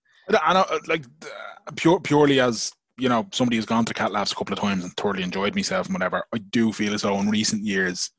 I 0.42 0.52
know, 0.52 0.64
uh, 0.70 0.78
like 0.86 1.04
uh, 1.22 1.72
pure, 1.76 2.00
purely 2.00 2.40
as 2.40 2.72
you 2.98 3.08
know, 3.08 3.26
somebody 3.32 3.56
who's 3.56 3.64
gone 3.64 3.84
to 3.84 3.94
Cat 3.94 4.10
Laughs 4.12 4.32
a 4.32 4.34
couple 4.34 4.52
of 4.52 4.58
times 4.58 4.82
and 4.84 4.92
thoroughly 4.96 5.22
enjoyed 5.22 5.54
myself 5.54 5.86
and 5.86 5.94
whatever. 5.94 6.24
I 6.34 6.38
do 6.38 6.72
feel 6.72 6.94
as 6.94 7.02
though 7.02 7.18
in 7.20 7.30
recent 7.30 7.62
years, 7.64 8.10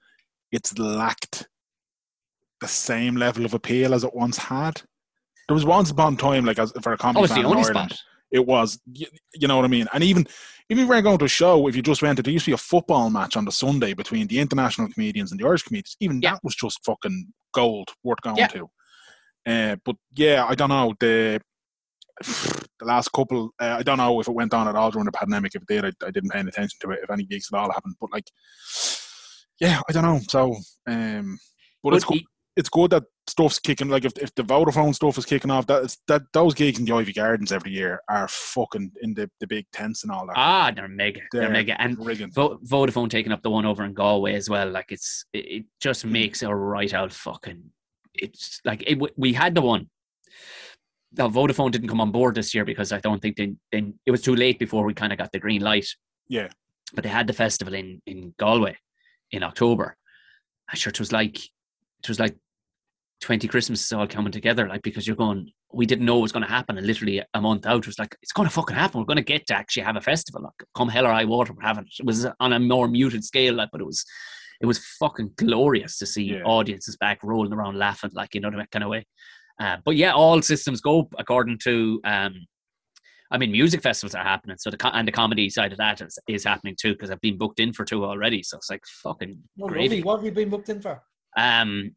it's 0.53 0.77
lacked 0.79 1.47
the 2.61 2.67
same 2.67 3.15
level 3.15 3.45
of 3.45 3.53
appeal 3.53 3.93
as 3.93 4.03
it 4.05 4.13
once 4.15 4.37
had. 4.37 4.81
There 5.47 5.53
was 5.55 5.65
once 5.65 5.91
upon 5.91 6.13
a 6.13 6.17
time, 6.17 6.45
like 6.45 6.59
as 6.59 6.71
for 6.81 6.93
a 6.93 6.97
comedy 6.97 7.19
Oh, 7.21 7.23
it's 7.25 7.33
fan 7.33 7.43
the 7.43 7.49
in 7.49 7.57
Ireland, 7.57 7.91
spot. 7.91 7.99
It 8.31 8.45
was. 8.45 8.79
You, 8.91 9.07
you 9.33 9.47
know 9.47 9.55
what 9.55 9.65
I 9.65 9.69
mean? 9.69 9.87
And 9.93 10.03
even 10.03 10.27
even 10.69 10.83
if 10.83 10.85
you 10.85 10.87
weren't 10.87 11.03
going 11.03 11.17
to 11.17 11.25
a 11.25 11.29
show, 11.29 11.67
if 11.67 11.75
you 11.75 11.81
just 11.81 12.01
went 12.01 12.17
to 12.17 12.23
there 12.23 12.33
used 12.33 12.45
to 12.45 12.51
be 12.51 12.55
a 12.55 12.57
football 12.57 13.09
match 13.09 13.35
on 13.35 13.45
the 13.45 13.51
Sunday 13.51 13.93
between 13.93 14.27
the 14.27 14.39
international 14.39 14.87
comedians 14.89 15.31
and 15.31 15.39
the 15.39 15.45
Irish 15.45 15.63
comedians. 15.63 15.97
Even 15.99 16.21
Yeah. 16.21 16.33
that 16.33 16.43
was 16.43 16.55
just 16.55 16.83
fucking 16.85 17.33
gold 17.53 17.89
worth 18.03 18.21
going 18.21 18.37
Yeah. 18.37 18.47
to. 18.47 18.69
Uh, 19.47 19.75
but 19.83 19.95
yeah, 20.15 20.45
I 20.47 20.55
don't 20.55 20.69
know 20.69 20.93
the 20.99 21.41
the 22.23 22.85
last 22.85 23.11
couple. 23.13 23.51
Uh, 23.59 23.77
I 23.79 23.83
don't 23.83 23.97
know 23.97 24.19
if 24.19 24.27
it 24.27 24.33
went 24.33 24.53
on 24.53 24.67
at 24.67 24.75
all 24.75 24.91
during 24.91 25.05
the 25.05 25.11
pandemic. 25.11 25.55
If 25.55 25.63
it 25.63 25.67
did, 25.67 25.85
I, 25.85 26.07
I 26.07 26.11
didn't 26.11 26.31
pay 26.31 26.39
any 26.39 26.49
attention 26.49 26.77
to 26.81 26.91
it. 26.91 26.99
If 27.03 27.09
any 27.09 27.23
gigs 27.23 27.49
at 27.51 27.57
all 27.57 27.71
happened, 27.71 27.95
but 27.99 28.11
like, 28.11 28.25
yeah, 29.59 29.81
I 29.87 29.91
don't 29.91 30.03
know. 30.03 30.19
So, 30.29 30.55
um, 30.87 31.39
but, 31.83 31.93
it's 31.95 32.05
good. 32.05 32.23
It's 32.55 32.69
good 32.69 32.91
that 32.91 33.03
stuff's 33.29 33.59
kicking. 33.59 33.87
Like 33.89 34.05
if, 34.05 34.17
if 34.17 34.33
the 34.35 34.43
Vodafone 34.43 34.93
stuff 34.93 35.17
is 35.17 35.25
kicking 35.25 35.51
off, 35.51 35.67
that 35.67 35.95
that 36.07 36.23
those 36.33 36.53
gigs 36.53 36.79
in 36.79 36.85
the 36.85 36.91
Iveagh 36.91 37.15
Gardens 37.15 37.51
every 37.51 37.71
year 37.71 38.01
are 38.09 38.27
fucking 38.27 38.91
in 39.01 39.13
the, 39.13 39.29
the 39.39 39.47
big 39.47 39.65
tents 39.71 40.03
and 40.03 40.11
all 40.11 40.25
that. 40.27 40.33
Ah, 40.35 40.71
they're 40.75 40.87
mega. 40.87 41.21
They're, 41.31 41.49
mega. 41.49 41.79
And. 41.81 41.97
Vo- 41.97 42.57
Vodafone 42.65 43.09
taking 43.09 43.31
up 43.31 43.41
the 43.41 43.49
one 43.49 43.65
over 43.65 43.83
in 43.85 43.93
Galway 43.93 44.33
as 44.35 44.49
well. 44.49 44.69
Like 44.69 44.91
it's 44.91 45.25
it, 45.33 45.45
it 45.45 45.65
just 45.79 46.05
Mm. 46.05 46.11
makes 46.11 46.43
a 46.43 46.53
right 46.53 46.93
out 46.93 47.13
fucking. 47.13 47.63
It's 48.13 48.59
like 48.65 48.83
it, 48.87 48.99
we 49.17 49.33
had 49.33 49.55
the 49.55 49.61
one. 49.61 49.89
Now 51.17 51.27
Vodafone 51.29 51.71
didn't 51.71 51.87
come 51.89 52.01
on 52.01 52.11
board 52.11 52.35
this 52.35 52.53
year 52.53 52.65
because 52.65 52.91
I 52.91 52.99
don't 52.99 53.21
think 53.21 53.35
they, 53.35 53.53
they 53.71 53.93
it 54.05 54.11
was 54.11 54.21
too 54.21 54.35
late 54.35 54.59
before 54.59 54.83
we 54.85 54.93
kind 54.93 55.11
of 55.11 55.17
got 55.17 55.31
the 55.31 55.39
green 55.39 55.61
light. 55.61 55.87
Yeah. 56.27 56.49
But 56.93 57.03
they 57.03 57.09
had 57.09 57.27
the 57.27 57.33
festival 57.33 57.73
in 57.73 58.01
in 58.05 58.33
Galway 58.37 58.77
in 59.31 59.43
October. 59.43 59.95
I'm 60.69 60.75
sure 60.77 60.91
it 60.91 60.99
was 60.99 61.11
like 61.11 61.37
it 61.37 62.07
was 62.07 62.19
like 62.19 62.35
twenty 63.21 63.47
Christmases 63.47 63.91
all 63.91 64.07
coming 64.07 64.31
together. 64.31 64.67
Like 64.67 64.81
because 64.81 65.05
you're 65.07 65.15
going, 65.15 65.51
we 65.73 65.85
didn't 65.85 66.05
know 66.05 66.17
it 66.19 66.21
was 66.21 66.31
going 66.31 66.45
to 66.45 66.49
happen, 66.51 66.77
and 66.77 66.87
literally 66.87 67.21
a 67.33 67.41
month 67.41 67.65
out 67.65 67.79
it 67.79 67.87
was 67.87 67.99
like 67.99 68.15
it's 68.21 68.31
going 68.31 68.47
to 68.47 68.53
fucking 68.53 68.75
happen. 68.75 68.99
We're 68.99 69.05
going 69.05 69.17
to 69.17 69.23
get 69.23 69.47
to 69.47 69.55
actually 69.55 69.83
have 69.83 69.95
a 69.95 70.01
festival. 70.01 70.41
Like, 70.43 70.53
come 70.75 70.89
hell 70.89 71.05
or 71.07 71.11
high 71.11 71.25
water, 71.25 71.53
we're 71.53 71.61
having 71.67 71.85
it. 71.85 71.93
It 71.99 72.05
was 72.05 72.25
on 72.39 72.53
a 72.53 72.59
more 72.59 72.87
muted 72.87 73.23
scale, 73.23 73.55
like, 73.55 73.69
but 73.71 73.81
it 73.81 73.85
was 73.85 74.05
it 74.61 74.65
was 74.65 74.79
fucking 74.99 75.31
glorious 75.37 75.97
to 75.99 76.05
see 76.05 76.23
Yeah. 76.23 76.43
audiences 76.43 76.97
back 76.97 77.19
rolling 77.23 77.53
around 77.53 77.77
laughing, 77.77 78.11
like 78.13 78.33
you 78.35 78.41
know 78.41 78.51
that 78.51 78.71
kind 78.71 78.83
of 78.83 78.89
way. 78.89 79.05
Uh, 79.61 79.77
but 79.83 79.95
yeah, 79.95 80.13
all 80.13 80.41
systems 80.41 80.81
go 80.81 81.09
according 81.17 81.57
to. 81.59 81.99
Um, 82.03 82.45
I 83.31 83.37
mean, 83.37 83.51
music 83.51 83.83
festivals 83.83 84.15
are 84.15 84.23
happening, 84.23 84.57
so 84.57 84.71
the 84.71 84.77
co- 84.77 84.89
and 84.89 85.07
the 85.07 85.11
comedy 85.11 85.51
side 85.51 85.71
of 85.71 85.77
that 85.77 86.01
is, 86.01 86.17
is 86.27 86.43
happening 86.43 86.75
too 86.79 86.93
because 86.93 87.11
I've 87.11 87.21
been 87.21 87.37
booked 87.37 87.59
in 87.59 87.73
for 87.73 87.85
two 87.85 88.03
already. 88.03 88.41
So 88.41 88.57
it's 88.57 88.71
like 88.71 88.81
fucking 89.03 89.37
gravy. 89.67 89.97
lovely. 89.97 90.03
What 90.03 90.15
have 90.15 90.25
you 90.25 90.31
been 90.31 90.49
booked 90.49 90.69
in 90.69 90.81
for? 90.81 91.03
Um, 91.37 91.95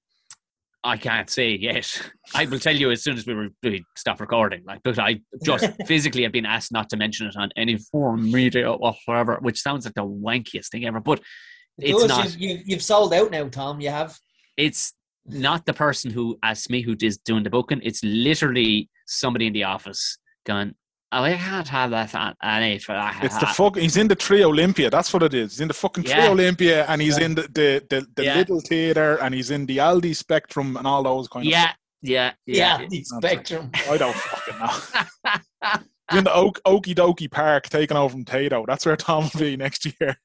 I 0.85 0.97
can't 0.97 1.31
say 1.31 1.51
yet. 1.51 2.11
I 2.35 2.47
will 2.47 2.59
tell 2.59 2.75
you 2.75 2.91
as 2.91 3.05
soon 3.05 3.17
as 3.17 3.25
we, 3.27 3.35
re- 3.35 3.51
we 3.63 3.85
stop 3.97 4.21
recording. 4.21 4.65
Like, 4.65 4.81
but 4.83 4.99
I 4.99 5.21
just 5.45 5.71
physically 5.87 6.25
have 6.25 6.33
been 6.33 6.47
asked 6.47 6.73
not 6.73 6.91
to 6.91 6.97
mention 6.97 7.29
it 7.29 7.37
on 7.37 7.51
any 7.57 7.77
form 7.77 8.31
media 8.31 8.71
or 8.71 8.95
whatever, 9.07 9.39
which 9.41 9.61
sounds 9.61 9.85
like 9.85 9.95
the 9.95 10.05
wankiest 10.05 10.71
thing 10.71 10.85
ever. 10.85 11.01
But 11.01 11.21
It 11.79 11.95
It's 11.95 12.07
not. 12.07 12.37
You've, 12.39 12.63
you've, 12.67 12.83
sold 12.83 13.15
out 13.15 13.31
now, 13.31 13.49
Tom. 13.49 13.81
You 13.81 13.91
have. 13.91 14.19
it's 14.57 14.93
not 15.25 15.67
the 15.67 15.73
person 15.73 16.11
who 16.11 16.37
asked 16.43 16.69
me 16.69 16.83
who 16.83 16.97
is 17.01 17.19
doing 17.19 17.45
the 17.45 17.51
booking. 17.51 17.81
It's 17.85 18.03
literally 18.03 18.91
somebody 19.07 19.47
in 19.47 19.53
the 19.53 19.65
office 19.65 20.19
going, 20.45 20.75
"Oh, 21.13 21.23
I 21.23 21.37
can't 21.37 21.69
have 21.69 21.91
that 21.91 22.15
on 22.15 22.35
any 22.43 22.79
for 22.79 22.93
that." 22.93 23.23
It's 23.23 23.39
the 23.39 23.47
fuck. 23.47 23.77
He's 23.77 23.97
in 23.97 24.09
the 24.09 24.17
3Olympia. 24.17 24.91
That's 24.91 25.13
what 25.13 25.23
it 25.23 25.35
is. 25.35 25.53
He's 25.53 25.61
in 25.61 25.69
the 25.69 25.75
fucking 25.75 26.05
Trio 26.05 26.19
Yeah. 26.25 26.31
Olympia, 26.31 26.85
and 26.87 27.01
he's 27.03 27.19
Yeah. 27.19 27.25
in 27.27 27.35
the 27.35 27.43
the, 27.43 27.85
the, 27.91 28.07
the 28.17 28.25
Yeah. 28.25 28.37
Little 28.39 28.61
Theatre, 28.61 29.17
and 29.23 29.35
he's 29.35 29.51
in 29.51 29.67
the 29.67 29.79
Aldi 29.79 30.17
Spectrum, 30.17 30.77
and 30.77 30.87
all 30.87 31.03
those 31.03 31.29
kind 31.29 31.47
of. 31.47 31.51
yeah, 31.53 31.73
yeah, 32.03 32.33
Yeah, 32.47 32.81
yeah. 32.81 32.87
the 32.89 33.05
spectrum. 33.05 33.71
I 33.91 33.97
don't 33.99 34.15
fucking 34.17 34.59
know. 34.59 34.73
He's 36.11 36.19
in 36.19 36.25
the 36.25 36.35
Oak, 36.35 36.61
Okie 36.67 36.95
Dokie 36.95 37.31
Park, 37.31 37.69
taking 37.69 37.97
over 37.97 38.11
from 38.13 38.25
Tayto. 38.25 38.65
That's 38.67 38.85
where 38.85 38.97
Tom 38.97 39.31
will 39.33 39.41
be 39.41 39.57
next 39.57 39.87
year. 39.87 40.17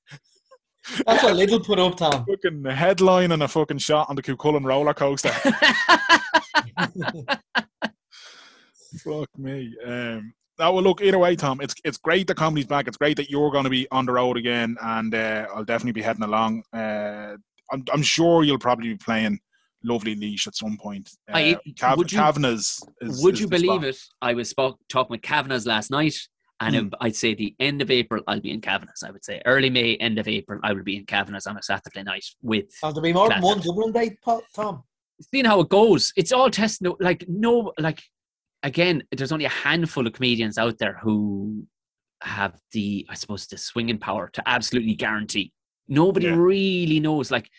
That's 1.05 1.21
what 1.23 1.35
Little 1.35 1.59
put 1.59 1.79
up, 1.79 1.97
Tom. 1.97 2.25
fucking 2.25 2.63
headline 2.65 3.31
and 3.33 3.43
a 3.43 3.47
fucking 3.47 3.77
shot 3.79 4.09
on 4.09 4.15
the 4.15 4.21
Cú 4.23 4.35
Chulainn 4.38 4.65
roller 4.65 4.93
coaster. 4.93 5.29
Fuck 9.03 9.29
me. 9.38 9.75
Um, 9.85 10.33
no, 10.59 10.73
well, 10.73 10.83
look. 10.83 11.01
Either 11.01 11.17
way, 11.19 11.35
Tom, 11.35 11.59
it's 11.61 11.75
it's 11.83 11.97
great 11.97 12.27
that 12.27 12.37
comedy's 12.37 12.65
back. 12.65 12.87
It's 12.87 12.97
great 12.97 13.17
that 13.17 13.29
you're 13.29 13.51
going 13.51 13.63
to 13.65 13.69
be 13.69 13.87
on 13.91 14.05
the 14.05 14.13
road 14.13 14.37
again, 14.37 14.75
and 14.81 15.13
uh, 15.13 15.47
I'll 15.53 15.63
definitely 15.65 15.93
be 15.93 16.01
heading 16.01 16.23
along. 16.23 16.63
Uh, 16.73 17.35
I'm 17.71 17.83
I'm 17.93 18.01
sure 18.03 18.43
you'll 18.43 18.57
probably 18.59 18.89
be 18.89 18.97
playing 18.97 19.39
Lovely 19.83 20.15
Laois 20.15 20.47
at 20.47 20.55
some 20.55 20.77
point. 20.77 21.09
Uh, 21.31 21.37
I- 21.37 21.57
Cav- 21.75 21.97
would 21.97 22.11
you- 22.11 22.17
Kavanagh's 22.19 22.81
is, 23.01 23.23
Would 23.23 23.35
is 23.35 23.41
you 23.41 23.47
believe 23.47 23.81
spot. 23.81 23.83
it? 23.85 23.97
I 24.21 24.33
was 24.33 24.49
spoke, 24.49 24.79
talking 24.89 25.11
with 25.11 25.21
Kavanagh's 25.21 25.65
last 25.67 25.91
night, 25.91 26.15
and 26.59 26.75
Hmm. 26.75 26.87
I'd 27.01 27.15
say 27.15 27.35
the 27.35 27.53
end 27.59 27.81
of 27.81 27.91
April 27.91 28.23
I'll 28.27 28.41
be 28.41 28.51
in 28.51 28.61
Kavanagh's. 28.61 29.03
I 29.03 29.11
would 29.11 29.23
say 29.23 29.41
early 29.45 29.69
May, 29.69 29.95
end 29.97 30.17
of 30.17 30.27
April 30.27 30.59
I 30.63 30.73
will 30.73 30.83
be 30.83 30.97
in 30.97 31.05
Kavanagh's 31.05 31.45
on 31.45 31.57
a 31.57 31.61
Saturday 31.61 32.03
night 32.03 32.25
with. 32.41 32.65
Have 32.81 32.95
there 32.95 33.03
been 33.03 33.13
more 33.15 33.29
than 33.29 33.41
one 33.41 33.59
Dublin 33.59 33.91
date, 33.91 34.19
Pa- 34.23 34.39
Tom? 34.55 34.83
Seeing 35.31 35.45
how 35.45 35.59
it 35.61 35.69
goes, 35.69 36.13
it's 36.15 36.31
all 36.31 36.49
testing. 36.49 36.93
Like 36.99 37.25
no, 37.27 37.71
like 37.79 38.01
again, 38.63 39.03
there's 39.11 39.31
only 39.31 39.45
a 39.45 39.49
handful 39.49 40.05
of 40.07 40.13
comedians 40.13 40.57
out 40.57 40.77
there 40.77 40.97
who 41.01 41.65
have 42.23 42.59
the, 42.71 43.05
I 43.09 43.13
suppose, 43.15 43.47
the 43.47 43.57
swinging 43.57 43.99
power 43.99 44.29
to 44.33 44.43
absolutely 44.47 44.95
guarantee. 44.95 45.51
Nobody 45.87 46.25
Yeah. 46.27 46.35
really 46.35 46.99
knows. 46.99 47.31
Like, 47.31 47.49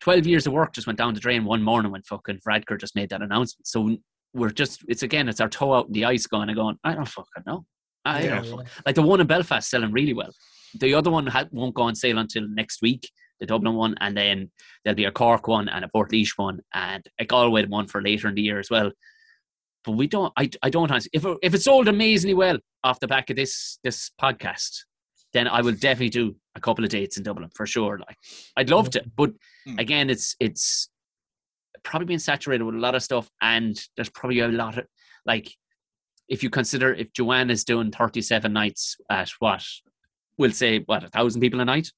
twelve 0.00 0.26
years 0.26 0.46
of 0.46 0.52
work 0.52 0.72
just 0.74 0.86
went 0.86 0.98
down 0.98 1.14
the 1.14 1.20
drain 1.20 1.44
one 1.44 1.62
morning 1.62 1.92
when 1.92 2.02
fucking 2.02 2.40
Radker 2.48 2.78
just 2.78 2.96
made 2.96 3.10
that 3.10 3.22
announcement. 3.22 3.66
So 3.66 3.96
we're 4.34 4.50
just, 4.50 4.82
it's 4.88 5.02
again, 5.02 5.28
it's 5.28 5.40
our 5.40 5.48
toe 5.48 5.74
out 5.74 5.86
in 5.86 5.92
the 5.92 6.04
ice, 6.04 6.26
going 6.26 6.48
and 6.48 6.56
going. 6.56 6.76
I 6.84 6.94
don't 6.94 7.06
fucking 7.08 7.44
know. 7.46 7.64
I 8.04 8.24
Yeah, 8.24 8.40
don't 8.42 8.58
yeah. 8.58 8.64
like 8.84 8.94
the 8.96 9.02
one 9.02 9.20
in 9.20 9.26
Belfast 9.26 9.68
selling 9.68 9.92
really 9.92 10.12
well. 10.12 10.32
The 10.80 10.94
other 10.94 11.10
one 11.10 11.26
ha- 11.26 11.46
won't 11.52 11.74
go 11.74 11.82
on 11.82 11.94
sale 11.94 12.18
until 12.18 12.48
next 12.48 12.82
week, 12.82 13.10
the 13.40 13.46
Dublin 13.46 13.74
one, 13.74 13.94
and 14.00 14.16
then 14.16 14.50
there'll 14.84 14.96
be 14.96 15.04
a 15.04 15.12
Cork 15.12 15.46
one 15.46 15.68
and 15.68 15.84
a 15.84 15.88
Port 15.88 16.12
one 16.36 16.60
and 16.74 17.06
a 17.18 17.24
Galway 17.24 17.66
one 17.66 17.86
for 17.86 18.02
later 18.02 18.28
in 18.28 18.34
the 18.34 18.42
year 18.42 18.58
as 18.58 18.70
well. 18.70 18.90
But 19.84 19.92
we 19.92 20.06
don't. 20.06 20.32
I, 20.36 20.48
I 20.62 20.70
don't. 20.70 20.90
honestly- 20.90 21.10
If 21.12 21.24
it, 21.24 21.38
if 21.42 21.54
it's 21.54 21.64
sold 21.64 21.88
amazingly 21.88 22.34
well 22.34 22.58
off 22.84 23.00
the 23.00 23.08
back 23.08 23.30
of 23.30 23.36
this 23.36 23.78
this 23.82 24.10
podcast, 24.20 24.78
then 25.32 25.48
I 25.48 25.60
will 25.62 25.72
definitely 25.72 26.10
do 26.10 26.36
a 26.54 26.60
couple 26.60 26.84
of 26.84 26.90
dates 26.90 27.16
in 27.16 27.22
Dublin 27.24 27.50
for 27.54 27.66
sure. 27.66 27.98
Like 27.98 28.16
I'd 28.56 28.70
love 28.70 28.90
to, 28.90 29.02
but 29.16 29.30
Mm. 29.68 29.78
again, 29.80 30.10
it's 30.10 30.34
it's 30.40 30.88
probably 31.84 32.06
being 32.06 32.18
saturated 32.18 32.64
with 32.64 32.74
a 32.74 32.78
lot 32.78 32.94
of 32.94 33.02
stuff, 33.02 33.28
and 33.40 33.80
there's 33.96 34.10
probably 34.10 34.40
a 34.40 34.48
lot 34.48 34.78
of 34.78 34.86
like 35.24 35.50
if 36.28 36.42
you 36.42 36.50
consider 36.50 36.92
if 36.94 37.12
Joanne 37.12 37.50
is 37.50 37.64
doing 37.64 37.90
37 37.90 38.52
nights 38.52 38.96
at 39.10 39.30
what 39.40 39.64
we'll 40.38 40.50
say 40.52 40.80
what 40.86 41.04
a 41.04 41.08
thousand 41.08 41.40
people 41.40 41.60
a 41.60 41.64
night 41.64 41.90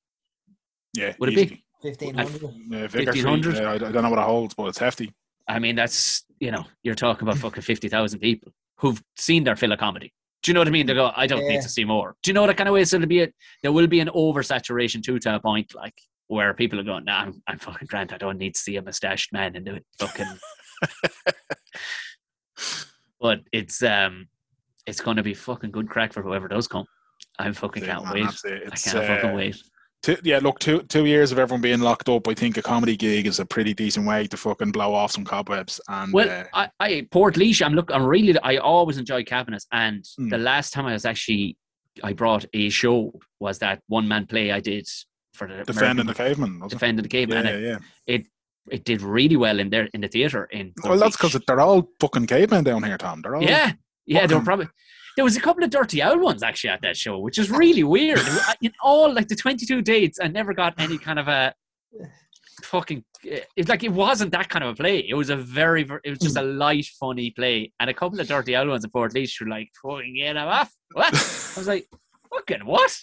Yeah, 0.94 1.14
Would 1.18 1.30
it 1.30 1.34
be? 1.36 1.42
easily. 1.42 1.64
Fifteen 1.82 2.18
I've- 2.18 2.30
hundred. 2.38 2.54
Yeah, 2.70 2.86
Vicar 2.86 3.12
Street, 3.12 3.24
1500? 3.26 3.54
yeah, 3.56 3.70
I, 3.70 3.74
I 3.74 3.92
don't 3.92 4.02
know 4.02 4.10
what 4.10 4.18
it 4.18 4.22
holds, 4.24 4.54
but 4.54 4.66
it's 4.68 4.78
hefty. 4.78 5.12
I 5.48 5.58
mean 5.58 5.76
that's 5.76 6.24
you 6.40 6.50
know 6.50 6.64
you're 6.82 6.94
talking 6.94 7.26
about 7.26 7.38
fucking 7.38 7.62
50,000 7.62 8.18
people 8.18 8.52
who've 8.78 9.02
seen 9.16 9.44
their 9.44 9.56
fill 9.56 9.72
of 9.72 9.78
comedy 9.78 10.12
do 10.44 10.50
you 10.50 10.54
know 10.54 10.60
what 10.60 10.68
I 10.68 10.72
mean? 10.72 10.84
They 10.84 10.92
go, 10.92 11.10
I 11.16 11.26
don't 11.26 11.48
need 11.48 11.62
to 11.62 11.70
see 11.70 11.86
more. 11.86 12.16
Do 12.22 12.28
you 12.28 12.34
know 12.34 12.42
what 12.42 12.48
that 12.48 12.58
kind 12.58 12.68
of 12.68 12.74
way? 12.74 12.84
So 12.84 12.98
there'll 12.98 13.08
be 13.08 13.22
a, 13.22 13.32
there 13.62 13.72
will 13.72 13.86
be 13.86 14.00
an 14.00 14.08
oversaturation 14.08 15.02
too 15.02 15.18
to 15.20 15.36
a 15.36 15.40
point, 15.40 15.74
like 15.74 15.94
where 16.26 16.52
people 16.52 16.78
are 16.78 16.84
going, 16.84 17.06
Nah, 17.06 17.22
I'm, 17.22 17.42
I'm 17.48 17.58
fucking 17.58 17.88
Grant. 17.88 18.12
I 18.12 18.18
don't 18.18 18.36
need 18.36 18.54
to 18.54 18.60
see 18.60 18.76
a 18.76 18.82
mustached 18.82 19.32
man 19.32 19.56
in 19.56 19.64
the 19.64 19.80
fucking. 19.98 20.26
but 23.20 23.40
it's 23.52 23.82
um, 23.82 24.28
it's 24.86 25.00
going 25.00 25.16
to 25.16 25.22
be 25.22 25.32
fucking 25.32 25.70
good 25.70 25.88
crack 25.88 26.12
for 26.12 26.22
whoever 26.22 26.46
does 26.46 26.68
come. 26.68 26.84
I 27.38 27.50
fucking 27.50 27.84
can't 27.84 28.04
man, 28.04 28.12
wait. 28.12 28.26
I 28.44 28.76
can't 28.76 29.06
fucking 29.06 29.30
uh, 29.30 29.34
wait. 29.34 29.56
Two, 30.04 30.18
yeah, 30.22 30.38
look, 30.42 30.58
two 30.58 30.82
two 30.82 31.06
years 31.06 31.32
of 31.32 31.38
everyone 31.38 31.62
being 31.62 31.80
locked 31.80 32.10
up. 32.10 32.28
I 32.28 32.34
think 32.34 32.58
a 32.58 32.62
comedy 32.62 32.94
gig 32.94 33.26
is 33.26 33.40
a 33.40 33.46
pretty 33.46 33.72
decent 33.72 34.06
way 34.06 34.26
to 34.26 34.36
fucking 34.36 34.70
blow 34.70 34.92
off 34.92 35.12
some 35.12 35.24
cobwebs. 35.24 35.80
And 35.88 36.12
Well, 36.12 36.28
uh, 36.28 36.44
I, 36.52 36.68
I 36.78 37.08
Portlaoise. 37.10 37.64
I'm 37.64 37.72
look. 37.72 37.90
I'm 37.90 38.04
really. 38.04 38.38
I 38.40 38.58
always 38.58 38.98
enjoy 38.98 39.24
cabinets, 39.24 39.66
and 39.72 40.04
Mm. 40.20 40.28
the 40.28 40.36
last 40.36 40.74
time 40.74 40.84
I 40.84 40.92
was 40.92 41.06
actually, 41.06 41.56
I 42.02 42.12
brought 42.12 42.44
a 42.52 42.68
show 42.68 43.18
was 43.40 43.58
that 43.60 43.80
one 43.86 44.06
man 44.06 44.26
play 44.26 44.52
I 44.52 44.60
did 44.60 44.86
for 45.32 45.48
the 45.48 45.64
defending 45.64 46.04
the 46.04 46.12
American- 46.12 46.14
caveman. 46.26 46.60
wasn't 46.60 46.72
it? 46.72 46.74
defending 46.74 47.02
the 47.02 47.08
game, 47.08 47.30
Yeah, 47.30 47.36
and 47.38 47.48
yeah, 47.48 47.78
it, 48.06 48.20
yeah. 48.20 48.74
it 48.76 48.84
did 48.84 49.00
really 49.00 49.36
well 49.36 49.58
in 49.58 49.70
there 49.70 49.88
in 49.94 50.02
the 50.02 50.08
theater 50.08 50.44
in. 50.52 50.74
Well, 50.84 50.98
that's 50.98 51.16
because 51.16 51.40
they're 51.46 51.60
all 51.60 51.88
fucking 51.98 52.26
cavemen 52.26 52.64
down 52.64 52.82
here, 52.82 52.98
Tom. 52.98 53.22
They're 53.22 53.36
all 53.36 53.42
Yeah, 53.42 53.72
yeah. 54.04 54.26
Fucking- 54.26 54.44
probably 54.44 54.66
there 55.16 55.24
was 55.24 55.36
a 55.36 55.40
couple 55.40 55.62
of 55.62 55.70
dirty 55.70 56.02
owl 56.02 56.18
ones 56.18 56.42
actually 56.42 56.70
at 56.70 56.82
that 56.82 56.96
show, 56.96 57.18
which 57.18 57.38
is 57.38 57.50
really 57.50 57.84
weird. 57.84 58.20
In 58.62 58.72
all 58.82 59.12
like 59.12 59.28
the 59.28 59.36
twenty 59.36 59.66
two 59.66 59.82
dates, 59.82 60.18
I 60.20 60.28
never 60.28 60.52
got 60.52 60.74
any 60.78 60.98
kind 60.98 61.18
of 61.18 61.28
a 61.28 61.54
fucking. 62.62 63.04
Eh, 63.28 63.40
it's 63.56 63.68
like 63.68 63.84
it 63.84 63.92
wasn't 63.92 64.32
that 64.32 64.48
kind 64.48 64.64
of 64.64 64.70
a 64.70 64.74
play. 64.74 64.98
It 65.08 65.14
was 65.14 65.30
a 65.30 65.36
very, 65.36 65.82
ver- 65.82 66.00
it 66.04 66.10
was 66.10 66.18
just 66.18 66.36
a 66.36 66.42
hmm. 66.42 66.58
light, 66.58 66.86
funny 66.98 67.30
play, 67.30 67.72
and 67.80 67.88
a 67.88 67.94
couple 67.94 68.20
of 68.20 68.26
dirty 68.26 68.56
owl 68.56 68.68
ones 68.68 68.84
in 68.84 68.90
Portlaoise 68.90 69.40
were 69.40 69.48
like, 69.48 69.70
"Fucking 69.82 70.16
get 70.16 70.36
him 70.36 70.48
off!" 70.48 70.72
What? 70.92 71.14
I 71.56 71.58
was 71.58 71.68
like, 71.68 71.88
"Fucking 72.30 72.66
what?" 72.66 72.96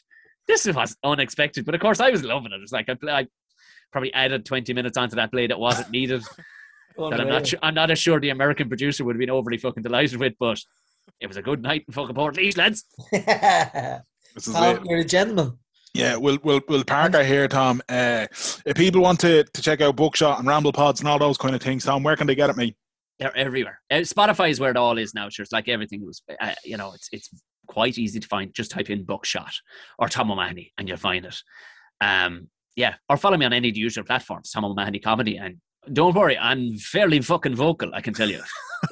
This 0.47 0.65
was 0.65 0.97
unexpected, 1.03 1.65
but 1.65 1.75
of 1.75 1.81
course 1.81 1.99
I 1.99 2.09
was 2.09 2.23
loving 2.23 2.51
it. 2.51 2.55
It 2.55 2.61
was 2.61 2.71
like 2.71 2.89
I, 2.89 2.97
I 3.07 3.27
probably 3.91 4.13
added 4.13 4.45
twenty 4.45 4.73
minutes 4.73 4.97
onto 4.97 5.15
that 5.15 5.31
play 5.31 5.47
that 5.47 5.59
wasn't 5.59 5.91
needed 5.91 6.23
that 6.97 7.21
I'm 7.21 7.29
not 7.29 7.47
sure, 7.47 7.59
I'm 7.61 7.73
not 7.73 7.91
as 7.91 7.99
sure 7.99 8.19
the 8.19 8.29
American 8.29 8.67
producer 8.67 9.05
would 9.05 9.15
have 9.15 9.19
been 9.19 9.29
overly 9.29 9.57
fucking 9.57 9.83
delighted 9.83 10.19
with, 10.19 10.33
but 10.39 10.59
it 11.19 11.27
was 11.27 11.37
a 11.37 11.41
good 11.41 11.61
night 11.61 11.85
in 11.87 11.93
fucking 11.93 12.15
Portlaoise, 12.15 12.57
lads. 12.57 12.85
This 14.33 14.47
is 14.47 14.53
Tom, 14.53 14.77
it. 14.77 14.83
you're 14.85 14.99
a 14.99 15.03
gentleman. 15.03 15.57
Yeah, 15.93 16.15
we'll 16.15 16.37
we'll 16.41 16.61
we'll 16.69 16.85
park 16.85 17.15
our 17.15 17.23
here, 17.23 17.49
Tom. 17.49 17.81
Uh, 17.89 18.27
if 18.65 18.77
people 18.77 19.01
want 19.01 19.19
to, 19.21 19.43
to 19.43 19.61
check 19.61 19.81
out 19.81 19.97
Bookshot 19.97 20.39
and 20.39 20.47
Ramble 20.47 20.71
Pods 20.71 21.01
and 21.01 21.09
all 21.09 21.19
those 21.19 21.37
kind 21.37 21.53
of 21.53 21.61
things, 21.61 21.83
Tom, 21.83 22.01
where 22.01 22.15
can 22.15 22.27
they 22.27 22.35
get 22.35 22.49
at 22.49 22.55
me? 22.55 22.77
They're 23.19 23.35
everywhere. 23.35 23.81
Uh, 23.91 23.95
Spotify 23.95 24.49
is 24.49 24.59
where 24.61 24.71
it 24.71 24.77
all 24.77 24.97
is 24.97 25.13
now. 25.13 25.27
Sure, 25.27 25.43
it's 25.43 25.51
like 25.51 25.67
everything 25.67 26.05
was. 26.05 26.21
Uh, 26.39 26.53
you 26.63 26.77
know, 26.77 26.93
it's 26.93 27.09
it's 27.11 27.29
quite 27.67 27.97
easy 27.97 28.21
to 28.21 28.27
find. 28.27 28.53
Just 28.53 28.71
type 28.71 28.89
in 28.89 29.05
Bookshot 29.05 29.53
or 29.99 30.07
Tom 30.07 30.31
O'Mahony 30.31 30.71
and 30.77 30.87
you'll 30.87 30.97
find 30.97 31.25
it. 31.25 31.35
Um, 31.99 32.47
yeah, 32.77 32.95
or 33.09 33.17
follow 33.17 33.35
me 33.35 33.45
on 33.45 33.53
any 33.53 33.67
of 33.67 33.75
the 33.75 33.81
usual 33.81 34.05
platforms, 34.05 34.51
Tom 34.51 34.63
O'Mahony 34.63 34.99
Comedy, 34.99 35.37
and 35.37 35.57
don't 35.91 36.15
worry, 36.15 36.37
I'm 36.37 36.77
fairly 36.77 37.19
fucking 37.19 37.55
vocal. 37.55 37.93
I 37.93 37.99
can 37.99 38.13
tell 38.13 38.29
you. 38.29 38.41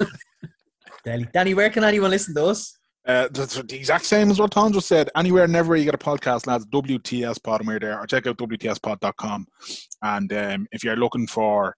Danny, 1.04 1.26
Danny, 1.32 1.54
where 1.54 1.70
can 1.70 1.84
anyone 1.84 2.10
listen 2.10 2.34
to 2.34 2.46
us? 2.46 2.76
Uh, 3.06 3.28
that's 3.32 3.54
the 3.54 3.76
exact 3.76 4.04
same 4.04 4.30
as 4.30 4.38
what 4.38 4.50
Tom 4.50 4.72
just 4.72 4.86
said. 4.86 5.08
Anywhere 5.16 5.44
and 5.44 5.56
everywhere 5.56 5.78
you 5.78 5.84
get 5.84 5.94
a 5.94 5.98
podcast, 5.98 6.46
lads, 6.46 6.66
WTS 6.66 7.42
Pod, 7.42 7.60
and 7.60 7.68
we're 7.68 7.78
there. 7.78 7.98
Or 7.98 8.06
check 8.06 8.26
out 8.26 8.36
WTSpod.com. 8.36 9.46
And 10.02 10.32
um, 10.32 10.66
if 10.70 10.84
you're 10.84 10.96
looking 10.96 11.26
for 11.26 11.74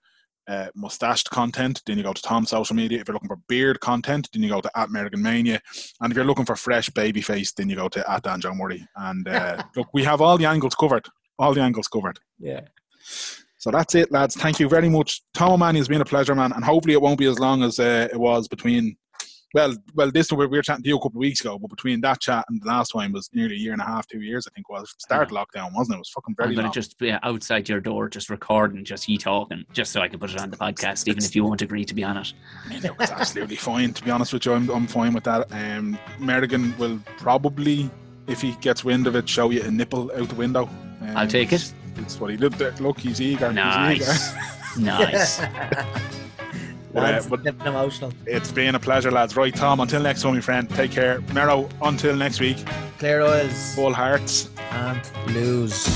uh, 0.49 0.67
mustached 0.75 1.31
content, 1.31 1.81
then 1.87 1.97
you 1.97 2.03
go 2.03 2.13
to 2.13 2.23
Tom's 2.23 2.51
social 2.51 2.75
media. 2.75 3.01
If 3.01 3.09
you're 3.09 3.15
looking 3.15 3.29
for 3.29 3.39
beard 3.49 3.81
content, 3.81 4.29
then 4.33 4.43
you 4.43 4.49
go 4.49 4.61
to 4.61 4.71
at 4.79 4.89
American 4.89 5.23
Mania. 5.23 5.61
And 6.01 6.11
if 6.11 6.17
you're 6.17 6.27
looking 6.27 6.45
for 6.45 6.57
fresh 6.57 6.91
baby 6.91 7.23
face, 7.23 7.53
then 7.53 7.69
you 7.69 7.77
go 7.77 7.89
to 7.89 8.11
at 8.11 8.25
Dan 8.25 8.41
John 8.41 8.59
Murray. 8.59 8.85
And 8.97 9.27
uh, 9.29 9.63
look, 9.77 9.89
we 9.95 10.03
have 10.05 10.21
all 10.21 10.37
the 10.37 10.47
angles 10.47 10.75
covered. 10.75 11.07
All 11.39 11.55
the 11.55 11.63
angles 11.63 11.89
covered. 11.89 12.19
Yeah. 12.39 12.63
So 13.59 13.71
that's 13.71 13.95
it, 13.95 14.11
lads. 14.11 14.35
Thank 14.35 14.59
you 14.59 14.69
very 14.69 14.89
much. 14.89 15.23
Tom 15.35 15.53
O'Mahony 15.53 15.79
has 15.79 15.87
been 15.87 16.01
a 16.01 16.05
pleasure, 16.05 16.35
man. 16.35 16.53
And 16.53 16.65
hopefully 16.65 16.95
it 16.95 17.01
won't 17.01 17.19
be 17.19 17.27
as 17.27 17.39
long 17.39 17.63
as 17.63 17.79
uh, 17.79 18.09
it 18.11 18.19
was 18.19 18.49
between. 18.49 18.97
Well, 19.55 19.77
well, 19.95 20.11
this 20.11 20.33
we 20.33 20.47
were 20.47 20.63
chatting 20.63 20.83
to 20.85 20.89
you 20.89 20.97
a 20.97 20.99
couple 20.99 21.19
of 21.19 21.21
weeks 21.21 21.41
ago, 21.41 21.59
but 21.59 21.69
between 21.69 22.01
that 22.01 22.21
chat 22.21 22.45
and 22.49 22.61
the 22.63 22.67
last 22.67 22.91
time 22.91 23.13
was 23.13 23.29
nearly 23.35 23.55
a 23.55 23.59
year 23.59 23.73
and 23.73 23.83
a 23.83 23.85
half, 23.85 24.07
two 24.07 24.21
years, 24.21 24.47
I 24.47 24.51
think 24.55 24.69
was 24.71 24.95
start 24.99 25.29
lockdown, 25.31 25.75
wasn't 25.75 25.95
it? 25.95 25.97
It 25.97 25.99
was 25.99 26.09
fucking 26.11 26.35
very 26.37 26.51
I'm 26.51 26.55
going 26.55 26.65
long. 26.65 26.73
to 26.73 26.81
just 26.81 26.99
be 26.99 27.11
outside 27.11 27.69
your 27.69 27.81
door, 27.81 28.09
just 28.09 28.31
recording, 28.31 28.85
just 28.85 29.09
you 29.09 29.19
talking, 29.19 29.65
just 29.73 29.93
so 29.93 30.01
I 30.01 30.09
can 30.09 30.19
put 30.19 30.31
it 30.33 30.41
on 30.41 30.51
the 30.51 30.57
podcast, 30.57 31.07
even 31.07 31.23
if 31.23 31.37
you 31.37 31.45
won't 31.45 31.61
agree 31.63 31.85
to 31.85 31.95
be 31.95 32.03
on 32.03 32.17
it. 32.17 32.33
It 32.71 32.99
was 32.99 33.11
absolutely 33.11 33.57
fine. 33.57 33.93
To 33.93 34.03
be 34.03 34.11
honest 34.11 34.33
with 34.33 34.47
you, 34.47 34.55
I'm, 34.55 34.71
I'm 34.71 34.87
fine 34.87 35.13
with 35.13 35.25
that. 35.25 35.53
Um, 35.53 35.99
Merrigan 36.19 36.77
will 36.79 36.99
probably, 37.19 37.91
if 38.27 38.41
he 38.41 38.53
gets 38.57 38.85
wind 38.85 39.07
of 39.07 39.17
it, 39.17 39.29
show 39.29 39.51
you 39.51 39.63
a 39.63 39.71
nipple 39.71 40.11
out 40.13 40.29
the 40.29 40.35
window. 40.35 40.69
Um, 41.03 41.17
I'll 41.17 41.29
take 41.29 41.53
it. 41.53 41.73
It's 41.97 42.19
what 42.19 42.31
he 42.31 42.37
did. 42.39 42.55
there. 42.55 42.73
Look, 42.81 42.99
he's 42.99 43.21
eager. 43.21 43.49
He's 43.51 43.59
eager. 43.59 44.07
Nice, 44.07 44.79
nice. 44.79 45.41
Uh, 46.95 47.01
lads, 47.01 47.27
but- 47.27 47.47
emotional. 47.47 48.13
It's 48.27 48.53
been 48.53 48.75
a 48.75 48.81
pleasure, 48.81 49.11
lads. 49.11 49.37
Right, 49.37 49.55
Tom. 49.55 49.81
Until 49.81 50.03
next 50.03 50.23
time, 50.23 50.35
my 50.35 50.41
friend. 50.41 50.69
Take 50.71 50.91
care. 50.91 51.21
Mero. 51.33 51.69
Until 51.83 52.15
next 52.17 52.41
week. 52.41 52.59
Clear 52.99 53.23
oils 53.23 53.75
Full 53.75 53.95
hearts. 53.95 54.51
and 54.73 55.01
lose. 55.29 55.87